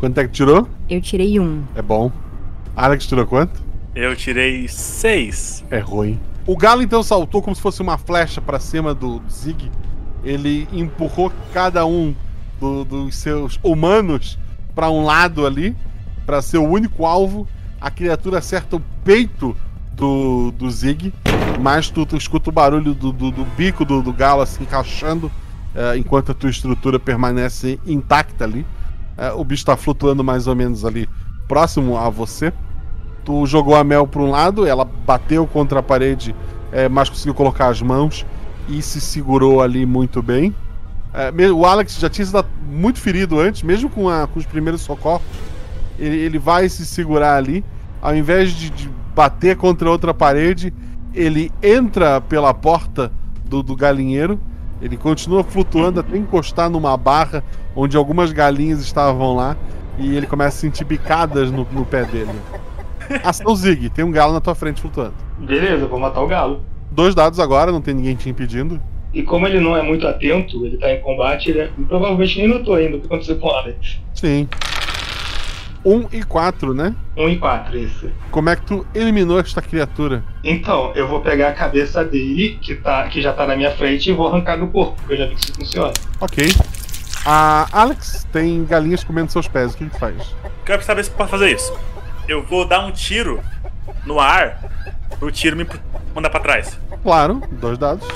Quanto 0.00 0.18
é 0.18 0.24
que 0.26 0.32
tirou? 0.32 0.66
Eu 0.88 1.00
tirei 1.00 1.38
um. 1.38 1.62
É 1.74 1.82
bom. 1.82 2.10
Alex 2.74 3.06
tirou 3.06 3.26
quanto? 3.26 3.62
Eu 3.94 4.16
tirei 4.16 4.66
seis. 4.66 5.64
É 5.70 5.78
ruim. 5.78 6.18
O 6.46 6.56
galo 6.56 6.82
então 6.82 7.02
saltou 7.02 7.42
como 7.42 7.54
se 7.54 7.60
fosse 7.62 7.82
uma 7.82 7.98
flecha 7.98 8.40
pra 8.40 8.58
cima 8.58 8.94
do 8.94 9.20
Zig. 9.30 9.70
Ele 10.24 10.66
empurrou 10.72 11.30
cada 11.52 11.84
um 11.86 12.14
do- 12.58 12.84
dos 12.84 13.14
seus 13.16 13.58
humanos 13.62 14.38
pra 14.74 14.90
um 14.90 15.04
lado 15.04 15.46
ali, 15.46 15.76
pra 16.24 16.40
ser 16.40 16.58
o 16.58 16.66
único 16.68 17.04
alvo. 17.04 17.46
A 17.80 17.90
criatura 17.90 18.38
acerta 18.38 18.76
o 18.76 18.82
peito 19.04 19.54
do, 19.92 20.50
do 20.52 20.70
Zig, 20.70 21.12
mas 21.60 21.90
tu, 21.90 22.06
tu 22.06 22.16
escuta 22.16 22.48
o 22.48 22.52
barulho 22.52 22.94
do, 22.94 23.12
do- 23.12 23.30
do 23.30 23.44
bico 23.44 23.84
do, 23.84 24.02
do 24.02 24.12
galo 24.12 24.40
assim 24.40 24.64
rachando, 24.64 25.30
eh, 25.74 25.96
enquanto 25.98 26.32
a 26.32 26.34
tua 26.34 26.48
estrutura 26.50 26.98
permanece 26.98 27.78
intacta 27.86 28.44
ali. 28.44 28.64
Eh, 29.20 29.32
o 29.32 29.44
bicho 29.44 29.64
tá 29.64 29.76
flutuando 29.76 30.24
mais 30.24 30.46
ou 30.48 30.56
menos 30.56 30.84
ali 30.84 31.08
próximo 31.46 31.96
a 31.96 32.08
você. 32.08 32.52
Tu 33.24 33.46
jogou 33.46 33.76
a 33.76 33.84
Mel 33.84 34.06
para 34.06 34.22
um 34.22 34.30
lado, 34.30 34.66
ela 34.66 34.84
bateu 34.84 35.46
contra 35.46 35.80
a 35.80 35.82
parede, 35.82 36.34
é, 36.72 36.88
mas 36.88 37.08
conseguiu 37.10 37.34
colocar 37.34 37.68
as 37.68 37.82
mãos 37.82 38.24
e 38.66 38.80
se 38.80 39.00
segurou 39.00 39.60
ali 39.60 39.84
muito 39.84 40.22
bem. 40.22 40.54
É, 41.12 41.30
o 41.52 41.66
Alex 41.66 41.98
já 41.98 42.08
tinha 42.08 42.24
sido 42.24 42.44
muito 42.66 42.98
ferido 42.98 43.38
antes, 43.38 43.62
mesmo 43.62 43.90
com, 43.90 44.08
a- 44.08 44.26
com 44.26 44.38
os 44.38 44.46
primeiros 44.46 44.80
socorros. 44.80 45.22
Ele, 45.98 46.16
ele 46.16 46.38
vai 46.38 46.68
se 46.68 46.86
segurar 46.86 47.36
ali. 47.36 47.62
Ao 48.00 48.16
invés 48.16 48.52
de, 48.52 48.70
de 48.70 48.90
bater 49.14 49.56
contra 49.56 49.90
outra 49.90 50.14
parede, 50.14 50.72
ele 51.12 51.52
entra 51.62 52.20
pela 52.22 52.54
porta 52.54 53.12
do, 53.44 53.62
do 53.62 53.76
galinheiro. 53.76 54.40
Ele 54.80 54.96
continua 54.96 55.44
flutuando 55.44 56.00
até 56.00 56.16
encostar 56.16 56.70
numa 56.70 56.96
barra 56.96 57.44
onde 57.76 57.96
algumas 57.96 58.32
galinhas 58.32 58.80
estavam 58.80 59.36
lá. 59.36 59.56
E 59.98 60.16
ele 60.16 60.26
começa 60.26 60.56
a 60.56 60.60
sentir 60.60 60.84
bicadas 60.84 61.50
no, 61.50 61.66
no 61.70 61.84
pé 61.84 62.04
dele. 62.04 62.32
Ação 63.22 63.54
Zig, 63.54 63.90
tem 63.90 64.04
um 64.04 64.10
galo 64.10 64.32
na 64.32 64.40
tua 64.40 64.54
frente 64.54 64.80
flutuando. 64.80 65.14
Beleza, 65.38 65.86
vou 65.86 65.98
matar 65.98 66.22
o 66.22 66.26
galo. 66.26 66.62
Dois 66.90 67.14
dados 67.14 67.38
agora, 67.38 67.70
não 67.70 67.80
tem 67.80 67.94
ninguém 67.94 68.16
te 68.16 68.28
impedindo. 68.28 68.80
E 69.12 69.22
como 69.22 69.46
ele 69.46 69.58
não 69.58 69.76
é 69.76 69.82
muito 69.82 70.06
atento, 70.06 70.64
ele 70.64 70.78
tá 70.78 70.92
em 70.92 71.00
combate, 71.00 71.50
ele 71.50 71.70
provavelmente 71.88 72.38
nem 72.38 72.48
notou 72.48 72.74
ainda 72.74 72.96
o 72.96 73.00
que 73.00 73.06
aconteceu 73.06 73.36
com 73.38 73.48
o 73.48 73.50
Alex. 73.50 74.00
Sim. 74.14 74.48
Um 75.84 76.06
e 76.12 76.22
quatro, 76.22 76.74
né? 76.74 76.94
Um 77.16 77.28
e 77.28 77.38
quatro, 77.38 77.78
isso. 77.78 78.10
Como 78.30 78.50
é 78.50 78.56
que 78.56 78.62
tu 78.62 78.86
eliminou 78.94 79.40
esta 79.40 79.62
criatura? 79.62 80.22
Então, 80.44 80.92
eu 80.94 81.08
vou 81.08 81.20
pegar 81.20 81.48
a 81.48 81.52
cabeça 81.52 82.04
dele, 82.04 82.58
que, 82.60 82.74
tá, 82.74 83.08
que 83.08 83.22
já 83.22 83.32
tá 83.32 83.46
na 83.46 83.56
minha 83.56 83.70
frente, 83.70 84.10
e 84.10 84.12
vou 84.12 84.28
arrancar 84.28 84.56
do 84.56 84.66
corpo, 84.66 84.96
porque 84.96 85.14
eu 85.14 85.18
já 85.18 85.26
vi 85.26 85.34
que 85.34 85.44
isso 85.44 85.54
funciona. 85.54 85.92
Ok. 86.20 86.48
A 87.24 87.66
Alex 87.72 88.26
tem 88.32 88.64
galinhas 88.64 89.04
comendo 89.04 89.30
seus 89.32 89.48
pés. 89.48 89.72
O 89.72 89.76
que 89.76 89.84
ele 89.84 89.90
faz? 89.90 90.34
Quero 90.64 90.82
saber 90.82 91.04
se 91.04 91.10
pode 91.10 91.30
fazer 91.30 91.50
isso. 91.50 91.72
Eu 92.28 92.42
vou 92.42 92.66
dar 92.66 92.80
um 92.86 92.92
tiro 92.92 93.40
no 94.04 94.18
ar 94.20 94.58
pro 95.18 95.30
tiro 95.30 95.56
me 95.56 95.66
mandar 96.14 96.30
pra 96.30 96.40
trás. 96.40 96.78
Claro, 97.02 97.42
dois 97.52 97.76
dados. 97.78 98.06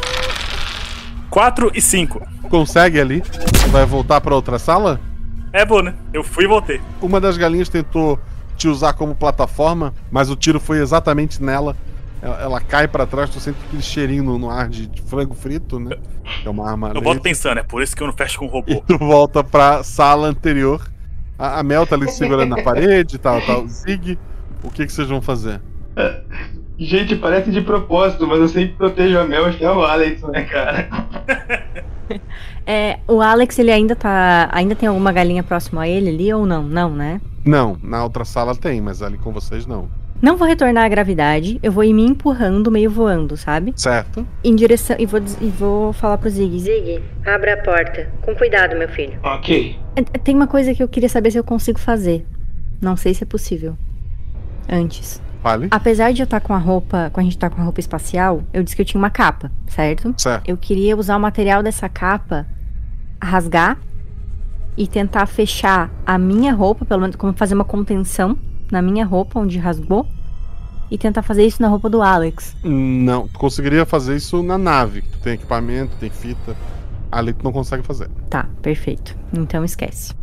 4 1.31 1.73
e 1.75 1.81
5. 1.81 2.23
Consegue 2.49 3.01
ali. 3.01 3.23
Vai 3.69 3.85
voltar 3.85 4.21
pra 4.21 4.35
outra 4.35 4.59
sala? 4.59 5.01
É 5.55 5.65
bom, 5.65 5.81
né? 5.81 5.95
Eu 6.13 6.25
fui 6.25 6.45
e 6.45 6.47
voltei. 6.49 6.81
Uma 7.01 7.21
das 7.21 7.39
galinhas 7.39 7.69
tentou 7.69 8.19
te 8.57 8.67
usar 8.67 8.93
como 8.95 9.15
plataforma, 9.15 9.95
mas 10.11 10.29
o 10.29 10.35
tiro 10.35 10.59
foi 10.59 10.79
exatamente 10.79 11.41
nela. 11.41 11.77
Ela, 12.21 12.43
ela 12.43 12.61
cai 12.61 12.89
pra 12.89 13.07
trás, 13.07 13.31
tu 13.31 13.39
sente 13.39 13.59
aquele 13.65 13.81
cheirinho 13.81 14.25
no, 14.25 14.37
no 14.37 14.51
ar 14.51 14.69
de, 14.69 14.89
de 14.89 15.01
frango 15.03 15.33
frito, 15.33 15.79
né? 15.79 15.97
É 16.45 16.51
uma 16.51 16.69
arma. 16.69 16.91
Eu 16.93 17.01
volto 17.01 17.23
pensando, 17.23 17.59
é 17.59 17.63
por 17.63 17.81
isso 17.83 17.95
que 17.95 18.03
eu 18.03 18.09
não 18.09 18.15
fecho 18.15 18.41
com 18.41 18.47
o 18.47 18.49
robô. 18.49 18.73
E 18.73 18.81
tu 18.81 18.99
volta 18.99 19.45
pra 19.45 19.85
sala 19.85 20.27
anterior. 20.27 20.83
A, 21.39 21.61
a 21.61 21.63
Mel 21.63 21.87
tá 21.87 21.95
ali 21.95 22.11
segurando 22.11 22.57
na 22.57 22.61
parede, 22.61 23.17
tá, 23.17 23.41
tá 23.41 23.57
o 23.57 23.69
Zig. 23.69 24.19
O 24.61 24.71
que, 24.71 24.85
que 24.85 24.93
vocês 24.93 25.09
vão 25.09 25.23
fazer? 25.23 25.61
Gente, 26.77 27.15
parece 27.15 27.53
de 27.53 27.61
propósito, 27.61 28.27
mas 28.27 28.41
eu 28.41 28.49
sempre 28.49 28.75
protejo 28.75 29.21
a 29.21 29.25
Mel, 29.25 29.47
acho 29.47 29.59
que 29.59 29.65
é 29.65 29.71
o 29.71 29.85
Alex, 29.85 30.21
né, 30.23 30.43
cara? 30.43 30.89
É, 32.67 32.99
o 33.07 33.21
Alex, 33.21 33.59
ele 33.59 33.71
ainda 33.71 33.95
tá. 33.95 34.49
Ainda 34.51 34.75
tem 34.75 34.89
alguma 34.89 35.13
galinha 35.13 35.43
próximo 35.43 35.79
a 35.81 35.87
ele 35.87 36.09
ali 36.09 36.33
ou 36.33 36.47
não? 36.47 36.63
Não, 36.63 36.89
né? 36.89 37.21
Não, 37.45 37.77
na 37.83 38.03
outra 38.03 38.25
sala 38.25 38.57
tem, 38.57 38.81
mas 38.81 39.03
ali 39.03 39.19
com 39.19 39.31
vocês 39.33 39.67
não. 39.67 39.87
Não 40.23 40.39
vou 40.39 40.49
retornar 40.49 40.85
à 40.85 40.89
gravidade, 40.89 41.61
eu 41.63 41.71
vou 41.71 41.85
ir 41.85 41.93
me 41.93 42.03
empurrando, 42.03 42.71
meio 42.71 42.91
voando, 42.91 43.37
sabe? 43.37 43.75
Certo. 43.77 44.27
Em 44.43 44.55
direção. 44.55 44.97
E 44.99 45.05
vou, 45.05 45.21
e 45.41 45.49
vou 45.51 45.93
falar 45.93 46.17
pro 46.17 46.31
Zig. 46.31 46.59
Zig, 46.61 47.03
abra 47.27 47.53
a 47.53 47.57
porta. 47.59 48.09
Com 48.23 48.35
cuidado, 48.35 48.75
meu 48.77 48.89
filho. 48.89 49.19
Ok. 49.23 49.79
É, 49.95 50.03
Tem 50.19 50.35
uma 50.35 50.47
coisa 50.47 50.75
que 50.75 50.83
eu 50.83 50.89
queria 50.89 51.11
saber 51.11 51.31
se 51.31 51.39
eu 51.39 51.45
consigo 51.45 51.79
fazer. 51.79 52.25
Não 52.81 52.97
sei 52.97 53.13
se 53.13 53.25
é 53.25 53.27
possível. 53.27 53.77
Antes. 54.67 55.21
Fale. 55.45 55.69
Apesar 55.71 56.11
de 56.11 56.23
eu 56.23 56.25
estar 56.25 56.41
com 56.41 56.55
a 56.55 56.59
roupa, 56.59 57.11
quando 57.13 57.27
a 57.27 57.29
gente 57.29 57.37
tá 57.37 57.51
com 57.51 57.61
a 57.61 57.65
roupa 57.65 57.79
espacial, 57.79 58.43
eu 58.51 58.63
disse 58.63 58.75
que 58.75 58.81
eu 58.81 58.87
tinha 58.87 58.99
uma 58.99 59.11
capa, 59.11 59.53
certo? 59.67 60.15
Certo. 60.17 60.49
Eu 60.49 60.57
queria 60.57 60.97
usar 60.97 61.19
o 61.19 61.21
material 61.21 61.63
dessa 61.63 61.87
capa, 61.87 62.47
rasgar 63.23 63.77
e 64.75 64.87
tentar 64.89 65.27
fechar 65.27 65.91
a 66.07 66.17
minha 66.17 66.55
roupa, 66.55 66.87
pelo 66.87 67.03
menos 67.03 67.15
como 67.15 67.35
fazer 67.35 67.55
uma 67.55 67.65
contenção 67.65 68.39
na 68.73 68.81
minha 68.81 69.05
roupa 69.05 69.39
onde 69.39 69.59
rasgou 69.59 70.09
e 70.91 70.97
tentar 70.97 71.21
fazer 71.21 71.45
isso 71.45 71.61
na 71.61 71.69
roupa 71.69 71.91
do 71.91 72.01
Alex. 72.01 72.57
Não, 72.65 73.29
tu 73.29 73.39
conseguiria 73.39 73.85
fazer 73.85 74.17
isso 74.17 74.43
na 74.43 74.57
nave. 74.57 75.03
que 75.03 75.11
Tu 75.11 75.19
tem 75.19 75.35
equipamento, 75.35 75.95
tem 76.01 76.09
fita. 76.09 76.57
Ali 77.13 77.35
tu 77.35 77.45
não 77.45 77.53
consegue 77.53 77.83
fazer. 77.83 78.09
Tá, 78.31 78.49
perfeito. 78.63 79.15
Então 79.31 79.63
esquece. 79.63 80.15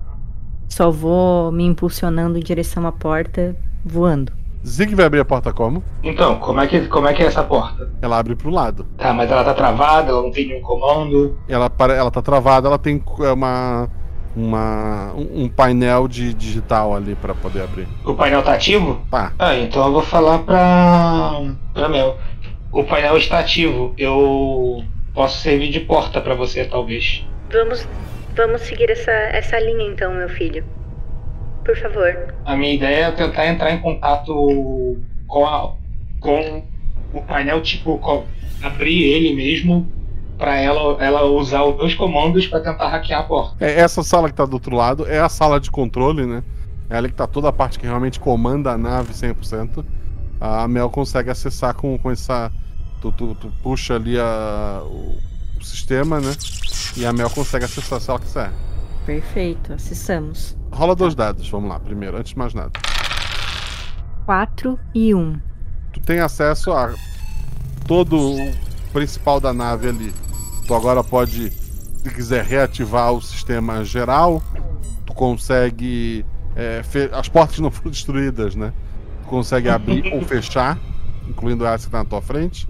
Só 0.68 0.90
vou 0.90 1.52
me 1.52 1.64
impulsionando 1.64 2.40
em 2.40 2.42
direção 2.42 2.88
à 2.88 2.92
porta, 2.92 3.56
voando. 3.86 4.41
Zig 4.66 4.94
vai 4.94 5.06
abrir 5.06 5.20
a 5.20 5.26
porta 5.26 5.52
como? 5.52 5.84
Então, 6.04 6.38
como 6.40 6.60
é 6.62 6.68
que, 6.68 6.88
como 6.88 7.08
é, 7.08 7.14
que 7.14 7.24
é 7.24 7.26
essa 7.26 7.44
porta? 7.44 7.92
Ela 8.02 8.20
abre 8.20 8.36
pro 8.36 8.50
lado. 8.52 8.86
Tá, 8.98 9.12
mas 9.12 9.32
ela 9.32 9.44
tá 9.44 9.54
travada, 9.54 10.12
ela 10.12 10.22
não 10.22 10.32
tem 10.32 10.48
nenhum 10.48 10.62
comando. 10.62 11.38
Ela, 11.48 11.70
para- 11.70 11.96
ela 11.96 12.12
tá 12.12 12.22
travada, 12.22 12.68
ela 12.68 12.78
tem 12.78 13.04
é, 13.22 13.32
uma, 13.32 13.90
uma, 14.36 15.14
um 15.16 15.50
painel 15.50 16.08
de 16.08 16.34
digital 16.34 16.96
ali 16.96 17.16
pra 17.16 17.34
poder 17.34 17.64
abrir. 17.64 17.88
O 18.06 18.14
painel 18.14 18.44
tá 18.44 18.54
ativo? 18.54 19.02
Tá. 19.10 19.34
Ah, 19.40 19.56
então 19.56 19.86
eu 19.88 19.92
vou 19.94 20.04
falar 20.04 20.40
pra. 20.40 21.32
pra 21.74 21.90
Mel. 21.90 22.18
O 22.72 22.84
painel 22.84 23.18
está 23.18 23.40
ativo. 23.40 23.94
Eu 23.98 24.84
posso 25.14 25.40
servir 25.40 25.70
de 25.72 25.80
porta 25.80 26.22
para 26.22 26.36
você, 26.36 26.66
talvez. 26.66 27.26
Vamos, 27.52 27.88
vamos 28.36 28.62
seguir 28.62 28.90
essa, 28.92 29.12
essa 29.12 29.60
linha 29.60 29.88
então, 29.92 30.14
meu 30.14 30.30
filho. 30.30 30.64
Por 31.64 31.78
favor. 31.78 32.34
A 32.46 32.56
minha 32.56 32.74
ideia 32.74 33.06
é 33.06 33.12
tentar 33.12 33.48
entrar 33.48 33.72
em 33.72 33.82
contato 33.82 34.98
com, 35.28 35.46
a, 35.46 35.74
com 36.20 36.64
o 37.14 37.22
painel, 37.22 37.62
tipo, 37.62 37.98
com, 38.00 38.26
abrir 38.62 39.04
ele 39.04 39.36
mesmo 39.36 39.92
para 40.38 40.58
ela, 40.58 40.98
ela 41.04 41.24
usar 41.26 41.64
os 41.64 41.78
dois 41.78 41.94
comandos 41.94 42.48
para 42.48 42.62
tentar 42.62 42.88
hackear 42.90 43.22
a 43.22 43.24
porta. 43.24 43.64
É, 43.64 43.80
essa 43.80 44.02
sala 44.02 44.28
que 44.28 44.34
tá 44.34 44.46
do 44.46 44.54
outro 44.54 44.76
lado 44.76 45.08
é 45.08 45.20
a 45.20 45.30
sala 45.30 45.60
de 45.60 45.70
controle, 45.70 46.26
né? 46.26 46.44
É 46.90 46.98
ali 46.98 47.10
que 47.10 47.16
tá 47.16 47.28
toda 47.28 47.48
a 47.48 47.54
parte 47.54 47.80
que 47.80 47.86
realmente 47.86 48.20
comanda 48.20 48.72
a 48.72 48.78
nave 48.78 49.14
100%. 49.14 49.86
A 50.40 50.68
Mel 50.68 50.90
consegue 50.90 51.30
acessar 51.30 51.76
com, 51.76 51.98
com 51.98 52.10
essa. 52.10 52.52
Tu, 53.00 53.12
tu, 53.12 53.36
tu 53.36 53.54
puxa 53.62 53.96
ali 53.96 54.20
a, 54.20 54.82
o, 54.84 55.16
o, 55.60 55.64
sistema, 55.64 56.20
né? 56.20 56.34
E 56.98 57.06
a 57.06 57.14
Mel 57.14 57.30
consegue 57.30 57.66
acessar 57.66 58.02
se 58.02 58.10
ela 58.10 58.20
quiser. 58.20 58.52
Perfeito, 59.06 59.74
acessamos. 59.74 60.58
Rola 60.72 60.96
dois 60.96 61.14
dados, 61.14 61.48
vamos 61.50 61.70
lá, 61.70 61.80
primeiro, 61.80 62.18
antes 62.18 62.32
de 62.32 62.38
mais 62.38 62.54
nada. 62.54 62.72
4 64.26 64.80
e 64.96 65.14
1. 65.14 65.20
Um. 65.20 65.40
Tu 65.92 66.00
tem 66.00 66.20
acesso 66.20 66.72
a 66.72 66.94
todo 67.86 68.18
o 68.18 68.54
principal 68.94 69.40
da 69.40 69.54
nave 69.54 69.90
ali. 69.90 70.14
Tu 70.66 70.74
agora 70.74 71.04
pode, 71.04 71.50
se 71.50 72.10
quiser, 72.14 72.46
reativar 72.46 73.12
o 73.12 73.22
sistema 73.22 73.84
geral. 73.84 74.42
Tu 75.06 75.14
consegue. 75.14 76.26
É, 76.56 76.82
as 77.12 77.28
portas 77.28 77.60
não 77.60 77.70
foram 77.72 77.92
destruídas, 77.92 78.56
né? 78.56 78.72
Tu 79.24 79.28
consegue 79.28 79.70
abrir 79.70 80.12
ou 80.16 80.22
fechar, 80.22 80.80
incluindo 81.28 81.66
essa 81.66 81.86
que 81.86 81.92
tá 81.92 82.00
na 82.00 82.06
tua 82.06 82.22
frente. 82.22 82.68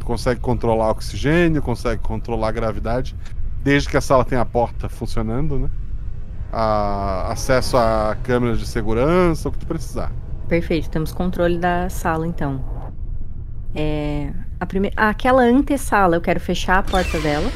Tu 0.00 0.06
consegue 0.06 0.40
controlar 0.40 0.88
o 0.88 0.90
oxigênio, 0.90 1.62
consegue 1.62 2.02
controlar 2.02 2.48
a 2.48 2.52
gravidade, 2.52 3.14
desde 3.62 3.88
que 3.88 3.96
a 3.96 4.00
sala 4.00 4.24
tenha 4.24 4.40
a 4.40 4.44
porta 4.44 4.88
funcionando, 4.88 5.58
né? 5.58 5.70
A, 6.56 7.32
acesso 7.32 7.76
a 7.76 8.16
câmeras 8.22 8.60
de 8.60 8.66
segurança, 8.66 9.48
o 9.48 9.52
que 9.52 9.58
tu 9.58 9.66
precisar. 9.66 10.12
Perfeito, 10.46 10.88
temos 10.88 11.10
controle 11.10 11.58
da 11.58 11.88
sala 11.88 12.28
então. 12.28 12.64
É, 13.74 14.30
a 14.60 14.64
primeira, 14.64 14.94
aquela 14.96 15.42
antessala, 15.42 16.14
eu 16.14 16.20
quero 16.20 16.38
fechar 16.38 16.78
a 16.78 16.82
porta 16.84 17.18
dela. 17.18 17.50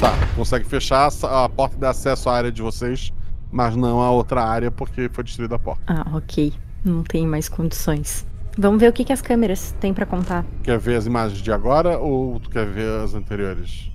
Tá, 0.00 0.12
consegue 0.34 0.64
fechar 0.64 1.08
a 1.22 1.48
porta 1.48 1.76
de 1.76 1.86
acesso 1.86 2.28
à 2.28 2.34
área 2.34 2.50
de 2.50 2.60
vocês, 2.60 3.12
mas 3.52 3.76
não 3.76 4.00
a 4.00 4.10
outra 4.10 4.42
área 4.42 4.72
porque 4.72 5.08
foi 5.12 5.22
destruída 5.22 5.54
a 5.54 5.58
porta. 5.58 5.82
Ah, 5.86 6.16
ok. 6.16 6.52
Não 6.84 7.04
tem 7.04 7.26
mais 7.26 7.48
condições. 7.48 8.26
Vamos 8.58 8.80
ver 8.80 8.88
o 8.88 8.92
que, 8.92 9.04
que 9.04 9.12
as 9.12 9.22
câmeras 9.22 9.72
têm 9.78 9.94
para 9.94 10.04
contar. 10.04 10.44
Quer 10.64 10.78
ver 10.78 10.96
as 10.96 11.06
imagens 11.06 11.40
de 11.40 11.52
agora 11.52 11.96
ou 11.98 12.40
tu 12.40 12.50
quer 12.50 12.66
ver 12.66 13.04
as 13.04 13.14
anteriores? 13.14 13.92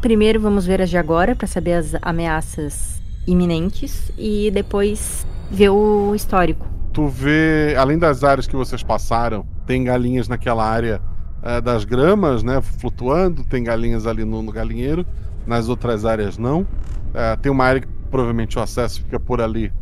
Primeiro 0.00 0.40
vamos 0.40 0.66
ver 0.66 0.82
as 0.82 0.90
de 0.90 0.98
agora 0.98 1.36
para 1.36 1.46
saber 1.46 1.74
as 1.74 1.94
ameaças 2.02 3.01
iminentes 3.26 4.10
e 4.18 4.50
depois 4.50 5.26
ver 5.50 5.70
o 5.70 6.14
histórico. 6.14 6.66
Tu 6.92 7.06
vê, 7.08 7.74
além 7.78 7.98
das 7.98 8.22
áreas 8.22 8.46
que 8.46 8.56
vocês 8.56 8.82
passaram, 8.82 9.46
tem 9.66 9.84
galinhas 9.84 10.28
naquela 10.28 10.64
área 10.64 11.00
é, 11.42 11.60
das 11.60 11.84
gramas, 11.84 12.42
né, 12.42 12.60
flutuando, 12.60 13.44
tem 13.44 13.64
galinhas 13.64 14.06
ali 14.06 14.24
no, 14.24 14.42
no 14.42 14.52
galinheiro, 14.52 15.06
nas 15.46 15.68
outras 15.68 16.04
áreas 16.04 16.38
não. 16.38 16.66
É, 17.14 17.36
tem 17.36 17.50
uma 17.50 17.64
área 17.64 17.80
que 17.80 17.88
provavelmente 18.10 18.58
o 18.58 18.62
acesso 18.62 19.02
fica 19.02 19.18
por 19.18 19.40
ali, 19.40 19.72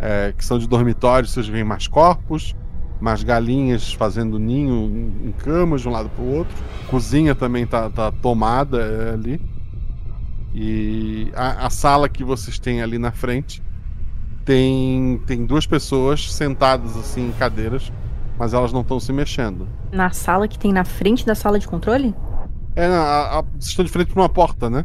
é, 0.00 0.32
que 0.36 0.44
são 0.44 0.58
de 0.58 0.66
dormitórios, 0.66 1.32
vocês 1.32 1.46
veem 1.46 1.64
mais 1.64 1.86
corpos, 1.86 2.54
mais 3.00 3.22
galinhas 3.22 3.92
fazendo 3.92 4.38
ninho 4.38 4.74
em, 4.74 5.28
em 5.28 5.32
camas 5.32 5.82
de 5.82 5.88
um 5.88 5.92
lado 5.92 6.08
para 6.08 6.24
o 6.24 6.36
outro. 6.36 6.56
Cozinha 6.88 7.34
também 7.34 7.66
tá, 7.66 7.90
tá 7.90 8.10
tomada 8.10 9.12
ali. 9.12 9.40
E 10.58 11.30
a, 11.34 11.66
a 11.66 11.70
sala 11.70 12.08
que 12.08 12.24
vocês 12.24 12.58
têm 12.58 12.82
ali 12.82 12.98
na 12.98 13.12
frente 13.12 13.62
tem, 14.44 15.20
tem 15.26 15.44
duas 15.44 15.66
pessoas 15.66 16.32
sentadas 16.32 16.96
assim 16.96 17.28
em 17.28 17.32
cadeiras 17.32 17.92
mas 18.38 18.52
elas 18.52 18.72
não 18.72 18.82
estão 18.82 19.00
se 19.00 19.12
mexendo. 19.12 19.66
Na 19.92 20.10
sala 20.10 20.46
que 20.46 20.58
tem 20.58 20.72
na 20.72 20.84
frente 20.84 21.24
da 21.24 21.34
sala 21.34 21.58
de 21.58 21.66
controle? 21.66 22.14
É, 22.74 22.86
a, 22.86 23.38
a, 23.38 23.42
vocês 23.42 23.68
estão 23.68 23.84
de 23.84 23.90
frente 23.90 24.12
para 24.12 24.22
uma 24.22 24.28
porta, 24.28 24.68
né? 24.68 24.84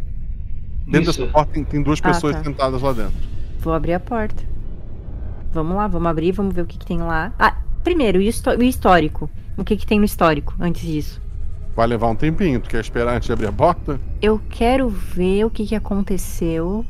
Dentro 0.85 1.11
Isso. 1.11 1.21
dessa 1.21 1.31
porta 1.31 1.53
tem, 1.53 1.63
tem 1.63 1.83
duas 1.83 1.99
ah, 2.01 2.07
pessoas 2.07 2.35
tá. 2.37 2.43
sentadas 2.43 2.81
lá 2.81 2.93
dentro. 2.93 3.13
Vou 3.59 3.73
abrir 3.73 3.93
a 3.93 3.99
porta. 3.99 4.43
Vamos 5.51 5.75
lá, 5.75 5.87
vamos 5.87 6.09
abrir, 6.09 6.31
vamos 6.31 6.55
ver 6.55 6.61
o 6.61 6.65
que, 6.65 6.77
que 6.77 6.85
tem 6.85 6.99
lá. 6.99 7.33
Ah, 7.37 7.57
primeiro, 7.83 8.19
o, 8.19 8.21
o 8.21 8.63
histórico. 8.63 9.29
O 9.57 9.63
que, 9.65 9.75
que 9.75 9.85
tem 9.85 9.99
no 9.99 10.05
histórico 10.05 10.55
antes 10.59 10.81
disso? 10.81 11.21
Vai 11.75 11.87
levar 11.87 12.07
um 12.07 12.15
tempinho. 12.15 12.59
Tu 12.59 12.69
quer 12.69 12.81
esperar 12.81 13.15
antes 13.15 13.27
de 13.27 13.33
abrir 13.33 13.47
a 13.47 13.51
porta? 13.51 13.99
Eu 14.21 14.41
quero 14.49 14.89
ver 14.89 15.45
o 15.45 15.49
que, 15.49 15.65
que 15.65 15.75
aconteceu 15.75 16.85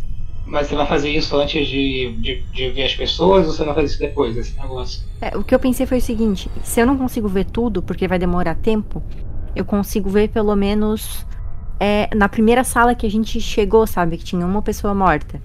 mas 0.46 0.68
você 0.68 0.76
vai 0.76 0.86
fazer 0.86 1.10
isso 1.10 1.36
antes 1.38 1.68
de, 1.68 2.14
de, 2.20 2.42
de, 2.52 2.70
ver 2.72 2.84
as 2.84 2.94
pessoas 2.94 3.48
ou 3.48 3.54
você 3.54 3.64
vai 3.64 3.74
fazer 3.74 3.88
isso 3.88 4.00
depois, 4.00 4.36
esse 4.36 4.60
negócio? 4.60 5.04
É, 5.22 5.38
o 5.38 5.44
que 5.44 5.54
eu 5.56 5.60
pensei 5.60 5.86
foi 5.86 6.00
o 6.00 6.02
seguinte: 6.02 6.50
se 6.64 6.82
eu 6.82 6.86
não 6.86 6.98
consigo 6.98 7.28
ver 7.28 7.46
tudo, 7.46 7.82
porque 7.82 8.08
vai 8.08 8.20
demorar 8.20 8.56
tempo, 8.56 9.02
eu 9.56 9.64
consigo 9.64 10.10
ver 10.10 10.30
pelo 10.30 10.54
menos 10.56 11.26
é, 11.80 12.14
na 12.14 12.28
primeira 12.28 12.64
sala 12.64 12.94
que 12.96 13.06
a 13.06 13.10
gente 13.10 13.40
chegou, 13.40 13.88
sabe? 13.88 14.18
Que 14.18 14.24
tinha 14.24 14.46
uma 14.46 14.62
pessoa 14.62 14.94
morta. 14.94 15.42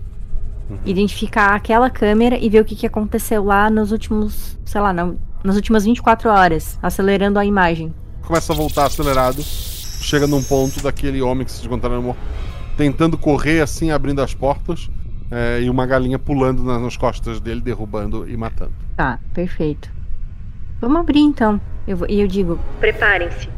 Uhum. 0.69 0.79
Identificar 0.85 1.55
aquela 1.55 1.89
câmera 1.89 2.37
e 2.37 2.49
ver 2.49 2.61
o 2.61 2.65
que, 2.65 2.75
que 2.75 2.87
aconteceu 2.87 3.45
lá 3.45 3.71
nos 3.71 3.93
últimos, 3.93 4.59
sei 4.65 4.81
lá, 4.81 4.93
na, 4.93 5.15
nas 5.45 5.55
últimas 5.55 5.85
24 5.85 6.29
horas, 6.29 6.79
acelerando 6.83 7.39
a 7.39 7.45
imagem. 7.45 7.95
Começa 8.27 8.53
a 8.53 8.57
voltar 8.57 8.87
acelerado, 8.87 9.43
chega 9.43 10.27
num 10.27 10.43
ponto 10.43 10.83
daquele 10.83 11.23
homem 11.23 11.47
que 11.47 11.53
se 11.53 11.65
encontraram 11.65 12.03
morto 12.03 12.19
tentando 12.77 13.17
correr 13.17 13.61
assim, 13.63 13.91
abrindo 13.91 14.21
as 14.21 14.35
portas. 14.35 14.91
É, 15.29 15.61
e 15.61 15.69
uma 15.69 15.85
galinha 15.87 16.21
pulando 16.21 16.63
nas 16.63 16.97
costas 16.97 17.41
dele, 17.41 17.61
derrubando 17.61 18.29
e 18.29 18.37
matando. 18.37 18.71
Tá, 18.97 19.19
perfeito. 19.35 19.91
Vamos 20.81 21.01
abrir 21.01 21.19
então. 21.19 21.61
E 21.85 21.91
eu, 21.91 22.07
eu 22.07 22.29
digo: 22.29 22.61
preparem-se. 22.79 23.49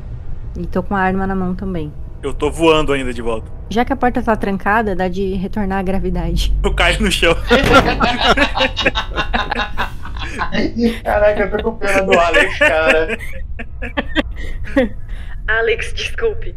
E 0.58 0.66
tô 0.66 0.82
com 0.82 0.96
a 0.96 1.00
arma 1.00 1.26
na 1.26 1.34
mão 1.34 1.54
também. 1.54 1.92
Eu 2.22 2.32
tô 2.32 2.50
voando 2.50 2.90
ainda 2.90 3.12
de 3.12 3.20
volta. 3.20 3.52
Já 3.68 3.84
que 3.84 3.92
a 3.92 3.96
porta 3.96 4.22
tá 4.22 4.34
trancada, 4.34 4.96
dá 4.96 5.08
de 5.08 5.34
retornar 5.34 5.80
à 5.80 5.82
gravidade. 5.82 6.56
Eu 6.64 6.74
caio 6.74 7.02
no 7.02 7.12
chão. 7.12 7.36
Caraca, 11.04 11.42
eu 11.42 11.50
tô 11.50 11.62
com 11.62 11.78
pena 11.78 12.02
do 12.02 12.18
Alex, 12.18 12.58
cara. 12.58 13.18
Alex, 15.46 15.92
desculpe. 15.94 16.54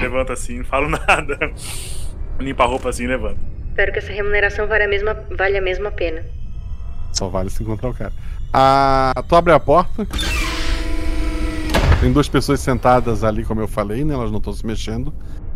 Levanta 0.00 0.32
assim, 0.32 0.58
não 0.58 0.64
falo 0.64 0.88
nada. 1.06 1.52
Limpa 2.38 2.64
a 2.64 2.66
roupa 2.66 2.88
assim 2.88 3.04
e 3.04 3.08
levanta. 3.08 3.38
Espero 3.68 3.92
que 3.92 3.98
essa 3.98 4.12
remuneração 4.12 4.66
vale 4.66 4.84
a 4.84 4.88
mesma, 4.88 5.14
vale 5.30 5.56
a 5.56 5.62
mesma 5.62 5.90
pena. 5.90 6.24
Só 7.12 7.28
vale 7.28 7.50
se 7.50 7.62
encontrar 7.62 7.90
o 7.90 7.94
cara. 7.94 8.12
Ah, 8.52 9.14
tu 9.28 9.34
abre 9.34 9.52
a 9.52 9.60
porta. 9.60 10.06
Tem 12.00 12.12
duas 12.12 12.28
pessoas 12.28 12.60
sentadas 12.60 13.22
ali, 13.22 13.44
como 13.44 13.60
eu 13.60 13.68
falei, 13.68 14.04
né? 14.04 14.12
Elas 14.12 14.30
não 14.30 14.38
estão 14.38 14.52
se 14.52 14.66
mexendo. 14.66 15.14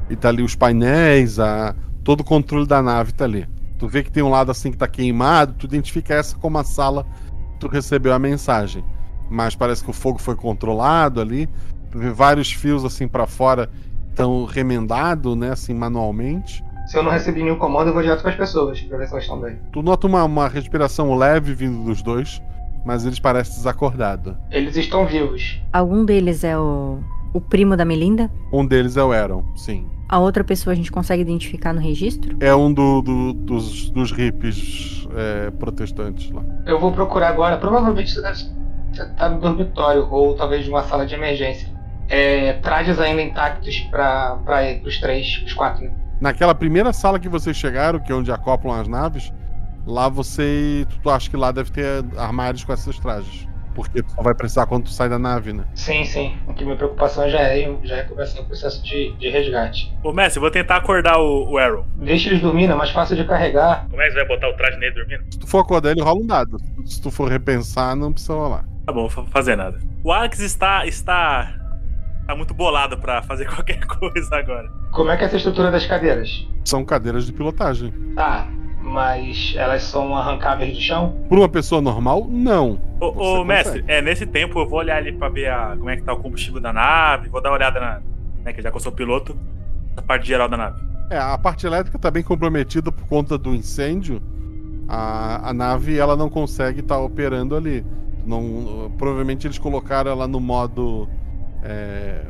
E 0.09 0.17
tá 0.17 0.29
ali 0.29 0.43
os 0.43 0.55
painéis, 0.55 1.41
a... 1.41 1.75
todo 2.05 2.21
o 2.21 2.25
controle 2.25 2.67
da 2.67 2.81
nave 2.81 3.13
tá 3.13 3.25
ali. 3.25 3.47
Tu 3.79 3.87
vê 3.89 4.03
que 4.03 4.11
tem 4.11 4.23
um 4.23 4.31
lado 4.31 4.51
assim 4.51 4.71
que 4.71 4.77
tá 4.77 4.89
queimado, 4.89 5.55
tu 5.55 5.67
identifica 5.67 6.15
essa 6.15 6.37
como 6.37 6.59
a 6.59 6.65
sala 6.65 7.05
que 7.53 7.61
tu 7.61 7.69
recebeu 7.69 8.13
a 8.13 8.19
mensagem. 8.19 8.85
Mas 9.31 9.55
parece 9.55 9.85
que 9.85 9.91
o 9.91 9.93
fogo 9.93 10.19
foi 10.19 10.35
controlado 10.35 11.21
ali. 11.21 11.49
Tu 11.91 11.99
vê 11.99 12.11
vários 12.11 12.53
fios 12.53 12.85
assim 12.85 13.07
para 13.07 13.27
fora 13.27 13.69
tão 14.15 14.45
remendado, 14.45 15.37
né, 15.37 15.51
assim, 15.51 15.75
manualmente. 15.75 16.65
Se 16.87 16.97
eu 16.97 17.03
não 17.03 17.11
recebi 17.11 17.43
nenhum 17.43 17.59
comando, 17.59 17.89
eu 17.89 17.93
vou 17.93 18.03
direto 18.03 18.23
para 18.23 18.31
as 18.31 18.37
pessoas, 18.37 18.81
pra 18.81 18.97
ver 18.97 19.07
se 19.07 19.13
elas 19.13 19.25
estão 19.25 19.41
bem. 19.41 19.59
Tu 19.73 19.83
nota 19.83 20.07
uma, 20.07 20.25
uma 20.25 20.49
respiração 20.49 21.15
leve 21.15 21.53
vindo 21.53 21.85
dos 21.85 22.01
dois, 22.01 22.41
mas 22.85 23.05
eles 23.05 23.19
parecem 23.19 23.57
desacordados. 23.57 24.35
Eles 24.51 24.77
estão 24.77 25.05
vivos. 25.05 25.61
Algum 25.73 26.05
deles 26.05 26.45
é 26.45 26.57
o, 26.57 27.01
o 27.35 27.41
primo 27.41 27.77
da 27.77 27.85
Melinda? 27.85 28.31
Um 28.53 28.65
deles 28.65 28.97
é 28.97 29.03
o 29.03 29.13
Aaron, 29.13 29.45
sim. 29.57 29.87
A 30.09 30.19
outra 30.19 30.45
pessoa 30.45 30.73
a 30.73 30.77
gente 30.77 30.93
consegue 30.93 31.23
identificar 31.23 31.73
no 31.73 31.81
registro? 31.81 32.37
É 32.41 32.55
um 32.55 32.73
do, 32.73 33.03
do, 33.03 33.33
dos, 33.33 33.91
dos 33.91 34.13
hippies 34.13 35.07
é, 35.17 35.51
protestantes 35.51 36.31
lá. 36.31 36.45
Eu 36.65 36.79
vou 36.79 36.93
procurar 36.93 37.29
agora. 37.29 37.57
Provavelmente 37.57 38.13
você 38.13 38.23
deve 38.23 38.39
estar 38.93 39.29
no 39.29 39.41
dormitório 39.41 40.07
ou 40.11 40.35
talvez 40.37 40.67
numa 40.67 40.85
sala 40.85 41.07
de 41.07 41.15
emergência 41.15 41.77
é, 42.09 42.55
trajes 42.55 42.99
ainda 42.99 43.23
intactos 43.23 43.81
para 43.91 44.39
os 44.85 44.99
três, 45.01 45.43
os 45.45 45.53
quatro. 45.53 45.85
Né? 45.85 45.91
Naquela 46.21 46.55
primeira 46.55 46.93
sala 46.93 47.19
que 47.19 47.29
vocês 47.29 47.57
chegaram, 47.57 47.99
que 47.99 48.11
é 48.11 48.15
onde 48.15 48.31
acoplam 48.31 48.81
as 48.81 48.89
naves, 48.89 49.33
lá 49.87 50.09
você. 50.09 50.87
Tu, 50.89 51.01
tu 51.01 51.11
acha 51.11 51.29
que 51.29 51.37
lá 51.37 51.53
deve 51.53 51.71
ter 51.71 52.05
armários 52.17 52.65
com 52.65 52.73
esses 52.73 52.99
trajes. 52.99 53.49
Porque 53.77 54.03
tu 54.03 54.11
só 54.11 54.23
vai 54.23 54.35
precisar 54.35 54.65
quando 54.65 54.85
tu 54.85 54.91
sai 54.91 55.07
da 55.07 55.19
nave, 55.19 55.53
né? 55.53 55.65
Sim, 55.75 56.03
sim. 56.07 56.35
Aqui 56.49 56.65
minha 56.65 56.77
preocupação 56.77 57.29
já 57.29 57.41
é, 57.41 57.77
já 57.85 57.97
é 57.99 58.03
começar 58.05 58.41
o 58.41 58.45
processo 58.47 58.83
de, 58.83 59.13
de 59.19 59.29
resgate. 59.29 59.95
Ô, 60.03 60.15
Messi, 60.15 60.39
eu 60.39 60.41
vou 60.41 60.51
tentar 60.51 60.77
acordar 60.77 61.19
o, 61.19 61.51
o 61.51 61.59
Arrow. 61.59 61.85
Deixa 61.97 62.31
eles 62.31 62.41
dormindo, 62.41 62.73
é 62.73 62.75
mais 62.75 62.91
fácil 62.91 63.15
de 63.17 63.25
carregar. 63.25 63.87
Como 63.91 64.01
é 64.01 64.07
que 64.07 64.13
você 64.13 64.25
vai 64.25 64.29
botar 64.29 64.49
o 64.49 64.55
traje 64.55 64.79
nele 64.79 64.95
dormindo? 64.95 65.25
Se 65.31 65.39
tu 65.39 65.47
for 65.47 65.59
acordar 65.59 65.91
ele, 65.91 66.01
rola 66.01 66.19
um 66.19 66.27
dado. 66.27 66.57
Se 66.87 67.03
tu 67.03 67.11
for 67.11 67.29
repensar, 67.31 67.95
não 67.95 68.13
precisa 68.13 68.33
rolar. 68.33 68.65
Tá 68.87 68.93
bom, 68.95 69.09
vou 69.09 69.27
fazer 69.27 69.57
nada. 69.57 69.79
O 70.03 70.11
Alex 70.11 70.39
está, 70.39 70.87
está 70.87 71.55
tá 72.27 72.35
muito 72.35 72.55
bolado 72.55 72.97
pra 72.97 73.23
fazer 73.23 73.45
qualquer 73.55 73.85
coisa 73.87 74.37
agora. 74.37 74.69
Como 74.93 75.11
é 75.11 75.19
que 75.19 75.25
é 75.25 75.27
essa 75.27 75.37
estrutura 75.37 75.71
das 75.71 75.85
cadeiras? 75.85 76.49
São 76.65 76.83
cadeiras 76.83 77.27
de 77.27 77.33
pilotagem. 77.33 77.93
Tá, 78.15 78.49
mas 78.87 79.55
elas 79.57 79.83
são 79.83 80.17
arrancáveis 80.17 80.75
do 80.75 80.81
chão? 80.81 81.15
Por 81.29 81.39
uma 81.39 81.49
pessoa 81.49 81.83
normal, 81.83 82.27
não. 82.29 82.79
Ô, 83.01 83.41
ô 83.41 83.45
mestre, 83.45 83.85
é, 83.87 84.01
nesse 84.01 84.25
tempo 84.25 84.61
eu 84.61 84.69
vou 84.69 84.79
olhar 84.79 84.97
ali 84.97 85.13
pra 85.13 85.29
ver 85.29 85.51
a, 85.51 85.75
como 85.77 85.91
é 85.91 85.97
que 85.97 86.03
tá 86.03 86.13
o 86.13 86.21
combustível 86.21 86.61
da 86.61 86.73
nave, 86.73 87.29
vou 87.29 87.43
dar 87.43 87.51
uma 87.51 87.57
olhada 87.57 87.81
na. 87.81 88.01
Né, 88.45 88.53
que 88.53 88.63
já 88.63 88.71
que 88.71 88.77
eu 88.77 88.81
sou 88.81 88.93
piloto, 88.93 89.37
na 89.95 90.03
parte 90.03 90.27
geral 90.29 90.49
da 90.49 90.57
nave. 90.57 90.81
É, 91.11 91.19
a 91.19 91.37
parte 91.37 91.67
elétrica 91.67 91.99
tá 91.99 92.11
bem 92.11 92.23
comprometida 92.23 92.93
por 92.93 93.07
conta 93.07 93.37
do 93.37 93.55
incêndio. 93.55 94.23
A, 94.89 95.51
a 95.51 95.53
nave 95.53 95.99
ela 95.99 96.17
não 96.17 96.31
consegue 96.31 96.81
estar 96.81 96.99
operando 96.99 97.57
ali. 97.57 97.85
Não, 98.25 98.91
provavelmente 98.97 99.47
eles 99.47 99.59
colocaram 99.59 100.11
ela 100.11 100.27
no 100.27 100.41
modo 100.41 101.09
é, 101.63 102.23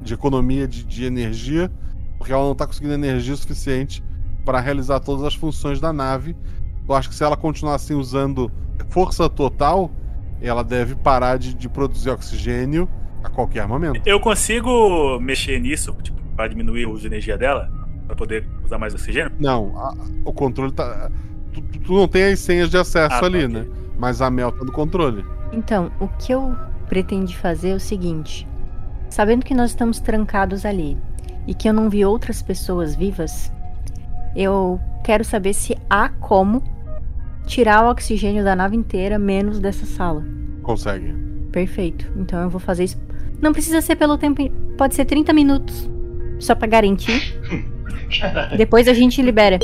de 0.00 0.14
economia 0.14 0.66
de, 0.66 0.84
de 0.84 1.04
energia, 1.04 1.70
porque 2.16 2.32
ela 2.32 2.44
não 2.44 2.52
está 2.52 2.66
conseguindo 2.66 2.94
energia 2.94 3.34
suficiente 3.36 4.02
para 4.48 4.60
realizar 4.60 4.98
todas 5.00 5.26
as 5.26 5.34
funções 5.34 5.78
da 5.78 5.92
nave. 5.92 6.34
Eu 6.88 6.94
acho 6.94 7.10
que 7.10 7.14
se 7.14 7.22
ela 7.22 7.36
continuar 7.36 7.74
assim 7.74 7.92
usando 7.92 8.50
força 8.88 9.28
total, 9.28 9.90
ela 10.40 10.64
deve 10.64 10.94
parar 10.94 11.36
de, 11.38 11.52
de 11.52 11.68
produzir 11.68 12.08
oxigênio 12.08 12.88
a 13.22 13.28
qualquer 13.28 13.68
momento. 13.68 14.00
Eu 14.06 14.18
consigo 14.18 15.20
mexer 15.20 15.60
nisso, 15.60 15.94
tipo, 16.02 16.18
pra 16.34 16.48
diminuir 16.48 16.86
o 16.86 16.92
uso 16.92 17.02
de 17.02 17.08
energia 17.08 17.36
dela? 17.36 17.70
Pra 18.06 18.16
poder 18.16 18.48
usar 18.64 18.78
mais 18.78 18.94
oxigênio? 18.94 19.30
Não, 19.38 19.76
a- 19.78 19.94
o 20.24 20.32
controle 20.32 20.72
tá. 20.72 21.10
Tu, 21.52 21.60
tu- 21.60 21.92
não 21.92 22.08
tem 22.08 22.32
as 22.32 22.38
senhas 22.38 22.70
de 22.70 22.78
acesso 22.78 23.16
Ah, 23.16 23.20
tá, 23.20 23.26
ali, 23.26 23.44
ok. 23.44 23.48
né? 23.48 23.66
Mas 23.98 24.22
a 24.22 24.30
Mel 24.30 24.50
tá 24.50 24.64
no 24.64 24.72
controle. 24.72 25.26
Então, 25.52 25.92
o 26.00 26.08
que 26.08 26.32
eu 26.32 26.56
pretendi 26.88 27.36
fazer 27.36 27.68
é 27.68 27.74
o 27.74 27.80
seguinte: 27.80 28.48
sabendo 29.10 29.44
que 29.44 29.52
nós 29.54 29.72
estamos 29.72 30.00
trancados 30.00 30.64
ali 30.64 30.96
e 31.46 31.52
que 31.52 31.68
eu 31.68 31.74
não 31.74 31.90
vi 31.90 32.02
outras 32.02 32.40
pessoas 32.40 32.94
vivas, 32.94 33.52
eu 34.38 34.80
quero 35.02 35.24
saber 35.24 35.52
se 35.52 35.76
há 35.90 36.08
como 36.08 36.62
tirar 37.44 37.84
o 37.84 37.90
oxigênio 37.90 38.44
da 38.44 38.54
nave 38.54 38.76
inteira, 38.76 39.18
menos 39.18 39.58
dessa 39.58 39.84
sala. 39.84 40.24
Consegue. 40.62 41.12
Perfeito. 41.50 42.06
Então 42.16 42.42
eu 42.42 42.48
vou 42.48 42.60
fazer 42.60 42.84
isso. 42.84 42.96
Não 43.40 43.52
precisa 43.52 43.80
ser 43.80 43.96
pelo 43.96 44.16
tempo. 44.16 44.48
Pode 44.76 44.94
ser 44.94 45.04
30 45.04 45.32
minutos. 45.32 45.90
Só 46.38 46.54
pra 46.54 46.68
garantir. 46.68 47.36
Depois 48.56 48.86
a 48.86 48.92
gente 48.92 49.20
libera. 49.20 49.58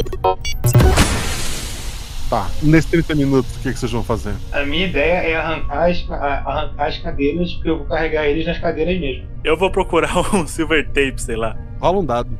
Tá. 2.28 2.50
Nesses 2.60 2.90
30 2.90 3.14
minutos, 3.14 3.54
o 3.54 3.60
que, 3.60 3.72
que 3.72 3.78
vocês 3.78 3.92
vão 3.92 4.02
fazer? 4.02 4.34
A 4.50 4.64
minha 4.64 4.86
ideia 4.86 5.12
é 5.12 5.36
arrancar 5.36 5.88
as, 5.88 6.04
arrancar 6.10 6.86
as 6.86 6.98
cadeiras, 6.98 7.52
porque 7.52 7.70
eu 7.70 7.78
vou 7.78 7.86
carregar 7.86 8.24
eles 8.26 8.44
nas 8.44 8.58
cadeiras 8.58 8.98
mesmo. 8.98 9.28
Eu 9.44 9.56
vou 9.56 9.70
procurar 9.70 10.16
um 10.34 10.46
silver 10.48 10.84
tape, 10.88 11.22
sei 11.22 11.36
lá. 11.36 11.56
Rola 11.78 11.98
um 12.00 12.04
dado. 12.04 12.36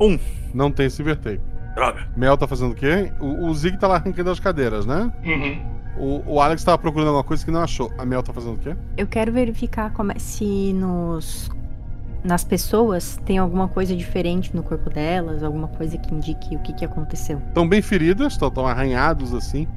Um. 0.00 0.18
Não 0.58 0.72
tem 0.72 0.90
silver 0.90 1.16
tape. 1.16 1.40
Droga. 1.76 2.08
Mel 2.16 2.36
tá 2.36 2.48
fazendo 2.48 2.72
o 2.72 2.74
quê? 2.74 3.12
O, 3.20 3.46
o 3.46 3.54
Zig 3.54 3.78
tá 3.78 3.86
lá 3.86 3.94
arrancando 3.94 4.28
as 4.28 4.40
cadeiras, 4.40 4.84
né? 4.84 5.12
Uhum. 5.24 5.78
O, 6.26 6.34
o 6.34 6.40
Alex 6.40 6.64
tava 6.64 6.76
procurando 6.78 7.06
alguma 7.06 7.22
coisa 7.22 7.44
que 7.44 7.50
não 7.52 7.60
achou. 7.62 7.92
A 7.96 8.04
Mel 8.04 8.24
tá 8.24 8.32
fazendo 8.32 8.54
o 8.54 8.58
quê? 8.58 8.74
Eu 8.96 9.06
quero 9.06 9.30
verificar 9.30 9.92
como 9.92 10.10
é- 10.10 10.18
se 10.18 10.72
nos 10.72 11.48
nas 12.24 12.42
pessoas 12.42 13.20
tem 13.24 13.38
alguma 13.38 13.68
coisa 13.68 13.94
diferente 13.94 14.54
no 14.54 14.64
corpo 14.64 14.90
delas, 14.90 15.44
alguma 15.44 15.68
coisa 15.68 15.96
que 15.96 16.12
indique 16.12 16.56
o 16.56 16.58
que, 16.58 16.72
que 16.72 16.84
aconteceu. 16.84 17.38
Estão 17.46 17.68
bem 17.68 17.80
feridas, 17.80 18.32
estão 18.32 18.66
arranhados 18.66 19.32
assim, 19.32 19.68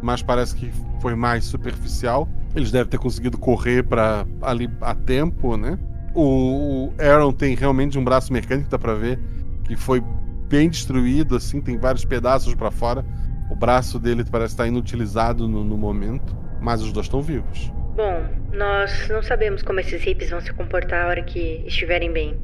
mas 0.00 0.22
parece 0.22 0.54
que 0.56 0.72
foi 1.02 1.14
mais 1.14 1.44
superficial. 1.44 2.26
Eles 2.56 2.72
devem 2.72 2.88
ter 2.88 2.98
conseguido 2.98 3.36
correr 3.36 3.82
para 3.84 4.24
ali 4.40 4.70
a 4.80 4.94
tempo, 4.94 5.58
né? 5.58 5.78
O, 6.14 6.86
o 6.86 6.92
Aaron 6.98 7.30
tem 7.32 7.54
realmente 7.54 7.98
um 7.98 8.02
braço 8.04 8.32
mecânico, 8.32 8.70
dá 8.70 8.78
pra 8.78 8.94
ver, 8.94 9.20
que 9.64 9.76
foi 9.76 10.02
bem 10.50 10.68
destruído, 10.68 11.36
assim, 11.36 11.60
tem 11.60 11.78
vários 11.78 12.04
pedaços 12.04 12.54
para 12.56 12.72
fora. 12.72 13.04
O 13.48 13.54
braço 13.54 14.00
dele 14.00 14.24
parece 14.28 14.54
estar 14.54 14.66
inutilizado 14.66 15.46
no, 15.48 15.62
no 15.64 15.78
momento, 15.78 16.36
mas 16.60 16.82
os 16.82 16.92
dois 16.92 17.06
estão 17.06 17.22
vivos. 17.22 17.72
Bom, 17.94 18.24
nós 18.52 19.08
não 19.08 19.22
sabemos 19.22 19.62
como 19.62 19.78
esses 19.78 20.02
hippies 20.02 20.30
vão 20.30 20.40
se 20.40 20.52
comportar 20.52 21.04
a 21.04 21.08
hora 21.08 21.22
que 21.22 21.62
estiverem 21.66 22.12
bem. 22.12 22.36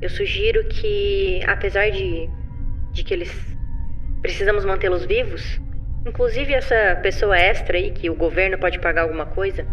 Eu 0.00 0.10
sugiro 0.10 0.66
que, 0.68 1.40
apesar 1.46 1.90
de, 1.90 2.28
de 2.92 3.04
que 3.04 3.14
eles 3.14 3.32
precisamos 4.20 4.64
mantê-los 4.64 5.04
vivos, 5.06 5.60
inclusive 6.04 6.52
essa 6.52 6.98
pessoa 7.02 7.36
extra 7.38 7.78
aí 7.78 7.92
que 7.92 8.10
o 8.10 8.16
governo 8.16 8.58
pode 8.58 8.80
pagar 8.80 9.02
alguma 9.02 9.26
coisa, 9.26 9.64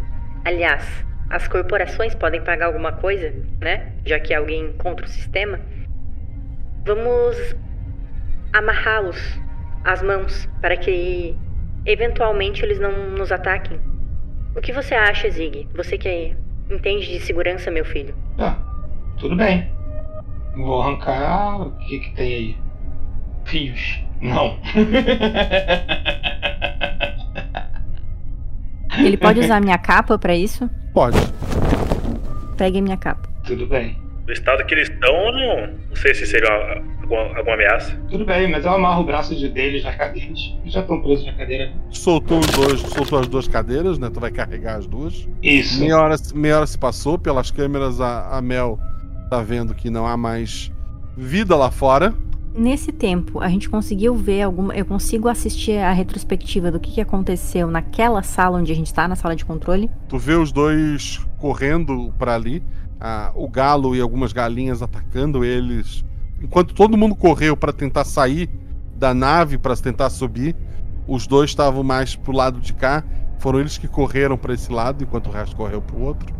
aliás, 0.45 0.85
as 1.31 1.47
corporações 1.47 2.13
podem 2.13 2.43
pagar 2.43 2.67
alguma 2.67 2.91
coisa, 2.91 3.33
né? 3.59 3.93
Já 4.05 4.19
que 4.19 4.33
é 4.33 4.37
alguém 4.37 4.73
contra 4.73 5.05
o 5.05 5.09
sistema. 5.09 5.59
Vamos 6.85 7.55
amarrá-los 8.53 9.39
às 9.83 10.01
mãos 10.01 10.49
para 10.61 10.75
que 10.77 11.35
eventualmente 11.85 12.63
eles 12.63 12.79
não 12.79 13.11
nos 13.11 13.31
ataquem. 13.31 13.79
O 14.55 14.61
que 14.61 14.71
você 14.73 14.95
acha, 14.95 15.29
Zig? 15.29 15.67
Você 15.75 15.97
que 15.97 16.35
entende 16.69 17.07
de 17.07 17.19
segurança, 17.19 17.69
meu 17.71 17.85
filho. 17.85 18.13
Tá, 18.37 18.57
tudo 19.17 19.35
bem. 19.35 19.69
Vou 20.55 20.81
arrancar. 20.81 21.61
O 21.61 21.71
que 21.77 21.99
que 21.99 22.15
tem 22.15 22.33
aí? 22.33 22.57
Fios. 23.45 24.01
Não. 24.21 24.59
Ele 28.97 29.15
pode 29.17 29.39
usar 29.39 29.61
minha 29.61 29.77
capa 29.77 30.17
pra 30.17 30.35
isso? 30.35 30.69
Pode. 30.93 31.17
Pegue 32.57 32.81
minha 32.81 32.97
capa. 32.97 33.29
Tudo 33.45 33.65
bem. 33.67 33.97
No 34.29 34.33
estado 34.33 34.63
que 34.63 34.75
eles 34.75 34.91
estão, 34.91 35.09
eu 35.09 35.31
não, 35.33 35.67
não 35.89 35.95
sei 35.95 36.13
se 36.13 36.27
seria 36.27 36.83
alguma, 37.01 37.35
alguma 37.35 37.55
ameaça. 37.55 37.99
Tudo 38.11 38.23
bem, 38.23 38.47
mas 38.47 38.63
eu 38.63 38.71
amarro 38.73 39.01
o 39.01 39.03
braço 39.03 39.35
de 39.35 39.49
deles 39.49 39.83
nas 39.83 39.95
cadeiras. 39.95 40.55
Eles 40.61 40.71
já 40.71 40.81
estão 40.81 41.01
presos 41.01 41.25
na 41.25 41.33
cadeira. 41.33 41.73
Soltou 41.89 42.37
os 42.37 42.45
dois, 42.45 42.79
soltou 42.79 43.17
as 43.17 43.27
duas 43.27 43.47
cadeiras, 43.47 43.97
né? 43.97 44.07
Tu 44.13 44.19
vai 44.19 44.29
carregar 44.29 44.75
as 44.75 44.85
duas. 44.85 45.27
Isso. 45.41 45.79
Meia 45.79 45.99
hora, 45.99 46.15
meia 46.35 46.57
hora 46.57 46.67
se 46.67 46.77
passou, 46.77 47.17
pelas 47.17 47.49
câmeras 47.49 47.99
a, 47.99 48.37
a 48.37 48.39
Mel 48.39 48.77
tá 49.31 49.41
vendo 49.41 49.73
que 49.73 49.89
não 49.89 50.05
há 50.05 50.15
mais 50.15 50.71
vida 51.17 51.55
lá 51.55 51.71
fora. 51.71 52.13
Nesse 52.53 52.91
tempo, 52.91 53.39
a 53.39 53.47
gente 53.47 53.67
conseguiu 53.67 54.13
ver 54.13 54.43
alguma. 54.43 54.75
Eu 54.75 54.85
consigo 54.85 55.27
assistir 55.27 55.79
a 55.79 55.91
retrospectiva 55.91 56.69
do 56.69 56.79
que, 56.79 56.91
que 56.91 57.01
aconteceu 57.01 57.67
naquela 57.71 58.21
sala 58.21 58.59
onde 58.59 58.71
a 58.71 58.75
gente 58.75 58.93
tá, 58.93 59.07
na 59.07 59.15
sala 59.15 59.35
de 59.35 59.43
controle. 59.43 59.89
Tu 60.07 60.19
vê 60.19 60.35
os 60.35 60.51
dois 60.51 61.19
correndo 61.39 62.13
pra 62.19 62.35
ali, 62.35 62.61
o 63.35 63.47
galo 63.47 63.95
e 63.95 64.01
algumas 64.01 64.33
galinhas 64.33 64.81
atacando 64.81 65.43
eles. 65.45 66.03
Enquanto 66.41 66.73
todo 66.73 66.97
mundo 66.97 67.15
correu 67.15 67.55
pra 67.55 67.71
tentar 67.73 68.03
sair 68.03 68.49
da 68.95 69.13
nave 69.13 69.57
para 69.57 69.75
tentar 69.75 70.09
subir, 70.09 70.55
os 71.07 71.25
dois 71.27 71.49
estavam 71.49 71.83
mais 71.83 72.15
pro 72.15 72.31
lado 72.33 72.59
de 72.59 72.73
cá. 72.73 73.03
Foram 73.39 73.59
eles 73.61 73.77
que 73.77 73.87
correram 73.87 74.37
pra 74.37 74.53
esse 74.53 74.71
lado, 74.71 75.03
enquanto 75.03 75.27
o 75.27 75.31
resto 75.31 75.55
correu 75.55 75.81
pro 75.81 75.99
outro. 76.01 76.33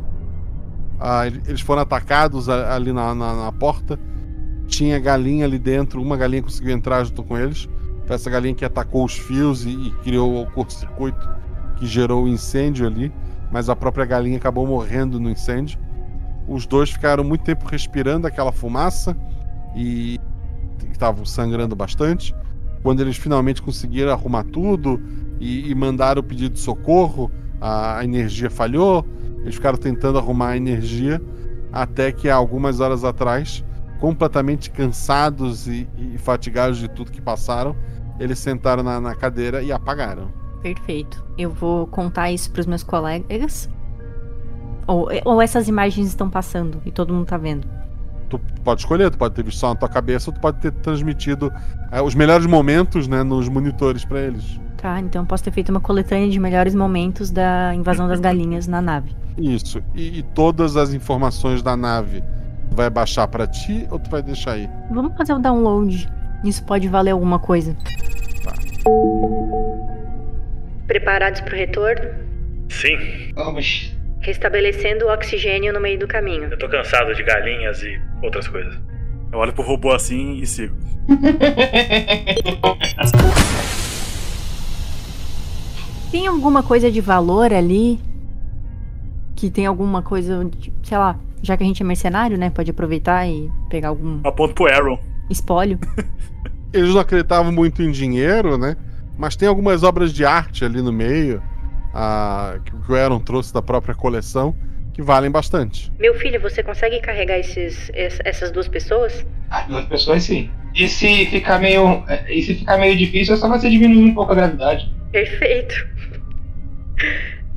Ah, 0.99 1.25
ele- 1.27 1.41
eles 1.47 1.61
foram 1.61 1.81
atacados 1.81 2.49
ali 2.49 2.91
na, 2.91 3.15
na- 3.15 3.35
na 3.45 3.51
porta. 3.51 3.97
Tinha 4.67 4.99
galinha 4.99 5.45
ali 5.45 5.57
dentro, 5.57 6.01
uma 6.01 6.17
galinha 6.17 6.43
conseguiu 6.43 6.73
entrar 6.75 7.03
junto 7.05 7.23
com 7.23 7.37
eles. 7.37 7.67
Foi 8.05 8.15
essa 8.15 8.29
galinha 8.29 8.53
que 8.53 8.65
atacou 8.65 9.05
os 9.05 9.17
fios 9.17 9.65
e, 9.65 9.69
e 9.69 9.91
criou 10.03 10.41
o 10.43 10.45
curto-circuito 10.51 11.27
que 11.77 11.85
gerou 11.87 12.25
o 12.25 12.27
incêndio 12.27 12.85
ali. 12.85 13.11
Mas 13.51 13.69
a 13.69 13.75
própria 13.75 14.05
galinha 14.05 14.37
acabou 14.37 14.67
morrendo 14.67 15.19
no 15.19 15.29
incêndio. 15.29 15.79
Os 16.49 16.65
dois 16.65 16.89
ficaram 16.89 17.23
muito 17.23 17.43
tempo 17.43 17.67
respirando 17.67 18.25
aquela 18.25 18.51
fumaça 18.51 19.15
e 19.75 20.19
estavam 20.91 21.23
sangrando 21.23 21.75
bastante. 21.75 22.33
Quando 22.81 23.01
eles 23.01 23.17
finalmente 23.17 23.61
conseguiram 23.61 24.11
arrumar 24.11 24.43
tudo 24.45 24.99
e, 25.39 25.69
e 25.69 25.75
mandaram 25.75 26.21
o 26.21 26.23
pedido 26.23 26.55
de 26.55 26.59
socorro, 26.59 27.31
a, 27.61 27.99
a 27.99 28.03
energia 28.03 28.49
falhou. 28.49 29.05
Eles 29.41 29.55
ficaram 29.55 29.77
tentando 29.77 30.17
arrumar 30.17 30.49
a 30.49 30.57
energia 30.57 31.21
até 31.71 32.11
que 32.11 32.27
há 32.29 32.35
algumas 32.35 32.79
horas 32.79 33.03
atrás, 33.03 33.63
completamente 33.99 34.71
cansados 34.71 35.67
e, 35.67 35.87
e 35.97 36.17
fatigados 36.17 36.79
de 36.79 36.87
tudo 36.87 37.11
que 37.11 37.21
passaram, 37.21 37.75
eles 38.19 38.39
sentaram 38.39 38.81
na, 38.81 38.99
na 38.99 39.13
cadeira 39.13 39.61
e 39.61 39.71
apagaram. 39.71 40.33
Perfeito. 40.61 41.23
Eu 41.37 41.51
vou 41.51 41.85
contar 41.87 42.31
isso 42.31 42.51
pros 42.51 42.65
meus 42.65 42.83
colegas. 42.83 43.69
Ou, 44.89 45.07
ou 45.23 45.39
essas 45.39 45.67
imagens 45.67 46.07
estão 46.07 46.29
passando 46.31 46.81
e 46.83 46.91
todo 46.91 47.13
mundo 47.13 47.27
tá 47.27 47.37
vendo. 47.37 47.67
Tu 48.27 48.39
pode 48.63 48.81
escolher, 48.81 49.11
tu 49.11 49.19
pode 49.19 49.35
ter 49.35 49.43
visto 49.43 49.59
só 49.59 49.69
na 49.69 49.75
tua 49.75 49.87
cabeça 49.87 50.31
ou 50.31 50.33
tu 50.33 50.39
pode 50.39 50.57
ter 50.57 50.71
transmitido 50.71 51.53
eh, 51.91 52.01
os 52.01 52.15
melhores 52.15 52.47
momentos 52.47 53.07
né, 53.07 53.21
nos 53.21 53.47
monitores 53.47 54.03
pra 54.03 54.19
eles. 54.19 54.59
Tá, 54.77 54.99
então 54.99 55.21
eu 55.21 55.25
posso 55.27 55.43
ter 55.43 55.51
feito 55.51 55.69
uma 55.69 55.79
coletânea 55.79 56.27
de 56.27 56.39
melhores 56.39 56.73
momentos 56.73 57.29
da 57.29 57.73
invasão 57.75 58.07
das 58.07 58.19
galinhas 58.19 58.65
na 58.65 58.81
nave. 58.81 59.15
Isso. 59.37 59.83
E, 59.93 60.19
e 60.19 60.23
todas 60.23 60.75
as 60.75 60.91
informações 60.91 61.61
da 61.61 61.77
nave, 61.77 62.23
tu 62.69 62.75
vai 62.75 62.89
baixar 62.89 63.27
pra 63.27 63.45
ti 63.45 63.87
ou 63.91 63.99
tu 63.99 64.09
vai 64.09 64.23
deixar 64.23 64.53
aí? 64.53 64.67
Vamos 64.89 65.15
fazer 65.15 65.33
o 65.33 65.39
download. 65.39 66.09
Isso 66.43 66.63
pode 66.63 66.87
valer 66.87 67.11
alguma 67.11 67.37
coisa. 67.37 67.75
Preparados 70.87 71.41
pro 71.41 71.55
retorno? 71.55 72.09
Sim. 72.69 72.97
Vamos. 73.35 73.98
Restabelecendo 74.29 75.05
o 75.05 75.13
oxigênio 75.13 75.73
no 75.73 75.81
meio 75.81 75.99
do 75.99 76.07
caminho. 76.07 76.45
Eu 76.45 76.57
tô 76.57 76.69
cansado 76.69 77.13
de 77.13 77.23
galinhas 77.23 77.81
e 77.81 77.99
outras 78.23 78.47
coisas. 78.47 78.77
Eu 79.31 79.39
olho 79.39 79.53
pro 79.53 79.63
robô 79.63 79.91
assim 79.91 80.37
e 80.37 80.45
sigo. 80.45 80.75
Tem 86.11 86.25
alguma 86.25 86.63
coisa 86.63 86.91
de 86.91 87.01
valor 87.01 87.53
ali? 87.53 87.99
Que 89.35 89.49
tem 89.49 89.65
alguma 89.65 90.01
coisa, 90.01 90.43
de, 90.43 90.73
sei 90.83 90.97
lá, 90.97 91.17
já 91.41 91.55
que 91.55 91.63
a 91.63 91.65
gente 91.65 91.81
é 91.83 91.85
mercenário, 91.85 92.37
né? 92.37 92.49
Pode 92.49 92.71
aproveitar 92.71 93.27
e 93.27 93.49
pegar 93.69 93.89
algum 93.89 94.19
Aponto 94.23 94.53
pro 94.55 94.67
Aaron. 94.67 94.99
espólio. 95.29 95.79
Eles 96.73 96.93
não 96.93 97.01
acreditavam 97.01 97.51
muito 97.51 97.81
em 97.81 97.91
dinheiro, 97.91 98.57
né? 98.57 98.75
Mas 99.17 99.35
tem 99.35 99.47
algumas 99.47 99.83
obras 99.83 100.11
de 100.13 100.25
arte 100.25 100.65
ali 100.65 100.81
no 100.81 100.91
meio, 100.91 101.41
ah, 101.93 102.59
que 102.63 102.91
o 102.91 102.95
Aaron 102.95 103.19
trouxe 103.19 103.53
da 103.53 103.61
própria 103.61 103.95
coleção, 103.95 104.55
que 104.93 105.01
valem 105.01 105.31
bastante. 105.31 105.91
Meu 105.99 106.13
filho, 106.15 106.39
você 106.41 106.61
consegue 106.63 106.99
carregar 106.99 107.37
esses, 107.39 107.89
es- 107.93 108.19
essas 108.25 108.51
duas 108.51 108.67
pessoas? 108.67 109.25
Ah, 109.49 109.61
duas 109.67 109.85
pessoas 109.85 110.23
sim. 110.23 110.49
E 110.75 110.87
se 110.87 111.25
ficar 111.27 111.59
meio. 111.59 112.03
E 112.27 112.41
se 112.41 112.55
ficar 112.55 112.77
meio 112.77 112.95
difícil, 112.95 113.33
é 113.33 113.37
só 113.37 113.47
você 113.49 113.69
diminuir 113.69 114.11
um 114.11 114.13
pouco 114.13 114.31
a 114.31 114.35
gravidade. 114.35 114.93
Perfeito. 115.11 115.87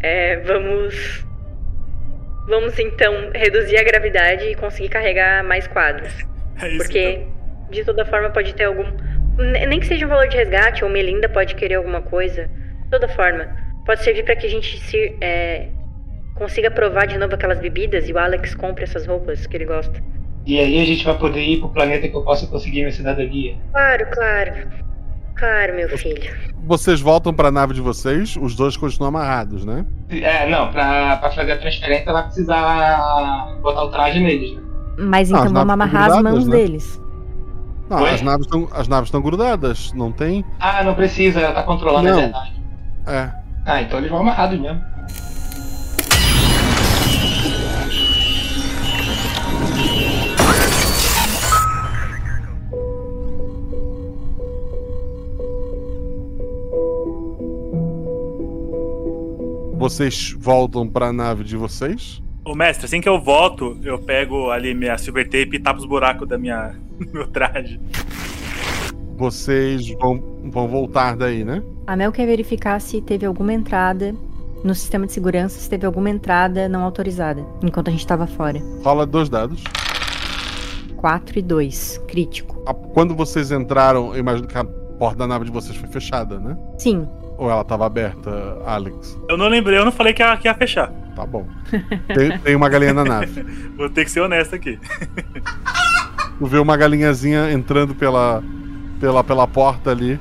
É, 0.00 0.36
vamos. 0.40 1.24
Vamos 2.48 2.76
então 2.78 3.30
reduzir 3.32 3.76
a 3.78 3.84
gravidade 3.84 4.44
e 4.46 4.54
conseguir 4.56 4.88
carregar 4.88 5.44
mais 5.44 5.66
quadros. 5.68 6.12
É 6.60 6.68
isso. 6.68 6.78
Porque, 6.78 7.24
de 7.70 7.84
toda 7.84 8.04
forma, 8.04 8.30
pode 8.30 8.52
ter 8.54 8.64
algum. 8.64 8.84
ne- 9.38 9.66
Nem 9.66 9.78
que 9.78 9.86
seja 9.86 10.06
um 10.06 10.08
valor 10.08 10.26
de 10.28 10.36
resgate, 10.36 10.82
ou 10.84 10.90
Melinda 10.90 11.28
pode 11.28 11.54
querer 11.54 11.76
alguma 11.76 12.02
coisa. 12.02 12.46
De 12.84 12.90
toda 12.90 13.06
forma, 13.08 13.48
pode 13.86 14.02
servir 14.04 14.24
para 14.24 14.36
que 14.36 14.46
a 14.46 14.50
gente 14.50 14.78
se, 14.80 15.16
é, 15.20 15.68
consiga 16.34 16.70
provar 16.70 17.06
de 17.06 17.18
novo 17.18 17.34
aquelas 17.34 17.58
bebidas 17.60 18.08
e 18.08 18.12
o 18.12 18.18
Alex 18.18 18.54
compre 18.54 18.84
essas 18.84 19.06
roupas 19.06 19.46
que 19.46 19.56
ele 19.56 19.64
gosta. 19.66 20.02
E 20.44 20.58
aí 20.58 20.80
a 20.80 20.84
gente 20.84 21.04
vai 21.04 21.16
poder 21.16 21.40
ir 21.42 21.60
pro 21.60 21.68
planeta 21.68 22.08
que 22.08 22.16
eu 22.16 22.22
possa 22.22 22.46
conseguir 22.48 22.80
minha 22.80 22.92
cidadania. 22.92 23.56
Claro, 23.72 24.06
claro. 24.12 24.52
Claro, 25.36 25.74
meu 25.74 25.88
filho. 25.96 26.30
Vocês 26.64 27.00
voltam 27.00 27.32
pra 27.32 27.50
nave 27.50 27.74
de 27.74 27.80
vocês, 27.80 28.36
os 28.40 28.54
dois 28.54 28.76
continuam 28.76 29.08
amarrados, 29.08 29.64
né? 29.64 29.84
É, 30.10 30.48
não, 30.48 30.70
pra, 30.70 31.16
pra 31.16 31.30
fazer 31.30 31.52
a 31.52 31.58
transferência 31.58 32.12
vai 32.12 32.24
precisar 32.24 33.56
botar 33.62 33.84
o 33.84 33.90
traje 33.90 34.20
neles, 34.20 34.54
né? 34.54 34.62
Mas 34.98 35.28
Ah, 35.32 35.36
então 35.38 35.46
as 35.46 35.52
vamos 35.52 35.72
amarrar 35.72 36.10
as 36.12 36.22
mãos 36.22 36.46
né? 36.46 36.56
deles. 36.56 37.00
Não, 37.88 38.02
Oi? 38.02 38.10
as 38.10 38.22
naves 38.22 38.46
estão 38.46 38.68
as 38.72 38.88
naves 38.88 39.08
estão 39.08 39.20
grudadas, 39.22 39.92
não 39.94 40.12
tem? 40.12 40.44
Ah, 40.60 40.82
não 40.84 40.94
precisa, 40.94 41.40
ela 41.40 41.54
tá 41.54 41.62
controlando 41.62 42.08
Não. 42.08 42.18
a 42.18 42.20
verdade. 42.20 42.62
É. 43.06 43.41
Ah, 43.64 43.80
então 43.82 43.98
eles 43.98 44.10
vão 44.10 44.20
amarrados 44.20 44.58
mesmo. 44.58 44.82
Vocês 59.76 60.32
voltam 60.38 60.88
pra 60.88 61.12
nave 61.12 61.42
de 61.42 61.56
vocês? 61.56 62.22
Ô 62.44 62.54
mestre, 62.54 62.86
assim 62.86 63.00
que 63.00 63.08
eu 63.08 63.20
volto, 63.20 63.78
eu 63.82 63.98
pego 63.98 64.50
ali 64.50 64.74
minha 64.74 64.96
silver 64.98 65.24
tape 65.24 65.56
e 65.56 65.58
tapo 65.58 65.80
os 65.80 65.84
buracos 65.86 66.28
da 66.28 66.38
minha 66.38 66.74
do 66.98 67.10
meu 67.12 67.26
traje. 67.28 67.80
Vocês 69.22 69.88
vão, 70.00 70.20
vão 70.46 70.66
voltar 70.66 71.16
daí, 71.16 71.44
né? 71.44 71.62
A 71.86 71.94
Mel 71.94 72.10
quer 72.10 72.26
verificar 72.26 72.80
se 72.80 73.00
teve 73.00 73.24
alguma 73.24 73.52
entrada 73.52 74.12
no 74.64 74.74
sistema 74.74 75.06
de 75.06 75.12
segurança, 75.12 75.60
se 75.60 75.70
teve 75.70 75.86
alguma 75.86 76.10
entrada 76.10 76.68
não 76.68 76.82
autorizada, 76.82 77.46
enquanto 77.62 77.86
a 77.86 77.92
gente 77.92 78.04
tava 78.04 78.26
fora. 78.26 78.60
Rola 78.82 79.06
dois 79.06 79.28
dados. 79.28 79.62
4 80.96 81.38
e 81.38 81.42
2, 81.42 82.02
crítico. 82.08 82.64
Quando 82.94 83.14
vocês 83.14 83.52
entraram, 83.52 84.12
eu 84.12 84.18
imagino 84.18 84.48
que 84.48 84.58
a 84.58 84.64
porta 84.64 85.18
da 85.18 85.28
nave 85.28 85.44
de 85.44 85.52
vocês 85.52 85.76
foi 85.76 85.88
fechada, 85.88 86.40
né? 86.40 86.56
Sim, 86.76 87.06
Ou 87.38 87.48
ela 87.48 87.62
tava 87.62 87.86
aberta, 87.86 88.58
Alex? 88.66 89.16
Eu 89.28 89.36
não 89.36 89.46
lembrei, 89.46 89.78
eu 89.78 89.84
não 89.84 89.92
falei 89.92 90.12
que 90.12 90.20
ia, 90.20 90.36
que 90.36 90.48
ia 90.48 90.54
fechar. 90.54 90.90
Tá 91.14 91.24
bom. 91.24 91.46
Tem, 92.12 92.36
tem 92.40 92.56
uma 92.56 92.68
galinha 92.68 92.92
na 92.92 93.04
nave. 93.04 93.42
Vou 93.78 93.88
ter 93.88 94.04
que 94.04 94.10
ser 94.10 94.20
honesto 94.20 94.56
aqui. 94.56 94.80
Tu 96.38 96.46
vê 96.46 96.58
uma 96.58 96.76
galinhazinha 96.76 97.52
entrando 97.52 97.94
pela, 97.94 98.42
pela, 99.02 99.24
pela 99.24 99.48
porta 99.48 99.90
ali 99.90 100.16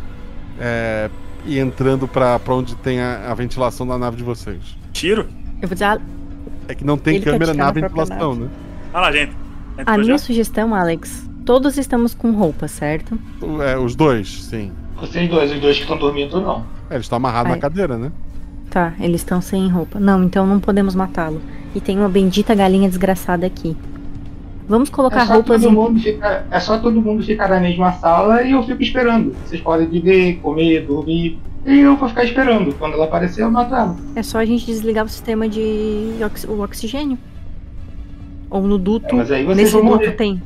é, 0.60 1.08
e 1.46 1.60
entrando 1.60 2.08
pra, 2.08 2.40
pra 2.40 2.56
onde 2.56 2.76
tem 2.78 3.00
a, 3.00 3.30
a 3.30 3.34
ventilação 3.36 3.86
da 3.86 3.96
nave 3.96 4.18
de 4.18 4.24
vocês. 4.24 4.58
Tiro? 4.92 5.28
eu 5.62 5.68
vou 5.68 5.76
dizer, 5.76 5.86
a, 5.86 6.02
É 6.68 6.74
que 6.74 6.84
não 6.84 6.98
tem 6.98 7.18
Ele 7.18 7.26
câmera 7.26 7.54
na 7.54 7.70
ventilação, 7.70 8.34
né? 8.34 8.50
Olha 8.92 9.02
lá, 9.02 9.12
gente. 9.12 9.34
a 9.86 9.98
minha 10.00 10.18
sugestão, 10.18 10.74
Alex, 10.74 11.30
todos 11.46 11.78
estamos 11.78 12.16
com 12.16 12.32
roupa, 12.32 12.68
certo? 12.68 13.20
É, 13.64 13.78
os 13.78 13.96
dois, 13.96 14.46
sim. 14.46 14.72
Vocês 15.00 15.30
dois, 15.30 15.52
os 15.52 15.60
dois 15.60 15.76
que 15.76 15.84
estão 15.84 15.98
dormindo, 15.98 16.42
não. 16.42 16.66
É, 16.90 16.96
eles 16.96 17.06
estão 17.06 17.18
amarrados 17.18 17.52
Ai. 17.52 17.58
na 17.58 17.62
cadeira, 17.62 17.98
né? 18.00 18.12
Tá, 18.72 18.94
eles 19.00 19.22
estão 19.22 19.42
sem 19.42 19.70
roupa. 19.70 20.00
Não, 20.00 20.24
então 20.24 20.48
não 20.48 20.60
podemos 20.60 20.96
matá-lo. 20.96 21.40
E 21.76 21.80
tem 21.80 22.00
uma 22.00 22.10
bendita 22.10 22.56
galinha 22.56 22.90
desgraçada 22.90 23.46
aqui. 23.46 23.78
Vamos 24.68 24.90
colocar 24.90 25.22
é 25.22 25.24
roupas 25.26 25.62
todo 25.62 25.72
em... 25.72 25.76
mundo 25.76 26.00
ficar, 26.00 26.46
É 26.50 26.60
só 26.60 26.78
todo 26.78 27.02
mundo 27.02 27.24
ficar 27.24 27.50
na 27.50 27.60
mesma 27.60 27.92
sala 27.94 28.42
e 28.44 28.52
eu 28.52 28.64
fico 28.64 28.82
esperando. 28.82 29.36
Vocês 29.46 29.62
podem 29.62 29.88
viver, 29.88 30.36
comer, 30.42 30.86
dormir. 30.86 31.40
E 31.66 31.80
eu 31.80 31.96
vou 31.98 32.08
ficar 32.10 32.24
esperando. 32.24 32.74
Quando 32.76 32.94
ela 32.94 33.06
aparecer, 33.06 33.42
eu 33.44 33.52
mato 33.52 33.74
ela. 33.76 33.96
É 34.16 34.24
só 34.24 34.38
a 34.40 34.46
gente 34.46 34.66
desligar 34.66 35.06
o 35.06 35.10
sistema 35.10 35.48
de 35.48 36.16
ox- 36.24 36.46
o 36.46 36.62
oxigênio. 36.62 37.18
Ou 38.50 38.62
no 38.64 38.78
duto. 38.78 39.08
É, 39.10 39.14
mas 39.14 39.32
aí 39.32 39.44
vocês 39.44 39.58
Nesse 39.58 39.72
vão 39.74 39.82
duto 39.84 39.96
morrer. 39.98 40.12
tem. 40.12 40.42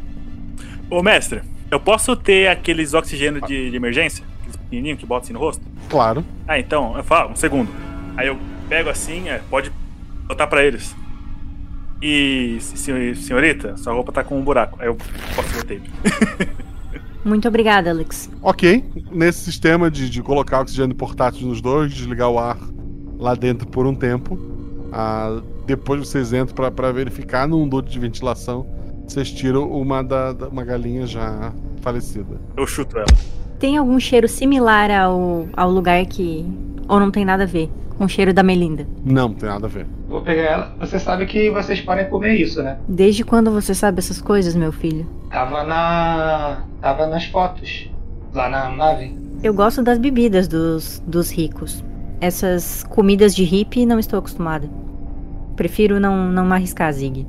Ô 0.90 1.02
mestre, 1.02 1.42
eu 1.72 1.80
posso 1.80 2.16
ter 2.16 2.48
aqueles 2.48 2.94
oxigênio 2.94 3.42
de, 3.42 3.70
de 3.72 3.76
emergência? 3.76 4.24
Aqueles 4.40 4.56
pequenininhos 4.58 5.00
que 5.00 5.06
botam 5.06 5.24
assim 5.24 5.34
no 5.34 5.40
rosto? 5.40 5.64
Claro. 5.90 6.24
Ah, 6.48 6.60
então, 6.60 6.96
eu 6.98 7.04
falo, 7.04 7.32
um 7.32 7.36
segundo. 7.36 7.70
Aí 8.18 8.28
eu 8.28 8.38
pego 8.70 8.90
assim, 8.90 9.28
é, 9.30 9.42
pode 9.50 9.72
botar 10.28 10.48
pra 10.48 10.64
eles. 10.64 10.96
E, 12.08 12.58
sen- 12.62 13.16
senhorita, 13.16 13.76
sua 13.78 13.92
roupa 13.94 14.12
tá 14.12 14.24
com 14.24 14.38
um 14.38 14.44
buraco. 14.44 14.78
Aí 14.80 14.88
eu 14.88 14.96
posso 15.36 15.50
ver 15.50 15.64
tape. 15.64 16.52
Muito 17.26 17.48
obrigada, 17.48 17.90
Alex. 17.90 18.30
Ok, 18.44 18.84
nesse 19.12 19.40
sistema 19.40 19.90
de, 19.90 20.08
de 20.08 20.22
colocar 20.22 20.62
oxigênio 20.62 20.96
portátil 20.96 21.48
nos 21.48 21.60
dois, 21.62 21.92
desligar 21.92 22.30
o 22.30 22.38
ar 22.38 22.60
lá 23.18 23.34
dentro 23.34 23.66
por 23.68 23.88
um 23.88 23.96
tempo, 23.96 24.38
ah, 24.94 25.42
depois 25.66 26.00
vocês 26.08 26.32
entram 26.32 26.54
pra- 26.54 26.70
pra 26.70 26.92
verificar 26.92 27.48
num 27.48 27.68
duto 27.68 27.90
de 27.90 27.98
ventilação, 27.98 28.68
vocês 29.08 29.32
tiram 29.32 29.68
uma, 29.72 30.04
da, 30.04 30.34
da- 30.34 30.48
uma 30.50 30.64
galinha 30.64 31.08
já 31.08 31.52
falecida. 31.82 32.40
Eu 32.56 32.68
chuto 32.68 32.98
ela. 32.98 33.08
Tem 33.58 33.78
algum 33.78 34.00
cheiro 34.00 34.28
similar 34.28 34.92
ao, 34.92 35.48
ao 35.58 35.72
lugar 35.72 36.06
que. 36.06 36.46
Ou 36.88 37.00
não 37.00 37.12
tem 37.12 37.26
nada 37.26 37.44
a 37.44 37.48
ver? 37.48 37.70
Com 37.98 38.06
o 38.06 38.10
cheiro 38.10 38.34
da 38.34 38.44
Melinda. 38.44 38.86
Não, 39.06 39.30
não 39.30 39.36
tem 39.36 39.48
nada 39.48 39.66
a 39.66 39.70
ver. 39.70 39.88
Vou 40.08 40.22
pegar 40.22 40.42
ela. 40.44 40.76
Você 40.80 41.00
sabe 41.00 41.26
que 41.26 41.50
vocês 41.50 41.80
podem 41.82 42.10
comer 42.10 42.36
isso, 42.36 42.62
né? 42.62 42.78
Desde 42.88 43.24
quando 43.24 43.52
você 43.52 43.74
sabe 43.74 44.00
essas 44.00 44.22
coisas, 44.22 44.54
meu 44.56 44.72
filho? 44.72 45.06
Tava 45.30 45.64
na. 45.64 46.64
Tava 46.82 47.08
nas 47.08 47.26
fotos. 47.26 47.90
Lá 48.34 48.50
na 48.50 48.70
nave. 48.70 49.18
Eu 49.42 49.54
gosto 49.54 49.82
das 49.82 49.98
bebidas 49.98 50.48
dos, 50.48 51.02
dos 51.08 51.32
ricos. 51.32 51.84
Essas 52.20 52.84
comidas 52.84 53.36
de 53.36 53.44
hippie 53.44 53.86
não 53.86 54.00
estou 54.00 54.20
acostumada. 54.20 54.70
Prefiro 55.56 56.00
não, 56.00 56.30
não 56.30 56.52
arriscar, 56.52 56.92
Zig. 56.92 57.26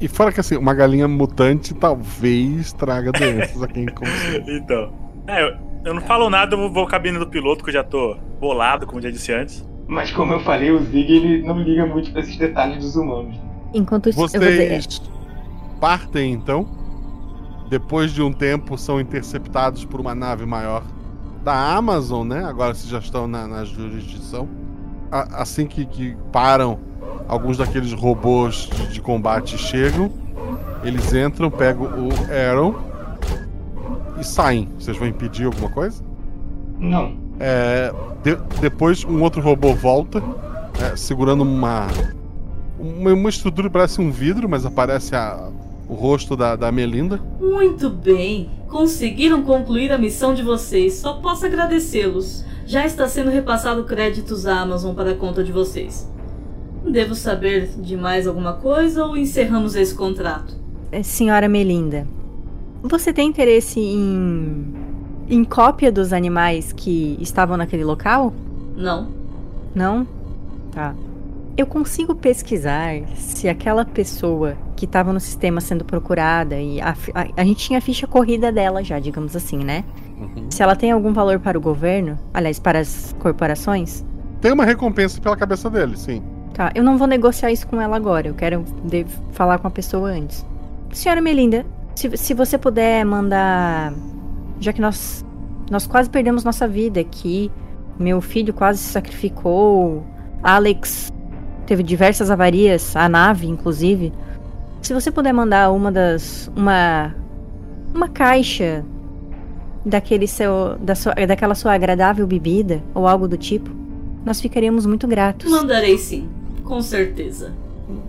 E 0.00 0.08
fora 0.08 0.32
que 0.32 0.40
assim, 0.40 0.56
uma 0.56 0.74
galinha 0.74 1.06
mutante 1.06 1.74
talvez 1.74 2.72
traga 2.72 3.12
doenças 3.12 3.62
a 3.62 3.68
quem 3.68 3.86
consome. 3.86 4.44
Então. 4.48 4.92
É, 5.26 5.42
eu, 5.44 5.56
eu 5.84 5.94
não 5.94 6.00
falo 6.02 6.28
nada, 6.30 6.56
eu 6.56 6.70
vou, 6.72 6.86
cabine 6.86 7.18
do 7.18 7.26
piloto, 7.26 7.62
que 7.64 7.70
eu 7.70 7.74
já 7.74 7.84
tô 7.84 8.16
bolado, 8.40 8.86
como 8.86 9.00
já 9.00 9.10
disse 9.10 9.32
antes. 9.32 9.66
Mas 9.86 10.12
como 10.12 10.32
eu 10.32 10.40
falei, 10.40 10.70
o 10.70 10.78
Zig 10.84 11.12
ele 11.12 11.42
não 11.42 11.58
liga 11.58 11.84
muito 11.84 12.12
pra 12.12 12.20
esses 12.20 12.36
detalhes 12.36 12.78
dos 12.78 12.96
humanos. 12.96 13.36
Enquanto. 13.74 14.12
Vocês 14.12 15.00
partem 15.80 16.32
então. 16.32 16.66
Depois 17.68 18.12
de 18.12 18.20
um 18.22 18.32
tempo, 18.32 18.76
são 18.76 19.00
interceptados 19.00 19.84
por 19.84 20.00
uma 20.00 20.14
nave 20.14 20.44
maior 20.44 20.82
da 21.44 21.74
Amazon, 21.74 22.26
né? 22.26 22.44
Agora 22.44 22.74
vocês 22.74 22.88
já 22.90 22.98
estão 22.98 23.26
na, 23.26 23.46
na 23.46 23.64
jurisdição. 23.64 24.48
A- 25.10 25.42
assim 25.42 25.66
que, 25.66 25.84
que 25.86 26.16
param, 26.32 26.78
alguns 27.28 27.56
daqueles 27.58 27.92
robôs 27.92 28.68
de, 28.74 28.94
de 28.94 29.00
combate 29.00 29.56
chegam. 29.56 30.10
Eles 30.82 31.12
entram, 31.12 31.50
pegam 31.50 31.84
o 31.86 32.08
Aaron 32.32 32.74
e 34.20 34.24
saem. 34.24 34.68
Vocês 34.78 34.96
vão 34.96 35.08
impedir 35.08 35.46
alguma 35.46 35.70
coisa? 35.70 36.02
Não. 36.78 37.12
É, 37.38 37.92
de- 38.22 38.38
depois 38.60 39.04
um 39.04 39.22
outro 39.22 39.40
robô 39.40 39.72
volta, 39.74 40.22
é, 40.80 40.94
segurando 40.96 41.42
uma, 41.42 41.86
uma 42.78 43.12
uma 43.12 43.28
estrutura 43.30 43.68
que 43.68 43.72
parece 43.72 44.00
um 44.00 44.10
vidro, 44.10 44.48
mas 44.48 44.64
aparece 44.66 45.14
a- 45.16 45.48
o 45.88 45.94
rosto 45.94 46.36
da, 46.36 46.54
da 46.56 46.70
Melinda. 46.70 47.20
Muito 47.40 47.88
bem. 47.90 48.48
Conseguiram 48.68 49.42
concluir 49.42 49.90
a 49.90 49.98
missão 49.98 50.32
de 50.34 50.42
vocês. 50.42 50.94
Só 50.94 51.14
posso 51.14 51.46
agradecê-los. 51.46 52.44
Já 52.66 52.86
está 52.86 53.08
sendo 53.08 53.30
repassado 53.30 53.82
créditos 53.84 54.46
à 54.46 54.60
Amazon 54.60 54.94
para 54.94 55.10
a 55.10 55.14
conta 55.16 55.42
de 55.42 55.50
vocês. 55.50 56.08
Devo 56.88 57.14
saber 57.14 57.68
de 57.78 57.96
mais 57.96 58.26
alguma 58.26 58.52
coisa 58.54 59.04
ou 59.04 59.16
encerramos 59.16 59.74
esse 59.74 59.94
contrato? 59.94 60.54
É, 60.92 61.02
senhora 61.02 61.48
Melinda, 61.48 62.06
você 62.82 63.12
tem 63.12 63.28
interesse 63.28 63.78
em. 63.80 64.74
em 65.28 65.44
cópia 65.44 65.92
dos 65.92 66.12
animais 66.12 66.72
que 66.72 67.16
estavam 67.20 67.56
naquele 67.56 67.84
local? 67.84 68.32
Não. 68.76 69.08
Não? 69.74 70.06
Tá. 70.72 70.94
Eu 71.56 71.66
consigo 71.66 72.14
pesquisar 72.14 73.02
se 73.16 73.48
aquela 73.48 73.84
pessoa 73.84 74.56
que 74.76 74.86
estava 74.86 75.12
no 75.12 75.20
sistema 75.20 75.60
sendo 75.60 75.84
procurada 75.84 76.58
e 76.58 76.80
a, 76.80 76.96
a, 77.14 77.42
a, 77.42 77.44
gente 77.44 77.66
tinha 77.66 77.78
a 77.78 77.82
ficha 77.82 78.06
corrida 78.06 78.50
dela 78.50 78.82
já, 78.82 78.98
digamos 78.98 79.36
assim, 79.36 79.58
né? 79.58 79.84
Uhum. 80.18 80.50
Se 80.50 80.62
ela 80.62 80.74
tem 80.74 80.90
algum 80.90 81.12
valor 81.12 81.38
para 81.38 81.58
o 81.58 81.60
governo, 81.60 82.18
aliás, 82.32 82.58
para 82.58 82.78
as 82.78 83.14
corporações. 83.18 84.04
Tem 84.40 84.52
uma 84.52 84.64
recompensa 84.64 85.20
pela 85.20 85.36
cabeça 85.36 85.68
dele, 85.68 85.98
sim. 85.98 86.22
Tá, 86.54 86.72
eu 86.74 86.82
não 86.82 86.96
vou 86.96 87.06
negociar 87.06 87.52
isso 87.52 87.66
com 87.66 87.80
ela 87.80 87.96
agora. 87.96 88.28
Eu 88.28 88.34
quero 88.34 88.64
falar 89.32 89.58
com 89.58 89.66
a 89.66 89.70
pessoa 89.70 90.08
antes. 90.08 90.46
Senhora 90.92 91.20
Melinda, 91.20 91.66
se, 91.94 92.16
se 92.16 92.34
você 92.34 92.58
puder 92.58 93.04
mandar. 93.04 93.92
Já 94.58 94.72
que 94.72 94.80
nós, 94.80 95.24
nós 95.70 95.86
quase 95.86 96.10
perdemos 96.10 96.44
nossa 96.44 96.68
vida 96.68 97.00
aqui, 97.00 97.50
meu 97.98 98.20
filho 98.20 98.52
quase 98.52 98.78
se 98.78 98.92
sacrificou, 98.92 100.04
Alex 100.42 101.10
teve 101.66 101.82
diversas 101.82 102.30
avarias, 102.30 102.96
a 102.96 103.08
nave, 103.08 103.46
inclusive. 103.46 104.12
Se 104.82 104.92
você 104.94 105.10
puder 105.10 105.32
mandar 105.32 105.70
uma 105.70 105.92
das. 105.92 106.50
uma. 106.56 107.14
uma 107.94 108.08
caixa 108.08 108.84
daquele 109.84 110.26
seu. 110.26 110.76
Da 110.78 110.94
sua, 110.94 111.14
daquela 111.14 111.54
sua 111.54 111.74
agradável 111.74 112.26
bebida, 112.26 112.82
ou 112.94 113.06
algo 113.06 113.28
do 113.28 113.36
tipo, 113.36 113.70
nós 114.24 114.40
ficaríamos 114.40 114.86
muito 114.86 115.06
gratos. 115.06 115.50
Mandarei 115.50 115.98
sim, 115.98 116.28
com 116.64 116.80
certeza. 116.82 117.52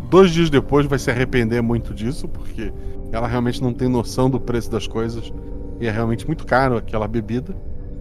Dois 0.10 0.32
dias 0.32 0.50
depois 0.50 0.86
vai 0.86 1.00
se 1.00 1.10
arrepender 1.10 1.62
muito 1.62 1.94
disso, 1.94 2.28
porque 2.28 2.72
ela 3.12 3.28
realmente 3.28 3.62
não 3.62 3.74
tem 3.74 3.88
noção 3.88 4.30
do 4.30 4.40
preço 4.40 4.70
das 4.72 4.88
coisas 4.88 5.32
e 5.80 5.88
é 5.88 5.92
realmente 5.92 6.26
muito 6.26 6.46
caro 6.46 6.78
aquela 6.78 7.08
bebida. 7.08 7.56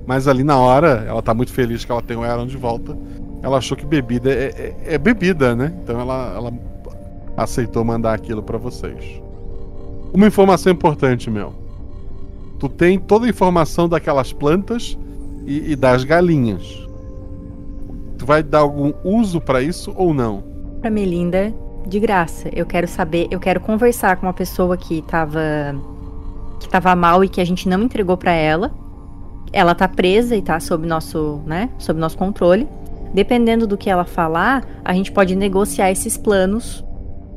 Mas 0.06 0.26
ali 0.26 0.42
na 0.42 0.58
hora, 0.58 1.04
ela 1.06 1.22
tá 1.22 1.34
muito 1.34 1.52
feliz 1.52 1.84
que 1.84 1.92
ela 1.92 2.02
tem 2.02 2.16
o 2.16 2.22
Aaron 2.22 2.46
de 2.46 2.56
volta 2.56 2.96
ela 3.42 3.58
achou 3.58 3.76
que 3.76 3.86
bebida 3.86 4.30
é, 4.30 4.76
é, 4.84 4.94
é 4.94 4.98
bebida, 4.98 5.56
né? 5.56 5.72
Então 5.82 5.98
ela, 5.98 6.34
ela 6.34 6.52
aceitou 7.36 7.84
mandar 7.84 8.14
aquilo 8.14 8.42
para 8.42 8.58
vocês. 8.58 9.20
Uma 10.12 10.26
informação 10.26 10.72
importante, 10.72 11.30
meu. 11.30 11.54
Tu 12.58 12.68
tem 12.68 12.98
toda 12.98 13.26
a 13.26 13.28
informação 13.28 13.88
daquelas 13.88 14.32
plantas 14.32 14.98
e, 15.46 15.72
e 15.72 15.76
das 15.76 16.04
galinhas. 16.04 16.86
Tu 18.18 18.26
vai 18.26 18.42
dar 18.42 18.58
algum 18.58 18.92
uso 19.02 19.40
para 19.40 19.62
isso 19.62 19.94
ou 19.96 20.12
não? 20.12 20.44
Pra 20.80 20.90
Melinda, 20.90 21.54
de 21.86 22.00
graça. 22.00 22.48
Eu 22.52 22.66
quero 22.66 22.86
saber, 22.86 23.28
eu 23.30 23.40
quero 23.40 23.60
conversar 23.60 24.16
com 24.16 24.26
uma 24.26 24.32
pessoa 24.32 24.76
que 24.76 25.02
tava 25.02 25.40
que 26.60 26.68
tava 26.68 26.94
mal 26.94 27.24
e 27.24 27.28
que 27.28 27.40
a 27.40 27.44
gente 27.44 27.68
não 27.68 27.82
entregou 27.82 28.16
para 28.16 28.32
ela. 28.32 28.70
Ela 29.52 29.74
tá 29.74 29.88
presa 29.88 30.36
e 30.36 30.42
tá 30.42 30.60
sob 30.60 30.86
nosso, 30.86 31.40
né, 31.46 31.70
sob 31.78 31.98
nosso 31.98 32.16
controle. 32.16 32.68
Dependendo 33.12 33.66
do 33.66 33.76
que 33.76 33.90
ela 33.90 34.04
falar, 34.04 34.64
a 34.84 34.92
gente 34.92 35.10
pode 35.10 35.34
negociar 35.34 35.90
esses 35.90 36.16
planos 36.16 36.84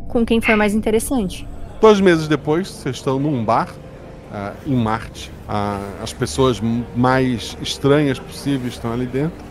com 0.09 0.23
quem 0.23 0.39
for 0.39 0.55
mais 0.55 0.75
interessante. 0.75 1.47
Dois 1.81 1.99
meses 1.99 2.27
depois, 2.27 2.67
vocês 2.67 2.97
estão 2.97 3.19
num 3.19 3.43
bar 3.43 3.69
uh, 4.31 4.53
em 4.67 4.75
Marte. 4.75 5.31
Uh, 5.49 6.03
as 6.03 6.13
pessoas 6.13 6.61
mais 6.95 7.57
estranhas 7.61 8.19
possíveis 8.19 8.73
estão 8.73 8.93
ali 8.93 9.07
dentro. 9.07 9.43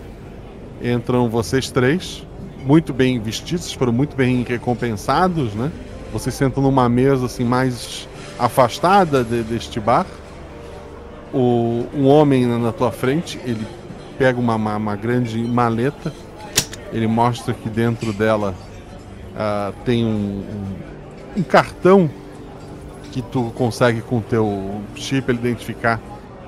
Entram 0.81 1.29
vocês 1.29 1.71
três, 1.71 2.25
muito 2.65 2.93
bem 2.93 3.19
vestidos, 3.19 3.73
foram 3.73 3.93
muito 3.93 4.17
bem 4.17 4.43
recompensados, 4.43 5.55
né? 5.55 5.71
Vocês 6.13 6.35
sentam 6.35 6.63
numa 6.63 6.89
mesa 6.89 7.27
assim 7.27 7.45
mais 7.45 8.09
afastada 8.39 9.25
de, 9.25 9.43
deste 9.43 9.81
bar. 9.81 10.07
O, 11.33 11.87
um 11.95 12.07
homem 12.07 12.47
na 12.47 12.73
tua 12.73 12.93
frente, 12.93 13.41
ele 13.45 13.67
pega 14.19 14.39
uma, 14.39 14.55
uma, 14.55 14.77
uma 14.77 14.97
grande 14.97 15.39
maleta, 15.39 16.13
ele 16.93 17.07
mostra 17.07 17.55
que 17.55 17.71
dentro 17.71 18.13
dela 18.13 18.55
uh, 19.35 19.73
tem 19.85 20.05
um, 20.05 20.45
um, 21.39 21.41
um, 21.41 21.43
cartão 21.43 22.11
que 23.11 23.23
tu 23.23 23.51
consegue 23.55 24.03
com 24.03 24.19
o 24.19 24.21
teu 24.21 24.83
chip 24.95 25.31
ele 25.31 25.39
identificar. 25.39 26.01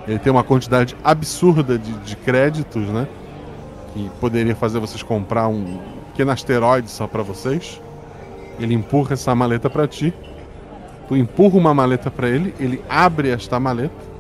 Ele 0.07 0.19
tem 0.19 0.31
uma 0.31 0.45
quantidade 0.45 0.95
absurda 1.03 1.79
de, 1.79 1.93
de 2.01 2.17
créditos, 2.17 2.87
né? 2.89 3.09
Que 3.95 4.11
poderia 4.21 4.55
fazer 4.55 4.79
vocês 4.79 5.03
comprar 5.03 5.49
um 5.49 5.79
pequeno 6.15 6.31
asteroide 6.31 6.91
só 6.91 7.07
para 7.07 7.23
vocês. 7.23 7.81
Ele 8.59 8.73
empurra 8.73 9.15
essa 9.15 9.35
maleta 9.35 9.69
para 9.69 9.87
ti. 9.89 10.15
Tu 11.09 11.17
empurra 11.17 11.59
uma 11.59 11.75
maleta 11.75 12.11
para 12.11 12.29
ele, 12.29 12.55
ele 12.59 12.83
abre 12.89 13.29
esta 13.29 13.61
maleta 13.61 14.15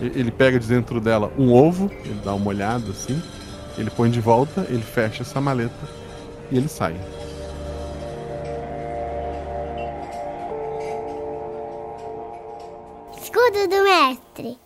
ele 0.00 0.30
pega 0.30 0.58
de 0.58 0.66
dentro 0.66 1.00
dela 1.00 1.32
um 1.38 1.52
ovo, 1.52 1.90
ele 2.04 2.20
dá 2.24 2.34
uma 2.34 2.48
olhada 2.48 2.90
assim, 2.90 3.22
ele 3.78 3.90
põe 3.90 4.10
de 4.10 4.20
volta, 4.20 4.66
ele 4.68 4.82
fecha 4.82 5.22
essa 5.22 5.40
maleta 5.40 5.74
e 6.50 6.56
ele 6.56 6.68
sai. 6.68 6.96
Escudo 13.16 13.68
do 13.68 13.84
mestre. 13.84 14.63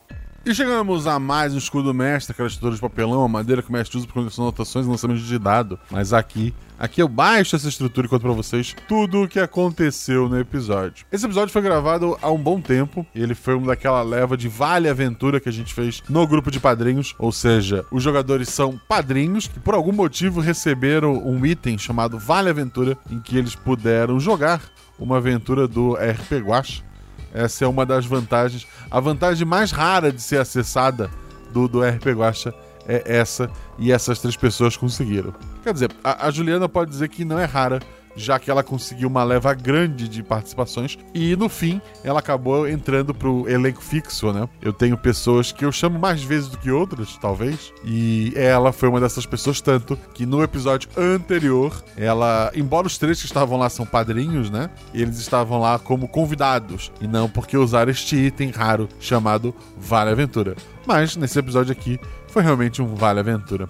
E 0.48 0.54
chegamos 0.54 1.06
a 1.06 1.18
mais 1.18 1.52
um 1.52 1.58
escudo 1.58 1.92
mestre, 1.92 2.32
aquela 2.32 2.48
estrutura 2.48 2.74
de 2.74 2.80
papelão, 2.80 3.22
a 3.22 3.28
madeira 3.28 3.60
que 3.60 3.68
o 3.68 3.72
mestre 3.72 3.98
usa 3.98 4.06
para 4.06 4.14
condição 4.14 4.44
anotações 4.44 4.86
e 4.86 4.88
lançamento 4.88 5.20
de 5.20 5.38
dado. 5.38 5.78
Mas 5.90 6.14
aqui, 6.14 6.54
aqui 6.78 7.02
eu 7.02 7.06
baixo 7.06 7.54
essa 7.54 7.68
estrutura 7.68 8.06
e 8.06 8.08
conto 8.08 8.22
para 8.22 8.32
vocês 8.32 8.74
tudo 8.88 9.24
o 9.24 9.28
que 9.28 9.38
aconteceu 9.38 10.26
no 10.26 10.40
episódio. 10.40 11.04
Esse 11.12 11.26
episódio 11.26 11.52
foi 11.52 11.60
gravado 11.60 12.16
há 12.22 12.30
um 12.30 12.38
bom 12.38 12.62
tempo, 12.62 13.06
ele 13.14 13.34
foi 13.34 13.56
uma 13.56 13.66
daquela 13.66 14.00
leva 14.00 14.38
de 14.38 14.48
Vale 14.48 14.88
Aventura 14.88 15.38
que 15.38 15.50
a 15.50 15.52
gente 15.52 15.74
fez 15.74 16.02
no 16.08 16.26
grupo 16.26 16.50
de 16.50 16.58
padrinhos, 16.58 17.14
ou 17.18 17.30
seja, 17.30 17.84
os 17.92 18.02
jogadores 18.02 18.48
são 18.48 18.80
padrinhos 18.88 19.48
que 19.48 19.60
por 19.60 19.74
algum 19.74 19.92
motivo 19.92 20.40
receberam 20.40 21.12
um 21.12 21.44
item 21.44 21.76
chamado 21.76 22.18
Vale 22.18 22.48
Aventura, 22.48 22.96
em 23.10 23.20
que 23.20 23.36
eles 23.36 23.54
puderam 23.54 24.18
jogar 24.18 24.62
uma 24.98 25.18
aventura 25.18 25.68
do 25.68 25.92
RP 25.92 26.42
Guacha 26.42 26.87
essa 27.32 27.64
é 27.64 27.68
uma 27.68 27.84
das 27.84 28.06
vantagens. 28.06 28.66
A 28.90 29.00
vantagem 29.00 29.46
mais 29.46 29.70
rara 29.70 30.12
de 30.12 30.20
ser 30.20 30.38
acessada 30.40 31.10
do, 31.52 31.68
do 31.68 31.82
RP 31.82 32.06
Guacha 32.08 32.54
é 32.86 33.02
essa, 33.04 33.50
e 33.78 33.92
essas 33.92 34.18
três 34.18 34.36
pessoas 34.36 34.76
conseguiram. 34.76 35.34
Quer 35.62 35.72
dizer, 35.74 35.90
a, 36.02 36.26
a 36.26 36.30
Juliana 36.30 36.68
pode 36.68 36.90
dizer 36.90 37.08
que 37.08 37.24
não 37.24 37.38
é 37.38 37.44
rara, 37.44 37.80
já 38.18 38.38
que 38.38 38.50
ela 38.50 38.62
conseguiu 38.62 39.08
uma 39.08 39.24
leva 39.24 39.54
grande 39.54 40.08
de 40.08 40.22
participações 40.22 40.98
e 41.14 41.36
no 41.36 41.48
fim 41.48 41.80
ela 42.02 42.18
acabou 42.18 42.68
entrando 42.68 43.14
pro 43.14 43.48
elenco 43.48 43.82
fixo, 43.82 44.32
né? 44.32 44.48
Eu 44.60 44.72
tenho 44.72 44.96
pessoas 44.96 45.52
que 45.52 45.64
eu 45.64 45.72
chamo 45.72 45.98
mais 45.98 46.22
vezes 46.22 46.48
do 46.48 46.58
que 46.58 46.70
outras, 46.70 47.16
talvez, 47.16 47.72
e 47.84 48.32
ela 48.34 48.72
foi 48.72 48.88
uma 48.88 49.00
dessas 49.00 49.24
pessoas 49.24 49.60
tanto 49.60 49.98
que 50.14 50.26
no 50.26 50.42
episódio 50.42 50.88
anterior, 50.96 51.82
ela, 51.96 52.50
embora 52.54 52.86
os 52.86 52.98
três 52.98 53.20
que 53.20 53.26
estavam 53.26 53.58
lá 53.58 53.68
são 53.70 53.86
padrinhos, 53.86 54.50
né? 54.50 54.70
Eles 54.92 55.18
estavam 55.18 55.60
lá 55.60 55.78
como 55.78 56.08
convidados 56.08 56.92
e 57.00 57.06
não 57.06 57.28
porque 57.28 57.56
usaram 57.56 57.90
este 57.90 58.16
item 58.16 58.50
raro 58.50 58.88
chamado 58.98 59.54
Vale 59.76 60.10
Aventura. 60.10 60.56
Mas 60.86 61.16
nesse 61.16 61.38
episódio 61.38 61.72
aqui 61.72 62.00
foi 62.28 62.42
realmente 62.42 62.80
um 62.82 62.94
Vale 62.94 63.20
Aventura. 63.20 63.68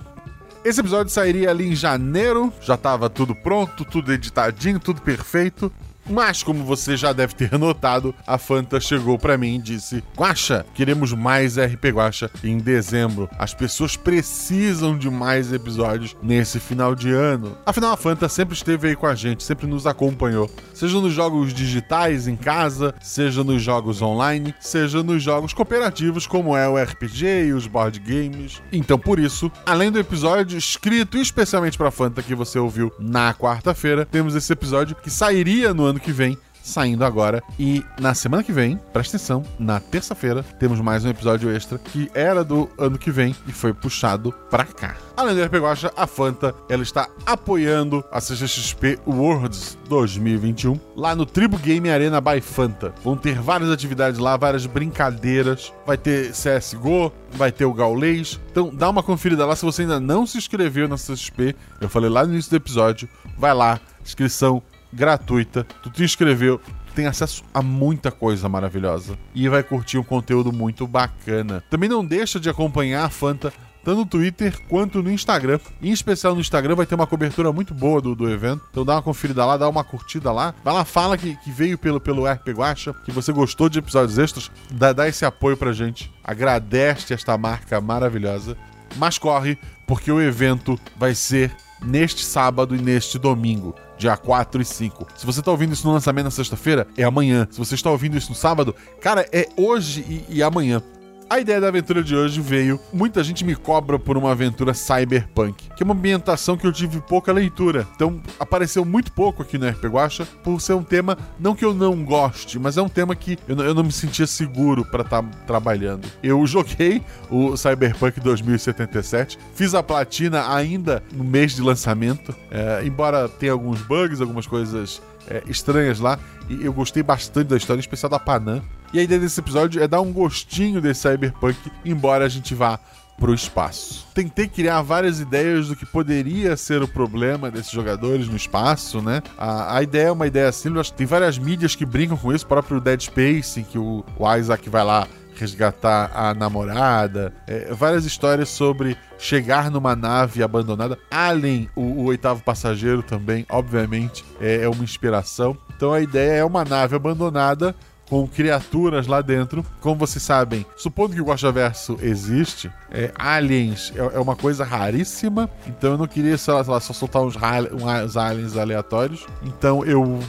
Esse 0.69 0.81
episódio 0.81 1.11
sairia 1.11 1.49
ali 1.49 1.66
em 1.66 1.74
janeiro, 1.74 2.53
já 2.61 2.74
estava 2.74 3.09
tudo 3.09 3.35
pronto, 3.35 3.86
tudo 3.86 4.12
editadinho, 4.12 4.78
tudo 4.78 5.01
perfeito. 5.01 5.73
Mas, 6.09 6.43
como 6.43 6.64
você 6.64 6.97
já 6.97 7.12
deve 7.12 7.35
ter 7.35 7.59
notado, 7.59 8.14
a 8.26 8.39
Fanta 8.39 8.80
chegou 8.80 9.18
para 9.18 9.36
mim 9.36 9.56
e 9.56 9.62
disse: 9.62 10.02
Guacha, 10.16 10.64
queremos 10.74 11.12
mais 11.12 11.59
RP 11.59 11.86
Guacha 11.93 12.30
em 12.43 12.59
dezembro. 12.59 13.28
As 13.39 13.52
pessoas 13.52 13.97
precisam 13.97 14.97
de 14.97 15.10
mais 15.10 15.52
episódios 15.52 16.16
nesse 16.22 16.59
final 16.59 16.94
de 16.94 17.10
ano. 17.10 17.56
Afinal, 17.66 17.93
a 17.93 17.97
Fanta 17.97 18.28
sempre 18.28 18.55
esteve 18.55 18.89
aí 18.89 18.97
com 18.97 19.06
a 19.06 19.14
gente, 19.14 19.43
sempre 19.43 19.66
nos 19.66 19.86
acompanhou. 19.86 20.51
Seja 20.72 21.01
nos 21.01 21.12
jogos 21.12 21.52
digitais 21.52 22.26
em 22.26 22.36
casa, 22.36 22.94
seja 23.02 23.44
nos 23.44 23.62
jogos 23.62 24.01
online, 24.01 24.55
seja 24.60 25.02
nos 25.02 25.22
jogos 25.22 25.52
cooperativos, 25.52 26.26
como 26.26 26.56
é 26.56 26.68
o 26.68 26.82
RPG 26.82 27.48
e 27.48 27.52
os 27.52 27.66
board 27.66 27.98
games. 27.98 28.62
Então, 28.72 28.98
por 28.98 29.18
isso, 29.18 29.51
além 29.66 29.90
do 29.90 29.98
episódio 29.98 30.56
escrito 30.56 31.18
especialmente 31.18 31.76
para 31.76 31.90
Fanta 31.90 32.22
que 32.22 32.35
você 32.35 32.59
ouviu 32.59 32.93
na 32.98 33.35
quarta-feira, 33.35 34.06
temos 34.06 34.35
esse 34.35 34.52
episódio 34.52 34.97
que 34.97 35.10
sairia 35.10 35.74
no 35.74 35.85
ano 35.85 35.97
ano 35.98 36.00
que 36.00 36.12
vem 36.12 36.38
saindo 36.62 37.04
agora. 37.04 37.42
E 37.58 37.82
na 37.98 38.14
semana 38.14 38.42
que 38.42 38.52
vem, 38.52 38.78
presta 38.92 39.16
atenção, 39.16 39.42
na 39.58 39.80
terça-feira, 39.80 40.42
temos 40.42 40.80
mais 40.80 41.04
um 41.04 41.08
episódio 41.08 41.50
extra 41.50 41.78
que 41.78 42.10
era 42.14 42.44
do 42.44 42.68
ano 42.78 42.98
que 42.98 43.10
vem 43.10 43.34
e 43.46 43.52
foi 43.52 43.72
puxado 43.72 44.32
pra 44.50 44.64
cá. 44.64 44.96
Além 45.16 45.34
do 45.34 45.42
RPG 45.42 45.58
Guacha, 45.58 45.92
a 45.96 46.06
Fanta 46.06 46.54
ela 46.68 46.82
está 46.82 47.08
apoiando 47.24 48.04
a 48.12 48.20
CCXP 48.20 48.98
Worlds 49.06 49.78
2021 49.88 50.78
lá 50.94 51.16
no 51.16 51.24
Tribo 51.24 51.56
Game 51.56 51.88
Arena 51.88 52.20
by 52.20 52.40
Fanta. 52.40 52.92
Vão 53.02 53.16
ter 53.16 53.40
várias 53.40 53.70
atividades 53.70 54.20
lá, 54.20 54.36
várias 54.36 54.66
brincadeiras. 54.66 55.72
Vai 55.86 55.96
ter 55.96 56.32
CSGO, 56.32 57.10
vai 57.32 57.50
ter 57.50 57.64
o 57.64 57.72
Gaulês. 57.72 58.38
Então 58.50 58.74
dá 58.74 58.90
uma 58.90 59.02
conferida 59.02 59.46
lá 59.46 59.56
se 59.56 59.64
você 59.64 59.82
ainda 59.82 59.98
não 59.98 60.26
se 60.26 60.36
inscreveu 60.36 60.86
na 60.86 60.98
CCXP. 60.98 61.56
Eu 61.80 61.88
falei 61.88 62.10
lá 62.10 62.24
no 62.24 62.34
início 62.34 62.50
do 62.50 62.56
episódio. 62.56 63.08
Vai 63.38 63.54
lá, 63.54 63.80
inscrição 64.04 64.62
gratuita. 64.93 65.65
Tu 65.82 65.90
te 65.90 66.02
inscreveu, 66.02 66.59
tu 66.59 66.94
tem 66.94 67.06
acesso 67.06 67.44
a 67.52 67.62
muita 67.62 68.10
coisa 68.10 68.48
maravilhosa 68.48 69.19
e 69.35 69.48
vai 69.48 69.62
curtir 69.62 69.98
um 69.98 70.05
conteúdo 70.05 70.52
muito 70.52 70.86
bacana. 70.86 71.62
Também 71.70 71.89
não 71.89 72.05
deixa 72.05 72.40
de 72.40 72.48
acompanhar 72.48 73.05
a 73.05 73.10
Fanta 73.10 73.52
tanto 73.85 74.01
no 74.01 74.06
Twitter 74.06 74.55
quanto 74.69 75.02
no 75.02 75.10
Instagram. 75.10 75.59
Em 75.81 75.90
especial 75.90 76.35
no 76.35 76.40
Instagram 76.40 76.74
vai 76.74 76.85
ter 76.85 76.94
uma 76.94 77.06
cobertura 77.06 77.51
muito 77.52 77.73
boa 77.73 78.01
do, 78.01 78.15
do 78.15 78.28
evento. 78.28 78.62
Então 78.70 78.85
dá 78.85 78.94
uma 78.94 79.02
conferida 79.02 79.44
lá, 79.47 79.56
dá 79.56 79.69
uma 79.69 79.82
curtida 79.82 80.31
lá. 80.31 80.55
Vai 80.62 80.74
lá, 80.74 80.85
fala 80.85 81.16
que, 81.16 81.36
que 81.36 81.51
veio 81.51 81.78
pelo, 81.78 81.98
pelo 81.98 82.27
RP 82.31 82.48
Guacha, 82.48 82.93
que 83.05 83.10
você 83.10 83.32
gostou 83.32 83.69
de 83.69 83.78
episódios 83.78 84.19
extras. 84.19 84.51
Dá, 84.70 84.93
dá 84.93 85.09
esse 85.09 85.24
apoio 85.24 85.56
pra 85.56 85.73
gente. 85.73 86.12
Agradece 86.23 87.15
esta 87.15 87.39
marca 87.39 87.81
maravilhosa. 87.81 88.56
Mas 88.97 89.16
corre, 89.16 89.56
porque 89.86 90.12
o 90.12 90.20
evento 90.20 90.78
vai 90.97 91.15
ser 91.15 91.51
neste 91.82 92.24
sábado 92.24 92.74
e 92.74 92.78
neste 92.78 93.19
domingo 93.19 93.74
dia 93.98 94.16
4 94.16 94.62
e 94.62 94.64
5. 94.64 95.06
Se 95.16 95.26
você 95.26 95.42
tá 95.42 95.50
ouvindo 95.50 95.72
isso 95.72 95.86
no 95.86 95.92
lançamento 95.92 96.24
na 96.24 96.30
sexta-feira, 96.30 96.86
é 96.96 97.02
amanhã. 97.02 97.46
Se 97.50 97.58
você 97.58 97.74
está 97.74 97.90
ouvindo 97.90 98.16
isso 98.16 98.30
no 98.30 98.36
sábado, 98.36 98.74
cara, 99.00 99.28
é 99.32 99.48
hoje 99.56 100.24
e, 100.28 100.36
e 100.36 100.42
amanhã. 100.42 100.82
A 101.30 101.38
ideia 101.40 101.60
da 101.60 101.68
aventura 101.68 102.02
de 102.02 102.16
hoje 102.16 102.40
veio. 102.40 102.80
Muita 102.90 103.22
gente 103.22 103.44
me 103.44 103.55
cobra 103.55 103.98
por 103.98 104.16
uma 104.16 104.30
aventura 104.32 104.72
cyberpunk, 104.72 105.68
que 105.76 105.82
é 105.82 105.84
uma 105.84 105.92
ambientação 105.92 106.56
que 106.56 106.66
eu 106.66 106.72
tive 106.72 107.02
pouca 107.02 107.30
leitura. 107.32 107.86
Então, 107.94 108.18
apareceu 108.40 108.82
muito 108.82 109.12
pouco 109.12 109.42
aqui 109.42 109.59
no 109.59 109.68
RP 109.68 109.84
Guacha, 109.88 110.24
por 110.42 110.59
ser 110.59 110.72
um 110.72 110.82
tema, 110.82 111.18
não 111.38 111.55
que 111.55 111.62
eu 111.66 111.74
não 111.74 112.02
goste, 112.02 112.59
mas 112.59 112.78
é 112.78 112.82
um 112.82 112.88
tema 112.88 113.14
que 113.14 113.38
eu, 113.46 113.55
não- 113.55 113.64
eu 113.64 113.74
não 113.74 113.84
me 113.84 113.92
sentia 113.92 114.26
seguro 114.26 114.86
pra 114.86 115.02
estar 115.02 115.22
trabalhando. 115.46 116.09
Eu 116.22 116.46
joguei 116.46 117.02
o 117.30 117.55
Cyberpunk 117.59 118.20
2077, 118.20 119.38
fiz 119.55 119.74
a 119.74 119.82
platina 119.82 120.50
ainda 120.55 121.02
no 121.12 121.24
mês 121.24 121.55
de 121.55 121.60
lançamento, 121.60 122.34
é, 122.50 122.82
embora 122.86 123.28
tenha 123.28 123.52
alguns 123.52 123.82
bugs, 123.82 124.22
algumas 124.22 124.46
coisas 124.46 125.02
é, 125.28 125.42
estranhas 125.46 126.00
lá, 126.00 126.18
e 126.48 126.64
eu 126.64 126.72
gostei 126.72 127.02
bastante 127.02 127.48
da 127.48 127.56
história, 127.59 127.78
em 127.78 127.82
especial 127.82 128.09
da 128.09 128.18
Panam. 128.18 128.62
E 128.93 128.98
a 128.98 129.02
ideia 129.02 129.20
desse 129.20 129.40
episódio 129.40 129.82
é 129.82 129.89
dar 129.89 130.01
um 130.01 130.12
gostinho 130.12 130.81
desse 130.81 131.02
cyberpunk, 131.02 131.59
embora 131.85 132.24
a 132.24 132.28
gente 132.28 132.55
vá 132.55 132.78
pro 133.19 133.35
espaço. 133.35 134.06
Tentei 134.15 134.47
criar 134.47 134.81
várias 134.81 135.20
ideias 135.20 135.69
do 135.69 135.77
que 135.77 135.85
poderia 135.85 136.56
ser 136.56 136.82
o 136.82 136.89
problema 136.89 137.51
desses 137.51 137.73
jogadores 137.73 138.28
no 138.28 138.36
espaço, 138.36 139.02
né? 139.02 139.23
A, 139.36 139.77
a 139.77 139.82
ideia 139.82 140.06
é 140.06 140.12
uma 140.12 140.27
ideia 140.27 140.51
simples, 140.52 140.90
tem 140.90 141.06
várias 141.06 141.36
mídias 141.36 141.74
que 141.74 141.85
brincam 141.85 142.16
com 142.16 142.32
isso, 142.32 142.44
o 142.44 142.48
próprio 142.48 142.81
Dead 142.81 143.01
Space, 143.01 143.60
em 143.60 143.65
que 143.65 143.78
o, 143.78 144.05
o 144.16 144.36
Isaac 144.36 144.70
vai 144.70 144.85
lá 144.85 145.06
resgatar 145.35 146.10
a 146.15 146.35
namorada, 146.35 147.32
é, 147.47 147.73
várias 147.73 148.05
histórias 148.05 148.48
sobre 148.48 148.97
chegar 149.19 149.70
numa 149.70 149.94
nave 149.94 150.43
abandonada. 150.43 150.98
Alien, 151.10 151.69
o, 151.77 151.82
o 151.82 152.05
oitavo 152.05 152.43
passageiro 152.43 153.02
também, 153.02 153.47
obviamente, 153.48 154.24
é, 154.40 154.62
é 154.62 154.69
uma 154.69 154.82
inspiração. 154.82 155.56
Então 155.77 155.93
a 155.93 156.01
ideia 156.01 156.39
é 156.39 156.44
uma 156.44 156.65
nave 156.65 156.97
abandonada 156.97 157.74
com 158.09 158.26
criaturas 158.26 159.06
lá 159.06 159.20
dentro. 159.20 159.64
Como 159.80 159.97
vocês 159.97 160.22
sabem, 160.22 160.64
supondo 160.76 161.14
que 161.14 161.20
o 161.20 161.24
Guaxaverso 161.24 161.98
existe, 162.01 162.70
é, 162.90 163.12
aliens 163.14 163.93
é, 163.94 164.16
é 164.16 164.18
uma 164.18 164.36
coisa 164.36 164.64
raríssima. 164.64 165.48
Então 165.66 165.93
eu 165.93 165.98
não 165.98 166.06
queria 166.06 166.36
sei 166.39 166.55
lá, 166.55 166.64
sei 166.64 166.72
lá, 166.72 166.80
só 166.80 166.93
soltar 166.93 167.22
uns, 167.22 167.35
uns 167.36 168.16
aliens 168.16 168.56
aleatórios. 168.56 169.26
Então 169.43 169.85
eu 169.85 170.20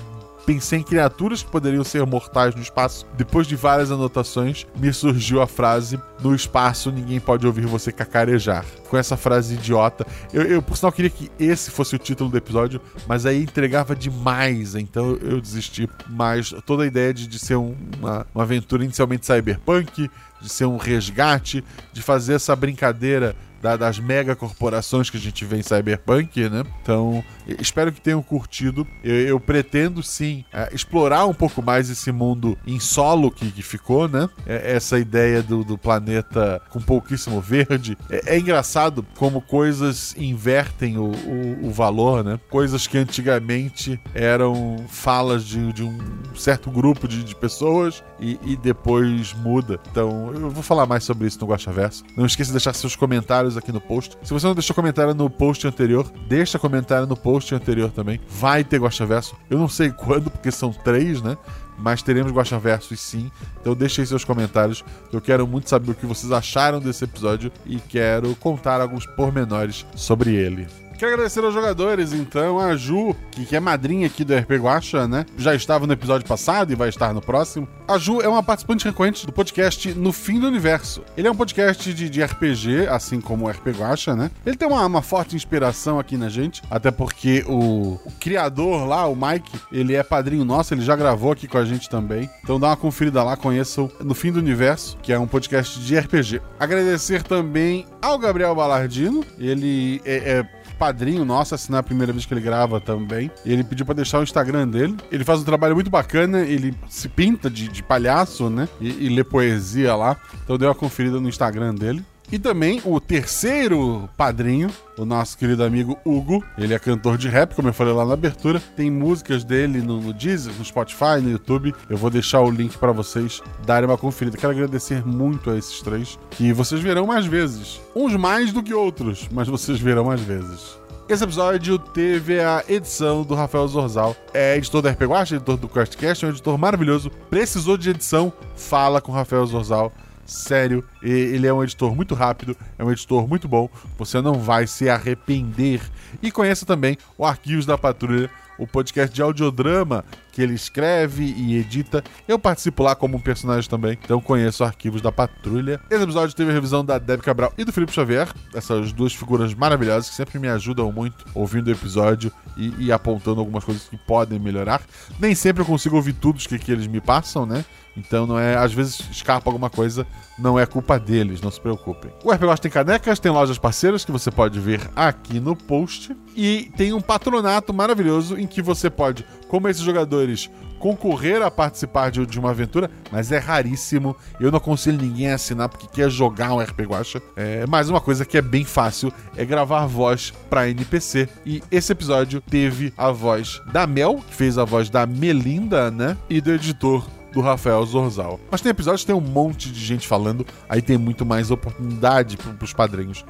pensei 0.50 0.80
em 0.80 0.84
criaturas 0.84 1.44
que 1.44 1.52
poderiam 1.52 1.84
ser 1.84 2.04
mortais 2.08 2.56
no 2.56 2.62
espaço. 2.64 3.06
Depois 3.16 3.46
de 3.46 3.56
várias 3.56 3.92
anotações, 3.92 4.66
me 4.76 4.92
surgiu 4.92 5.44
a 5.44 5.48
frase: 5.48 6.00
No 6.24 6.34
espaço 6.34 6.92
ninguém 6.92 7.20
pode 7.20 7.46
ouvir 7.46 7.68
você 7.68 7.92
cacarejar. 7.92 8.66
Com 8.90 8.98
essa 8.98 9.16
frase 9.16 9.54
idiota. 9.54 10.08
Eu, 10.34 10.42
eu, 10.42 10.62
por 10.64 10.76
sinal, 10.76 10.92
queria 10.92 11.12
que 11.12 11.30
esse 11.40 11.70
fosse 11.70 11.96
o 11.96 12.00
título 12.00 12.32
do 12.32 12.38
episódio, 12.38 12.82
mas 13.08 13.28
aí 13.28 13.44
entregava 13.44 13.96
demais, 13.96 14.74
então 14.74 15.16
eu 15.22 15.40
desisti. 15.40 15.88
Mas 16.10 16.52
toda 16.66 16.82
a 16.82 16.88
ideia 16.88 17.14
de, 17.14 17.28
de 17.28 17.38
ser 17.38 17.56
um- 17.56 17.76
uma, 18.00 18.26
uma 18.34 18.44
aventura 18.44 18.84
inicialmente 18.84 19.28
cyberpunk, 19.28 20.10
de 20.42 20.50
ser 20.50 20.66
um 20.66 20.78
resgate, 20.78 21.64
de 21.94 22.02
fazer 22.02 22.34
essa 22.34 22.56
brincadeira 22.56 23.36
da- 23.62 23.76
das 23.78 24.00
mega 24.00 24.36
corporações 24.36 25.10
que 25.10 25.18
a 25.18 25.20
gente 25.20 25.44
vê 25.46 25.58
em 25.58 25.64
Cyberpunk, 25.64 26.50
né? 26.50 26.64
Então, 26.82 27.24
espero 27.60 27.92
que 27.92 28.02
tenham 28.02 28.22
curtido. 28.22 28.86
Eu, 29.04 29.16
eu 29.16 29.40
pretendo 29.40 30.02
sim 30.04 30.44
é, 30.54 30.70
explorar 30.74 31.26
um 31.26 31.34
pouco 31.34 31.62
mais 31.62 31.90
esse 31.90 32.12
mundo 32.12 32.58
em 32.66 32.80
solo 32.80 33.32
que, 33.32 33.52
que 33.52 33.62
ficou, 33.62 34.08
né? 34.08 34.30
É, 34.46 34.76
essa 34.76 34.98
ideia 35.00 35.42
do, 35.44 35.64
do 35.64 35.78
planeta 35.78 36.62
com 36.70 36.80
pouquíssimo 36.82 37.40
verde. 37.42 37.98
É, 38.10 38.36
é 38.36 38.40
engraçado 38.40 39.06
como 39.18 39.42
coisas 39.42 40.16
invertem 40.18 40.98
o, 40.98 41.12
o, 41.12 41.68
o 41.68 41.72
valor, 41.72 42.24
né? 42.24 42.40
Coisas 42.50 42.88
que 42.88 42.98
antigamente 42.98 44.00
eram 44.14 44.86
falas 44.88 45.44
de, 45.46 45.72
de 45.74 45.84
um 45.84 45.98
certo 46.36 46.70
grupo 46.72 47.08
de, 47.08 47.24
de 47.24 47.36
pessoas 47.36 48.04
e, 48.20 48.40
e 48.44 48.56
depois 48.58 49.34
muda. 49.34 49.80
Então, 49.92 50.32
eu 50.34 50.50
vou 50.50 50.64
falar 50.64 50.86
mais 50.86 51.04
sobre 51.04 51.28
isso 51.28 51.40
no 51.42 51.48
Guaxaverso. 51.48 52.04
Não 52.16 52.26
esqueça 52.26 52.50
de 52.50 52.54
deixar 52.54 52.74
seus 52.74 52.96
comentários 52.96 53.49
aqui 53.58 53.72
no 53.72 53.82
post. 53.82 54.18
Se 54.24 54.34
você 54.34 54.46
não 54.48 54.54
deixou 54.54 54.76
comentário 54.76 55.14
no 55.14 55.30
post 55.30 55.68
anterior, 55.68 56.12
deixa 56.28 56.60
comentário 56.60 57.08
no 57.08 57.16
post 57.16 57.54
anterior 57.54 57.92
também. 57.92 58.20
Vai 58.28 58.64
ter 58.64 58.80
Guaxaverso. 58.80 59.36
Eu 59.50 59.58
não 59.58 59.68
sei 59.68 59.92
quando, 59.94 60.30
porque 60.30 60.52
são 60.52 60.72
três, 60.72 61.22
né? 61.22 61.38
Mas 61.78 62.02
teremos 62.02 62.32
Guaxaversos 62.32 63.00
sim. 63.00 63.32
Então 63.62 63.74
deixe 63.74 64.02
aí 64.02 64.08
seus 64.08 64.26
comentários. 64.26 64.84
Eu 65.14 65.22
quero 65.22 65.48
muito 65.48 65.70
saber 65.70 65.92
o 65.92 65.96
que 65.96 66.06
vocês 66.06 66.32
acharam 66.32 66.80
desse 66.80 67.06
episódio 67.06 67.52
e 67.66 67.80
quero 67.80 68.36
contar 68.36 68.82
alguns 68.82 69.06
pormenores 69.06 69.86
sobre 69.96 70.34
ele. 70.34 70.68
Quero 71.00 71.14
agradecer 71.14 71.42
aos 71.46 71.54
jogadores, 71.54 72.12
então, 72.12 72.60
a 72.60 72.76
Ju, 72.76 73.16
que, 73.32 73.46
que 73.46 73.56
é 73.56 73.60
madrinha 73.62 74.06
aqui 74.06 74.26
do 74.26 74.36
RP 74.36 74.52
Guacha, 74.58 75.08
né? 75.08 75.26
Já 75.38 75.56
estava 75.56 75.88
no 75.88 75.94
episódio 75.94 76.28
passado 76.28 76.74
e 76.74 76.76
vai 76.76 76.90
estar 76.90 77.14
no 77.14 77.22
próximo. 77.22 77.66
A 77.88 77.98
Ju 77.98 78.20
é 78.20 78.28
uma 78.28 78.44
participante 78.44 78.84
frequente 78.84 79.26
do 79.26 79.32
podcast 79.32 79.94
No 79.94 80.12
Fim 80.12 80.42
do 80.42 80.48
Universo. 80.48 81.02
Ele 81.16 81.26
é 81.26 81.32
um 81.32 81.36
podcast 81.36 81.94
de, 81.94 82.10
de 82.10 82.22
RPG, 82.22 82.88
assim 82.90 83.22
como 83.22 83.46
o 83.46 83.50
RP 83.50 83.68
Guacha, 83.70 84.14
né? 84.14 84.30
Ele 84.46 84.58
tem 84.58 84.68
uma, 84.68 84.86
uma 84.86 85.02
forte 85.02 85.38
inspiração 85.38 85.98
aqui 86.00 86.18
na 86.18 86.28
gente, 86.28 86.62
até 86.70 86.92
porque 86.92 87.46
o, 87.48 87.94
o 88.06 88.12
criador 88.20 88.86
lá, 88.86 89.08
o 89.08 89.16
Mike, 89.16 89.58
ele 89.72 89.96
é 89.96 90.04
padrinho 90.04 90.44
nosso, 90.44 90.74
ele 90.74 90.82
já 90.82 90.98
gravou 90.98 91.32
aqui 91.32 91.48
com 91.48 91.58
a 91.60 91.64
gente 91.64 91.90
também. 91.90 92.30
Então 92.44 92.60
dá 92.60 92.68
uma 92.68 92.76
conferida 92.78 93.24
lá, 93.24 93.38
conheçam 93.38 93.90
No 94.04 94.14
Fim 94.14 94.34
do 94.34 94.40
Universo, 94.40 94.98
que 95.02 95.14
é 95.14 95.18
um 95.18 95.28
podcast 95.28 95.80
de 95.80 95.98
RPG. 95.98 96.42
Agradecer 96.60 97.24
também 97.24 97.86
ao 98.02 98.20
Gabriel 98.20 98.54
Balardino, 98.54 99.24
ele 99.40 100.02
é- 100.04 100.40
é 100.40 100.59
padrinho 100.80 101.26
nosso, 101.26 101.54
assinar 101.54 101.82
a 101.82 101.84
primeira 101.84 102.14
vez 102.14 102.26
que 102.26 102.34
ele 102.34 102.42
grava 102.42 102.80
também. 102.80 103.30
E 103.46 103.52
ele 103.52 103.64
pediu 103.64 103.86
pra 103.86 103.94
deixar 103.94 104.20
o 104.20 104.24
Instagram 104.24 104.68
dele. 104.68 104.96
Ele 105.12 105.26
faz 105.26 105.42
um 105.42 105.44
trabalho 105.44 105.76
muito 105.76 105.90
bacana, 105.90 106.40
ele 106.40 106.74
se 106.88 107.10
pinta 107.10 107.50
de, 107.50 107.68
de 107.68 107.84
palhaço, 107.84 108.50
né? 108.50 108.68
E, 108.80 109.06
e 109.06 109.10
lê 109.10 109.24
poesia 109.24 109.96
lá. 109.96 110.18
Então 110.44 110.58
deu 110.58 110.70
uma 110.70 110.76
conferida 110.76 111.20
no 111.20 111.28
Instagram 111.28 111.76
dele. 111.76 112.04
E 112.32 112.38
também 112.38 112.80
o 112.86 113.00
terceiro 113.00 114.08
padrinho, 114.16 114.70
o 114.98 115.04
nosso 115.04 115.38
querido 115.38 115.64
amigo 115.64 115.98
Hugo. 116.06 116.44
Ele 116.58 116.74
é 116.74 116.80
cantor 116.80 117.18
de 117.18 117.28
rap, 117.28 117.56
como 117.56 117.70
eu 117.70 117.74
falei 117.74 117.94
lá 117.94 118.06
na 118.06 118.14
abertura. 118.14 118.62
Tem 118.76 118.92
músicas 118.92 119.44
dele 119.44 119.82
no, 119.82 120.00
no 120.00 120.14
Deezer, 120.14 120.54
no 120.58 120.64
Spotify, 120.64 121.20
no 121.22 121.32
YouTube. 121.32 121.74
Eu 121.90 121.98
vou 121.98 122.10
deixar 122.10 122.42
o 122.42 122.52
link 122.52 122.78
pra 122.78 122.92
vocês 122.92 123.42
darem 123.66 123.90
uma 123.90 123.98
conferida. 123.98 124.38
Quero 124.38 124.54
agradecer 124.54 125.06
muito 125.06 125.50
a 125.50 125.58
esses 125.58 125.82
três, 125.82 126.20
que 126.32 126.54
vocês 126.54 126.82
verão 126.82 127.08
mais 127.08 127.26
vezes. 127.26 127.82
Uns 127.96 128.16
mais 128.16 128.54
do 128.54 128.62
que 128.62 128.74
outros, 128.74 129.28
mas 129.32 129.48
vocês 129.48 129.80
verão 129.80 130.06
mais 130.06 130.22
vezes. 130.22 130.78
Esse 131.10 131.24
episódio 131.24 131.80
teve 131.80 132.40
a 132.40 132.64
edição 132.70 133.24
do 133.24 133.34
Rafael 133.34 133.68
Zorzal. 133.68 134.16
É 134.32 134.56
editor 134.56 134.84
da 134.84 134.92
RP 134.92 135.06
Guacha, 135.06 135.38
editor 135.38 135.58
do 135.58 135.68
QuestCast, 135.68 136.24
é 136.24 136.28
um 136.28 136.32
editor 136.32 136.56
maravilhoso. 136.56 137.10
Precisou 137.32 137.76
de 137.78 137.90
edição? 137.90 138.32
Fala 138.56 139.02
com 139.02 139.12
o 139.12 139.16
Rafael 139.16 139.44
Zorzal. 139.48 139.92
Sério, 140.30 140.84
ele 141.02 141.48
é 141.48 141.54
um 141.54 141.64
editor 141.64 141.96
muito 141.96 142.14
rápido, 142.14 142.56
é 142.78 142.84
um 142.84 142.92
editor 142.92 143.28
muito 143.28 143.48
bom. 143.48 143.68
Você 143.98 144.22
não 144.22 144.36
vai 144.36 144.68
se 144.68 144.88
arrepender. 144.88 145.82
E 146.22 146.32
conheça 146.32 146.66
também 146.66 146.98
o 147.18 147.26
Arquivos 147.26 147.66
da 147.66 147.78
Patrulha, 147.78 148.30
o 148.60 148.68
podcast 148.68 149.16
de 149.16 149.22
audiodrama 149.22 150.04
que 150.32 150.42
ele 150.42 150.54
escreve 150.54 151.24
e 151.24 151.58
edita. 151.58 152.04
Eu 152.28 152.38
participo 152.38 152.84
lá 152.84 152.96
como 152.96 153.18
um 153.18 153.20
personagem 153.20 153.70
também, 153.70 153.98
então 154.04 154.22
conheço 154.22 154.64
arquivos 154.64 155.02
da 155.02 155.12
Patrulha. 155.12 155.82
Esse 155.90 156.04
episódio 156.04 156.36
teve 156.36 156.52
a 156.52 156.54
revisão 156.54 156.86
da 156.86 157.00
Deb 157.00 157.22
Cabral 157.22 157.52
e 157.58 157.64
do 157.64 157.74
Felipe 157.74 157.92
Xavier, 157.92 158.28
essas 158.54 158.92
duas 158.92 159.14
figuras 159.14 159.54
maravilhosas 159.54 160.10
que 160.10 160.16
sempre 160.16 160.38
me 160.38 160.48
ajudam 160.48 160.92
muito 160.92 161.26
ouvindo 161.34 161.68
o 161.68 161.72
episódio 161.72 162.32
e, 162.56 162.74
e 162.86 162.92
apontando 162.92 163.40
algumas 163.40 163.64
coisas 163.64 163.84
que 163.84 163.98
podem 163.98 164.38
melhorar. 164.38 164.82
Nem 165.20 165.34
sempre 165.34 165.64
eu 165.64 165.66
consigo 165.66 165.96
ouvir 165.96 166.14
tudo 166.14 166.40
que, 166.40 166.60
que 166.60 166.72
eles 166.72 166.86
me 166.86 167.02
passam, 167.02 167.46
né? 167.46 167.66
Então 168.00 168.26
não 168.26 168.40
é, 168.40 168.56
às 168.56 168.74
vezes 168.74 169.02
escapa 169.12 169.50
alguma 169.50 169.70
coisa, 169.70 170.08
não 170.38 170.58
é 170.58 170.66
culpa 170.66 170.98
deles, 170.98 171.42
não 171.42 171.52
se 171.52 171.60
preocupem. 171.60 172.12
O 172.24 172.32
RPG 172.32 172.62
tem 172.62 172.72
canecas, 172.72 173.20
tem 173.20 173.32
lojas 173.32 173.58
parceiras 173.58 174.06
que 174.06 174.12
você 174.12 174.32
pode 174.32 174.60
ver 174.60 174.90
aqui 174.96 175.40
no 175.40 175.56
post 175.56 176.16
e 176.36 176.72
tem 176.78 176.94
um 176.94 177.02
patronato 177.02 177.74
maravilhoso 177.74 178.38
em 178.38 178.48
que 178.48 178.62
você 178.62 178.90
pode, 178.90 179.26
como 179.48 179.68
esses 179.68 179.84
jogadores, 179.84 180.50
concorrer 180.80 181.42
a 181.42 181.52
participar 181.52 182.10
de, 182.10 182.26
de 182.26 182.40
uma 182.40 182.52
aventura, 182.52 182.90
mas 183.12 183.32
é 183.32 183.38
raríssimo. 183.38 184.16
Eu 184.40 184.50
não 184.50 184.58
aconselho 184.58 184.98
ninguém 184.98 185.30
a 185.30 185.36
assinar 185.36 185.68
porque 185.70 185.88
quer 185.88 186.10
jogar 186.10 186.54
um 186.54 186.60
RPG 186.60 186.86
Guacha. 186.86 187.22
É, 187.36 187.66
mas 187.68 187.90
uma 187.90 188.00
coisa 188.00 188.26
que 188.26 188.38
é 188.38 188.42
bem 188.42 188.64
fácil 188.64 189.12
é 189.36 189.46
gravar 189.46 189.86
voz 189.86 190.34
para 190.50 190.70
NPC. 190.70 191.28
E 191.46 191.62
esse 191.70 191.92
episódio 191.92 192.42
teve 192.42 192.94
a 192.98 193.12
voz 193.12 193.62
da 193.72 193.86
Mel, 193.86 194.24
que 194.28 194.34
fez 194.34 194.58
a 194.58 194.64
voz 194.64 194.90
da 194.90 195.06
Melinda, 195.06 195.92
né? 195.92 196.18
E 196.30 196.40
do 196.40 196.52
editor 196.52 197.06
do 197.32 197.42
Rafael 197.42 197.86
Zorzal. 197.86 198.40
Mas 198.50 198.62
tem 198.62 198.70
episódios 198.70 199.02
que 199.02 199.08
tem 199.08 199.16
um 199.16 199.22
monte 199.22 199.72
de 199.72 199.80
gente 199.80 200.08
falando, 200.08 200.46
aí 200.68 200.82
tem 200.82 200.98
muito 200.98 201.26
mais 201.26 201.52
oportunidade 201.52 202.38
para 202.38 202.64
os 202.64 202.74
padrinhos. 202.74 203.26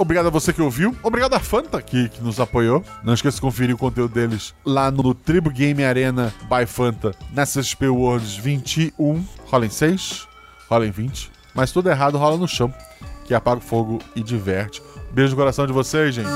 Obrigado 0.00 0.26
a 0.26 0.30
você 0.30 0.52
que 0.52 0.62
ouviu. 0.62 0.96
Obrigado 1.02 1.34
a 1.34 1.40
Fanta 1.40 1.80
que, 1.82 2.08
que 2.08 2.22
nos 2.22 2.40
apoiou. 2.40 2.82
Não 3.04 3.12
esqueça 3.12 3.34
de 3.36 3.42
conferir 3.42 3.74
o 3.74 3.78
conteúdo 3.78 4.14
deles 4.14 4.54
lá 4.64 4.90
no 4.90 5.12
Tribo 5.12 5.50
Game 5.50 5.84
Arena 5.84 6.32
by 6.44 6.64
Fanta 6.66 7.14
na 7.34 7.44
CSP 7.44 7.88
Worlds 7.88 8.36
21. 8.36 9.22
Rola 9.46 9.66
em 9.66 9.70
6, 9.70 10.26
rola 10.70 10.86
em 10.86 10.90
20. 10.90 11.30
Mas 11.54 11.70
tudo 11.70 11.90
errado 11.90 12.16
rola 12.16 12.38
no 12.38 12.48
chão, 12.48 12.72
que 13.26 13.34
apaga 13.34 13.58
o 13.58 13.62
fogo 13.62 13.98
e 14.16 14.22
diverte. 14.22 14.82
Beijo 15.12 15.32
no 15.32 15.36
coração 15.36 15.66
de 15.66 15.72
vocês, 15.72 16.14
gente. 16.14 16.30